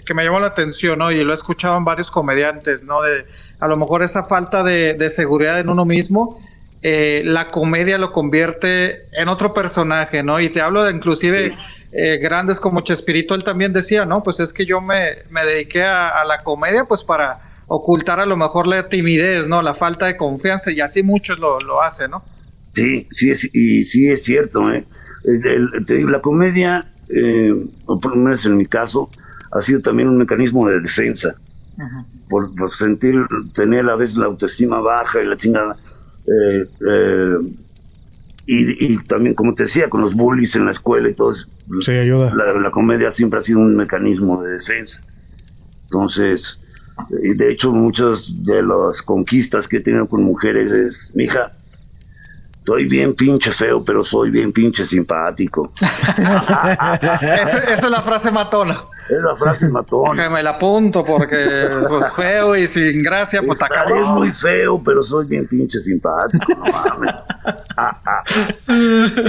que 0.05 0.15
me 0.15 0.25
llamó 0.25 0.41
la 0.41 0.49
atención, 0.49 0.99
¿no? 0.99 1.11
Y 1.11 1.25
lo 1.25 1.33
he 1.33 1.35
escuchado 1.35 1.77
en 1.79 1.85
varios 1.85 2.11
comediantes, 2.11 2.83
¿no? 2.83 3.03
De 3.03 3.25
a 3.59 3.69
lo 3.69 3.77
mejor 3.77 4.03
esa 4.03 4.25
falta 4.25 4.63
de 4.63 5.11
seguridad 5.11 5.59
en 5.61 5.69
uno 5.69 5.85
mismo, 5.85 6.39
eh, 6.89 7.23
la 7.25 7.49
comedia 7.49 7.99
lo 7.99 8.13
convierte 8.13 9.09
en 9.11 9.27
otro 9.27 9.53
personaje, 9.53 10.23
¿no? 10.23 10.39
Y 10.39 10.51
te 10.51 10.61
hablo 10.61 10.85
de 10.85 10.93
inclusive 10.93 11.53
eh, 11.91 12.19
grandes 12.19 12.61
como 12.61 12.83
Chespirito, 12.83 13.35
él 13.35 13.43
también 13.43 13.73
decía, 13.73 14.07
¿no? 14.07 14.23
Pues 14.23 14.39
es 14.39 14.53
que 14.53 14.65
yo 14.65 14.81
me, 14.81 15.25
me 15.31 15.45
dediqué 15.45 15.83
a, 15.83 16.25
la 16.25 16.45
comedia 16.45 16.85
pues 16.85 17.03
para 17.03 17.39
ocultar 17.67 18.21
a 18.21 18.25
lo 18.25 18.37
mejor 18.37 18.69
la 18.69 18.89
timidez, 18.89 19.49
¿no? 19.49 19.63
La 19.63 19.75
falta 19.75 20.07
de 20.07 20.17
confianza 20.17 20.71
y 20.71 20.81
así 20.81 21.03
muchos 21.03 21.41
lo, 21.41 21.59
lo 21.59 21.83
hacen, 21.83 22.13
¿no? 22.13 22.23
Sí, 22.73 23.09
sí, 23.11 23.31
es, 23.31 23.51
y 23.53 23.83
sí 23.83 24.07
es 24.07 24.23
cierto, 24.23 24.73
¿eh? 24.73 24.87
te 25.87 25.95
digo, 25.95 26.09
la 26.09 26.21
comedia, 26.21 26.93
eh, 27.09 27.51
o 27.87 27.99
por 27.99 28.15
lo 28.15 28.23
menos 28.23 28.47
en 28.47 28.57
mi 28.57 28.67
caso, 28.67 29.11
ha 29.51 29.61
sido 29.61 29.81
también 29.81 30.09
un 30.09 30.19
mecanismo 30.19 30.69
de 30.69 30.79
defensa. 30.79 31.35
por, 32.29 32.55
por, 32.55 32.71
sentir, 32.71 33.27
tener 33.55 33.89
a 33.89 33.97
veces 33.97 34.19
la 34.19 34.27
autoestima 34.27 34.81
baja 34.81 35.21
y 35.21 35.27
la 35.27 35.37
chingada. 35.37 35.75
Eh, 36.27 36.69
eh, 36.91 37.37
y, 38.49 38.99
también, 39.05 39.35
como 39.35 39.55
te 39.55 39.65
decía, 39.65 39.89
con 39.89 40.01
los 40.01 40.15
bullies 40.15 40.55
en 40.55 40.67
la 40.67 40.71
escuela 40.71 41.09
y 41.09 41.15
todo 41.15 41.33
eso, 41.33 41.49
sí, 41.81 41.93
ayuda. 41.93 42.33
La, 42.35 42.71
comedia 42.71 43.11
siempre 43.11 43.41
ha 43.41 43.43
sido 43.43 43.59
un 43.59 43.75
mecanismo 43.75 44.41
de 44.43 44.53
defensa. 44.53 45.03
Entonces, 45.85 46.61
de 47.11 47.51
hecho, 47.51 47.73
muchas 47.73 48.45
de 48.45 48.63
las 48.63 49.03
conquistas 49.03 49.67
que 49.67 49.79
he 49.79 49.81
tenido 49.81 50.07
con 50.09 50.23
mujeres 50.23 50.71
es, 50.71 51.11
mija, 51.15 51.53
estoy 52.67 52.87
bien 52.87 53.15
pinche 53.15 53.53
feo, 53.53 53.85
pero 53.85 54.03
soy 54.03 54.31
bien 54.31 54.53
pinche 54.53 54.85
simpático. 54.85 55.73
esa, 55.81 57.75
es 57.75 57.91
la 57.91 58.03
frase 58.03 58.33
matona. 58.33 58.77
Es 59.09 59.23
la 59.23 59.37
frase 59.37 59.69
matona. 59.71 60.25
Que 60.25 60.31
me 60.31 60.43
la 60.43 60.51
apunto 60.51 61.05
porque 61.05 61.69
pues 61.89 62.13
feo 62.15 62.57
y 62.57 62.67
sin 62.67 63.03
gracia, 63.03 63.41
pues 63.41 63.61
está 63.61 63.69
cabrón. 63.69 64.03
Es 64.03 64.09
muy 64.09 64.33
feo, 64.33 64.83
pero 64.85 65.03
soy 65.03 65.27
bien 65.27 65.47
pinche 65.47 65.79
simpático, 65.81 66.53
no 66.55 66.65
mames. 66.65 67.15
Ah, 67.77 68.01
ah. 68.05 68.25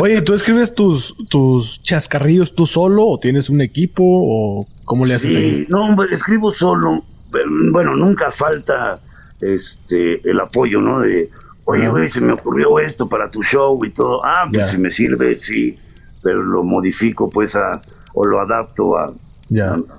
Oye, 0.01 0.21
¿tú 0.21 0.33
escribes 0.33 0.73
tus, 0.73 1.15
tus 1.29 1.81
chascarrillos 1.83 2.55
tú 2.55 2.65
solo 2.65 3.05
o 3.05 3.19
tienes 3.19 3.49
un 3.49 3.61
equipo 3.61 4.03
o 4.05 4.67
cómo 4.85 5.05
le 5.05 5.15
haces? 5.15 5.31
Sí, 5.31 5.67
no, 5.69 6.03
escribo 6.03 6.51
solo, 6.51 7.03
pero 7.31 7.49
bueno, 7.71 7.95
nunca 7.95 8.31
falta 8.31 8.99
este 9.41 10.27
el 10.29 10.39
apoyo, 10.39 10.81
¿no? 10.81 11.01
De, 11.01 11.29
oye, 11.65 11.87
güey, 11.87 12.07
se 12.07 12.21
me 12.21 12.33
ocurrió 12.33 12.79
esto 12.79 13.07
para 13.07 13.29
tu 13.29 13.43
show 13.43 13.83
y 13.85 13.91
todo. 13.91 14.25
Ah, 14.25 14.49
pues 14.51 14.69
si 14.71 14.77
me 14.77 14.89
sirve, 14.89 15.35
sí, 15.35 15.77
pero 16.23 16.41
lo 16.41 16.63
modifico 16.63 17.29
pues 17.29 17.55
a, 17.55 17.79
o 18.13 18.25
lo 18.25 18.39
adapto 18.39 18.97
a, 18.97 19.13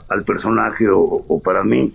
al 0.08 0.24
personaje 0.24 0.86
o, 0.90 1.40
para 1.42 1.64
mí. 1.64 1.94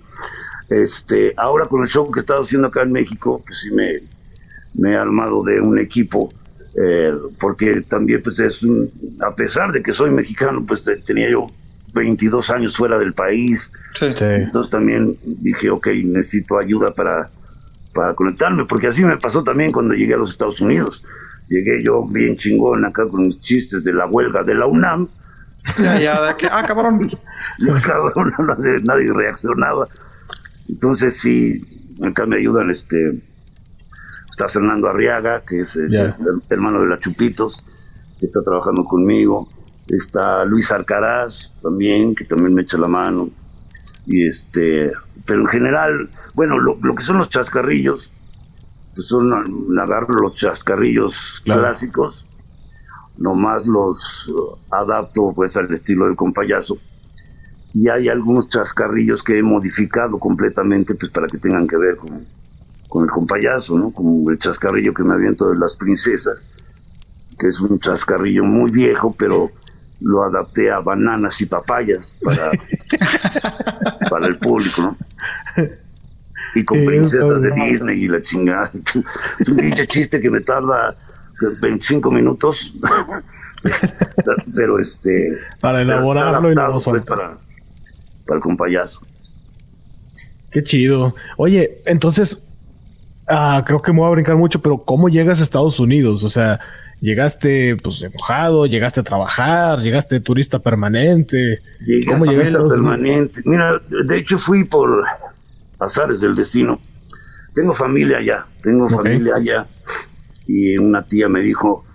Este, 0.70 1.34
ahora 1.38 1.66
con 1.66 1.82
el 1.82 1.88
show 1.88 2.10
que 2.10 2.20
he 2.20 2.22
estado 2.22 2.42
haciendo 2.42 2.68
acá 2.68 2.82
en 2.82 2.92
México, 2.92 3.44
pues 3.46 3.60
sí 3.60 3.72
me, 3.72 4.02
me 4.74 4.92
he 4.92 4.96
armado 4.96 5.44
de 5.44 5.62
un 5.62 5.78
equipo, 5.78 6.30
eh, 6.76 7.12
porque 7.40 7.82
también 7.82 8.24
pues 8.24 8.40
es 8.40 8.64
un, 8.64 8.90
a 9.22 9.36
pesar 9.36 9.72
de 9.72 9.84
que 9.84 9.92
soy 9.92 10.10
mexicano, 10.10 10.64
pues 10.66 10.90
tenía 11.06 11.30
yo 11.30 11.48
22 11.94 12.50
años 12.50 12.76
fuera 12.76 12.98
del 12.98 13.14
país, 13.14 13.72
entonces 14.02 14.72
también 14.72 15.18
dije, 15.24 15.70
ok, 15.70 15.88
necesito 16.06 16.58
ayuda 16.58 16.96
para, 16.96 17.30
para 17.94 18.16
conectarme, 18.16 18.66
porque 18.66 18.88
así 18.88 19.04
me 19.04 19.18
pasó 19.18 19.44
también 19.44 19.72
cuando 19.72 19.94
llegué 19.94 20.16
a 20.16 20.18
los 20.18 20.32
Estados 20.32 20.60
Unidos. 20.62 21.04
Llegué 21.50 21.84
yo 21.84 22.06
bien 22.06 22.36
chingón 22.38 22.86
acá 22.86 23.08
con 23.08 23.26
los 23.26 23.40
chistes 23.42 23.84
de 23.84 23.94
la 23.94 24.08
huelga 24.08 24.44
de 24.44 24.56
la 24.56 24.66
UNAM, 24.66 25.08
ya, 25.78 26.22
de 26.22 26.36
que, 26.38 26.48
ah, 26.48 26.64
cabrón. 26.66 27.10
cabrón, 27.84 28.34
nadie 28.84 29.14
reaccionaba. 29.14 29.88
Entonces, 30.68 31.18
sí, 31.18 31.94
acá 32.02 32.26
me 32.26 32.38
ayudan, 32.38 32.70
este, 32.70 33.22
está 34.32 34.48
Fernando 34.48 34.90
Arriaga, 34.90 35.42
que 35.42 35.62
es 35.62 35.76
el, 35.76 36.14
hermano 36.50 36.82
de 36.82 36.88
la 36.88 37.00
Chupitos, 37.00 37.64
que 38.20 38.26
está 38.26 38.42
trabajando 38.42 38.84
conmigo. 38.84 39.48
Está 39.88 40.46
Luis 40.46 40.72
Arcaraz 40.72 41.54
también, 41.62 42.16
que 42.16 42.24
también 42.26 42.54
me 42.54 42.62
echa 42.62 42.78
la 42.78 42.88
mano. 42.88 43.30
Y 44.06 44.28
este, 44.28 44.92
pero 45.26 45.42
en 45.42 45.48
general, 45.48 46.10
bueno, 46.34 46.58
lo, 46.60 46.78
que 46.96 47.04
son 47.04 47.18
los 47.18 47.30
chascarrillos, 47.30 48.12
pues 48.96 49.08
son, 49.08 49.34
agarro 49.80 50.14
los 50.22 50.36
chascarrillos 50.36 51.42
clásicos 51.44 52.28
nomás 53.18 53.66
los 53.66 54.28
uh, 54.30 54.58
adapto 54.72 55.34
pues 55.36 55.56
al 55.58 55.72
estilo 55.72 56.06
del 56.06 56.16
compayazo 56.16 56.78
y 57.74 57.90
hay 57.90 58.08
algunos 58.08 58.48
chascarrillos 58.50 59.24
que 59.24 59.40
he 59.40 59.44
modificado 59.44 60.20
completamente 60.20 60.94
pues 60.96 61.12
para 61.12 61.28
que 61.28 61.38
tengan 61.38 61.68
que 61.68 61.78
ver 61.78 61.98
con, 61.98 62.26
con 62.88 63.04
el 63.04 63.10
compayazo, 63.10 63.78
¿no? 63.78 63.92
Como 63.92 64.30
el 64.30 64.38
chascarrillo 64.38 64.94
que 64.94 65.04
me 65.04 65.16
aviento 65.16 65.50
de 65.50 65.58
las 65.58 65.76
princesas, 65.76 66.52
que 67.40 67.48
es 67.48 67.60
un 67.60 67.80
chascarrillo 67.80 68.44
muy 68.44 68.70
viejo, 68.70 69.16
pero 69.18 69.52
lo 70.02 70.22
adapté 70.22 70.70
a 70.70 70.80
bananas 70.82 71.42
y 71.42 71.48
papayas 71.48 72.16
para, 72.22 72.52
para 74.10 74.28
el 74.28 74.38
público, 74.38 74.82
¿no? 74.82 74.98
y 76.56 76.64
con 76.64 76.86
princesas 76.86 77.42
de 77.42 77.52
Disney 77.52 78.04
y 78.04 78.08
la 78.08 78.22
chingada. 78.22 78.70
Es 79.40 79.48
un 79.48 79.74
chiste 79.88 80.20
que 80.22 80.30
me 80.30 80.42
tarda 80.42 80.96
25 81.62 82.12
minutos. 82.12 82.74
pero 84.56 84.80
este. 84.80 85.38
Para 85.60 85.82
elaborarlo 85.82 86.52
y 86.52 86.56
luego 86.56 86.82
pues, 86.82 87.04
para, 87.04 87.38
para 88.26 88.36
el 88.38 88.42
compayazo. 88.42 89.02
Qué 90.52 90.64
chido. 90.64 91.16
Oye, 91.38 91.82
entonces. 91.86 92.40
Ah, 93.26 93.64
creo 93.66 93.80
que 93.80 93.94
me 93.94 94.00
voy 94.00 94.08
a 94.10 94.12
brincar 94.12 94.36
mucho, 94.36 94.62
pero 94.62 94.84
¿cómo 94.84 95.08
llegas 95.08 95.40
a 95.40 95.44
Estados 95.44 95.80
Unidos? 95.80 96.26
O 96.26 96.30
sea, 96.30 96.60
llegaste 97.04 97.78
pues 97.78 98.02
enojado, 98.02 98.66
llegaste 98.66 99.00
a 99.00 99.04
trabajar, 99.04 99.80
llegaste 99.80 100.20
turista 100.20 100.60
permanente. 100.60 101.62
¿Cómo 102.08 102.26
llegaste 102.26 102.58
a 102.58 102.68
permanente? 102.68 103.42
Mira, 103.46 103.82
de 103.90 104.18
hecho 104.18 104.38
fui 104.40 104.66
por 104.66 105.04
azares 105.80 106.22
del 106.22 106.36
destino. 106.36 106.80
Tengo 107.54 107.74
familia 107.74 108.18
allá, 108.18 108.46
tengo 108.62 108.90
familia 108.90 109.36
allá. 109.36 109.68
Y 110.48 110.78
una 110.78 111.04
tía 111.08 111.30
me 111.30 111.42
dijo, 111.42 111.86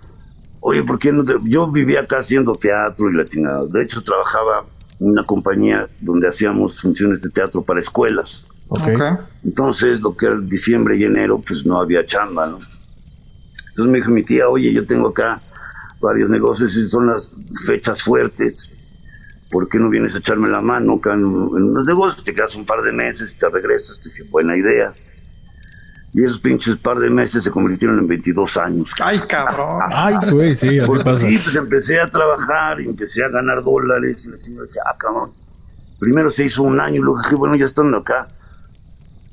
oye, 0.59 0.83
¿por 0.83 0.99
qué 0.99 1.11
no 1.11 1.23
te... 1.23 1.35
Yo 1.43 1.71
vivía 1.71 2.01
acá 2.01 2.19
haciendo 2.19 2.55
teatro 2.55 3.09
y 3.09 3.15
la 3.15 3.25
chingada. 3.25 3.65
De 3.65 3.83
hecho, 3.83 4.03
trabajaba 4.03 4.65
en 4.99 5.09
una 5.09 5.25
compañía 5.25 5.87
donde 6.01 6.27
hacíamos 6.27 6.81
funciones 6.81 7.21
de 7.21 7.29
teatro 7.29 7.61
para 7.61 7.79
escuelas. 7.79 8.47
Okay. 8.67 8.95
Entonces, 9.43 9.99
lo 9.99 10.15
que 10.15 10.27
era 10.27 10.39
diciembre 10.39 10.95
y 10.97 11.03
enero, 11.03 11.41
pues 11.45 11.65
no 11.65 11.79
había 11.79 12.05
chamba, 12.05 12.47
¿no? 12.47 12.59
Entonces 13.69 13.91
me 13.91 13.97
dijo 13.99 14.11
mi 14.11 14.23
tía, 14.23 14.49
oye, 14.49 14.73
yo 14.73 14.85
tengo 14.85 15.07
acá 15.07 15.41
varios 16.01 16.29
negocios 16.29 16.75
y 16.75 16.89
son 16.89 17.07
las 17.07 17.31
fechas 17.65 18.03
fuertes. 18.03 18.71
¿Por 19.49 19.67
qué 19.67 19.79
no 19.79 19.89
vienes 19.89 20.15
a 20.15 20.19
echarme 20.19 20.49
la 20.49 20.61
mano 20.61 20.95
acá 20.95 21.13
en, 21.13 21.25
unos 21.25 21.85
negocios? 21.85 22.23
Te 22.23 22.33
quedas 22.33 22.55
un 22.55 22.65
par 22.65 22.81
de 22.81 22.91
meses 22.91 23.33
y 23.33 23.37
te 23.37 23.49
regresas. 23.49 23.99
dije, 24.03 24.23
buena 24.29 24.55
idea. 24.55 24.93
Y 26.13 26.23
esos 26.23 26.39
pinches 26.39 26.75
par 26.77 26.97
de 26.97 27.09
meses 27.09 27.43
se 27.43 27.51
convirtieron 27.51 27.99
en 27.99 28.07
22 28.07 28.57
años. 28.57 28.91
Ay, 29.01 29.19
cabrón. 29.27 29.79
Ay, 29.91 30.15
güey, 30.31 30.55
sí, 30.55 30.79
así 30.79 30.97
pasa. 31.03 31.27
Sí, 31.27 31.39
pues 31.43 31.55
empecé 31.55 31.99
a 31.99 32.07
trabajar 32.07 32.81
y 32.81 32.85
empecé 32.85 33.23
a 33.23 33.29
ganar 33.29 33.63
dólares. 33.63 34.25
Y 34.25 34.31
la 34.31 34.39
chingada 34.39 34.65
dije, 34.65 34.79
ah, 34.85 34.95
cabrón. 34.97 35.31
Primero 35.99 36.29
se 36.29 36.45
hizo 36.45 36.63
un 36.63 36.79
año 36.79 36.95
y 36.95 36.99
luego 36.99 37.21
dije, 37.21 37.35
bueno, 37.35 37.55
ya 37.55 37.65
estando 37.65 37.97
acá, 37.97 38.27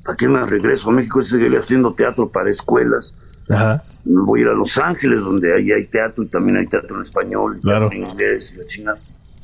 ¿para 0.04 0.16
qué 0.16 0.28
me 0.28 0.44
regreso 0.44 0.90
a 0.90 0.92
México? 0.92 1.22
Seguiré 1.22 1.56
haciendo 1.56 1.94
teatro 1.94 2.28
para 2.28 2.50
escuelas. 2.50 3.14
Ajá. 3.48 3.84
Voy 4.04 4.40
a 4.40 4.42
ir 4.42 4.48
a 4.48 4.52
Los 4.52 4.76
Ángeles, 4.76 5.20
donde 5.20 5.54
ahí 5.54 5.72
hay 5.72 5.86
teatro 5.86 6.24
y 6.24 6.28
también 6.28 6.58
hay 6.58 6.66
teatro 6.66 6.96
en 6.96 7.02
español, 7.02 7.58
claro. 7.60 7.90
en 7.90 8.02
inglés 8.02 8.52
y 8.54 8.58
la 8.58 8.64
china. 8.64 8.94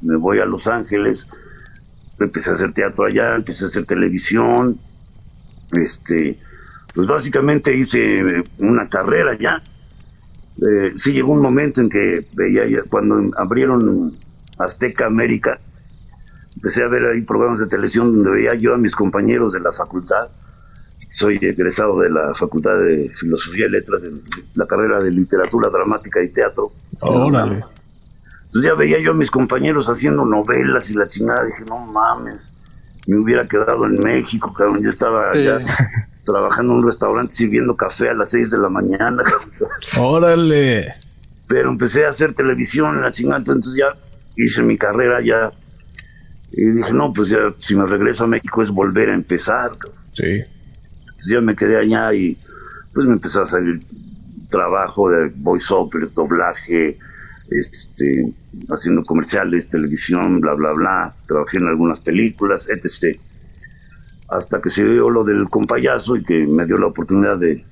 Me 0.02 0.16
voy 0.16 0.40
a 0.40 0.44
Los 0.44 0.66
Ángeles, 0.66 1.28
empecé 2.18 2.50
a 2.50 2.52
hacer 2.54 2.72
teatro 2.72 3.06
allá, 3.06 3.34
empecé 3.34 3.64
a 3.64 3.68
hacer 3.68 3.86
televisión. 3.86 4.78
Este, 5.72 6.38
pues 6.94 7.06
básicamente 7.06 7.74
hice 7.74 8.44
una 8.58 8.88
carrera 8.88 9.36
ya. 9.38 9.62
Eh, 10.56 10.92
sí 10.96 11.12
llegó 11.12 11.32
un 11.32 11.40
momento 11.40 11.80
en 11.80 11.88
que 11.88 12.26
veía 12.32 12.66
ya, 12.66 12.82
cuando 12.82 13.30
abrieron 13.36 14.12
Azteca 14.58 15.06
América, 15.06 15.58
empecé 16.56 16.82
a 16.82 16.88
ver 16.88 17.06
ahí 17.06 17.22
programas 17.22 17.58
de 17.58 17.66
televisión 17.66 18.12
donde 18.12 18.30
veía 18.30 18.54
yo 18.54 18.74
a 18.74 18.78
mis 18.78 18.94
compañeros 18.94 19.52
de 19.52 19.60
la 19.60 19.72
facultad 19.72 20.28
soy 21.12 21.38
egresado 21.42 22.00
de 22.00 22.10
la 22.10 22.34
Facultad 22.34 22.78
de 22.78 23.12
Filosofía 23.20 23.66
y 23.66 23.70
Letras, 23.70 24.04
en 24.04 24.20
la 24.54 24.66
carrera 24.66 24.98
de 24.98 25.10
Literatura 25.10 25.68
Dramática 25.68 26.22
y 26.22 26.30
Teatro. 26.30 26.72
Órale. 27.00 27.64
Entonces 28.46 28.70
ya 28.70 28.74
veía 28.74 28.98
yo 28.98 29.12
a 29.12 29.14
mis 29.14 29.30
compañeros 29.30 29.88
haciendo 29.88 30.24
novelas 30.24 30.90
y 30.90 30.94
la 30.94 31.06
chingada, 31.08 31.44
dije, 31.44 31.64
no 31.66 31.86
mames, 31.86 32.54
me 33.06 33.18
hubiera 33.18 33.46
quedado 33.46 33.86
en 33.86 34.02
México, 34.02 34.52
cabrón, 34.52 34.82
yo 34.82 34.90
estaba 34.90 35.34
ya 35.34 35.58
trabajando 36.24 36.72
en 36.72 36.80
un 36.80 36.86
restaurante 36.86 37.32
sirviendo 37.32 37.76
café 37.76 38.10
a 38.10 38.14
las 38.14 38.30
6 38.30 38.50
de 38.50 38.58
la 38.58 38.68
mañana. 38.68 39.22
Órale. 40.00 40.92
Pero 41.46 41.70
empecé 41.70 42.04
a 42.04 42.10
hacer 42.10 42.32
televisión 42.32 42.96
en 42.96 43.02
la 43.02 43.10
chingada, 43.10 43.38
entonces 43.38 43.74
ya 43.76 43.96
hice 44.36 44.62
mi 44.62 44.78
carrera 44.78 45.20
ya. 45.20 45.52
Y 46.52 46.66
dije, 46.66 46.92
no, 46.92 47.12
pues 47.12 47.30
ya 47.30 47.52
si 47.56 47.74
me 47.74 47.86
regreso 47.86 48.24
a 48.24 48.26
México 48.26 48.62
es 48.62 48.70
volver 48.70 49.10
a 49.10 49.14
empezar. 49.14 49.70
Sí. 50.14 50.42
Entonces 51.04 51.32
yo 51.32 51.42
me 51.42 51.56
quedé 51.56 51.78
allá 51.78 52.12
y 52.12 52.38
pues 52.92 53.06
me 53.06 53.14
empezó 53.14 53.42
a 53.42 53.46
salir 53.46 53.80
trabajo 54.50 55.10
de 55.10 55.32
voiceovers, 55.34 56.14
doblaje, 56.14 56.98
este, 57.50 58.32
haciendo 58.68 59.02
comerciales, 59.02 59.68
televisión, 59.68 60.40
bla, 60.40 60.54
bla, 60.54 60.72
bla. 60.72 61.14
Trabajé 61.26 61.58
en 61.58 61.68
algunas 61.68 62.00
películas, 62.00 62.68
etc. 62.68 63.18
Hasta 64.32 64.60
que 64.60 64.70
se 64.70 64.84
dio 64.84 65.10
lo 65.10 65.24
del 65.24 65.48
compayazo 65.48 66.16
y 66.16 66.24
que 66.24 66.46
me 66.46 66.66
dio 66.66 66.76
la 66.78 66.86
oportunidad 66.86 67.38
de 67.38 67.64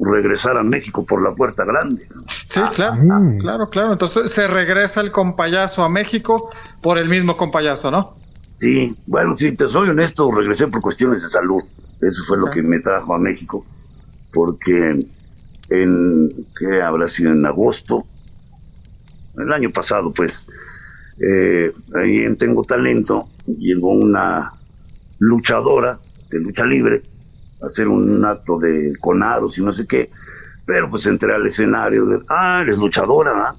regresar 0.00 0.56
a 0.56 0.62
México 0.62 1.04
por 1.04 1.22
la 1.22 1.34
puerta 1.34 1.64
grande. 1.64 2.08
Sí, 2.46 2.60
claro, 2.74 2.96
mm. 2.96 3.38
claro, 3.38 3.70
claro. 3.70 3.92
Entonces 3.92 4.30
se 4.30 4.46
regresa 4.46 5.00
el 5.00 5.10
compayazo 5.10 5.82
a 5.82 5.88
México 5.88 6.50
por 6.82 6.98
el 6.98 7.08
mismo 7.08 7.36
compayazo, 7.36 7.90
¿no? 7.90 8.16
Sí, 8.60 8.96
bueno, 9.06 9.36
si 9.36 9.52
te 9.52 9.68
soy 9.68 9.88
honesto, 9.88 10.30
regresé 10.30 10.66
por 10.66 10.80
cuestiones 10.80 11.22
de 11.22 11.28
salud. 11.28 11.62
Eso 12.00 12.22
fue 12.24 12.38
lo 12.38 12.46
que 12.46 12.62
me 12.62 12.80
trajo 12.80 13.14
a 13.14 13.18
México, 13.18 13.64
porque 14.32 14.98
en, 15.68 16.46
¿qué 16.58 16.82
habrá 16.82 17.08
sido? 17.08 17.32
En 17.32 17.44
agosto, 17.44 18.04
el 19.36 19.52
año 19.52 19.70
pasado, 19.70 20.12
pues, 20.12 20.48
eh, 21.18 21.72
ahí 21.94 22.18
en 22.24 22.36
Tengo 22.36 22.62
Talento, 22.62 23.28
llegó 23.46 23.92
una 23.92 24.52
luchadora 25.18 25.98
de 26.30 26.40
lucha 26.40 26.64
libre 26.64 27.02
hacer 27.62 27.88
un 27.88 28.24
acto 28.24 28.58
de 28.58 28.92
conaros 29.00 29.58
y 29.58 29.62
no 29.62 29.72
sé 29.72 29.86
qué, 29.86 30.10
pero 30.64 30.88
pues 30.88 31.06
entré 31.06 31.34
al 31.34 31.44
escenario 31.46 32.06
de, 32.06 32.20
ah, 32.28 32.60
eres 32.62 32.78
luchadora, 32.78 33.52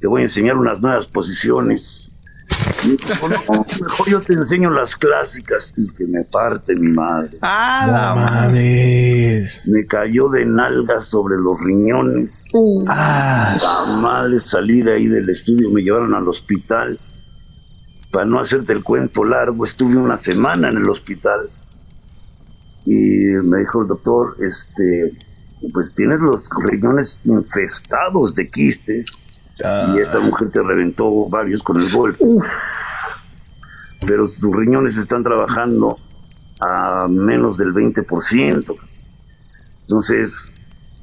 te 0.00 0.06
voy 0.06 0.22
a 0.22 0.24
enseñar 0.24 0.56
unas 0.56 0.80
nuevas 0.80 1.06
posiciones 1.06 2.06
mejor 3.80 4.08
yo 4.08 4.20
te 4.20 4.34
enseño 4.34 4.70
las 4.70 4.96
clásicas 4.96 5.72
y 5.76 5.90
que 5.90 6.06
me 6.06 6.24
parte 6.24 6.74
mi 6.74 6.92
madre. 6.92 7.38
Ah, 7.42 8.14
mames. 8.14 9.62
Me 9.66 9.86
cayó 9.86 10.28
de 10.28 10.46
nalgas 10.46 11.06
sobre 11.06 11.36
los 11.36 11.58
riñones. 11.60 12.44
Ah. 12.88 13.58
La 13.60 14.00
madre 14.00 14.38
salí 14.40 14.82
de 14.82 14.94
ahí 14.94 15.06
del 15.06 15.28
estudio, 15.28 15.70
me 15.70 15.82
llevaron 15.82 16.14
al 16.14 16.28
hospital. 16.28 16.98
Para 18.16 18.24
no 18.24 18.40
hacerte 18.40 18.72
el 18.72 18.82
cuento 18.82 19.26
largo, 19.26 19.66
estuve 19.66 19.94
una 19.98 20.16
semana 20.16 20.70
en 20.70 20.78
el 20.78 20.88
hospital. 20.88 21.50
Y 22.86 22.94
me 23.44 23.58
dijo 23.58 23.82
el 23.82 23.88
doctor, 23.88 24.38
este, 24.40 25.12
pues 25.70 25.94
tienes 25.94 26.20
los 26.20 26.48
riñones 26.66 27.20
infestados 27.26 28.34
de 28.34 28.48
quistes 28.48 29.22
y 29.58 29.98
esta 29.98 30.18
mujer 30.18 30.48
te 30.48 30.62
reventó 30.62 31.28
varios 31.28 31.62
con 31.62 31.78
el 31.78 31.92
golpe. 31.92 32.24
Pero 34.06 34.26
tus 34.28 34.56
riñones 34.56 34.96
están 34.96 35.22
trabajando 35.22 35.98
a 36.58 37.08
menos 37.10 37.58
del 37.58 37.74
20%. 37.74 38.76
Entonces, 39.82 40.52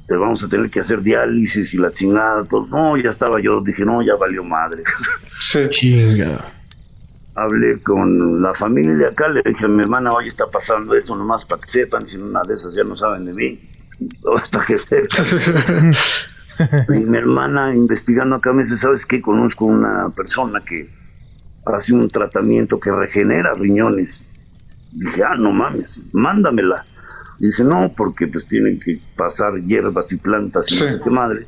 te 0.08 0.16
vamos 0.16 0.42
a 0.42 0.48
tener 0.48 0.68
que 0.68 0.80
hacer 0.80 1.00
diálisis 1.00 1.74
y 1.74 1.78
la 1.78 1.92
chingada. 1.92 2.42
Todo. 2.42 2.66
No, 2.66 2.96
ya 2.96 3.10
estaba 3.10 3.40
yo, 3.40 3.60
dije, 3.60 3.84
no, 3.84 4.02
ya 4.02 4.16
valió 4.16 4.42
madre. 4.42 4.82
Sí. 5.38 5.68
Chinga. 5.70 6.63
Hablé 7.36 7.82
con 7.82 8.40
la 8.40 8.54
familia 8.54 9.08
acá, 9.08 9.28
le 9.28 9.42
dije 9.42 9.64
a 9.64 9.68
mi 9.68 9.82
hermana, 9.82 10.12
oye, 10.12 10.28
está 10.28 10.46
pasando 10.46 10.94
esto 10.94 11.16
nomás 11.16 11.44
para 11.44 11.60
que 11.60 11.68
sepan, 11.68 12.06
si 12.06 12.16
una 12.16 12.42
de 12.44 12.54
esas 12.54 12.74
ya 12.74 12.84
no 12.84 12.94
saben 12.94 13.24
de 13.24 13.32
mí. 13.32 13.70
Para 14.52 14.64
que 14.64 14.78
sepan. 14.78 15.92
y 16.88 17.04
mi 17.04 17.18
hermana 17.18 17.74
investigando 17.74 18.36
acá 18.36 18.52
me 18.52 18.62
dice, 18.62 18.76
¿sabes 18.76 19.04
qué? 19.04 19.20
Conozco 19.20 19.64
una 19.64 20.10
persona 20.10 20.60
que 20.64 20.88
hace 21.66 21.92
un 21.92 22.08
tratamiento 22.08 22.78
que 22.78 22.90
regenera 22.90 23.54
riñones. 23.54 24.28
Dije, 24.92 25.24
ah, 25.24 25.34
no 25.36 25.50
mames, 25.50 26.02
mándamela. 26.12 26.84
Dice, 27.38 27.64
no, 27.64 27.92
porque 27.96 28.28
pues 28.28 28.46
tienen 28.46 28.78
que 28.78 29.00
pasar 29.16 29.60
hierbas 29.60 30.12
y 30.12 30.16
plantas 30.16 30.70
y 30.70 30.80
no 30.80 30.88
sé 30.88 31.00
qué 31.02 31.10
madre. 31.10 31.46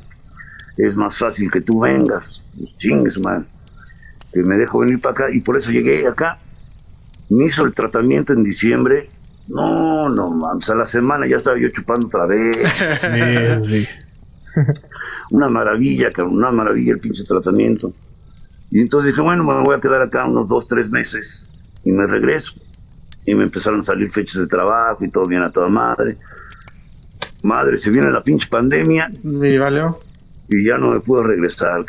Es 0.75 0.95
más 0.95 1.17
fácil 1.17 1.49
que 1.49 1.61
tú 1.61 1.79
vengas. 1.79 2.43
Pues 2.57 2.77
chingues, 2.77 3.19
man. 3.19 3.47
Que 4.33 4.43
me 4.43 4.57
dejo 4.57 4.79
venir 4.79 4.99
para 4.99 5.11
acá. 5.11 5.25
Y 5.33 5.41
por 5.41 5.57
eso 5.57 5.71
llegué 5.71 6.07
acá. 6.07 6.37
Me 7.29 7.45
hizo 7.45 7.65
el 7.65 7.73
tratamiento 7.73 8.33
en 8.33 8.43
diciembre. 8.43 9.09
No, 9.47 10.09
no, 10.09 10.29
mames. 10.29 10.69
A 10.69 10.75
la 10.75 10.85
semana 10.85 11.27
ya 11.27 11.37
estaba 11.37 11.57
yo 11.57 11.69
chupando 11.69 12.07
otra 12.07 12.25
vez. 12.25 12.57
Sí, 13.63 13.85
sí. 13.85 13.87
una 15.31 15.49
maravilla, 15.49 16.09
una 16.25 16.51
maravilla 16.51 16.93
el 16.93 16.99
pinche 16.99 17.23
tratamiento. 17.23 17.93
Y 18.69 18.81
entonces 18.81 19.11
dije, 19.11 19.21
bueno, 19.21 19.43
me 19.43 19.63
voy 19.63 19.75
a 19.75 19.79
quedar 19.79 20.01
acá 20.01 20.25
unos 20.25 20.47
dos, 20.47 20.67
tres 20.67 20.89
meses 20.89 21.47
y 21.83 21.91
me 21.91 22.05
regreso. 22.07 22.55
Y 23.25 23.35
me 23.35 23.43
empezaron 23.43 23.81
a 23.81 23.83
salir 23.83 24.09
fechas 24.09 24.41
de 24.41 24.47
trabajo 24.47 25.03
y 25.03 25.09
todo 25.09 25.25
bien 25.25 25.41
a 25.41 25.51
toda 25.51 25.67
madre. 25.67 26.17
Madre, 27.43 27.77
se 27.77 27.89
viene 27.89 28.09
la 28.09 28.23
pinche 28.23 28.47
pandemia. 28.47 29.09
Y 29.23 29.57
valió. 29.57 29.99
Y 30.49 30.65
ya 30.65 30.77
no 30.77 30.91
me 30.91 30.99
puedo 31.01 31.23
regresar. 31.23 31.85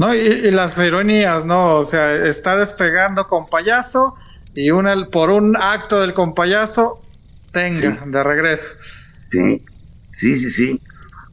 No, 0.00 0.14
y, 0.14 0.50
las 0.50 0.78
ironías, 0.78 1.44
¿no? 1.44 1.74
O 1.74 1.82
sea, 1.82 2.14
está 2.14 2.56
despegando 2.56 3.28
con 3.28 3.44
payaso 3.44 4.14
y 4.54 4.70
una, 4.70 4.94
por 5.12 5.28
un 5.28 5.58
acto 5.58 6.00
del 6.00 6.14
compayazo 6.14 7.02
tenga 7.52 8.00
de 8.06 8.24
regreso. 8.24 8.70
Sí, 9.30 9.62
sí, 10.14 10.38
sí, 10.38 10.48
sí. 10.48 10.80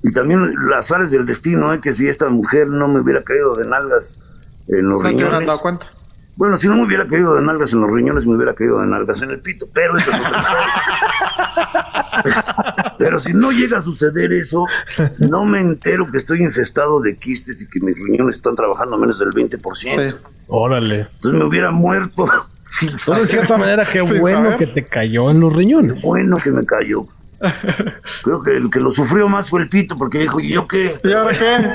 Y 0.04 0.12
también 0.12 0.54
las 0.70 0.92
áreas 0.92 1.12
del 1.12 1.26
destino, 1.26 1.74
¿eh? 1.74 1.80
que 1.80 1.94
si 1.94 2.10
esta 2.10 2.28
mujer 2.28 2.68
no 2.68 2.90
me 2.90 3.00
hubiera 3.00 3.24
caído 3.24 3.56
de 3.56 3.70
nalgas 3.70 4.20
en 4.68 4.90
los 4.90 5.02
¿No 5.02 5.12
te 5.12 5.16
riñones. 5.16 5.48
dado 5.48 5.60
cuenta? 5.60 5.88
Bueno, 6.36 6.58
si 6.58 6.68
no 6.68 6.76
me 6.76 6.84
hubiera 6.84 7.08
caído 7.08 7.36
de 7.36 7.44
nalgas 7.44 7.72
en 7.72 7.80
los 7.80 7.90
riñones, 7.90 8.26
me 8.26 8.36
hubiera 8.36 8.54
caído 8.54 8.82
de 8.82 8.88
nalgas 8.88 9.22
en 9.22 9.32
el 9.32 9.40
pito, 9.40 9.66
pero 9.74 9.96
eso 9.96 10.12
es 10.12 10.20
otra 10.20 10.40
historia. 10.40 11.87
Pero 13.00 13.20
si 13.20 13.34
no 13.34 13.52
llega 13.52 13.80
a 13.80 13.82
suceder 13.82 14.34
eso, 14.34 14.66
no 15.20 15.46
me 15.46 15.60
entero 15.60 16.10
que 16.12 16.18
estoy 16.18 16.42
infestado 16.44 17.00
de 17.02 17.16
quistes 17.16 17.62
y 17.62 17.68
que 17.68 17.80
mis 17.80 17.96
riñones 18.02 18.36
están 18.38 18.56
trabajando 18.56 18.98
menos 18.98 19.20
del 19.20 19.30
20%. 19.30 19.62
Sí. 19.74 20.16
Órale. 20.48 21.08
Entonces 21.14 21.34
me 21.40 21.46
hubiera 21.46 21.72
muerto 21.72 22.28
sin 22.66 22.98
saber. 22.98 23.22
de 23.24 23.28
cierta 23.28 23.58
manera, 23.58 23.86
qué 23.86 24.02
Sin 24.06 24.20
bueno 24.20 24.44
saber. 24.44 24.58
que 24.58 24.68
te 24.68 24.86
cayó 24.86 25.30
en 25.30 25.40
los 25.40 25.54
riñones. 25.56 26.02
Bueno 26.02 26.38
que 26.38 26.52
me 26.52 26.66
cayó. 26.66 27.02
Creo 28.24 28.42
que 28.42 28.58
el 28.58 28.70
que 28.72 28.80
lo 28.80 28.90
sufrió 28.92 29.28
más 29.30 29.48
fue 29.50 29.62
el 29.62 29.70
pito, 29.70 29.96
porque 29.96 30.18
dijo, 30.18 30.40
¿y 30.40 30.54
yo 30.54 30.68
qué? 30.68 30.98
¿Y 31.04 31.12
ahora 31.12 31.38
qué? 31.38 31.70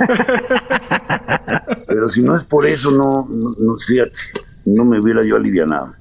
Pero 1.87 2.09
si 2.09 2.21
no 2.23 2.35
es 2.37 2.43
por 2.43 2.67
eso, 2.67 2.91
no, 2.91 3.29
no, 3.31 3.53
no, 3.57 3.77
fíjate, 3.77 4.19
no 4.65 4.85
me 4.85 4.99
hubiera 4.99 5.23
yo 5.25 5.37
alivianado. 5.37 5.95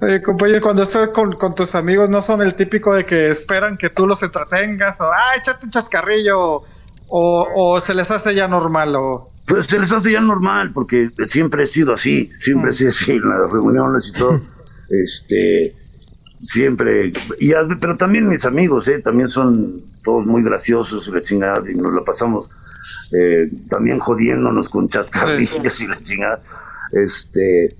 Oye, 0.00 0.22
compañero, 0.22 0.60
cuando 0.60 0.82
estás 0.82 1.08
con, 1.08 1.32
con 1.32 1.54
tus 1.54 1.74
amigos, 1.74 2.10
¿no 2.10 2.20
son 2.20 2.42
el 2.42 2.54
típico 2.54 2.92
de 2.94 3.06
que 3.06 3.30
esperan 3.30 3.78
que 3.78 3.88
tú 3.88 4.06
los 4.06 4.22
entretengas? 4.22 5.00
O, 5.00 5.04
ah, 5.10 5.36
échate 5.38 5.66
un 5.66 5.70
chascarrillo. 5.72 6.62
O, 7.08 7.46
o 7.54 7.80
se 7.80 7.94
les 7.94 8.10
hace 8.10 8.34
ya 8.34 8.46
normal. 8.46 8.94
O, 8.96 9.32
Pues 9.46 9.66
se 9.66 9.78
les 9.78 9.90
hace 9.92 10.12
ya 10.12 10.20
normal, 10.20 10.72
porque 10.72 11.10
siempre 11.28 11.62
he 11.62 11.66
sido 11.66 11.94
así, 11.94 12.28
siempre 12.38 12.70
he 12.70 12.72
sido 12.74 12.90
así 12.90 13.12
en 13.12 13.28
las 13.28 13.50
reuniones 13.50 14.08
y 14.08 14.18
todo. 14.18 14.40
este, 14.90 15.74
siempre, 16.40 17.12
y, 17.38 17.52
pero 17.80 17.96
también 17.96 18.28
mis 18.28 18.44
amigos, 18.44 18.88
¿eh? 18.88 18.98
también 18.98 19.28
son 19.28 19.82
todos 20.02 20.26
muy 20.26 20.42
graciosos 20.42 21.08
y 21.08 21.10
la 21.10 21.22
chingada, 21.22 21.70
y 21.70 21.74
nos 21.74 21.92
la 21.92 22.04
pasamos 22.04 22.50
eh, 23.18 23.50
también 23.68 23.98
jodiéndonos 23.98 24.68
con 24.68 24.88
chascarrillos 24.88 25.80
y 25.80 25.86
la 25.86 26.02
chingada. 26.02 26.42
Este, 26.92 27.74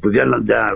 pues 0.00 0.14
ya, 0.14 0.24
ya, 0.44 0.74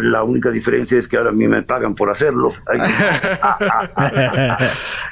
la 0.00 0.22
única 0.22 0.50
diferencia 0.50 0.98
es 0.98 1.08
que 1.08 1.16
ahora 1.16 1.30
a 1.30 1.32
mí 1.32 1.48
me 1.48 1.62
pagan 1.62 1.94
por 1.94 2.10
hacerlo. 2.10 2.52
Ay, 2.66 2.80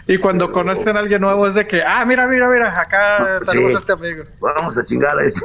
y 0.07 0.19
cuando 0.19 0.53
conocen 0.53 0.97
a 0.97 1.01
alguien 1.01 1.21
nuevo 1.23 1.47
es 1.47 1.55
de 1.55 1.67
que, 1.67 1.83
ah, 1.83 2.05
mira, 2.05 2.27
mira, 2.27 2.49
mira, 2.51 2.79
acá 2.79 3.41
Sí. 3.41 3.47
tenemos 3.53 3.75
a 3.75 3.79
este 3.79 3.93
amigo. 3.93 4.25
vamos 4.41 4.77
a 4.79 4.85
chingar 4.85 5.19
a 5.19 5.25
ese. 5.25 5.41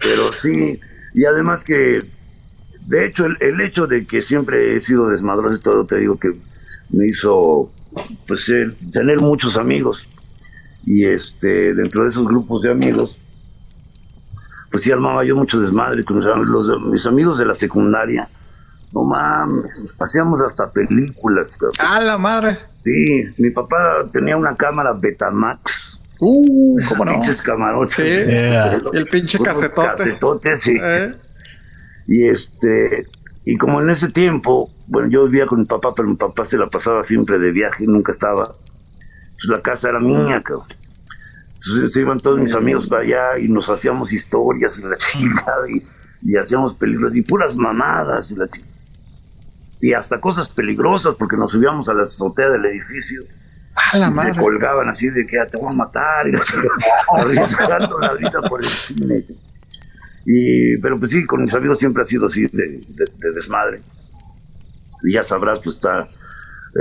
Pero 0.00 0.32
sí, 0.40 0.80
y 1.14 1.24
además 1.24 1.64
que, 1.64 2.00
de 2.86 3.06
hecho, 3.06 3.26
el, 3.26 3.36
el 3.40 3.60
hecho 3.60 3.86
de 3.86 4.06
que 4.06 4.20
siempre 4.20 4.74
he 4.74 4.80
sido 4.80 5.08
desmadroso 5.08 5.56
y 5.56 5.60
todo, 5.60 5.86
te 5.86 5.96
digo 5.96 6.18
que 6.18 6.32
me 6.90 7.06
hizo, 7.06 7.70
pues, 8.26 8.48
eh, 8.48 8.70
tener 8.92 9.20
muchos 9.20 9.56
amigos. 9.56 10.08
Y 10.84 11.04
este, 11.04 11.74
dentro 11.74 12.04
de 12.04 12.10
esos 12.10 12.26
grupos 12.26 12.62
de 12.62 12.70
amigos, 12.70 13.18
pues 14.70 14.82
sí 14.82 14.92
armaba 14.92 15.24
yo 15.24 15.36
mucho 15.36 15.60
desmadre 15.60 16.04
con 16.04 16.18
mis, 16.18 16.26
los 16.26 16.80
mis 16.82 17.06
amigos 17.06 17.38
de 17.38 17.46
la 17.46 17.54
secundaria. 17.54 18.28
No 18.94 19.02
mames, 19.02 19.84
hacíamos 19.98 20.42
hasta 20.42 20.70
películas. 20.70 21.56
cabrón. 21.56 21.74
Ah, 21.78 22.00
la 22.00 22.18
madre. 22.18 22.58
Sí, 22.84 23.24
mi 23.38 23.50
papá 23.50 24.04
tenía 24.12 24.36
una 24.36 24.54
cámara 24.54 24.92
Betamax. 24.92 25.98
Uh, 26.20 26.78
Esos 26.78 26.90
¿cómo 26.92 27.04
no? 27.04 27.12
pinches 27.12 27.42
camarotes. 27.42 27.94
Sí. 27.94 28.02
Yeah. 28.02 28.78
El 28.92 29.06
pinche 29.08 29.38
casetote. 29.38 29.88
Casetotes, 29.88 30.60
sí. 30.60 30.76
¿Eh? 30.80 31.12
Y 32.06 32.26
este, 32.26 33.06
y 33.44 33.56
como 33.58 33.80
en 33.80 33.90
ese 33.90 34.08
tiempo, 34.08 34.70
bueno, 34.86 35.08
yo 35.08 35.24
vivía 35.24 35.46
con 35.46 35.60
mi 35.60 35.66
papá, 35.66 35.92
pero 35.94 36.08
mi 36.08 36.16
papá 36.16 36.44
se 36.44 36.56
la 36.56 36.68
pasaba 36.68 37.02
siempre 37.02 37.38
de 37.38 37.52
viaje, 37.52 37.84
nunca 37.86 38.12
estaba. 38.12 38.54
Pues 39.34 39.48
la 39.48 39.60
casa 39.60 39.90
era 39.90 40.00
mía, 40.00 40.42
cabrón. 40.42 40.66
Entonces 41.56 41.92
se 41.92 42.00
iban 42.00 42.18
todos 42.20 42.38
mis 42.38 42.54
amigos 42.54 42.88
para 42.88 43.02
allá 43.02 43.38
y 43.38 43.48
nos 43.48 43.68
hacíamos 43.70 44.12
historias 44.12 44.78
y 44.78 44.82
la 44.82 44.96
chingada 44.96 45.68
y, 45.70 45.82
y 46.22 46.36
hacíamos 46.36 46.74
películas 46.74 47.14
y 47.16 47.22
puras 47.22 47.56
mamadas 47.56 48.30
y 48.30 48.36
la 48.36 48.46
chingada. 48.48 48.72
Y 49.80 49.92
hasta 49.92 50.20
cosas 50.20 50.48
peligrosas 50.48 51.14
porque 51.16 51.36
nos 51.36 51.52
subíamos 51.52 51.88
a 51.88 51.94
la 51.94 52.02
azotea 52.04 52.48
del 52.50 52.64
edificio 52.66 53.20
la 53.92 54.06
y 54.06 54.08
se 54.08 54.40
colgaban 54.40 54.88
así 54.88 55.10
de 55.10 55.26
que 55.26 55.38
"Ah, 55.38 55.46
te 55.46 55.58
voy 55.58 55.68
a 55.70 55.76
matar 55.76 56.26
y 56.28 56.32
la 56.32 56.40
arriesgando 57.12 57.98
la 58.00 58.14
vida 58.14 58.40
por 58.48 58.62
el 58.62 58.68
cine. 58.70 59.24
Y, 60.24 60.76
pero 60.78 60.96
pues 60.96 61.10
sí, 61.12 61.24
con 61.26 61.42
mis 61.42 61.54
amigos 61.54 61.78
siempre 61.78 62.02
ha 62.02 62.04
sido 62.04 62.26
así 62.26 62.42
de, 62.42 62.80
de- 62.88 63.04
de 63.18 63.32
desmadre. 63.34 63.82
Y 65.04 65.12
ya 65.12 65.22
sabrás, 65.22 65.60
pues 65.62 65.76
está, 65.76 66.08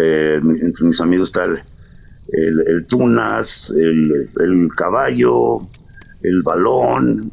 eh, 0.02 0.40
entre 0.62 0.86
mis 0.86 1.00
amigos 1.02 1.28
está 1.28 1.44
el, 1.44 1.62
el, 2.28 2.64
el 2.68 2.86
Tunas, 2.88 3.74
el, 3.76 4.30
el 4.40 4.70
Caballo, 4.76 5.62
el 6.22 6.42
Balón, 6.44 7.32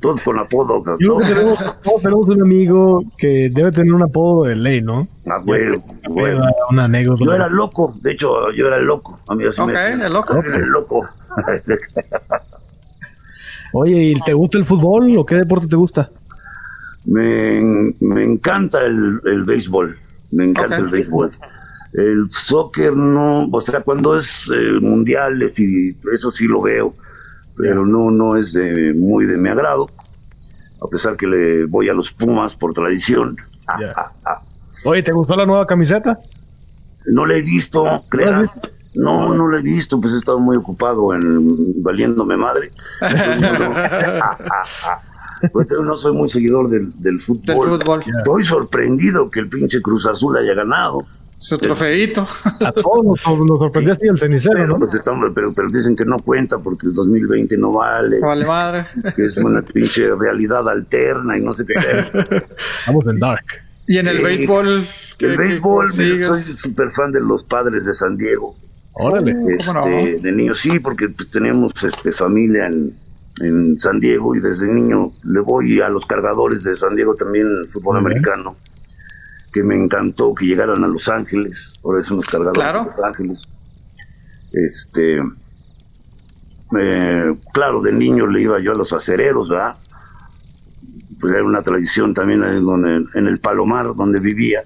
todos 0.00 0.20
con 0.22 0.38
apodo. 0.38 0.82
Yo 0.98 1.14
todos. 1.16 1.28
tenemos, 1.28 1.58
todos 1.82 2.02
tenemos 2.02 2.28
un 2.30 2.42
amigo 2.42 3.02
que 3.18 3.50
debe 3.52 3.70
tener 3.70 3.92
un 3.92 4.02
apodo 4.02 4.44
de 4.44 4.56
ley, 4.56 4.80
¿no? 4.80 5.06
Ah, 5.26 5.40
güey, 5.44 5.62
güey. 6.08 6.34
Una 6.70 6.84
anécdota. 6.84 7.22
Yo 7.24 7.34
era 7.34 7.48
loco, 7.48 7.94
de 8.00 8.12
hecho, 8.12 8.50
yo 8.52 8.66
era 8.68 8.78
el 8.78 8.84
loco. 8.86 9.20
A 9.28 9.34
mí 9.34 9.44
así 9.46 9.60
me 9.62 9.72
Ok, 9.72 9.78
decían. 9.78 10.02
el 10.02 10.12
loco. 10.12 10.34
Era 10.42 10.56
el 10.56 10.66
loco. 10.68 11.02
Oye, 13.72 13.96
¿y 14.02 14.20
te 14.20 14.32
gusta 14.32 14.58
el 14.58 14.64
fútbol 14.64 15.16
o 15.16 15.24
qué 15.24 15.36
deporte 15.36 15.68
te 15.68 15.76
gusta? 15.76 16.10
Me, 17.06 17.60
me 18.00 18.24
encanta 18.24 18.84
el, 18.84 19.20
el 19.24 19.44
béisbol, 19.44 19.96
me 20.32 20.44
encanta 20.44 20.76
el 20.76 20.88
béisbol. 20.88 21.30
El 21.92 22.30
soccer 22.30 22.94
no, 22.96 23.48
o 23.50 23.60
sea, 23.60 23.80
cuando 23.80 24.16
es 24.16 24.48
eh, 24.54 24.78
mundiales 24.80 25.58
y 25.58 25.96
eso 26.12 26.30
sí 26.30 26.46
lo 26.46 26.62
veo, 26.62 26.94
pero 27.56 27.84
no, 27.84 28.10
no 28.10 28.36
es 28.36 28.52
de, 28.52 28.94
muy 28.94 29.26
de 29.26 29.36
mi 29.36 29.48
agrado, 29.48 29.90
a 30.82 30.86
pesar 30.86 31.16
que 31.16 31.26
le 31.26 31.64
voy 31.66 31.88
a 31.88 31.94
los 31.94 32.12
Pumas 32.12 32.54
por 32.54 32.72
tradición. 32.72 33.36
Ah, 33.66 33.78
ah, 33.96 34.12
ah. 34.24 34.42
Oye, 34.84 35.02
¿te 35.02 35.12
gustó 35.12 35.34
la 35.36 35.46
nueva 35.46 35.66
camiseta? 35.66 36.18
No 37.06 37.26
la 37.26 37.34
he 37.34 37.42
visto, 37.42 37.84
¿No 37.84 38.04
creas. 38.08 38.40
visto? 38.42 38.68
No, 38.94 39.34
no 39.34 39.48
la 39.48 39.58
he 39.58 39.62
visto, 39.62 40.00
pues 40.00 40.14
he 40.14 40.16
estado 40.16 40.38
muy 40.38 40.56
ocupado 40.56 41.12
en 41.14 41.82
valiéndome 41.82 42.36
madre. 42.36 42.72
Pues, 45.52 45.68
no 45.82 45.96
soy 45.96 46.12
muy 46.12 46.28
seguidor 46.28 46.68
del, 46.68 46.90
del 46.90 47.00
Del 47.00 47.20
fútbol. 47.20 47.78
fútbol. 47.80 48.04
Estoy 48.18 48.44
sorprendido 48.44 49.30
que 49.30 49.40
el 49.40 49.48
pinche 49.48 49.80
Cruz 49.80 50.04
Azul 50.04 50.36
haya 50.36 50.52
ganado. 50.52 51.06
Su 51.40 51.56
trofeito. 51.58 52.28
A 52.60 52.70
todos 52.70 53.02
nos, 53.04 53.40
nos 53.48 53.58
sorprendió 53.58 53.94
así 53.94 54.06
el 54.06 54.18
cenicero, 54.18 54.54
Pero, 54.56 54.66
¿no? 54.68 54.76
pues 54.78 54.94
estamos, 54.94 55.30
pero, 55.34 55.52
pero 55.54 55.68
dicen 55.68 55.96
que 55.96 56.04
no 56.04 56.18
cuenta 56.18 56.58
porque 56.58 56.86
el 56.86 56.92
2020 56.92 57.56
no 57.56 57.72
vale, 57.72 58.20
Vale 58.20 58.44
madre. 58.46 58.86
que 59.16 59.24
es 59.24 59.36
una 59.38 59.62
pinche 59.62 60.14
realidad 60.14 60.68
alterna 60.68 61.38
y 61.38 61.40
no 61.40 61.52
sé 61.54 61.64
qué. 61.64 61.72
Estamos 62.80 63.06
en 63.06 63.18
Dark. 63.18 63.44
Y 63.86 63.96
en 63.98 64.08
el 64.08 64.18
Sí. 64.18 64.22
béisbol. 64.22 64.86
¿qué- 65.18 65.26
El 65.26 65.36
béisbol, 65.38 65.90
mira, 65.96 66.26
soy 66.26 66.42
súper 66.42 66.90
fan 66.92 67.10
de 67.10 67.20
los 67.20 67.42
padres 67.44 67.86
de 67.86 67.94
San 67.94 68.16
Diego. 68.18 68.54
Órale. 68.92 69.32
¿Cómo 69.32 69.72
no? 69.80 69.86
Este, 69.88 70.22
de 70.22 70.32
niño 70.32 70.52
sí, 70.54 70.78
porque 70.78 71.08
pues, 71.08 71.30
tenemos 71.30 71.72
este, 71.82 72.12
familia 72.12 72.66
en, 72.66 72.94
en 73.40 73.78
San 73.78 73.98
Diego 73.98 74.34
y 74.34 74.40
desde 74.40 74.68
niño 74.68 75.10
le 75.24 75.40
voy 75.40 75.80
a 75.80 75.88
los 75.88 76.04
cargadores 76.04 76.64
de 76.64 76.74
San 76.74 76.94
Diego 76.94 77.14
también 77.14 77.46
en 77.46 77.56
el 77.64 77.68
fútbol 77.68 77.94
bien. 77.96 78.06
americano, 78.06 78.56
que 79.52 79.62
me 79.62 79.76
encantó 79.76 80.34
que 80.34 80.46
llegaran 80.46 80.82
a 80.84 80.86
Los 80.88 81.08
Ángeles, 81.08 81.74
ahora 81.84 82.02
son 82.02 82.18
los 82.18 82.26
cargadores 82.26 82.58
Claro. 82.60 82.80
de 82.84 82.86
Los 82.90 83.00
Ángeles. 83.00 83.48
Este, 84.52 85.18
eh, 86.78 87.34
claro, 87.52 87.80
de 87.82 87.92
niño 87.92 88.26
le 88.26 88.42
iba 88.42 88.60
yo 88.60 88.72
a 88.72 88.74
los 88.74 88.92
acereros, 88.92 89.48
¿verdad? 89.48 89.76
Pues 91.20 91.34
era 91.34 91.44
una 91.44 91.62
tradición 91.62 92.14
también 92.14 92.42
ahí 92.42 92.60
donde- 92.60 93.06
en 93.14 93.26
el 93.26 93.38
Palomar, 93.38 93.94
donde 93.94 94.20
vivía, 94.20 94.62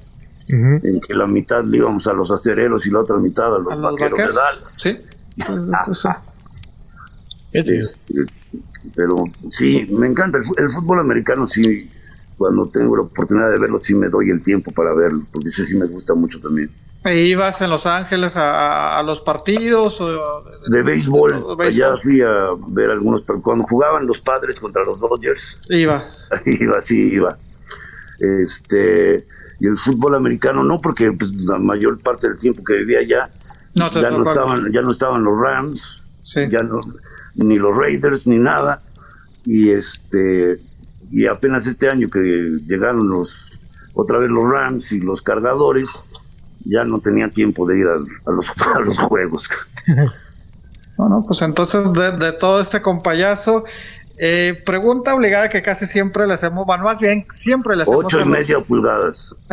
en 0.49 1.01
que 1.01 1.15
la 1.15 1.27
mitad 1.27 1.65
le 1.65 1.79
íbamos 1.79 2.07
a 2.07 2.13
los 2.13 2.31
acereros 2.31 2.87
y 2.87 2.91
la 2.91 3.01
otra 3.01 3.17
mitad 3.17 3.55
a 3.55 3.59
los, 3.59 3.73
A 3.73 3.77
los 3.77 3.93
vaqueros, 3.93 4.19
vaqueros. 4.19 4.35
de 4.35 4.41
Dallas. 4.41 4.63
Sí. 4.73 4.99
Eso. 5.91 6.11
Este, 7.53 7.81
pero 8.95 9.17
sí, 9.49 9.87
me 9.91 10.07
encanta. 10.07 10.39
El, 10.39 10.45
el 10.65 10.71
fútbol 10.71 11.01
americano, 11.01 11.47
sí, 11.47 11.91
cuando 12.37 12.67
tengo 12.67 12.97
la 12.97 13.03
oportunidad 13.03 13.51
de 13.51 13.59
verlo, 13.59 13.79
sí 13.79 13.95
me 13.95 14.09
doy 14.09 14.31
el 14.31 14.43
tiempo 14.43 14.71
para 14.73 14.93
verlo, 14.95 15.23
porque 15.33 15.49
ese 15.49 15.65
sí 15.65 15.77
me 15.77 15.87
gusta 15.87 16.15
mucho 16.15 16.41
también. 16.41 16.71
¿E 17.05 17.21
ibas 17.27 17.61
en 17.61 17.69
Los 17.71 17.85
Ángeles 17.87 18.35
a, 18.37 18.99
a 18.99 19.03
los 19.03 19.21
partidos? 19.21 20.01
O, 20.01 20.43
De 20.69 20.83
béisbol, 20.83 21.33
De 21.33 21.39
béisbol. 21.57 21.67
allá 21.67 21.97
fui 22.03 22.21
a 22.23 22.47
ver 22.69 22.91
algunos, 22.91 23.23
cuando 23.43 23.65
jugaban 23.65 24.07
los 24.07 24.21
padres 24.23 24.59
contra 24.59 24.85
los 24.85 25.01
Dodgers, 25.01 25.57
Iba. 25.69 26.03
iba, 26.47 26.81
sí, 26.81 27.13
iba. 27.13 27.37
Este, 28.19 29.27
y 29.61 29.67
el 29.67 29.77
fútbol 29.79 30.15
americano 30.15 30.63
no, 30.65 30.79
porque 30.79 31.13
pues, 31.13 31.31
la 31.45 31.59
mayor 31.59 31.99
parte 32.03 32.29
del 32.29 32.39
tiempo 32.39 32.63
que 32.65 32.75
vivía 32.75 33.01
allá, 33.01 33.31
No 33.75 33.91
ya, 33.91 34.11
no 34.11 34.25
estaban, 34.25 34.73
ya 34.73 34.83
no 34.83 34.91
estaban 34.93 35.25
los 35.25 35.39
Rams, 35.39 36.03
Sí. 36.23 36.41
ya 36.51 36.61
no, 36.61 36.81
ni 37.37 37.59
los 37.59 37.77
Raiders 37.77 38.27
ni 38.27 38.39
nada 38.39 38.83
y 39.45 39.69
este 39.71 40.59
y 41.11 41.27
apenas 41.27 41.67
este 41.67 41.89
año 41.89 42.09
que 42.11 42.21
llegaron 42.67 43.09
los 43.09 43.61
otra 43.95 44.19
vez 44.19 44.29
los 44.29 44.51
Rams 44.51 44.93
y 44.93 45.01
los 45.01 45.23
cargadores, 45.23 45.89
ya 46.65 46.85
no 46.85 46.99
tenía 46.99 47.31
tiempo 47.31 47.67
de 47.67 47.79
ir 47.79 47.87
a, 47.87 48.31
los, 48.31 48.53
a 48.75 48.81
los 48.81 48.99
juegos. 48.99 49.49
Bueno, 50.97 51.25
pues 51.27 51.43
entonces 51.43 51.93
de, 51.93 52.13
de 52.13 52.31
todo 52.31 52.61
este 52.61 52.81
compayazo, 52.81 53.65
eh, 54.17 54.63
pregunta 54.65 55.13
obligada 55.15 55.49
que 55.49 55.61
casi 55.63 55.87
siempre 55.87 56.27
le 56.27 56.35
hacemos, 56.35 56.65
bueno, 56.65 56.85
más 56.85 57.01
bien 57.01 57.27
siempre 57.31 57.75
le 57.75 57.83
hacemos. 57.83 58.05
Ocho 58.05 58.21
y 58.21 58.25
media 58.25 58.61
pulgadas. 58.61 59.35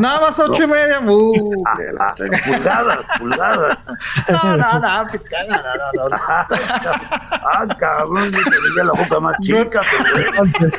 Nada 0.00 0.20
más 0.20 0.38
ocho 0.38 0.64
y 0.64 0.66
media. 0.66 1.00
Uh, 1.00 1.52
ah, 1.66 2.14
pulgadas, 2.16 3.00
pulgadas. 3.18 3.86
No, 4.28 4.56
no, 4.56 4.78
no, 4.80 5.10
picada, 5.10 5.62
no, 5.62 5.74
no, 5.92 6.08
no. 6.08 6.16
ah, 6.26 7.66
cabrón, 7.78 8.32
te 8.32 8.38
veía 8.38 8.84
la 8.84 8.92
boca 8.92 9.20
más 9.20 9.36
chica. 9.40 9.82
Pero... 9.90 10.70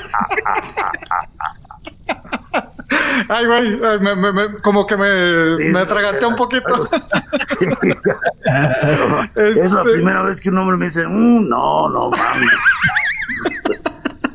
Ay, 3.29 3.45
güey, 3.45 3.77
me, 3.99 4.15
me, 4.15 4.33
me, 4.33 4.53
como 4.61 4.85
que 4.85 4.97
me, 4.97 5.57
sí, 5.57 5.63
me 5.65 5.79
atraganté 5.79 6.25
un 6.25 6.35
poquito. 6.35 6.89
es 9.35 9.71
la 9.71 9.81
este 9.81 9.93
primera 9.93 10.23
vez 10.23 10.41
que 10.41 10.49
un 10.49 10.57
hombre 10.57 10.75
me 10.77 10.85
dice, 10.85 11.05
mm, 11.07 11.47
no, 11.47 11.89
no 11.89 12.09
mames. 12.09 12.49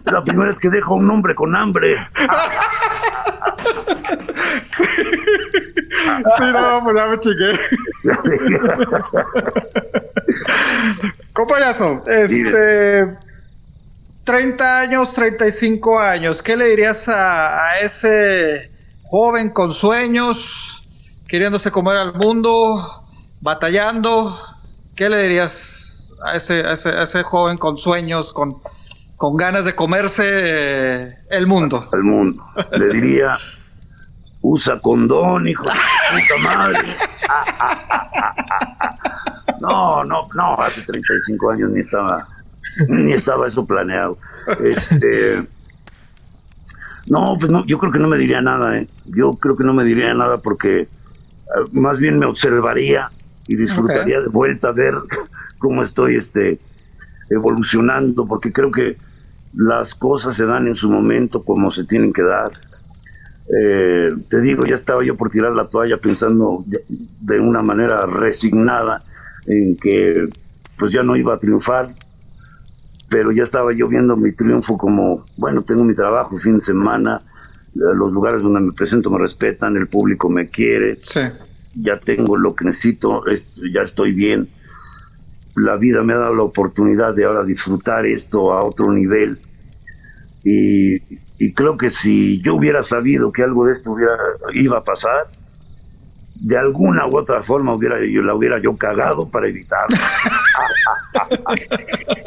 es 0.07 0.13
la 0.13 0.23
primera 0.23 0.51
vez 0.51 0.59
que 0.59 0.71
dejo 0.71 0.95
a 0.95 0.97
un 0.97 1.11
hombre 1.11 1.35
con 1.35 1.55
hambre. 1.57 1.97
sí. 4.67 4.85
sí, 4.85 6.45
no, 6.53 6.81
pues 6.85 6.97
ya 6.97 7.09
me 7.09 7.19
chiqué. 7.21 7.59
Compañazo, 11.33 12.03
este. 12.07 13.28
30 14.29 14.81
años, 14.81 15.15
35 15.15 15.99
años, 15.99 16.43
¿qué 16.43 16.55
le 16.55 16.67
dirías 16.67 17.09
a, 17.09 17.79
ese 17.81 18.71
joven 19.03 19.49
con 19.49 19.73
sueños, 19.73 20.85
queriéndose 21.27 21.71
comer 21.71 21.97
al 21.97 22.13
mundo, 22.13 23.07
batallando? 23.41 24.39
¿Qué 24.95 25.09
le 25.09 25.23
dirías 25.23 26.13
a 26.27 26.37
ese, 26.37 27.23
joven 27.23 27.57
con 27.57 27.79
sueños, 27.79 28.35
con, 28.35 28.59
con 29.17 29.35
ganas 29.39 29.65
de 29.65 29.75
comerse 29.75 31.17
el 31.31 31.47
mundo? 31.47 31.87
El 31.91 32.03
mundo. 32.03 32.45
Le 32.73 32.89
diría, 32.91 33.39
usa 34.43 34.79
condón, 34.79 35.49
hijo 35.49 35.65
de 35.65 35.71
puta 35.71 36.43
madre. 36.43 36.97
No, 39.63 40.05
no, 40.05 40.21
no, 40.35 40.55
hace 40.61 40.83
35 40.83 41.51
años 41.51 41.71
ni 41.71 41.81
estaba 41.81 42.29
ni 42.89 43.13
estaba 43.13 43.47
eso 43.47 43.67
planeado. 43.67 44.19
Este, 44.61 45.47
no, 47.11 47.37
pues 47.39 47.51
no, 47.51 47.67
yo 47.67 47.79
creo 47.79 47.93
que 47.93 47.99
no 47.99 48.09
me 48.09 48.19
diría 48.19 48.41
nada, 48.41 48.79
¿eh? 48.79 48.89
Yo 49.07 49.33
creo 49.33 49.57
que 49.57 49.65
no 49.65 49.73
me 49.73 49.85
diría 49.85 50.13
nada 50.15 50.39
porque 50.39 50.81
eh, 50.81 50.89
más 51.73 51.99
bien 51.99 52.19
me 52.19 52.27
observaría 52.27 53.11
y 53.47 53.57
disfrutaría 53.57 54.21
de 54.21 54.29
vuelta 54.29 54.69
a 54.69 54.73
ver 54.73 54.95
cómo 55.59 55.83
estoy 55.83 56.17
este, 56.17 56.59
evolucionando, 57.31 58.27
porque 58.27 58.53
creo 58.53 58.71
que 58.71 58.97
las 59.55 59.95
cosas 59.95 60.37
se 60.37 60.45
dan 60.45 60.69
en 60.69 60.75
su 60.75 60.91
momento 60.91 61.43
como 61.43 61.71
se 61.71 61.85
tienen 61.85 62.13
que 62.13 62.23
dar. 62.23 62.53
Eh, 63.61 64.11
te 64.29 64.41
digo, 64.43 64.67
ya 64.67 64.75
estaba 64.75 65.03
yo 65.03 65.17
por 65.17 65.31
tirar 65.31 65.53
la 65.53 65.69
toalla 65.69 65.97
pensando 65.99 66.65
de 66.67 67.41
una 67.41 67.63
manera 67.63 68.03
resignada 68.03 69.03
en 69.47 69.75
que 69.77 70.29
pues 70.77 70.93
ya 70.93 71.03
no 71.03 71.17
iba 71.17 71.35
a 71.35 71.39
triunfar, 71.39 71.89
pero 73.09 73.33
ya 73.33 73.43
estaba 73.43 73.73
yo 73.73 73.89
viendo 73.89 74.17
mi 74.17 74.33
triunfo 74.33 74.77
como, 74.77 75.25
bueno, 75.37 75.63
tengo 75.63 75.85
mi 75.85 75.95
trabajo, 75.95 76.37
fin 76.37 76.55
de 76.55 76.61
semana, 76.61 77.23
los 77.75 78.13
lugares 78.13 78.43
donde 78.43 78.61
me 78.61 78.73
presento 78.73 79.11
me 79.11 79.19
respetan, 79.19 79.77
el 79.77 79.87
público 79.87 80.29
me 80.29 80.49
quiere, 80.49 80.99
ya 81.75 81.99
tengo 81.99 82.37
lo 82.37 82.55
que 82.55 82.65
necesito, 82.65 83.23
ya 83.73 83.83
estoy 83.83 84.13
bien. 84.13 84.49
La 85.55 85.77
vida 85.77 86.03
me 86.03 86.13
ha 86.13 86.19
dado 86.19 86.35
la 86.35 86.43
oportunidad 86.43 87.15
de 87.15 87.25
ahora 87.25 87.45
disfrutar 87.45 88.07
esto 88.07 88.53
a 88.53 88.63
otro 88.63 88.93
nivel. 88.93 89.41
Y, 90.45 90.97
y 91.39 91.53
creo 91.53 91.77
que 91.77 91.91
si 91.91 92.41
yo 92.43 92.55
hubiera 92.55 92.83
sabido 92.83 93.33
que 93.33 93.43
algo 93.43 93.67
de 93.67 93.73
esto 93.73 93.93
hubiera, 93.93 94.17
iba 94.55 94.79
a 94.79 94.85
pasar, 94.85 95.27
de 96.41 96.57
alguna 96.57 97.07
u 97.07 97.17
otra 97.17 97.43
forma 97.43 97.75
hubiera 97.75 97.99
yo 98.01 98.23
la 98.23 98.35
hubiera 98.35 98.59
yo 98.59 98.77
cagado 98.77 99.29
para 99.29 99.49
evitarlo. 99.49 99.97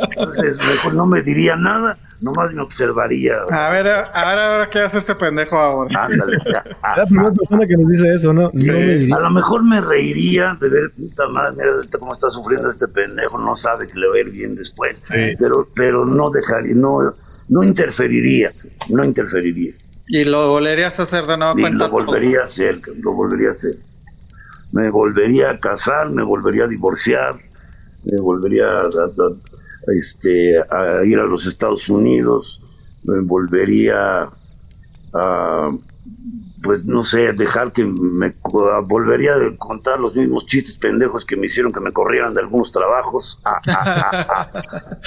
Entonces, 0.10 0.58
mejor 0.58 0.96
no 0.96 1.06
me 1.06 1.22
diría 1.22 1.56
nada, 1.56 1.98
nomás 2.20 2.54
me 2.54 2.62
observaría. 2.62 3.36
A 3.50 3.70
ver, 3.70 3.88
a 3.88 4.26
ver, 4.28 4.40
ahora 4.40 4.70
qué 4.70 4.80
hace 4.80 4.98
este 4.98 5.16
pendejo 5.16 5.58
ahora. 5.58 6.06
Ándale. 6.06 6.38
la 6.46 7.06
primera 7.06 7.32
persona 7.32 7.66
que 7.66 7.76
nos 7.76 7.90
dice 7.90 8.14
eso, 8.14 8.34
¿no? 8.34 8.52
Sí, 8.54 8.68
no 8.68 8.74
me 8.74 8.86
diría. 8.98 9.16
a 9.16 9.20
lo 9.22 9.30
mejor 9.32 9.64
me 9.64 9.80
reiría 9.82 10.58
de 10.60 10.70
ver, 10.70 10.92
puta 10.92 11.28
madre, 11.30 11.56
mira 11.58 11.72
cómo 12.00 12.14
está 12.14 12.30
sufriendo 12.30 12.70
este 12.70 12.88
pendejo, 12.88 13.38
no 13.38 13.56
sabe 13.56 13.88
que 13.88 13.98
le 13.98 14.08
va 14.08 14.16
a 14.16 14.20
ir 14.20 14.30
bien 14.30 14.56
después. 14.56 15.02
Sí. 15.06 15.36
Pero, 15.40 15.68
pero 15.74 16.06
no 16.06 16.30
dejaría, 16.30 16.76
no, 16.76 17.16
no 17.48 17.64
interferiría, 17.64 18.52
no 18.90 19.04
interferiría. 19.04 19.74
Y 20.08 20.26
lo 20.26 20.50
volverías 20.50 21.00
a 21.00 21.04
hacer 21.04 21.26
de 21.26 21.38
nuevo 21.38 21.58
Y 21.58 21.62
cuenta. 21.62 21.86
lo 21.86 21.92
volvería 21.92 22.42
a 22.42 22.44
hacer, 22.44 22.82
lo 23.02 23.14
volvería 23.14 23.48
a 23.48 23.52
hacer. 23.52 23.76
Me 24.72 24.90
volvería 24.90 25.52
a 25.52 25.60
casar, 25.60 26.10
me 26.12 26.24
volvería 26.24 26.66
a 26.66 26.68
divorciar, 26.68 27.36
me 28.04 28.22
volvería 28.22 28.82
a, 28.82 28.88
este, 29.96 30.60
a 30.60 31.04
ir 31.06 31.20
a 31.20 31.26
los 31.26 31.46
Estados 31.46 31.90
Unidos, 31.90 32.62
me 33.04 33.22
volvería 33.22 34.30
a, 35.14 35.72
pues 36.62 36.86
no 36.86 37.04
sé, 37.04 37.34
dejar 37.34 37.72
que 37.72 37.84
me 37.86 38.34
volvería 38.84 39.34
a 39.36 39.58
contar 39.58 40.00
los 40.00 40.16
mismos 40.16 40.46
chistes 40.46 40.76
pendejos 40.76 41.26
que 41.26 41.36
me 41.36 41.48
hicieron 41.48 41.74
que 41.74 41.80
me 41.80 41.92
corrieran 41.92 42.34
de 42.34 42.42
algunos 42.42 42.72
trabajos. 42.72 43.40
Ah, 43.44 43.60
ah, 43.68 44.12
ah, 44.14 44.52
ah. 44.54 44.98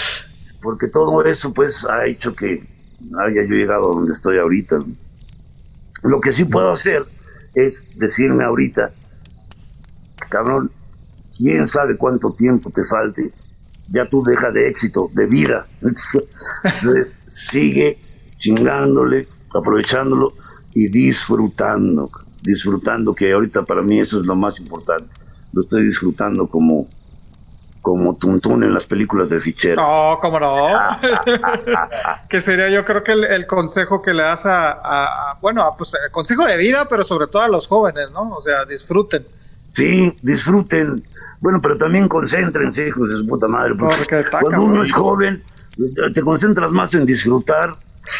Porque 0.60 0.88
todo 0.88 1.22
eso 1.24 1.52
pues 1.52 1.84
ha 1.84 2.06
hecho 2.06 2.34
que 2.34 2.66
haya 3.18 3.42
yo 3.42 3.54
llegado 3.54 3.90
a 3.90 3.94
donde 3.94 4.12
estoy 4.12 4.38
ahorita. 4.38 4.78
Lo 6.02 6.20
que 6.20 6.32
sí 6.32 6.44
puedo 6.44 6.70
hacer 6.70 7.04
es 7.54 7.88
decirme 7.96 8.44
ahorita, 8.44 8.92
cabrón, 10.34 10.70
quién 11.36 11.66
sabe 11.66 11.96
cuánto 11.96 12.32
tiempo 12.32 12.70
te 12.70 12.82
falte, 12.84 13.32
ya 13.88 14.08
tú 14.08 14.22
deja 14.24 14.50
de 14.50 14.68
éxito, 14.68 15.08
de 15.12 15.26
vida. 15.26 15.66
Entonces, 15.80 17.18
sigue 17.28 17.98
chingándole, 18.38 19.28
aprovechándolo 19.54 20.32
y 20.74 20.88
disfrutando, 20.88 22.10
disfrutando, 22.42 23.14
que 23.14 23.32
ahorita 23.32 23.62
para 23.62 23.82
mí 23.82 24.00
eso 24.00 24.18
es 24.20 24.26
lo 24.26 24.34
más 24.34 24.58
importante. 24.58 25.14
Lo 25.52 25.60
estoy 25.62 25.84
disfrutando 25.84 26.48
como, 26.48 26.88
como 27.80 28.14
Tuntún 28.14 28.64
en 28.64 28.72
las 28.74 28.86
películas 28.86 29.28
de 29.28 29.38
Fichero. 29.38 29.80
No, 29.80 30.18
cómo 30.20 30.40
no. 30.40 30.68
que 32.28 32.40
sería 32.40 32.68
yo 32.70 32.84
creo 32.84 33.04
que 33.04 33.12
el, 33.12 33.24
el 33.24 33.46
consejo 33.46 34.02
que 34.02 34.12
le 34.12 34.22
das 34.24 34.46
a, 34.46 34.72
a- 34.72 35.04
a- 35.04 35.38
bueno, 35.40 35.62
a, 35.62 35.76
pues 35.76 35.94
el 36.04 36.10
consejo 36.10 36.44
de 36.44 36.56
vida, 36.56 36.86
pero 36.88 37.04
sobre 37.04 37.28
todo 37.28 37.42
a 37.42 37.48
los 37.48 37.68
jóvenes, 37.68 38.10
¿no? 38.10 38.30
O 38.34 38.40
sea, 38.42 38.64
disfruten. 38.64 39.24
Sí, 39.74 40.16
disfruten. 40.22 41.02
Bueno, 41.40 41.60
pero 41.60 41.76
también 41.76 42.08
concéntrense, 42.08 42.88
hijos 42.88 43.08
de 43.10 43.16
su 43.18 43.26
puta 43.26 43.48
madre. 43.48 43.74
Porque, 43.74 44.24
cuando 44.40 44.62
uno 44.62 44.82
es 44.82 44.92
joven, 44.92 45.42
te- 46.14 46.22
concentras 46.22 46.70
más 46.70 46.94
en 46.94 47.04
disfrutar 47.04 47.76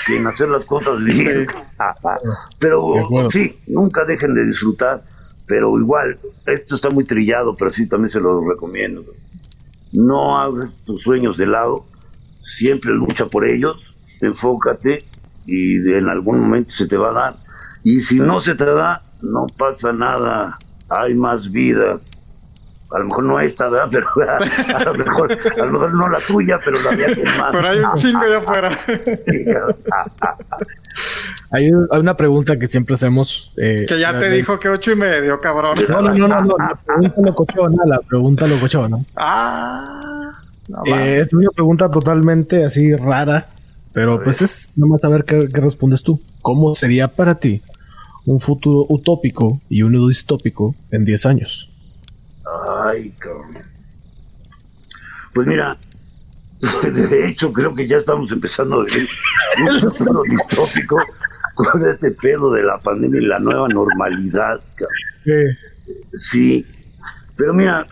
que 0.06 0.16
en 0.18 0.26
hacer 0.26 0.48
las 0.48 0.64
cosas 0.64 1.02
bien. 1.02 1.47
Ah, 1.78 1.94
ah. 2.05 2.18
Pero 2.59 2.94
sí, 3.31 3.56
nunca 3.66 4.05
dejen 4.05 4.35
de 4.35 4.44
disfrutar. 4.47 5.02
Pero 5.47 5.78
igual, 5.78 6.18
esto 6.47 6.74
está 6.74 6.90
muy 6.90 7.05
trillado, 7.05 7.55
pero 7.55 7.70
sí 7.70 7.86
también 7.86 8.09
se 8.09 8.20
lo 8.20 8.47
recomiendo. 8.48 9.05
No 9.93 10.39
hagas 10.39 10.81
tus 10.85 11.02
sueños 11.02 11.36
de 11.36 11.47
lado, 11.47 11.86
siempre 12.40 12.93
lucha 12.94 13.26
por 13.26 13.44
ellos, 13.44 13.94
enfócate 14.20 15.05
y 15.47 15.76
en 15.93 16.09
algún 16.09 16.40
momento 16.40 16.70
se 16.70 16.86
te 16.86 16.97
va 16.97 17.10
a 17.10 17.12
dar. 17.12 17.36
Y 17.85 18.01
si 18.01 18.18
no 18.18 18.40
se 18.40 18.55
te 18.55 18.64
da, 18.64 19.02
no 19.20 19.47
pasa 19.56 19.93
nada, 19.93 20.59
hay 20.89 21.15
más 21.15 21.51
vida. 21.51 21.98
A 22.90 22.98
lo 23.01 23.06
mejor 23.06 23.24
no 23.24 23.40
esta, 23.40 23.69
¿verdad? 23.69 23.89
Pero 23.90 24.78
a 24.78 24.85
lo 24.85 24.94
mejor, 24.94 25.32
a 25.32 25.65
lo 25.66 25.73
mejor 25.73 25.94
no 25.94 26.09
la 26.09 26.19
tuya, 26.20 26.61
pero 26.65 26.81
la 26.81 26.90
de 26.93 27.06
alguien 27.06 27.27
más. 27.39 27.48
Pero 27.51 27.69
hay 27.69 27.78
un 27.78 27.94
chingo 27.94 28.20
allá 28.20 28.39
afuera. 28.39 28.78
Sí, 28.86 29.44
Hay, 31.51 31.70
hay 31.90 32.01
una 32.01 32.16
pregunta 32.16 32.59
que 32.59 32.66
siempre 32.66 32.94
hacemos. 32.94 33.52
eh, 33.56 33.85
que 33.89 33.98
ya 33.98 34.16
te 34.19 34.28
dijo 34.31 34.59
que 34.59 34.69
ocho 34.69 34.93
y 34.93 34.97
medio, 34.97 35.39
cabrón. 35.40 35.78
No, 35.89 36.02
no, 36.02 36.15
no, 36.15 36.28
no, 36.28 36.40
no, 36.43 36.56
la 36.59 36.74
pregunta 36.85 37.20
locochona, 37.20 37.85
la 37.86 37.98
pregunta 37.98 38.47
locochona. 38.47 38.98
Ah. 39.16 40.31
no. 40.69 40.82
Eh, 40.86 41.20
es 41.20 41.32
una 41.32 41.51
pregunta 41.51 41.89
totalmente 41.90 42.65
así 42.65 42.94
rara, 42.94 43.47
pero 43.93 44.20
pues 44.23 44.43
es 44.43 44.73
nomás 44.77 45.01
saber 45.01 45.24
qué, 45.24 45.48
qué 45.52 45.61
respondes 45.61 46.02
tú. 46.02 46.20
¿Cómo 46.43 46.74
sería 46.74 47.09
para 47.09 47.36
ti 47.36 47.62
un 48.26 48.40
futuro 48.40 48.86
utópico 48.88 49.60
y 49.68 49.82
uno 49.82 50.09
distópico 50.09 50.74
en 50.90 51.05
10 51.05 51.26
años? 51.26 51.70
Ay, 52.82 53.10
cabrón. 53.18 53.59
Pues 55.32 55.46
mira, 55.46 55.76
de 56.82 57.28
hecho 57.28 57.52
creo 57.52 57.74
que 57.74 57.86
ya 57.86 57.96
estamos 57.96 58.30
empezando 58.32 58.80
a 58.80 58.84
vivir 58.84 59.09
un 59.68 59.80
futuro 59.92 60.22
distópico, 60.22 60.98
con 61.55 61.82
este 61.82 62.10
pedo 62.10 62.52
de 62.52 62.62
la 62.62 62.78
pandemia 62.78 63.20
y 63.20 63.26
la 63.26 63.38
nueva 63.38 63.68
normalidad. 63.68 64.60
Sí, 66.12 66.66
pero 67.36 67.55
mira, 67.55 67.86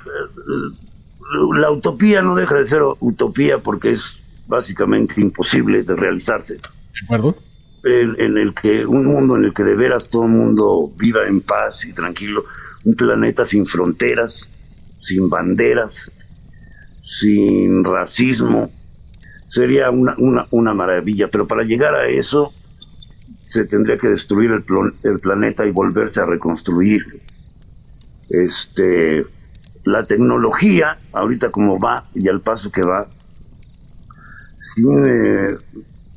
la 1.58 1.70
utopía 1.70 2.22
no 2.22 2.34
deja 2.34 2.56
de 2.56 2.64
ser 2.64 2.82
utopía 3.00 3.58
porque 3.58 3.90
es 3.90 4.20
básicamente 4.46 5.20
imposible 5.20 5.82
de 5.82 5.94
realizarse. 5.94 6.54
¿De 6.56 6.60
acuerdo? 7.04 7.36
En, 7.84 8.36
el 8.36 8.54
que 8.54 8.86
un 8.86 9.06
mundo 9.06 9.36
en 9.36 9.44
el 9.44 9.52
que 9.52 9.64
de 9.64 9.74
veras 9.74 10.08
todo 10.08 10.24
el 10.24 10.30
mundo 10.30 10.92
viva 10.96 11.26
en 11.26 11.40
paz 11.40 11.84
y 11.84 11.92
tranquilo, 11.92 12.44
un 12.84 12.94
planeta 12.94 13.44
sin 13.44 13.66
fronteras, 13.66 14.46
sin 15.00 15.28
banderas, 15.28 16.12
sin 17.00 17.82
racismo, 17.82 18.70
sería 19.46 19.90
una, 19.90 20.14
una, 20.18 20.46
una 20.50 20.74
maravilla. 20.74 21.28
Pero 21.28 21.48
para 21.48 21.64
llegar 21.64 21.96
a 21.96 22.06
eso 22.06 22.52
se 23.52 23.66
tendría 23.66 23.98
que 23.98 24.08
destruir 24.08 24.50
el, 24.50 25.20
planeta 25.20 25.66
y 25.66 25.70
volverse 25.70 26.20
a 26.20 26.24
reconstruir. 26.24 27.20
Este, 28.30 29.26
la 29.84 30.04
tecnología, 30.04 30.98
ahorita 31.12 31.50
como 31.50 31.78
va 31.78 32.08
y 32.14 32.28
al 32.28 32.40
paso 32.40 32.72
que 32.72 32.80
va, 32.80 33.08
sí, 34.56 34.82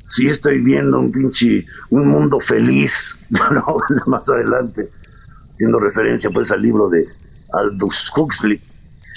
sí 0.05 0.27
estoy 0.27 0.61
viendo 0.61 0.99
un 0.99 1.11
pinche, 1.11 1.65
un 1.89 2.07
mundo 2.07 2.39
feliz, 2.39 3.17
no, 3.29 3.77
más 4.07 4.29
adelante, 4.29 4.89
haciendo 5.53 5.79
referencia 5.79 6.29
pues 6.29 6.51
al 6.51 6.61
libro 6.61 6.89
de 6.89 7.07
Aldous 7.53 8.11
Huxley, 8.15 8.61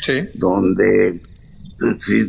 sí. 0.03 0.29
donde 0.35 1.21
sí, 2.01 2.21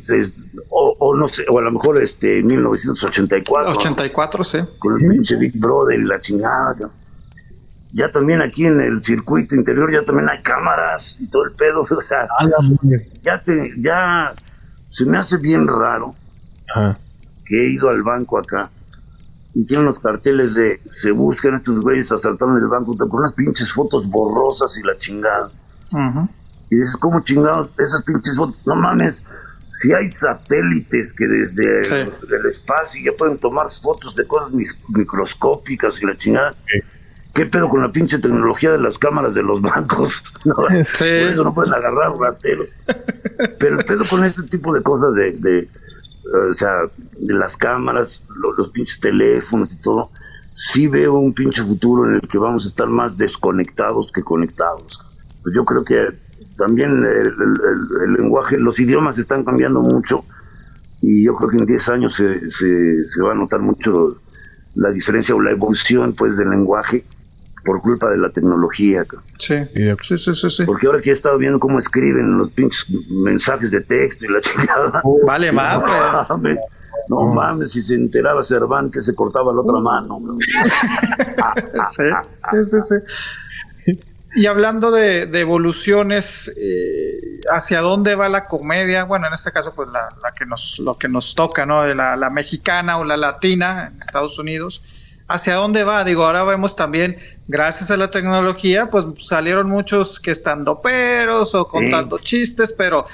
o, 0.69 0.95
o, 0.99 1.15
no 1.15 1.27
sé, 1.27 1.45
o 1.49 1.59
a 1.59 1.61
lo 1.61 1.71
mejor 1.71 2.01
este 2.01 2.43
1984. 2.43 3.71
84, 3.71 4.43
sí. 4.43 4.57
Con 4.77 5.01
el 5.01 5.09
pinche 5.09 5.35
Big 5.35 5.57
Brother 5.57 5.99
y 5.99 6.05
la 6.05 6.19
chingada 6.19 6.91
ya 7.91 8.11
también 8.11 8.41
aquí 8.41 8.65
en 8.65 8.79
el 8.79 9.01
circuito 9.01 9.55
interior 9.55 9.91
ya 9.91 10.03
también 10.03 10.29
hay 10.29 10.41
cámaras 10.41 11.17
y 11.19 11.27
todo 11.27 11.45
el 11.45 11.53
pedo, 11.53 11.81
o 11.89 12.01
sea, 12.01 12.27
ya 13.21 13.41
te, 13.41 13.73
ya 13.77 14.33
se 14.89 15.05
me 15.05 15.17
hace 15.17 15.37
bien 15.37 15.67
raro 15.67 16.11
que 17.49 17.57
he 17.57 17.71
ido 17.71 17.89
al 17.89 18.03
banco 18.03 18.37
acá 18.37 18.69
y 19.53 19.65
tiene 19.65 19.83
unos 19.83 19.99
carteles 19.99 20.53
de 20.53 20.79
se 20.91 21.11
buscan 21.11 21.55
estos 21.55 21.79
güeyes 21.81 22.11
asaltaron 22.11 22.57
el 22.57 22.67
banco 22.67 22.95
con 22.95 23.19
unas 23.19 23.33
pinches 23.33 23.73
fotos 23.73 24.07
borrosas 24.07 24.77
y 24.77 24.83
la 24.83 24.95
chingada. 24.97 25.49
Y 26.69 26.75
dices, 26.75 26.95
¿cómo 26.97 27.21
chingados 27.21 27.71
esas 27.79 28.03
pinches 28.03 28.37
fotos? 28.37 28.61
No 28.65 28.75
mames, 28.75 29.23
si 29.73 29.91
hay 29.91 30.09
satélites 30.09 31.13
que 31.13 31.25
desde 31.25 32.03
el, 32.03 32.45
espacio 32.47 33.01
ya 33.03 33.17
pueden 33.17 33.39
tomar 33.39 33.67
fotos 33.71 34.15
de 34.15 34.27
cosas 34.27 34.51
microscópicas 34.89 36.01
y 36.01 36.05
la 36.05 36.15
chingada. 36.15 36.51
¿Qué 37.33 37.45
pedo 37.45 37.69
con 37.69 37.81
la 37.81 37.91
pinche 37.91 38.19
tecnología 38.19 38.71
de 38.71 38.79
las 38.79 38.97
cámaras 38.97 39.33
de 39.33 39.41
los 39.41 39.61
bancos? 39.61 40.33
Por 40.43 40.73
eso 40.73 41.43
no 41.43 41.53
pueden 41.53 41.73
agarrar 41.73 42.11
ratero. 42.19 42.63
Pero 43.57 43.79
el 43.79 43.85
pedo 43.85 44.03
con 44.07 44.23
este 44.23 44.43
tipo 44.43 44.73
de 44.73 44.83
cosas 44.83 45.15
de, 45.15 45.69
o 46.49 46.53
sea, 46.53 46.83
las 47.19 47.57
cámaras, 47.57 48.23
los, 48.57 48.69
pinches 48.69 48.99
teléfonos 48.99 49.73
y 49.73 49.81
todo, 49.81 50.09
sí 50.53 50.87
veo 50.87 51.15
un 51.15 51.33
pinche 51.33 51.63
futuro 51.63 52.07
en 52.07 52.15
el 52.15 52.21
que 52.21 52.37
vamos 52.37 52.65
a 52.65 52.67
estar 52.67 52.87
más 52.87 53.17
desconectados 53.17 54.11
que 54.11 54.23
conectados. 54.23 55.05
Pues 55.43 55.55
yo 55.55 55.65
creo 55.65 55.83
que 55.83 56.07
también 56.57 56.99
el, 57.03 58.13
lenguaje, 58.13 58.59
los 58.59 58.79
idiomas 58.79 59.17
están 59.17 59.43
cambiando 59.43 59.81
mucho 59.81 60.25
y 61.01 61.23
yo 61.25 61.35
creo 61.35 61.49
que 61.49 61.57
en 61.57 61.65
10 61.65 61.89
años 61.89 62.13
se, 62.15 62.49
se, 62.49 63.07
se 63.07 63.21
va 63.23 63.31
a 63.31 63.35
notar 63.35 63.61
mucho 63.61 64.17
la 64.75 64.91
diferencia 64.91 65.33
o 65.33 65.41
la 65.41 65.51
evolución 65.51 66.13
pues 66.13 66.37
del 66.37 66.49
lenguaje 66.49 67.05
por 67.63 67.81
culpa 67.81 68.09
de 68.09 68.17
la 68.17 68.29
tecnología. 68.29 69.05
Sí. 69.37 69.55
sí, 70.01 70.17
sí, 70.17 70.49
sí, 70.49 70.63
Porque 70.65 70.87
ahora 70.87 71.01
que 71.01 71.09
he 71.09 71.13
estado 71.13 71.37
viendo 71.37 71.59
cómo 71.59 71.79
escriben 71.79 72.37
los 72.37 72.51
pinches 72.51 72.87
mensajes 73.09 73.71
de 73.71 73.81
texto 73.81 74.25
y 74.25 74.29
la 74.29 74.41
chingada. 74.41 75.01
vale, 75.25 75.51
madre. 75.51 76.57
No 77.07 77.21
mames, 77.33 77.71
si 77.71 77.81
se 77.81 77.95
enteraba 77.95 78.43
Cervantes 78.43 79.05
se 79.05 79.15
cortaba 79.15 79.51
la 79.51 79.61
otra 79.61 79.79
mano. 79.79 80.19
sí, 81.89 82.03
sí, 82.63 82.81
sí. 82.81 82.95
Y 84.35 84.45
hablando 84.45 84.91
de, 84.91 85.23
evoluciones, 85.39 86.51
eh, 86.55 87.39
¿hacia 87.51 87.81
dónde 87.81 88.13
va 88.13 88.29
la 88.29 88.45
comedia? 88.45 89.05
Bueno, 89.05 89.25
en 89.25 89.33
este 89.33 89.51
caso, 89.51 89.73
pues 89.73 89.89
la, 89.91 90.07
que 90.37 90.45
nos, 90.45 90.77
lo 90.77 90.93
que 90.93 91.07
nos 91.07 91.33
toca, 91.33 91.65
¿no? 91.65 91.83
La, 91.95 92.15
la 92.15 92.29
mexicana 92.29 92.99
o 92.99 93.03
la 93.03 93.17
latina 93.17 93.89
en 93.91 93.99
Estados 94.01 94.37
Unidos 94.37 94.83
hacia 95.29 95.55
dónde 95.55 95.83
va. 95.83 96.03
Digo, 96.03 96.25
ahora 96.25 96.43
vemos 96.43 96.75
también, 96.75 97.17
gracias 97.47 97.91
a 97.91 97.97
la 97.97 98.09
tecnología, 98.09 98.87
pues 98.87 99.05
salieron 99.19 99.69
muchos 99.69 100.19
que 100.19 100.31
están 100.31 100.65
doperos 100.65 101.55
o 101.55 101.67
contando 101.67 102.17
chistes, 102.17 102.73
pero 102.73 103.05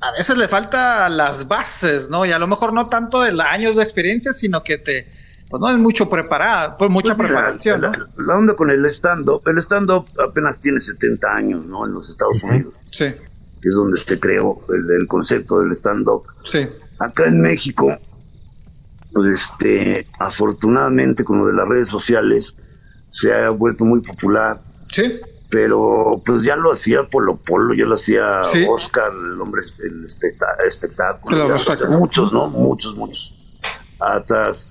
a 0.00 0.12
veces 0.12 0.36
le 0.38 0.48
falta 0.48 1.08
las 1.08 1.46
bases, 1.46 2.08
¿no? 2.08 2.24
Y 2.24 2.32
a 2.32 2.38
lo 2.38 2.46
mejor 2.46 2.72
no 2.72 2.88
tanto 2.88 3.20
de 3.20 3.34
años 3.42 3.76
de 3.76 3.82
experiencia, 3.82 4.32
sino 4.32 4.62
que 4.62 4.78
te, 4.78 5.08
pues 5.50 5.60
no 5.60 5.68
es 5.68 5.76
mucho 5.76 6.08
preparado, 6.08 6.76
pues 6.78 6.90
mucha 6.90 7.16
pues 7.16 7.28
preparación. 7.28 7.80
La, 8.16 8.36
onda 8.36 8.54
con 8.54 8.70
el 8.70 8.86
stand-up, 8.86 9.42
el 9.46 9.58
stand-up 9.58 10.06
apenas 10.24 10.60
tiene 10.60 10.78
70 10.78 11.34
años, 11.34 11.66
¿no? 11.66 11.84
En 11.84 11.92
los 11.92 12.08
Estados 12.08 12.42
Unidos. 12.44 12.80
Sí. 12.92 13.04
es 13.04 13.74
donde 13.74 13.98
se 13.98 14.20
creó 14.20 14.60
el, 14.68 14.88
el 15.00 15.08
concepto 15.08 15.60
del 15.60 15.72
stand-up. 15.72 16.22
Sí. 16.44 16.68
Acá 17.00 17.26
en 17.26 17.40
México, 17.40 17.98
este, 19.24 20.06
afortunadamente 20.18 21.24
con 21.24 21.38
lo 21.38 21.46
de 21.46 21.54
las 21.54 21.66
redes 21.66 21.88
sociales 21.88 22.56
se 23.08 23.32
ha 23.32 23.50
vuelto 23.50 23.84
muy 23.84 24.00
popular. 24.00 24.60
Sí. 24.92 25.20
Pero 25.48 26.20
pues 26.24 26.42
ya 26.42 26.56
lo 26.56 26.72
hacía 26.72 27.02
Polo 27.02 27.36
Polo, 27.36 27.72
ya 27.72 27.84
lo 27.84 27.94
hacía 27.94 28.42
Oscar, 28.68 29.10
el 29.12 29.40
hombre, 29.40 29.62
el 29.78 30.04
espectáculo. 30.04 31.48
muchos, 31.90 32.32
¿no? 32.32 32.48
Muchos, 32.48 32.96
muchos. 32.96 33.34
Atrás. 34.00 34.68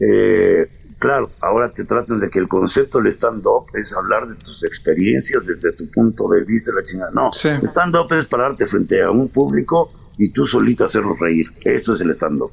Eh, 0.00 0.66
claro, 0.98 1.30
ahora 1.40 1.70
te 1.70 1.84
tratan 1.84 2.18
de 2.18 2.30
que 2.30 2.38
el 2.38 2.48
concepto 2.48 2.98
del 2.98 3.12
stand-up 3.12 3.66
es 3.74 3.92
hablar 3.92 4.26
de 4.26 4.36
tus 4.36 4.64
experiencias 4.64 5.46
desde 5.46 5.72
tu 5.72 5.90
punto 5.90 6.28
de 6.28 6.44
vista, 6.44 6.72
la 6.74 6.82
chingada. 6.82 7.10
No, 7.12 7.30
stand-up 7.32 8.10
es 8.14 8.26
pararte 8.26 8.64
frente 8.66 9.02
a 9.02 9.10
un 9.10 9.28
público 9.28 9.90
y 10.16 10.30
tú 10.30 10.46
solito 10.46 10.86
hacerlos 10.86 11.18
reír. 11.20 11.52
Esto 11.62 11.92
es 11.92 12.00
el 12.00 12.10
stand-up 12.10 12.52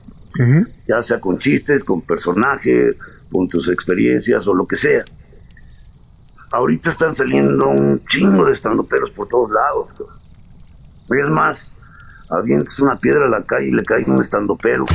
ya 0.88 1.02
sea 1.02 1.20
con 1.20 1.40
chistes, 1.40 1.84
con 1.84 2.02
personajes, 2.02 2.96
con 3.32 3.48
tus 3.48 3.70
experiencias 3.70 4.48
o 4.48 4.54
lo 4.54 4.68
que 4.68 4.76
sea. 4.76 5.04
Ahorita 6.52 6.92
están 6.92 7.14
saliendo 7.14 7.68
un 7.68 8.04
chingo 8.06 8.46
de 8.46 8.54
estandoperos 8.54 9.12
por 9.12 9.28
todos 9.28 9.52
lados. 9.52 9.94
Es 11.10 11.30
más, 11.30 11.74
avientas 12.30 12.80
una 12.80 12.98
piedra 12.98 13.26
a 13.26 13.30
la 13.30 13.44
calle 13.44 13.68
y 13.68 13.72
le 13.72 13.84
cae 13.84 14.04
un 14.06 14.22
estandopero. 14.22 14.86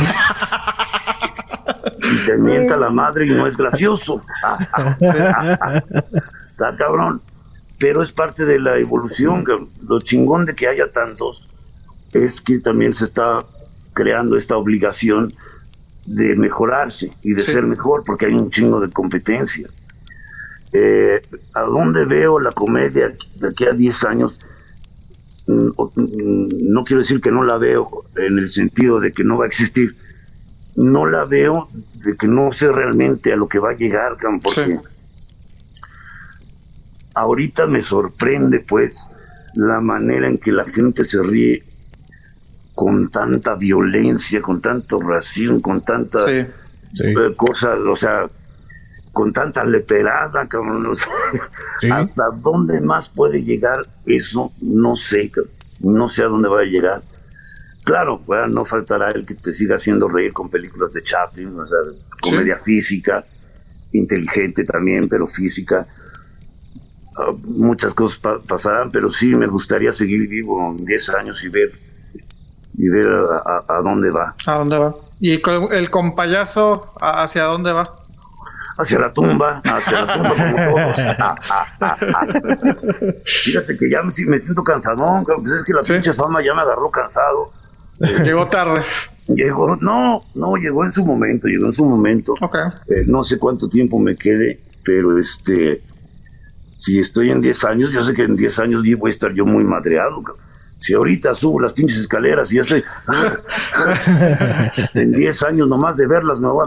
y 1.98 2.27
te 2.27 2.36
mienta 2.36 2.77
la 2.77 2.90
madre 2.90 3.27
y 3.27 3.31
no 3.31 3.47
es 3.47 3.56
gracioso. 3.56 4.23
Está 6.47 6.77
cabrón. 6.77 7.20
Pero 7.78 8.02
es 8.02 8.12
parte 8.12 8.44
de 8.44 8.60
la 8.60 8.77
evolución. 8.78 9.44
Lo 9.86 10.01
chingón 10.01 10.44
de 10.44 10.55
que 10.55 10.69
haya 10.69 10.93
tantos 10.93 11.48
es 12.12 12.40
que 12.40 12.59
también 12.59 12.93
se 12.93 13.06
está 13.06 13.39
creando 13.93 14.36
esta 14.36 14.56
obligación 14.56 15.32
de 16.06 16.35
mejorarse 16.36 17.10
y 17.23 17.35
de 17.35 17.43
ser 17.43 17.64
mejor 17.64 18.02
porque 18.05 18.27
hay 18.27 18.35
un 18.35 18.51
chingo 18.51 18.81
de 18.81 18.90
competencia. 18.90 19.69
Eh, 20.73 21.20
¿A 21.52 21.62
dónde 21.62 22.05
veo 22.06 22.40
la 22.40 22.52
comedia 22.52 23.14
de 23.36 23.48
aquí 23.48 23.66
a 23.66 23.73
10 23.73 24.05
años? 24.05 24.40
Mm, 25.47 25.69
mm, 25.69 26.48
no 26.70 26.85
quiero 26.85 27.02
decir 27.02 27.20
que 27.20 27.31
no 27.31 27.43
la 27.43 27.59
veo 27.59 28.05
en 28.16 28.39
el 28.39 28.48
sentido 28.48 29.01
de 29.01 29.12
que 29.12 29.24
no 29.24 29.39
va 29.39 29.44
a 29.44 29.48
existir. 29.48 29.97
No 30.74 31.06
la 31.06 31.24
veo 31.27 31.69
de 32.05 32.16
que 32.16 32.27
no 32.27 32.51
sé 32.52 32.73
realmente 32.73 33.32
a 33.32 33.36
lo 33.36 33.48
que 33.48 33.59
va 33.59 33.70
a 33.70 33.77
llegar, 33.77 34.16
porque 34.43 34.81
ahorita 37.14 37.66
me 37.66 37.82
sorprende 37.82 38.60
pues 38.60 39.10
la 39.55 39.81
manera 39.81 40.27
en 40.27 40.39
que 40.39 40.51
la 40.51 40.64
gente 40.64 41.05
se 41.05 41.23
ríe 41.23 41.62
con 42.74 43.11
tanta 43.11 43.55
violencia, 43.55 44.40
con 44.40 44.61
tanto 44.61 44.99
racismo, 45.01 45.61
con 45.61 45.85
tanta 45.85 46.31
eh, 46.31 46.51
cosa, 47.36 47.74
o 47.74 47.97
sea, 47.97 48.27
con 49.12 49.32
tanta 49.32 49.65
leperada, 49.65 50.49
cabrón. 50.49 50.93
¿Hasta 51.90 52.24
dónde 52.40 52.81
más 52.81 53.11
puede 53.11 53.43
llegar 53.43 53.82
eso? 54.07 54.53
No 54.61 54.97
sé, 54.97 55.31
no 55.81 56.09
sé 56.09 56.23
a 56.23 56.28
dónde 56.28 56.49
va 56.49 56.61
a 56.61 56.65
llegar. 56.65 57.03
Claro, 57.85 58.23
no 58.49 58.65
faltará 58.65 59.09
el 59.11 59.27
que 59.27 59.35
te 59.35 59.53
siga 59.53 59.74
haciendo 59.74 60.09
reír 60.09 60.32
con 60.32 60.49
películas 60.49 60.93
de 60.93 61.03
Chaplin, 61.03 61.59
o 61.59 61.66
sea, 61.66 61.78
comedia 62.20 62.59
física, 62.59 63.24
inteligente 63.93 64.65
también, 64.65 65.09
pero 65.09 65.27
física. 65.27 65.86
Ah, 67.19 67.32
muchas 67.44 67.93
cosas 67.93 68.20
pasarán, 68.47 68.90
pero 68.90 69.11
sí 69.11 69.35
me 69.35 69.47
gustaría 69.47 69.93
seguir 69.93 70.27
vivo 70.28 70.70
en 70.70 70.85
10 70.86 71.11
años 71.11 71.44
y 71.44 71.49
ver 71.49 71.69
y 72.74 72.89
ver 72.89 73.09
a, 73.09 73.81
dónde 73.82 74.11
va. 74.11 74.35
¿A 74.47 74.55
dónde 74.57 74.78
va? 74.78 74.94
¿Y 75.20 75.40
el 75.73 75.90
compayazo 75.90 76.90
hacia 77.01 77.44
dónde 77.44 77.73
va? 77.73 77.94
hacia 78.77 78.99
la 78.99 79.12
tumba, 79.12 79.61
hacia 79.65 80.03
la 80.03 80.15
tumba 80.15 80.31
como 80.31 80.57
todos. 80.57 80.97
Fíjate 83.24 83.77
que 83.77 83.90
ya 83.90 84.03
me, 84.03 84.12
me 84.27 84.39
siento 84.39 84.65
cansadón, 84.65 85.24
pues 85.24 85.53
es 85.53 85.65
que 85.65 85.73
la 85.73 85.82
pinche 85.82 86.12
fama 86.15 86.43
ya 86.43 86.55
me 86.55 86.62
agarró 86.62 86.90
cansado. 86.90 87.53
Llegó 88.24 88.49
tarde. 88.49 88.82
Llegó, 89.28 89.77
no, 89.77 90.23
no, 90.35 90.57
llegó 90.57 90.85
en 90.85 90.93
su 90.93 91.05
momento, 91.07 91.47
llegó 91.47 91.66
en 91.66 91.73
su 91.73 91.85
momento. 91.85 92.35
Eh, 92.89 93.05
no 93.07 93.23
sé 93.23 93.39
cuánto 93.39 93.69
tiempo 93.69 94.01
me 94.01 94.16
quede, 94.16 94.61
pero 94.85 95.16
este, 95.16 95.81
si 96.77 96.99
estoy 96.99 97.31
en 97.31 97.40
10 97.40 97.65
años, 97.65 97.93
yo 97.93 98.03
sé 98.03 98.15
que 98.15 98.24
en 98.24 98.35
10 98.35 98.59
años 98.59 98.82
voy 98.99 99.11
a 99.11 99.12
estar 99.12 99.32
yo 99.32 99.47
muy 99.47 99.62
madreado. 99.62 100.24
Si 100.82 100.94
ahorita 100.94 101.32
subo 101.34 101.60
las 101.60 101.74
pinches 101.74 101.98
escaleras 101.98 102.52
y 102.52 102.56
ya 102.56 102.62
estoy. 102.62 102.82
en 104.94 105.12
10 105.12 105.42
años 105.44 105.68
nomás 105.68 105.96
de 105.96 106.09
verlas 106.09 106.40
me 106.40 106.48
voy 106.48 106.66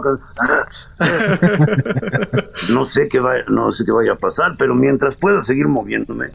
no 2.72 2.86
sé 2.86 3.08
qué 3.08 3.20
vaya, 3.20 3.44
no 3.48 3.70
sé 3.72 3.84
qué 3.84 3.92
vaya 3.92 4.12
a 4.12 4.16
pasar, 4.16 4.56
pero 4.56 4.74
mientras 4.74 5.16
pueda 5.16 5.42
seguir 5.42 5.68
moviéndome 5.68 6.28
eh, 6.28 6.32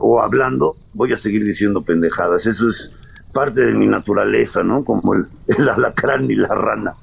o 0.00 0.20
hablando, 0.22 0.76
voy 0.94 1.12
a 1.12 1.16
seguir 1.16 1.42
diciendo 1.42 1.82
pendejadas. 1.82 2.46
Eso 2.46 2.68
es 2.68 2.92
parte 3.32 3.62
de 3.62 3.74
mi 3.74 3.88
naturaleza, 3.88 4.62
¿no? 4.62 4.84
Como 4.84 5.14
el, 5.14 5.26
el 5.48 5.68
alacrán 5.68 6.30
y 6.30 6.36
la 6.36 6.54
rana. 6.54 6.94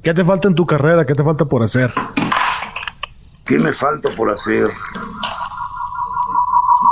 ¿Qué 0.00 0.14
te 0.14 0.24
falta 0.24 0.46
en 0.46 0.54
tu 0.54 0.64
carrera? 0.64 1.04
¿Qué 1.04 1.14
te 1.14 1.24
falta 1.24 1.44
por 1.44 1.64
hacer? 1.64 1.92
¿Qué 3.44 3.58
me 3.58 3.72
falta 3.72 4.10
por 4.16 4.30
hacer? 4.30 4.68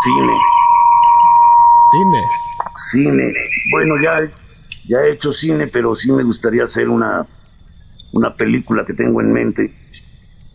Cine. 0.03 0.54
Cine. 1.95 2.23
Cine. 2.91 3.35
Bueno, 3.73 3.95
ya, 4.03 4.31
ya 4.89 4.99
he 5.03 5.13
hecho 5.13 5.33
cine, 5.33 5.67
pero 5.67 5.95
sí 5.95 6.11
me 6.11 6.23
gustaría 6.23 6.65
hacer 6.65 6.89
una, 6.89 7.27
una 8.13 8.35
película 8.35 8.85
que 8.85 8.95
tengo 8.95 9.21
en 9.21 9.33
mente 9.33 9.75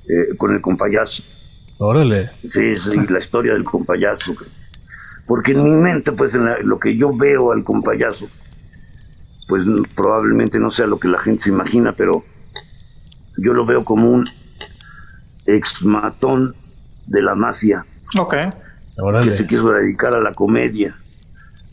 eh, 0.07 0.35
con 0.37 0.53
el 0.53 0.61
compayazo. 0.61 1.23
Órale. 1.77 2.29
Sí, 2.45 2.75
sí, 2.75 2.91
la 3.09 3.19
historia 3.19 3.53
del 3.53 3.63
compayazo. 3.63 4.35
Porque 5.25 5.51
en 5.51 5.63
mi 5.63 5.71
mente, 5.71 6.11
pues 6.11 6.35
en 6.35 6.67
lo 6.67 6.79
que 6.79 6.97
yo 6.97 7.15
veo 7.15 7.51
al 7.51 7.63
compayazo, 7.63 8.27
pues 9.47 9.63
probablemente 9.95 10.59
no 10.59 10.71
sea 10.71 10.87
lo 10.87 10.97
que 10.97 11.07
la 11.07 11.19
gente 11.19 11.43
se 11.43 11.49
imagina, 11.49 11.93
pero 11.93 12.25
yo 13.37 13.53
lo 13.53 13.65
veo 13.65 13.85
como 13.85 14.09
un 14.09 14.27
ex 15.45 15.83
matón 15.83 16.55
de 17.07 17.21
la 17.21 17.35
mafia. 17.35 17.85
Ok. 18.17 18.35
Que 19.23 19.31
se 19.31 19.47
quiso 19.47 19.71
dedicar 19.71 20.13
a 20.13 20.19
la 20.19 20.33
comedia. 20.33 20.97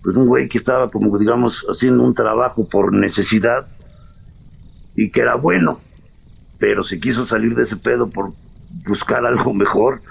Pues 0.07 0.16
un 0.16 0.27
güey 0.28 0.49
que 0.49 0.59
estaba 0.59 0.89
como, 0.89 1.19
digamos, 1.19 1.66
haciendo 1.69 2.05
un 2.05 2.15
trabajo 2.15 2.69
por 2.69 2.93
necesidad 2.93 3.66
y 4.95 5.11
que 5.11 5.23
era 5.23 5.35
bueno, 5.35 5.81
pero 6.61 6.85
se 6.85 7.01
quiso 7.01 7.24
salir 7.24 7.57
de 7.57 7.65
ese 7.65 7.77
pedo 7.77 8.09
por 8.09 8.33
buscar 8.87 9.27
algo 9.27 9.53
mejor, 9.65 10.03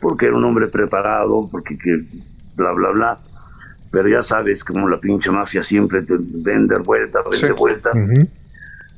porque 0.00 0.26
era 0.26 0.36
un 0.36 0.44
hombre 0.44 0.66
preparado, 0.66 1.48
porque 1.48 1.78
que 1.78 2.04
bla, 2.56 2.72
bla, 2.72 2.90
bla. 2.90 3.20
Pero 3.92 4.08
ya 4.08 4.24
sabes, 4.24 4.64
como 4.64 4.88
la 4.88 4.98
pinche 4.98 5.30
mafia 5.30 5.62
siempre 5.62 6.02
te 6.02 6.16
vende 6.18 6.80
vuelta, 6.80 7.20
vende 7.30 7.52
vuelta. 7.52 7.92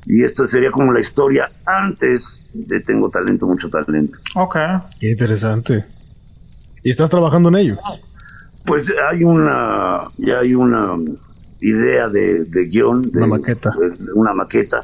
Y 0.07 0.23
esto 0.23 0.47
sería 0.47 0.71
como 0.71 0.91
la 0.91 0.99
historia 0.99 1.51
antes 1.63 2.43
de 2.55 2.79
Tengo 2.79 3.07
Talento, 3.11 3.45
Mucho 3.45 3.69
Talento. 3.69 4.17
Ok. 4.33 4.55
Qué 4.99 5.11
interesante. 5.11 5.85
¿Y 6.81 6.89
estás 6.89 7.11
trabajando 7.11 7.49
en 7.49 7.55
ello? 7.57 7.75
Pues 8.65 8.93
hay 9.09 9.23
una, 9.23 10.09
ya 10.17 10.39
hay 10.39 10.55
una 10.55 10.97
idea 11.63 12.09
de, 12.09 12.45
guion. 12.67 13.11
De, 13.11 13.19
una 13.19 13.27
maqueta. 13.27 13.71
una 14.15 14.33
maqueta. 14.33 14.83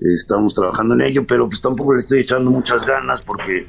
Estamos 0.00 0.54
trabajando 0.54 0.94
en 0.94 1.02
ello, 1.02 1.24
pero 1.26 1.48
pues 1.48 1.60
tampoco 1.62 1.94
le 1.94 2.00
estoy 2.00 2.20
echando 2.20 2.50
muchas 2.50 2.84
ganas 2.84 3.22
porque, 3.22 3.66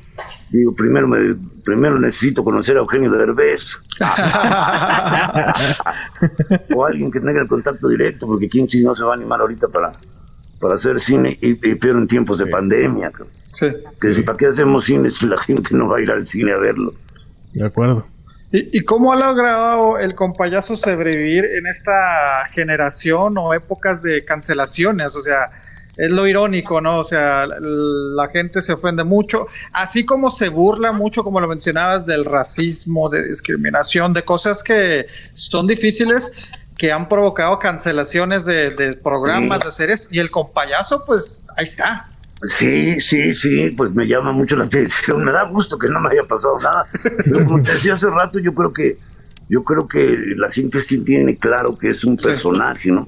digo, 0.49 0.75
primero, 0.75 1.07
me, 1.07 1.35
primero 1.63 1.99
necesito 1.99 2.43
conocer 2.43 2.75
a 2.75 2.79
Eugenio 2.79 3.11
Derbez. 3.11 3.77
o 6.75 6.85
alguien 6.85 7.11
que 7.11 7.19
tenga 7.19 7.41
el 7.41 7.47
contacto 7.47 7.87
directo, 7.87 8.27
porque 8.27 8.49
quién 8.49 8.67
no 8.83 8.95
se 8.95 9.03
va 9.03 9.11
a 9.11 9.15
animar 9.15 9.39
ahorita 9.39 9.67
para, 9.69 9.91
para 10.59 10.73
hacer 10.73 10.99
cine 10.99 11.37
y, 11.41 11.53
pero 11.75 11.99
en 11.99 12.07
tiempos 12.07 12.39
de 12.39 12.47
pandemia. 12.47 13.11
Sí. 13.53 13.67
Que 14.01 14.23
¿Para 14.23 14.37
qué 14.37 14.47
hacemos 14.47 14.85
cine 14.85 15.09
si 15.09 15.27
la 15.27 15.37
gente 15.37 15.75
no 15.75 15.87
va 15.87 15.97
a 15.97 16.01
ir 16.01 16.11
al 16.11 16.25
cine 16.25 16.51
a 16.51 16.59
verlo? 16.59 16.93
De 17.53 17.65
acuerdo. 17.65 18.05
¿Y, 18.57 18.81
cómo 18.85 19.11
ha 19.11 19.17
logrado 19.17 19.97
el 19.97 20.15
compayazo 20.15 20.77
sobrevivir 20.77 21.43
en 21.43 21.67
esta 21.67 22.47
generación 22.51 23.37
o 23.37 23.53
épocas 23.53 24.01
de 24.01 24.23
cancelaciones? 24.23 25.13
O 25.15 25.19
sea, 25.19 25.47
es 25.97 26.09
lo 26.09 26.25
irónico, 26.25 26.79
¿no? 26.79 26.99
O 26.99 27.03
sea, 27.03 27.45
la 27.47 28.27
gente 28.29 28.61
se 28.61 28.71
ofende 28.71 29.03
mucho, 29.03 29.47
así 29.73 30.05
como 30.05 30.29
se 30.29 30.47
burla 30.47 30.93
mucho, 30.93 31.23
como 31.23 31.41
lo 31.41 31.47
mencionabas, 31.49 32.05
del 32.05 32.23
racismo, 32.23 33.09
de 33.09 33.27
discriminación, 33.27 34.13
de 34.13 34.23
cosas 34.23 34.63
que 34.63 35.07
son 35.33 35.67
difíciles 35.67 36.31
que 36.77 36.91
han 36.91 37.09
provocado 37.09 37.59
cancelaciones 37.59 38.45
de, 38.45 38.97
programas, 39.01 39.61
de 39.61 39.71
series, 39.71 40.07
y 40.11 40.19
el 40.19 40.31
compayazo, 40.31 41.03
pues 41.05 41.45
ahí 41.57 41.63
está. 41.63 42.09
Sí, 42.47 42.99
sí, 42.99 43.33
sí, 43.33 43.69
pues 43.71 43.93
me 43.93 44.07
llama 44.07 44.31
mucho 44.31 44.55
la 44.55 44.65
atención. 44.65 45.21
Me 45.25 45.31
da 45.31 45.43
gusto 45.43 45.77
que 45.77 45.89
no 45.89 45.99
me 45.99 46.09
haya 46.09 46.23
pasado 46.23 46.59
nada. 46.59 46.85
Pero 47.01 47.45
como 47.45 47.61
te 47.61 47.73
decía 47.73 47.93
hace 47.93 48.09
rato, 48.09 48.39
yo 48.39 48.53
creo 48.53 48.73
que 48.73 48.97
yo 49.47 49.63
creo 49.63 49.87
que 49.87 50.17
la 50.35 50.49
gente 50.49 50.79
sí 50.79 50.99
tiene 50.99 51.37
claro 51.37 51.77
que 51.77 51.89
es 51.89 52.03
un 52.03 52.17
personaje, 52.17 52.91
¿no? 52.91 53.07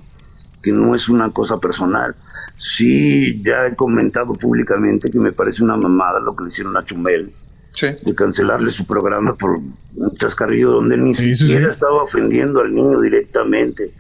Que 0.62 0.72
no 0.72 0.94
es 0.94 1.10
una 1.10 1.32
cosa 1.32 1.60
personal. 1.60 2.16
Sí, 2.56 3.42
ya 3.44 3.66
he 3.66 3.76
comentado 3.76 4.34
públicamente 4.34 5.10
que 5.10 5.20
me 5.20 5.32
parece 5.32 5.64
una 5.64 5.78
mamada 5.78 6.20
lo 6.20 6.36
que 6.36 6.44
le 6.44 6.50
hicieron 6.50 6.78
a 6.78 6.84
Chumel 6.84 7.34
de 7.82 8.16
cancelarle 8.16 8.72
su 8.72 8.86
programa 8.86 9.36
por 9.36 9.52
un 9.52 9.78
chascarrillo 10.18 10.72
donde 10.72 10.98
ni 10.98 11.14
siquiera 11.14 11.70
estaba 11.70 12.02
ofendiendo 12.04 12.62
al 12.62 12.74
niño 12.74 13.00
directamente. 13.00 13.94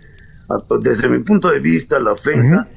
Desde 0.81 1.09
mi 1.09 1.19
punto 1.19 1.49
de 1.49 1.59
vista, 1.59 1.99
la 1.99 2.14
ofensa 2.14 2.68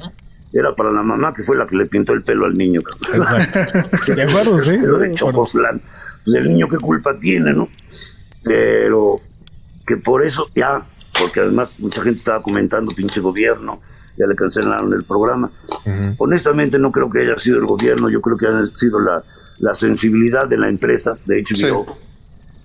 era 0.53 0.75
para 0.75 0.91
la 0.91 1.03
mamá 1.03 1.33
que 1.33 1.43
fue 1.43 1.57
la 1.57 1.67
que 1.67 1.77
le 1.77 1.87
pintó 1.87 2.13
el 2.13 2.23
pelo 2.23 2.47
al 2.47 2.55
niño. 2.55 2.81
Exacto. 3.13 3.59
De 4.15 4.23
acuerdo, 4.23 4.63
sí. 4.63 4.73
Pero 4.81 4.99
de 4.99 5.11
Pues 5.11 6.37
el 6.37 6.47
niño 6.47 6.69
qué 6.69 6.79
culpa 6.79 7.19
tiene, 7.19 7.53
¿no? 7.53 7.69
Pero 8.43 9.17
que 9.87 9.97
por 9.97 10.25
eso 10.25 10.49
ya, 10.55 10.85
porque 11.19 11.41
además 11.41 11.75
mucha 11.79 12.03
gente 12.03 12.19
estaba 12.19 12.43
comentando, 12.43 12.93
pinche 12.93 13.21
gobierno, 13.21 13.81
ya 14.17 14.27
le 14.27 14.35
cancelaron 14.35 14.93
el 14.93 15.05
programa. 15.05 15.51
Honestamente 16.19 16.79
no 16.79 16.91
creo 16.93 17.11
que 17.11 17.21
haya 17.21 17.39
sido 17.39 17.59
el 17.59 17.67
gobierno, 17.67 18.09
yo 18.09 18.21
creo 18.21 18.37
que 18.37 18.47
ha 18.47 18.63
sido 18.65 19.01
la, 19.01 19.23
la 19.59 19.75
sensibilidad 19.75 20.49
de 20.49 20.59
la 20.59 20.69
empresa, 20.69 21.17
de 21.27 21.43
HBO. 21.43 21.87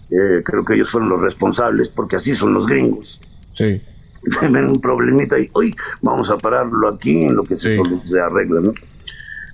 Eh, 0.09 0.43
creo 0.43 0.63
que 0.63 0.75
ellos 0.75 0.89
fueron 0.89 1.09
los 1.09 1.19
responsables, 1.19 1.89
porque 1.89 2.15
así 2.15 2.35
son 2.35 2.53
los 2.53 2.67
gringos. 2.67 3.19
Sí. 3.53 3.81
Ven 4.41 4.69
un 4.69 4.81
problemita 4.81 5.39
y, 5.39 5.49
hoy 5.53 5.75
vamos 6.01 6.29
a 6.29 6.37
pararlo 6.37 6.89
aquí 6.89 7.25
en 7.25 7.35
lo 7.35 7.43
que 7.43 7.55
se, 7.55 7.77
se 8.05 8.19
arregla, 8.19 8.61
¿no? 8.61 8.73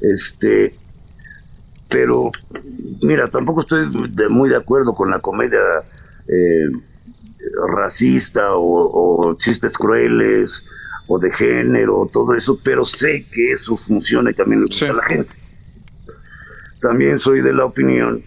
Este, 0.02 0.74
pero, 1.92 2.32
mira, 3.02 3.28
tampoco 3.28 3.62
estoy 3.62 3.90
muy 4.30 4.50
de 4.50 4.56
acuerdo 4.56 4.94
con 4.94 5.10
la 5.10 5.20
comedia 5.20 5.60
eh, 6.28 6.66
racista 7.76 8.56
o, 8.56 9.36
chistes 9.38 9.78
crueles 9.78 10.64
o 11.10 11.20
de 11.20 11.32
género, 11.32 12.10
todo 12.12 12.34
eso, 12.34 12.60
pero 12.64 12.86
sé 12.86 13.26
que 13.32 13.52
eso 13.52 13.76
funciona 13.76 14.32
y 14.32 14.34
también 14.34 14.62
le 14.62 14.68
gusta 14.68 14.90
a 14.90 14.94
la 14.94 15.04
gente. 15.04 15.34
También 16.80 17.20
soy 17.20 17.42
de 17.42 17.54
la 17.54 17.66
opinión 17.66 18.24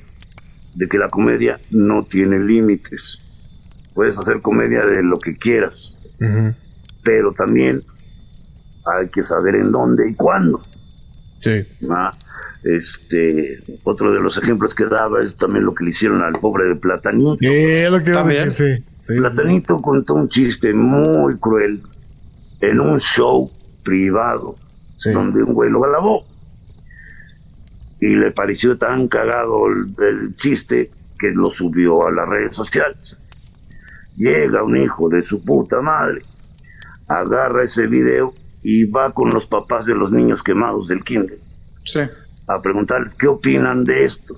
de 0.75 0.87
que 0.87 0.99
la 0.99 1.09
comedia 1.09 1.59
no 1.71 2.05
tiene 2.05 2.39
límites. 2.39 3.19
Puedes 3.95 4.19
hacer 4.19 4.43
comedia 4.43 4.85
de 4.85 5.03
lo 5.03 5.19
que 5.19 5.37
quieras, 5.37 5.97
pero 7.02 7.32
también 7.32 7.82
hay 8.84 9.09
que 9.09 9.22
saber 9.22 9.56
en 9.56 9.72
dónde 9.72 10.09
y 10.09 10.14
cuándo. 10.14 10.60
Sí. 11.40 11.66
Ah, 11.90 12.10
este, 12.62 13.59
otro 13.82 14.12
de 14.12 14.20
los 14.20 14.38
ejemplos 14.38 14.74
que 14.74 14.86
daba 14.86 15.22
es 15.22 15.36
también 15.36 15.64
lo 15.64 15.74
que 15.74 15.84
le 15.84 15.90
hicieron 15.90 16.22
al 16.22 16.32
pobre 16.34 16.64
de 16.66 16.76
Platanito. 16.76 17.36
lo 17.90 18.02
que 18.02 18.10
también. 18.10 18.52
sí, 18.52 18.82
Platanito 19.06 19.82
contó 19.82 20.14
un 20.14 20.28
chiste 20.28 20.72
muy 20.72 21.38
cruel 21.38 21.82
en 22.60 22.80
un 22.80 22.98
show 22.98 23.51
privado 23.82 24.56
donde 25.12 25.42
un 25.42 25.52
güey 25.52 25.70
lo 25.70 25.84
alabó 25.84 26.24
y 28.01 28.16
le 28.16 28.30
pareció 28.32 28.76
tan 28.76 29.09
cagado 29.09 29.66
el, 29.66 30.36
chiste 30.36 30.90
que 31.18 31.30
lo 31.30 31.51
subió 31.51 32.06
a 32.06 32.12
las 32.12 32.28
redes 32.28 32.55
sociales. 32.55 33.16
Llega 34.16 34.62
un 34.62 34.77
hijo 34.77 35.09
de 35.09 35.23
su 35.23 35.45
puta 35.45 35.81
madre, 35.81 36.23
agarra 37.09 37.65
ese 37.65 37.86
video 37.86 38.32
y 38.62 38.85
va 38.85 39.12
con 39.12 39.31
los 39.31 39.47
papás 39.47 39.86
de 39.86 39.95
los 39.95 40.11
niños 40.12 40.43
quemados 40.43 40.89
del 40.89 41.03
kinder 41.03 41.39
a 42.47 42.61
preguntarles 42.61 43.15
qué 43.15 43.27
opinan 43.27 43.85
de 43.85 44.05
esto. 44.05 44.36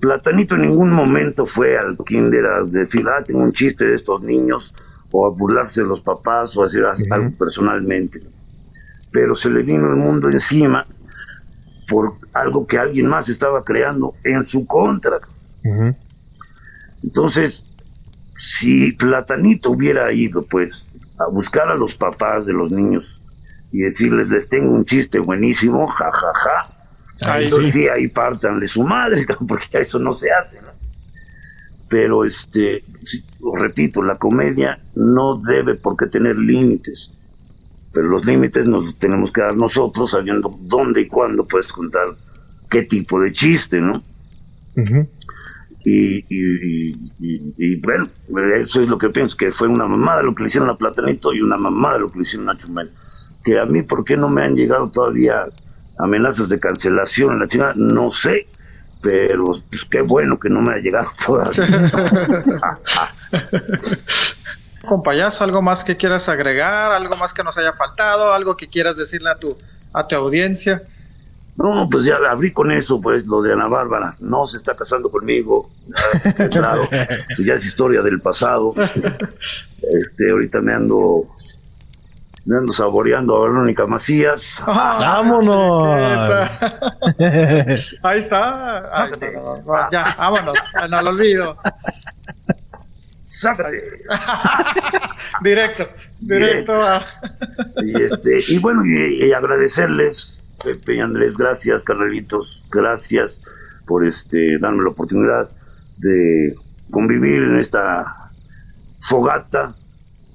Platanito 0.00 0.54
en 0.54 0.62
ningún 0.62 0.90
momento 0.90 1.46
fue 1.46 1.76
al 1.76 1.98
kinder 2.06 2.46
a 2.46 2.62
decir, 2.64 3.06
ah, 3.08 3.22
tengo 3.22 3.40
un 3.40 3.52
chiste 3.52 3.84
de 3.84 3.94
estos 3.94 4.22
niños, 4.22 4.74
o 5.10 5.26
a 5.26 5.30
burlarse 5.30 5.82
de 5.82 5.88
los 5.88 6.00
papás, 6.00 6.56
o 6.56 6.62
a 6.62 6.64
hacer 6.64 6.84
algo 7.10 7.36
personalmente. 7.36 8.20
Pero 9.12 9.34
se 9.34 9.50
le 9.50 9.62
vino 9.62 9.88
el 9.88 9.96
mundo 9.96 10.30
encima 10.30 10.86
por 11.88 12.14
algo 12.32 12.66
que 12.66 12.78
alguien 12.78 13.08
más 13.08 13.28
estaba 13.28 13.62
creando 13.62 14.14
en 14.24 14.44
su 14.44 14.64
contra. 14.64 15.18
Entonces, 17.02 17.64
si 18.40 18.92
Platanito 18.92 19.70
hubiera 19.70 20.10
ido, 20.14 20.40
pues, 20.40 20.86
a 21.18 21.30
buscar 21.30 21.68
a 21.68 21.74
los 21.74 21.94
papás 21.94 22.46
de 22.46 22.54
los 22.54 22.72
niños 22.72 23.20
y 23.70 23.80
decirles, 23.80 24.30
les 24.30 24.48
tengo 24.48 24.72
un 24.72 24.86
chiste 24.86 25.18
buenísimo, 25.18 25.86
jajaja. 25.86 26.32
Ja, 26.32 26.70
ja. 27.22 27.32
Ahí 27.34 27.50
sí. 27.70 27.84
ahí 27.94 28.08
partan 28.08 28.58
de 28.58 28.66
su 28.66 28.82
madre, 28.82 29.26
porque 29.46 29.66
eso 29.72 29.98
no 29.98 30.14
se 30.14 30.32
hace. 30.32 30.58
Pero, 31.90 32.24
este, 32.24 32.82
repito, 33.60 34.02
la 34.02 34.16
comedia 34.16 34.80
no 34.94 35.36
debe 35.36 35.74
por 35.74 35.98
qué 35.98 36.06
tener 36.06 36.38
límites. 36.38 37.12
Pero 37.92 38.08
los 38.08 38.24
límites 38.24 38.64
nos 38.66 38.98
tenemos 38.98 39.32
que 39.32 39.42
dar 39.42 39.54
nosotros 39.54 40.12
sabiendo 40.12 40.58
dónde 40.62 41.02
y 41.02 41.08
cuándo 41.08 41.46
puedes 41.46 41.70
contar 41.70 42.06
qué 42.70 42.84
tipo 42.84 43.20
de 43.20 43.32
chiste, 43.32 43.82
¿no? 43.82 44.02
Y, 45.84 46.24
y, 46.28 46.92
y, 47.18 47.76
bueno, 47.76 48.06
eso 48.54 48.82
es 48.82 48.88
lo 48.88 48.98
que 48.98 49.08
pienso, 49.08 49.36
que 49.36 49.50
fue 49.50 49.68
una 49.68 49.86
mamada 49.86 50.22
lo 50.22 50.34
que 50.34 50.42
le 50.42 50.48
hicieron 50.48 50.68
a 50.68 50.76
Platanito 50.76 51.32
y 51.32 51.40
una 51.40 51.56
mamada 51.56 51.98
lo 51.98 52.08
que 52.08 52.16
le 52.18 52.22
hicieron 52.22 52.50
a 52.50 52.56
Chumel. 52.56 52.90
Que 53.42 53.58
a 53.58 53.64
mí, 53.64 53.82
¿por 53.82 54.04
qué 54.04 54.16
no 54.16 54.28
me 54.28 54.44
han 54.44 54.54
llegado 54.54 54.90
todavía 54.90 55.46
amenazas 55.98 56.50
de 56.50 56.60
cancelación 56.60 57.32
en 57.32 57.38
la 57.38 57.48
China? 57.48 57.72
No 57.74 58.10
sé, 58.10 58.48
pero 59.00 59.52
pues, 59.70 59.86
qué 59.86 60.02
bueno 60.02 60.38
que 60.38 60.50
no 60.50 60.60
me 60.60 60.74
ha 60.74 60.78
llegado 60.78 61.08
todavía. 61.26 61.90
Compayazo, 64.86 65.44
¿algo 65.44 65.62
más 65.62 65.84
que 65.84 65.96
quieras 65.96 66.28
agregar? 66.28 66.92
¿Algo 66.92 67.16
más 67.16 67.32
que 67.32 67.42
nos 67.42 67.56
haya 67.56 67.72
faltado? 67.72 68.34
¿Algo 68.34 68.56
que 68.56 68.68
quieras 68.68 68.96
decirle 68.96 69.30
a 69.30 69.36
tu, 69.36 69.56
a 69.92 70.06
tu 70.06 70.16
audiencia? 70.16 70.82
No, 71.56 71.88
pues 71.90 72.04
ya 72.04 72.16
abrí 72.28 72.52
con 72.52 72.70
eso, 72.70 73.00
pues 73.00 73.26
lo 73.26 73.42
de 73.42 73.52
Ana 73.52 73.68
Bárbara. 73.68 74.16
No 74.20 74.46
se 74.46 74.56
está 74.56 74.74
casando 74.74 75.10
conmigo. 75.10 75.70
claro, 76.50 76.88
ya 77.44 77.54
es 77.54 77.66
historia 77.66 78.02
del 78.02 78.20
pasado. 78.20 78.72
Este, 79.82 80.30
ahorita 80.30 80.60
me 80.60 80.74
ando 80.74 81.26
me 82.46 82.56
ando 82.56 82.72
saboreando 82.72 83.36
a 83.36 83.42
Verónica 83.42 83.86
Macías. 83.86 84.62
¡Vámonos! 84.66 85.98
Ahí 88.02 88.18
está. 88.18 89.08
Ya, 89.92 90.14
vámonos. 90.18 90.58
No 90.88 91.02
lo 91.02 91.10
olvido. 91.10 91.56
Sácate. 93.20 93.78
directo, 95.42 95.86
directo 96.20 96.82
a... 96.82 97.04
y, 97.82 98.02
este, 98.02 98.40
y 98.48 98.58
bueno, 98.58 98.82
y, 98.84 99.32
agradecerles, 99.32 100.39
Pepe 100.62 100.96
y 100.96 101.00
Andrés, 101.00 101.36
gracias, 101.36 101.82
Carnalitos, 101.82 102.66
gracias 102.70 103.40
por 103.86 104.06
este 104.06 104.58
darme 104.58 104.82
la 104.84 104.90
oportunidad 104.90 105.50
de 105.96 106.54
convivir 106.90 107.42
en 107.42 107.56
esta 107.56 108.30
fogata, 109.00 109.74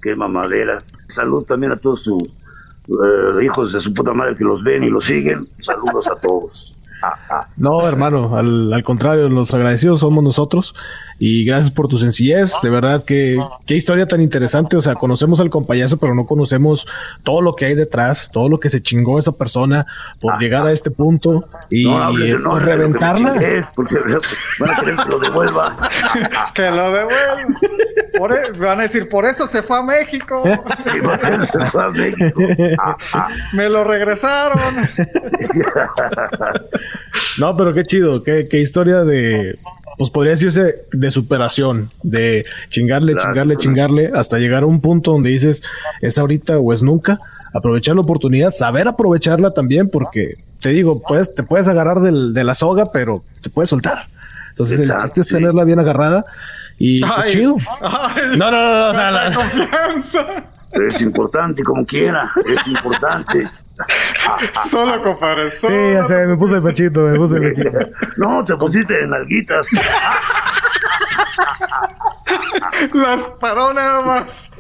quema 0.02 0.28
madera. 0.28 0.78
Salud 1.08 1.44
también 1.46 1.72
a 1.72 1.78
todos 1.78 2.04
sus 2.04 2.24
eh, 2.24 3.44
hijos 3.44 3.74
de 3.74 3.80
su 3.80 3.94
puta 3.94 4.14
madre 4.14 4.36
que 4.36 4.44
los 4.44 4.64
ven 4.64 4.84
y 4.84 4.90
los 4.90 5.06
siguen. 5.06 5.48
Saludos 5.60 6.08
a 6.08 6.16
todos. 6.16 6.78
No, 7.58 7.88
hermano, 7.88 8.36
al, 8.36 8.74
al, 8.74 8.84
contrario, 8.84 9.30
los 9.30 9.54
agradecidos 9.54 10.00
somos 10.00 10.24
nosotros 10.24 10.74
y 11.18 11.46
gracias 11.46 11.74
por 11.74 11.88
tu 11.88 11.98
sencillez, 11.98 12.54
de 12.62 12.70
verdad 12.70 13.04
que 13.06 13.38
qué 13.66 13.76
historia 13.76 14.06
tan 14.06 14.22
interesante, 14.22 14.76
o 14.76 14.82
sea, 14.82 14.96
conocemos 14.96 15.40
al 15.40 15.50
compayazo, 15.50 15.98
pero 15.98 16.14
no 16.14 16.26
conocemos 16.26 16.88
todo 17.24 17.42
lo 17.42 17.56
que 17.56 17.66
hay 17.66 17.76
detrás, 17.76 18.30
todo 18.32 18.50
lo 18.50 18.60
que 18.60 18.70
se 18.70 18.82
chingó 18.82 19.18
esa 19.18 19.32
persona 19.32 19.86
por 20.20 20.38
llegar 20.40 20.66
a 20.66 20.74
este 20.74 20.92
punto 20.92 21.48
y 21.70 21.86
no, 21.86 22.60
reventarla. 22.60 23.36
porque 23.76 23.96
van 24.60 24.70
a 24.72 24.76
querer 24.76 24.96
que 24.98 25.10
lo 25.10 25.20
devuelva. 25.20 25.90
que 26.54 26.72
lo 26.72 26.92
devuelva. 26.92 27.76
E, 28.16 28.52
van 28.60 28.80
a 28.80 28.84
decir, 28.84 29.08
por 29.10 29.26
eso 29.26 29.48
se 29.48 29.62
fue 29.62 29.78
a 29.78 29.84
México. 29.84 30.44
se 30.44 31.66
fue 31.68 31.84
a 31.84 31.90
México. 31.90 32.42
Me 33.54 33.70
lo 33.70 33.84
regresaron. 33.84 34.60
no, 37.38 37.56
pero 37.56 37.74
qué 37.74 37.86
chido, 37.86 38.24
qué, 38.24 38.48
qué 38.50 38.60
historia 38.60 39.04
de, 39.04 39.58
pues 39.98 40.10
podría 40.10 40.32
decirse 40.34 40.86
de 40.92 41.05
superación, 41.12 41.90
de 42.04 42.44
chingarle, 42.70 43.16
chingarle, 43.16 43.58
chingarle, 43.58 44.12
hasta 44.14 44.38
llegar 44.38 44.64
a 44.64 44.66
un 44.66 44.82
punto 44.82 45.12
donde 45.12 45.30
dices, 45.30 45.64
es 46.02 46.18
ahorita 46.18 46.58
o 46.58 46.74
es 46.74 46.84
nunca, 46.84 47.20
aprovechar 47.54 47.96
la 47.96 48.02
oportunidad, 48.02 48.52
saber 48.52 48.88
aprovecharla 48.88 49.52
también, 49.52 49.90
porque 49.90 50.36
te 50.62 50.70
digo, 50.70 51.02
pues 51.08 51.34
te 51.34 51.44
puedes 51.44 51.68
agarrar 51.68 52.00
del, 52.02 52.34
de 52.34 52.44
la 52.44 52.56
soga, 52.56 52.86
pero 52.92 53.24
te 53.42 53.50
puedes 53.50 53.70
soltar. 53.70 54.08
Entonces 54.50 54.80
el 54.80 54.92
chiste 55.04 55.22
es 55.22 55.28
tenerla 55.28 55.64
bien 55.64 55.80
agarrada 55.80 56.24
y 56.78 57.02
pues, 57.02 57.34
chido. 57.34 57.58
no, 58.38 58.52
no, 58.52 58.52
no, 58.52 58.80
no, 58.80 58.90
o 58.90 58.94
sea, 58.94 59.12
la... 59.12 59.34
confianza. 59.34 60.26
Es 60.72 61.02
importante 61.02 61.64
como 61.64 61.86
quiera, 61.86 62.32
es 62.46 62.68
importante. 62.68 63.50
Solo, 64.70 65.02
compadre. 65.02 65.52
Solo 65.52 65.74
sí, 65.74 65.94
ya 65.94 66.04
sé, 66.06 66.28
me 66.28 66.36
puse 66.36 66.56
el 66.56 66.64
pechito, 66.64 67.02
me 67.02 67.18
puse 67.18 67.36
el 67.36 67.54
pechito. 67.54 67.78
No, 68.18 68.44
te 68.44 68.56
pusiste 68.58 69.04
en 69.04 69.14
alguitas. 69.14 69.68
Las 72.94 73.28
paró 73.40 73.74
nada 73.74 74.02
más. 74.02 74.52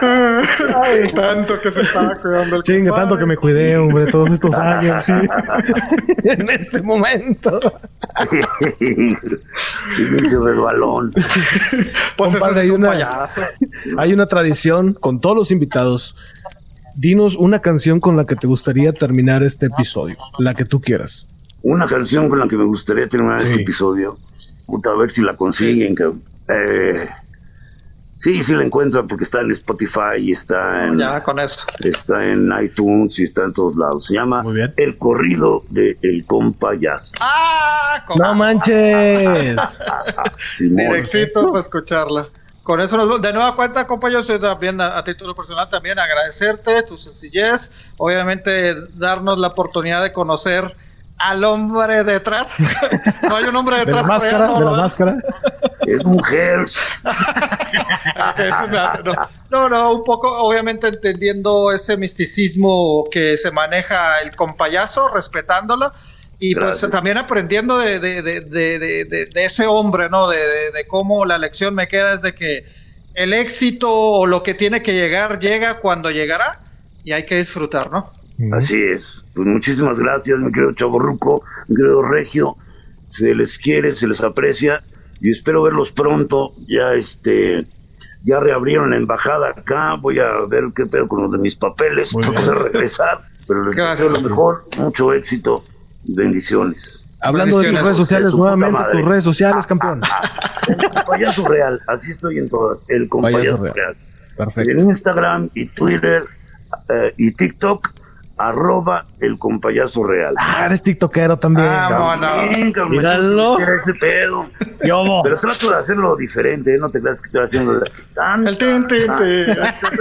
Ay, 0.00 1.08
tanto 1.14 1.60
que 1.60 1.70
se 1.70 1.82
estaba 1.82 2.16
cuidando 2.16 2.56
el 2.56 2.62
Chinga, 2.62 2.94
tanto 2.94 3.18
que 3.18 3.26
me 3.26 3.36
cuidé, 3.36 3.76
hombre, 3.76 4.06
todos 4.06 4.30
estos 4.30 4.54
años. 4.54 5.04
en 6.24 6.50
este 6.50 6.82
momento. 6.82 7.60
Pinche 9.96 10.36
balón. 10.36 11.12
Pues 12.16 12.32
Compadre, 12.32 12.60
hay 12.62 12.70
una, 12.70 13.26
hay 13.98 14.12
una 14.12 14.26
tradición 14.26 14.94
con 14.94 15.20
todos 15.20 15.36
los 15.36 15.50
invitados. 15.50 16.16
Dinos 16.94 17.36
una 17.36 17.60
canción 17.60 18.00
con 18.00 18.16
la 18.16 18.26
que 18.26 18.36
te 18.36 18.46
gustaría 18.46 18.92
terminar 18.92 19.42
este 19.42 19.66
episodio, 19.66 20.16
la 20.38 20.52
que 20.52 20.64
tú 20.64 20.80
quieras. 20.80 21.26
Una 21.62 21.86
canción 21.86 22.28
con 22.28 22.38
la 22.38 22.48
que 22.48 22.56
me 22.56 22.64
gustaría 22.64 23.08
terminar 23.08 23.40
este 23.40 23.62
episodio. 23.62 24.18
Puta, 24.66 24.90
a 24.90 24.96
ver 24.96 25.10
si 25.10 25.22
la 25.22 25.36
consiguen, 25.36 25.94
Eh, 26.48 27.08
Sí, 28.22 28.40
sí 28.44 28.54
la 28.54 28.62
encuentran 28.62 29.08
porque 29.08 29.24
está 29.24 29.40
en 29.40 29.50
Spotify 29.50 30.18
y 30.18 30.30
está 30.30 30.86
en. 30.86 30.96
Ya, 30.96 31.20
con 31.24 31.40
eso. 31.40 31.66
Está 31.80 32.24
en 32.24 32.52
iTunes 32.62 33.18
y 33.18 33.24
está 33.24 33.42
en 33.42 33.52
todos 33.52 33.74
lados. 33.74 34.06
Se 34.06 34.14
llama 34.14 34.44
El 34.76 34.96
corrido 34.96 35.64
de 35.70 35.98
El 36.02 36.24
Compayazo. 36.24 37.14
¡Ah! 37.18 38.04
¡No 38.16 38.32
manches! 38.36 39.56
Directito 40.60 41.48
para 41.48 41.58
escucharla. 41.58 42.28
Con 42.62 42.80
eso 42.80 42.96
nos 42.96 43.20
De 43.20 43.32
nueva 43.32 43.56
cuenta, 43.56 43.88
compañeros, 43.88 44.28
también 44.40 44.80
a, 44.80 44.96
a, 44.96 45.02
título 45.02 45.34
personal, 45.34 45.68
también 45.68 45.98
agradecerte 45.98 46.84
tu 46.84 46.96
sencillez. 46.98 47.72
Obviamente, 47.96 48.76
darnos 48.94 49.36
la 49.36 49.48
oportunidad 49.48 50.00
de 50.00 50.12
conocer 50.12 50.72
al 51.22 51.44
hombre 51.44 52.04
detrás. 52.04 52.54
no 53.22 53.36
hay 53.36 53.44
un 53.44 53.56
hombre 53.56 53.78
detrás. 53.78 53.96
De 53.96 54.02
la 54.02 54.08
máscara, 54.08 54.48
de 54.48 54.64
la 54.64 54.70
máscara. 54.70 55.16
Es 55.86 56.04
mujer. 56.04 56.64
no, 59.50 59.68
no, 59.68 59.92
un 59.92 60.04
poco, 60.04 60.42
obviamente 60.42 60.88
entendiendo 60.88 61.72
ese 61.72 61.96
misticismo 61.96 63.04
que 63.10 63.36
se 63.36 63.50
maneja 63.50 64.20
el 64.20 64.34
compayazo, 64.34 65.08
respetándolo. 65.08 65.92
Y 66.38 66.56
pues 66.56 66.80
también 66.90 67.18
aprendiendo 67.18 67.78
de, 67.78 68.00
de, 68.00 68.20
de, 68.20 69.04
de, 69.04 69.44
ese 69.44 69.66
hombre, 69.66 70.10
¿no? 70.10 70.28
De, 70.28 70.84
cómo 70.88 71.24
la 71.24 71.38
lección 71.38 71.72
me 71.72 71.86
queda 71.86 72.14
es 72.14 72.22
de 72.22 72.34
que 72.34 72.64
el 73.14 73.32
éxito 73.32 73.92
o 73.92 74.26
lo 74.26 74.42
que 74.42 74.54
tiene 74.54 74.82
que 74.82 74.92
llegar 74.92 75.38
llega 75.38 75.78
cuando 75.78 76.10
llegará 76.10 76.58
y 77.04 77.12
hay 77.12 77.26
que 77.26 77.36
disfrutar, 77.36 77.92
¿no? 77.92 78.10
Así 78.52 78.80
es. 78.82 79.24
Pues 79.34 79.46
muchísimas 79.46 79.98
gracias, 79.98 80.38
mi 80.38 80.50
querido 80.50 80.72
Chaborruco, 80.72 81.42
mi 81.68 81.76
querido 81.76 82.02
Regio. 82.02 82.56
Se 83.08 83.34
les 83.34 83.58
quiere, 83.58 83.92
se 83.92 84.06
les 84.06 84.20
aprecia 84.22 84.82
y 85.20 85.30
espero 85.30 85.62
verlos 85.62 85.92
pronto. 85.92 86.54
Ya 86.66 86.94
este 86.94 87.66
ya 88.24 88.40
reabrieron 88.40 88.90
la 88.90 88.96
embajada 88.96 89.50
acá. 89.50 89.94
Voy 90.00 90.18
a 90.18 90.46
ver 90.48 90.64
qué 90.74 90.86
pedo 90.86 91.08
con 91.08 91.22
los 91.22 91.32
de 91.32 91.38
mis 91.38 91.56
papeles 91.56 92.12
para 92.12 92.32
poder 92.32 92.72
regresar. 92.72 93.22
Pero 93.46 93.64
les 93.64 93.76
deseo 93.76 94.08
lo 94.08 94.20
mejor, 94.20 94.64
mucho 94.78 95.12
éxito 95.12 95.62
bendiciones. 96.04 97.04
Hablando 97.20 97.60
de 97.60 97.70
tus 97.70 97.80
redes 97.80 97.96
sociales, 97.96 98.34
nuevamente 98.34 98.92
tus 98.92 99.04
redes 99.04 99.24
sociales, 99.24 99.66
campeón. 99.66 100.02
el 100.66 100.90
compayazo 100.90 101.46
real, 101.46 101.80
así 101.86 102.10
estoy 102.10 102.38
en 102.38 102.48
todas. 102.48 102.84
El 102.88 103.08
compayazo 103.08 103.64
real. 103.64 103.96
Perfecto. 104.36 104.70
En 104.70 104.80
Instagram 104.80 105.50
y 105.54 105.66
Twitter 105.66 106.24
eh, 106.88 107.14
y 107.16 107.30
TikTok 107.32 107.92
arroba 108.48 109.06
el 109.20 109.38
compayazo 109.38 110.04
real. 110.04 110.34
Ah, 110.36 110.66
eres 110.66 110.82
tiktokero 110.82 111.38
también. 111.38 111.68
Ah, 111.68 112.16
también, 112.20 112.72
no. 112.74 112.88
Míralo. 112.88 113.58
ese 113.58 113.94
pedo. 113.94 114.46
Yo, 114.84 115.20
Pero 115.22 115.38
trato 115.38 115.70
de 115.70 115.76
hacerlo 115.78 116.16
diferente, 116.16 116.74
¿eh? 116.74 116.78
no 116.78 116.88
te 116.88 117.00
creas 117.00 117.20
que 117.22 117.26
estoy 117.26 117.44
haciendo 117.44 117.80
tan, 118.14 118.48
el 118.48 118.58
tin, 118.58 118.86
tin, 118.88 119.06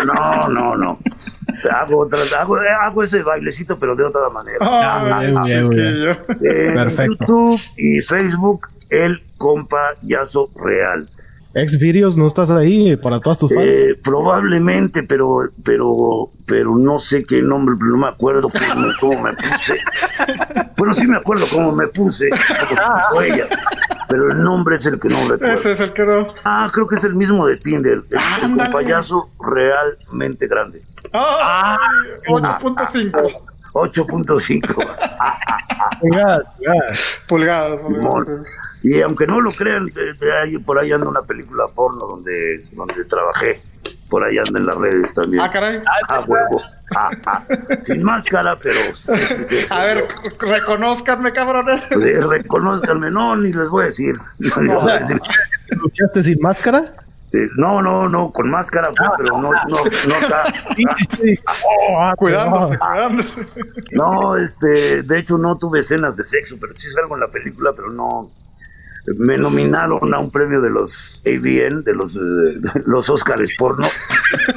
No, 0.06 0.50
no, 0.50 0.76
no. 0.76 1.00
hago, 1.72 2.10
hago, 2.82 3.04
ese 3.04 3.22
bailecito, 3.22 3.78
pero 3.78 3.96
de 3.96 4.06
otra 4.06 4.30
manera. 4.30 4.58
Ah, 4.62 5.22
Perfecto. 6.40 7.16
YouTube 7.20 7.62
y 7.78 8.02
Facebook, 8.02 8.70
el 8.90 9.24
compayazo 9.38 10.50
real. 10.56 11.08
Ex 11.54 11.78
videos, 11.78 12.16
¿no 12.16 12.28
estás 12.28 12.50
ahí 12.50 12.96
para 12.96 13.20
todas 13.20 13.40
tus 13.40 13.54
fans? 13.54 13.66
Eh, 13.66 14.00
probablemente, 14.02 15.04
pero, 15.04 15.50
pero, 15.64 16.30
pero 16.46 16.78
no 16.78 16.98
sé 16.98 17.24
qué 17.24 17.42
nombre, 17.42 17.76
no 17.78 17.98
me 17.98 18.08
acuerdo 18.08 18.50
cómo, 19.00 19.22
me 19.22 19.34
puse. 19.34 19.78
Bueno, 20.78 20.94
sí 20.94 21.08
me 21.08 21.18
acuerdo 21.18 21.46
cómo 21.52 21.74
me 21.74 21.88
puse, 21.88 22.30
cómo 23.10 23.22
ella, 23.22 23.48
pero 24.08 24.32
el 24.32 24.42
nombre 24.42 24.78
es 24.78 24.86
el 24.86 25.00
que 25.00 25.10
no 25.10 25.20
recuerdo. 25.28 25.54
Ese 25.54 25.74
es 25.74 25.80
el 25.82 25.92
que 25.92 26.06
no. 26.06 26.34
Ah, 26.46 26.70
creo 26.72 26.88
que 26.88 26.96
es 26.96 27.04
el 27.04 27.16
mismo 27.16 27.46
de 27.46 27.58
Tinder, 27.58 28.02
el, 28.10 28.58
compayazo 28.58 29.30
realmente 29.40 30.48
grande. 30.48 30.82
Ah, 31.12 31.78
8.5. 32.28 33.51
8.5. 33.74 34.76
pulgadas, 36.00 36.46
pulgadas. 37.28 37.82
Pulgadas. 37.82 37.82
Y 38.84 39.02
aunque 39.02 39.28
no 39.28 39.42
lo 39.42 39.52
crean, 39.52 39.92
por 40.66 40.80
ahí 40.80 40.92
anda 40.92 41.08
una 41.08 41.22
película 41.22 41.68
porno 41.74 42.08
donde, 42.08 42.64
donde 42.72 43.06
trabajé. 43.06 43.62
Por 44.10 44.26
ahí 44.26 44.38
anda 44.38 44.60
en 44.60 44.66
las 44.66 44.76
redes 44.76 45.14
también. 45.14 45.42
Ah, 45.42 45.50
caray. 45.50 45.82
Ah, 46.10 46.20
huevo. 46.28 46.62
Ah, 46.94 47.12
ah. 47.26 47.46
Sin 47.84 48.04
máscara, 48.04 48.58
pero. 48.62 48.80
a 49.70 49.86
ver, 49.86 50.04
reconozcanme, 50.38 51.32
cabrones. 51.32 51.88
Reconozcanme, 51.90 53.10
no, 53.10 53.38
ni 53.38 53.54
les 53.54 53.70
voy 53.70 53.84
a 53.84 53.86
decir. 53.86 54.16
¿Luchaste 55.70 56.24
sin 56.24 56.42
máscara? 56.42 56.94
Eh, 57.34 57.48
no, 57.56 57.82
no, 57.82 58.10
no, 58.10 58.32
con 58.32 58.50
máscara, 58.50 58.92
pues, 58.92 59.10
pero 59.18 59.38
no, 59.38 59.52
no, 59.52 59.66
no 59.70 60.16
está. 60.16 60.54
oh, 61.90 62.12
cuidándose, 62.18 62.78
cuidándose. 62.78 63.48
No, 63.94 64.36
este, 64.36 65.04
de 65.04 65.20
hecho 65.20 65.38
no 65.38 65.58
tuve 65.58 65.80
escenas 65.80 66.18
de 66.18 66.26
sexo, 66.26 66.58
pero 66.60 66.74
sí 66.74 66.92
salgo 66.92 67.16
en 67.16 67.22
la 67.22 67.30
película, 67.30 67.72
pero 67.74 67.90
no, 67.90 68.30
me 69.06 69.38
nominaron 69.38 70.14
a 70.14 70.20
un 70.20 70.30
premio 70.30 70.62
de 70.62 70.70
los 70.70 71.22
AVN, 71.26 71.84
de 71.84 71.96
los, 71.96 72.16
eh, 72.16 72.60
los 72.86 73.10
Oscars 73.10 73.56
porno. 73.58 73.88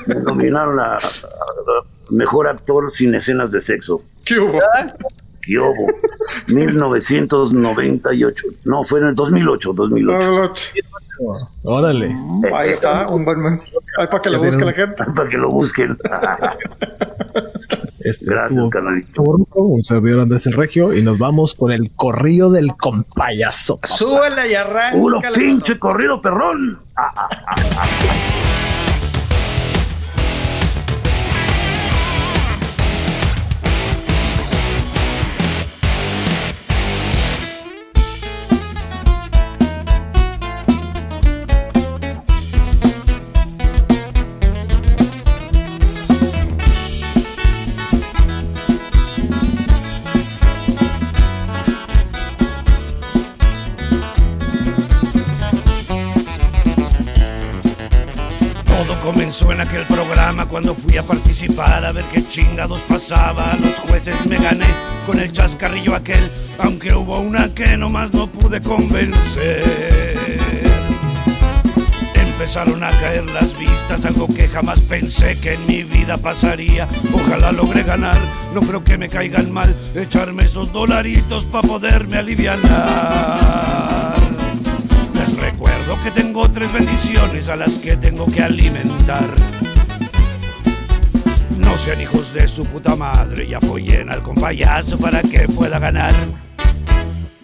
Me 0.07 0.17
nominaron 0.17 0.79
a, 0.81 0.99
mejor 2.11 2.49
actor 2.49 2.91
sin 2.91 3.15
escenas 3.15 3.51
de 3.53 3.61
sexo. 3.61 4.03
¿Qué 4.25 4.39
hubo? 4.39 4.59
¿Qué 5.41 5.59
hubo? 5.59 5.87
1998. 6.49 8.47
No, 8.65 8.85
fue 8.85 9.01
en 9.01 9.07
el 9.07 9.15
2008. 9.15 9.73
2008. 9.73 10.65
Órale. 11.63 12.17
ahí 12.55 12.71
está, 12.71 13.07
un 13.13 13.25
buen. 13.25 13.41
Ahí 13.99 14.07
para 14.11 14.23
que 14.23 14.31
lo 14.31 14.43
busque 14.43 14.65
la 14.65 14.73
gente. 14.73 15.05
Para 15.17 15.29
que 15.29 15.37
lo 15.37 15.51
busquen. 15.51 15.97
Este 18.05 18.27
Gracias, 18.27 18.69
canalito. 18.69 19.23
Un 19.23 19.83
servidor 19.83 20.21
Andrés 20.21 20.47
el 20.47 20.53
Regio 20.53 20.93
y 20.93 21.03
nos 21.03 21.19
vamos 21.19 21.55
por 21.55 21.73
el 21.73 21.91
corrido 21.97 22.51
del 22.51 22.77
compayazo. 22.77 23.81
Súbele 23.83 24.51
y 24.51 24.55
arranca. 24.55 24.99
Puro 24.99 25.21
pinche 25.35 25.79
corrido 25.79 26.21
perrón. 26.21 26.79
Participar 61.85 61.87
a 61.87 61.93
ver 61.93 62.05
qué 62.13 62.27
chingados 62.27 62.81
pasaba. 62.83 63.57
Los 63.61 63.79
jueces 63.91 64.27
me 64.27 64.37
gané 64.37 64.67
con 65.07 65.19
el 65.19 65.33
chascarrillo 65.33 65.95
aquel, 65.95 66.31
aunque 66.59 66.95
hubo 66.95 67.19
una 67.21 67.53
que 67.53 67.77
nomás 67.77 68.13
no 68.13 68.27
pude 68.27 68.61
convencer. 68.61 69.65
Empezaron 72.15 72.83
a 72.83 72.91
caer 72.91 73.25
las 73.31 73.57
vistas, 73.59 74.05
algo 74.05 74.27
que 74.29 74.49
jamás 74.49 74.81
pensé 74.81 75.39
que 75.39 75.55
en 75.55 75.67
mi 75.67 75.85
vida 75.85 76.17
pasaría. 76.17 76.87
Ojalá 77.13 77.53
logre 77.53 77.83
ganar, 77.83 78.19
no 78.55 78.61
creo 78.61 78.83
que 78.83 78.99
me 78.99 79.09
caigan 79.09 79.53
mal, 79.53 79.75
echarme 79.95 80.45
esos 80.45 80.73
dolaritos 80.73 81.45
para 81.47 81.67
poderme 81.67 82.19
aliviar 82.19 82.59
recuerdo 85.41 86.03
que 86.03 86.11
tengo 86.11 86.51
tres 86.51 86.73
bendiciones 86.73 87.49
a 87.49 87.57
las 87.57 87.79
que 87.79 87.97
tengo 87.97 88.27
que 88.27 88.43
alimentar. 88.43 89.25
Sean 91.85 92.01
hijos 92.01 92.33
de 92.33 92.49
su 92.49 92.65
puta 92.65 92.97
madre 92.97 93.45
y 93.45 93.53
apoyen 93.53 94.09
al 94.09 94.23
compayazo 94.23 94.97
para 94.97 95.21
que 95.21 95.47
pueda 95.47 95.79
ganar. 95.79 96.15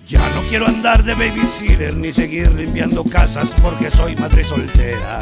Ya 0.06 0.18
no 0.34 0.40
quiero 0.48 0.66
andar 0.66 1.04
de 1.04 1.12
babysitter 1.12 1.94
ni 1.94 2.10
seguir 2.10 2.50
limpiando 2.52 3.04
casas 3.04 3.50
porque 3.62 3.90
soy 3.90 4.16
madre 4.16 4.42
soltera. 4.42 5.20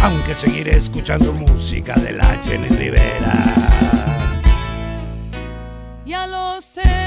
Aunque 0.00 0.32
seguiré 0.32 0.76
escuchando 0.76 1.32
música 1.32 1.94
de 1.94 2.12
la 2.12 2.40
Jenny 2.44 2.68
Rivera. 2.68 3.34
Ya 6.06 6.28
lo 6.28 6.60
sé. 6.60 7.03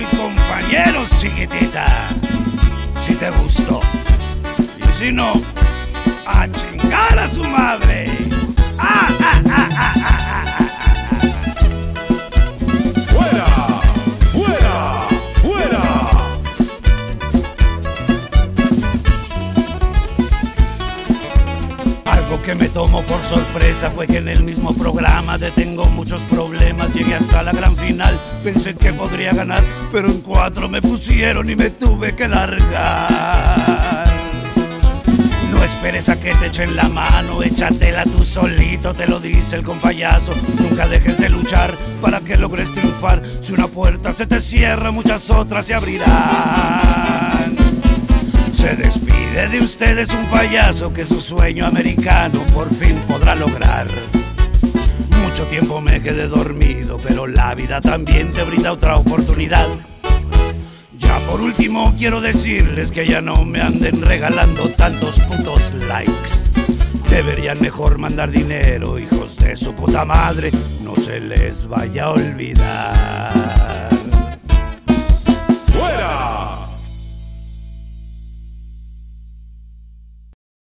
Y 0.00 0.04
compañeros, 0.16 1.08
chiquitita. 1.18 1.86
Si 3.06 3.14
te 3.14 3.30
gustó. 3.30 3.80
Y 4.78 4.98
si 4.98 5.12
no, 5.12 5.40
a 6.26 6.46
chingar 6.50 7.18
a 7.18 7.28
su 7.28 7.42
madre. 7.44 8.06
¡Ah, 8.78 9.08
ah, 9.20 9.42
ah, 9.48 9.68
ah, 9.72 9.92
ah, 10.04 10.15
sorpresa 23.28 23.90
fue 23.90 24.06
que 24.06 24.18
en 24.18 24.28
el 24.28 24.42
mismo 24.42 24.72
programa 24.74 25.36
de 25.38 25.50
Tengo 25.50 25.86
muchos 25.86 26.22
problemas 26.22 26.94
llegué 26.94 27.14
hasta 27.14 27.42
la 27.42 27.52
gran 27.52 27.76
final 27.76 28.18
Pensé 28.44 28.74
que 28.74 28.92
podría 28.92 29.32
ganar, 29.32 29.62
pero 29.90 30.08
en 30.08 30.20
cuatro 30.20 30.68
me 30.68 30.80
pusieron 30.80 31.50
y 31.50 31.56
me 31.56 31.70
tuve 31.70 32.14
que 32.14 32.28
largar. 32.28 34.06
No 35.50 35.64
esperes 35.64 36.08
a 36.08 36.20
que 36.20 36.32
te 36.34 36.46
echen 36.46 36.76
la 36.76 36.88
mano, 36.88 37.42
échatela 37.42 38.04
tú 38.04 38.24
solito, 38.24 38.94
te 38.94 39.08
lo 39.08 39.18
dice 39.18 39.56
el 39.56 39.64
compayazo. 39.64 40.30
Nunca 40.60 40.86
dejes 40.86 41.18
de 41.18 41.28
luchar 41.28 41.74
para 42.00 42.20
que 42.20 42.36
logres 42.36 42.72
triunfar. 42.72 43.20
Si 43.40 43.52
una 43.52 43.66
puerta 43.66 44.12
se 44.12 44.26
te 44.26 44.40
cierra, 44.40 44.92
muchas 44.92 45.28
otras 45.30 45.66
se 45.66 45.74
abrirán. 45.74 47.25
Se 48.56 48.74
despide 48.74 49.48
de 49.50 49.60
ustedes 49.60 50.08
un 50.14 50.24
payaso 50.30 50.90
que 50.90 51.04
su 51.04 51.20
sueño 51.20 51.66
americano 51.66 52.40
por 52.54 52.74
fin 52.74 52.96
podrá 53.06 53.34
lograr. 53.34 53.86
Mucho 55.22 55.44
tiempo 55.44 55.82
me 55.82 56.02
quedé 56.02 56.26
dormido, 56.26 56.96
pero 56.96 57.26
la 57.26 57.54
vida 57.54 57.82
también 57.82 58.32
te 58.32 58.42
brinda 58.44 58.72
otra 58.72 58.96
oportunidad. 58.96 59.66
Ya 60.96 61.18
por 61.30 61.42
último 61.42 61.94
quiero 61.98 62.22
decirles 62.22 62.90
que 62.90 63.06
ya 63.06 63.20
no 63.20 63.44
me 63.44 63.60
anden 63.60 64.00
regalando 64.00 64.70
tantos 64.70 65.20
putos 65.20 65.74
likes. 65.86 66.30
Deberían 67.10 67.60
mejor 67.60 67.98
mandar 67.98 68.30
dinero, 68.30 68.98
hijos 68.98 69.36
de 69.36 69.54
su 69.56 69.74
puta 69.74 70.06
madre, 70.06 70.50
no 70.82 70.96
se 70.96 71.20
les 71.20 71.66
vaya 71.66 72.04
a 72.04 72.10
olvidar. 72.12 73.45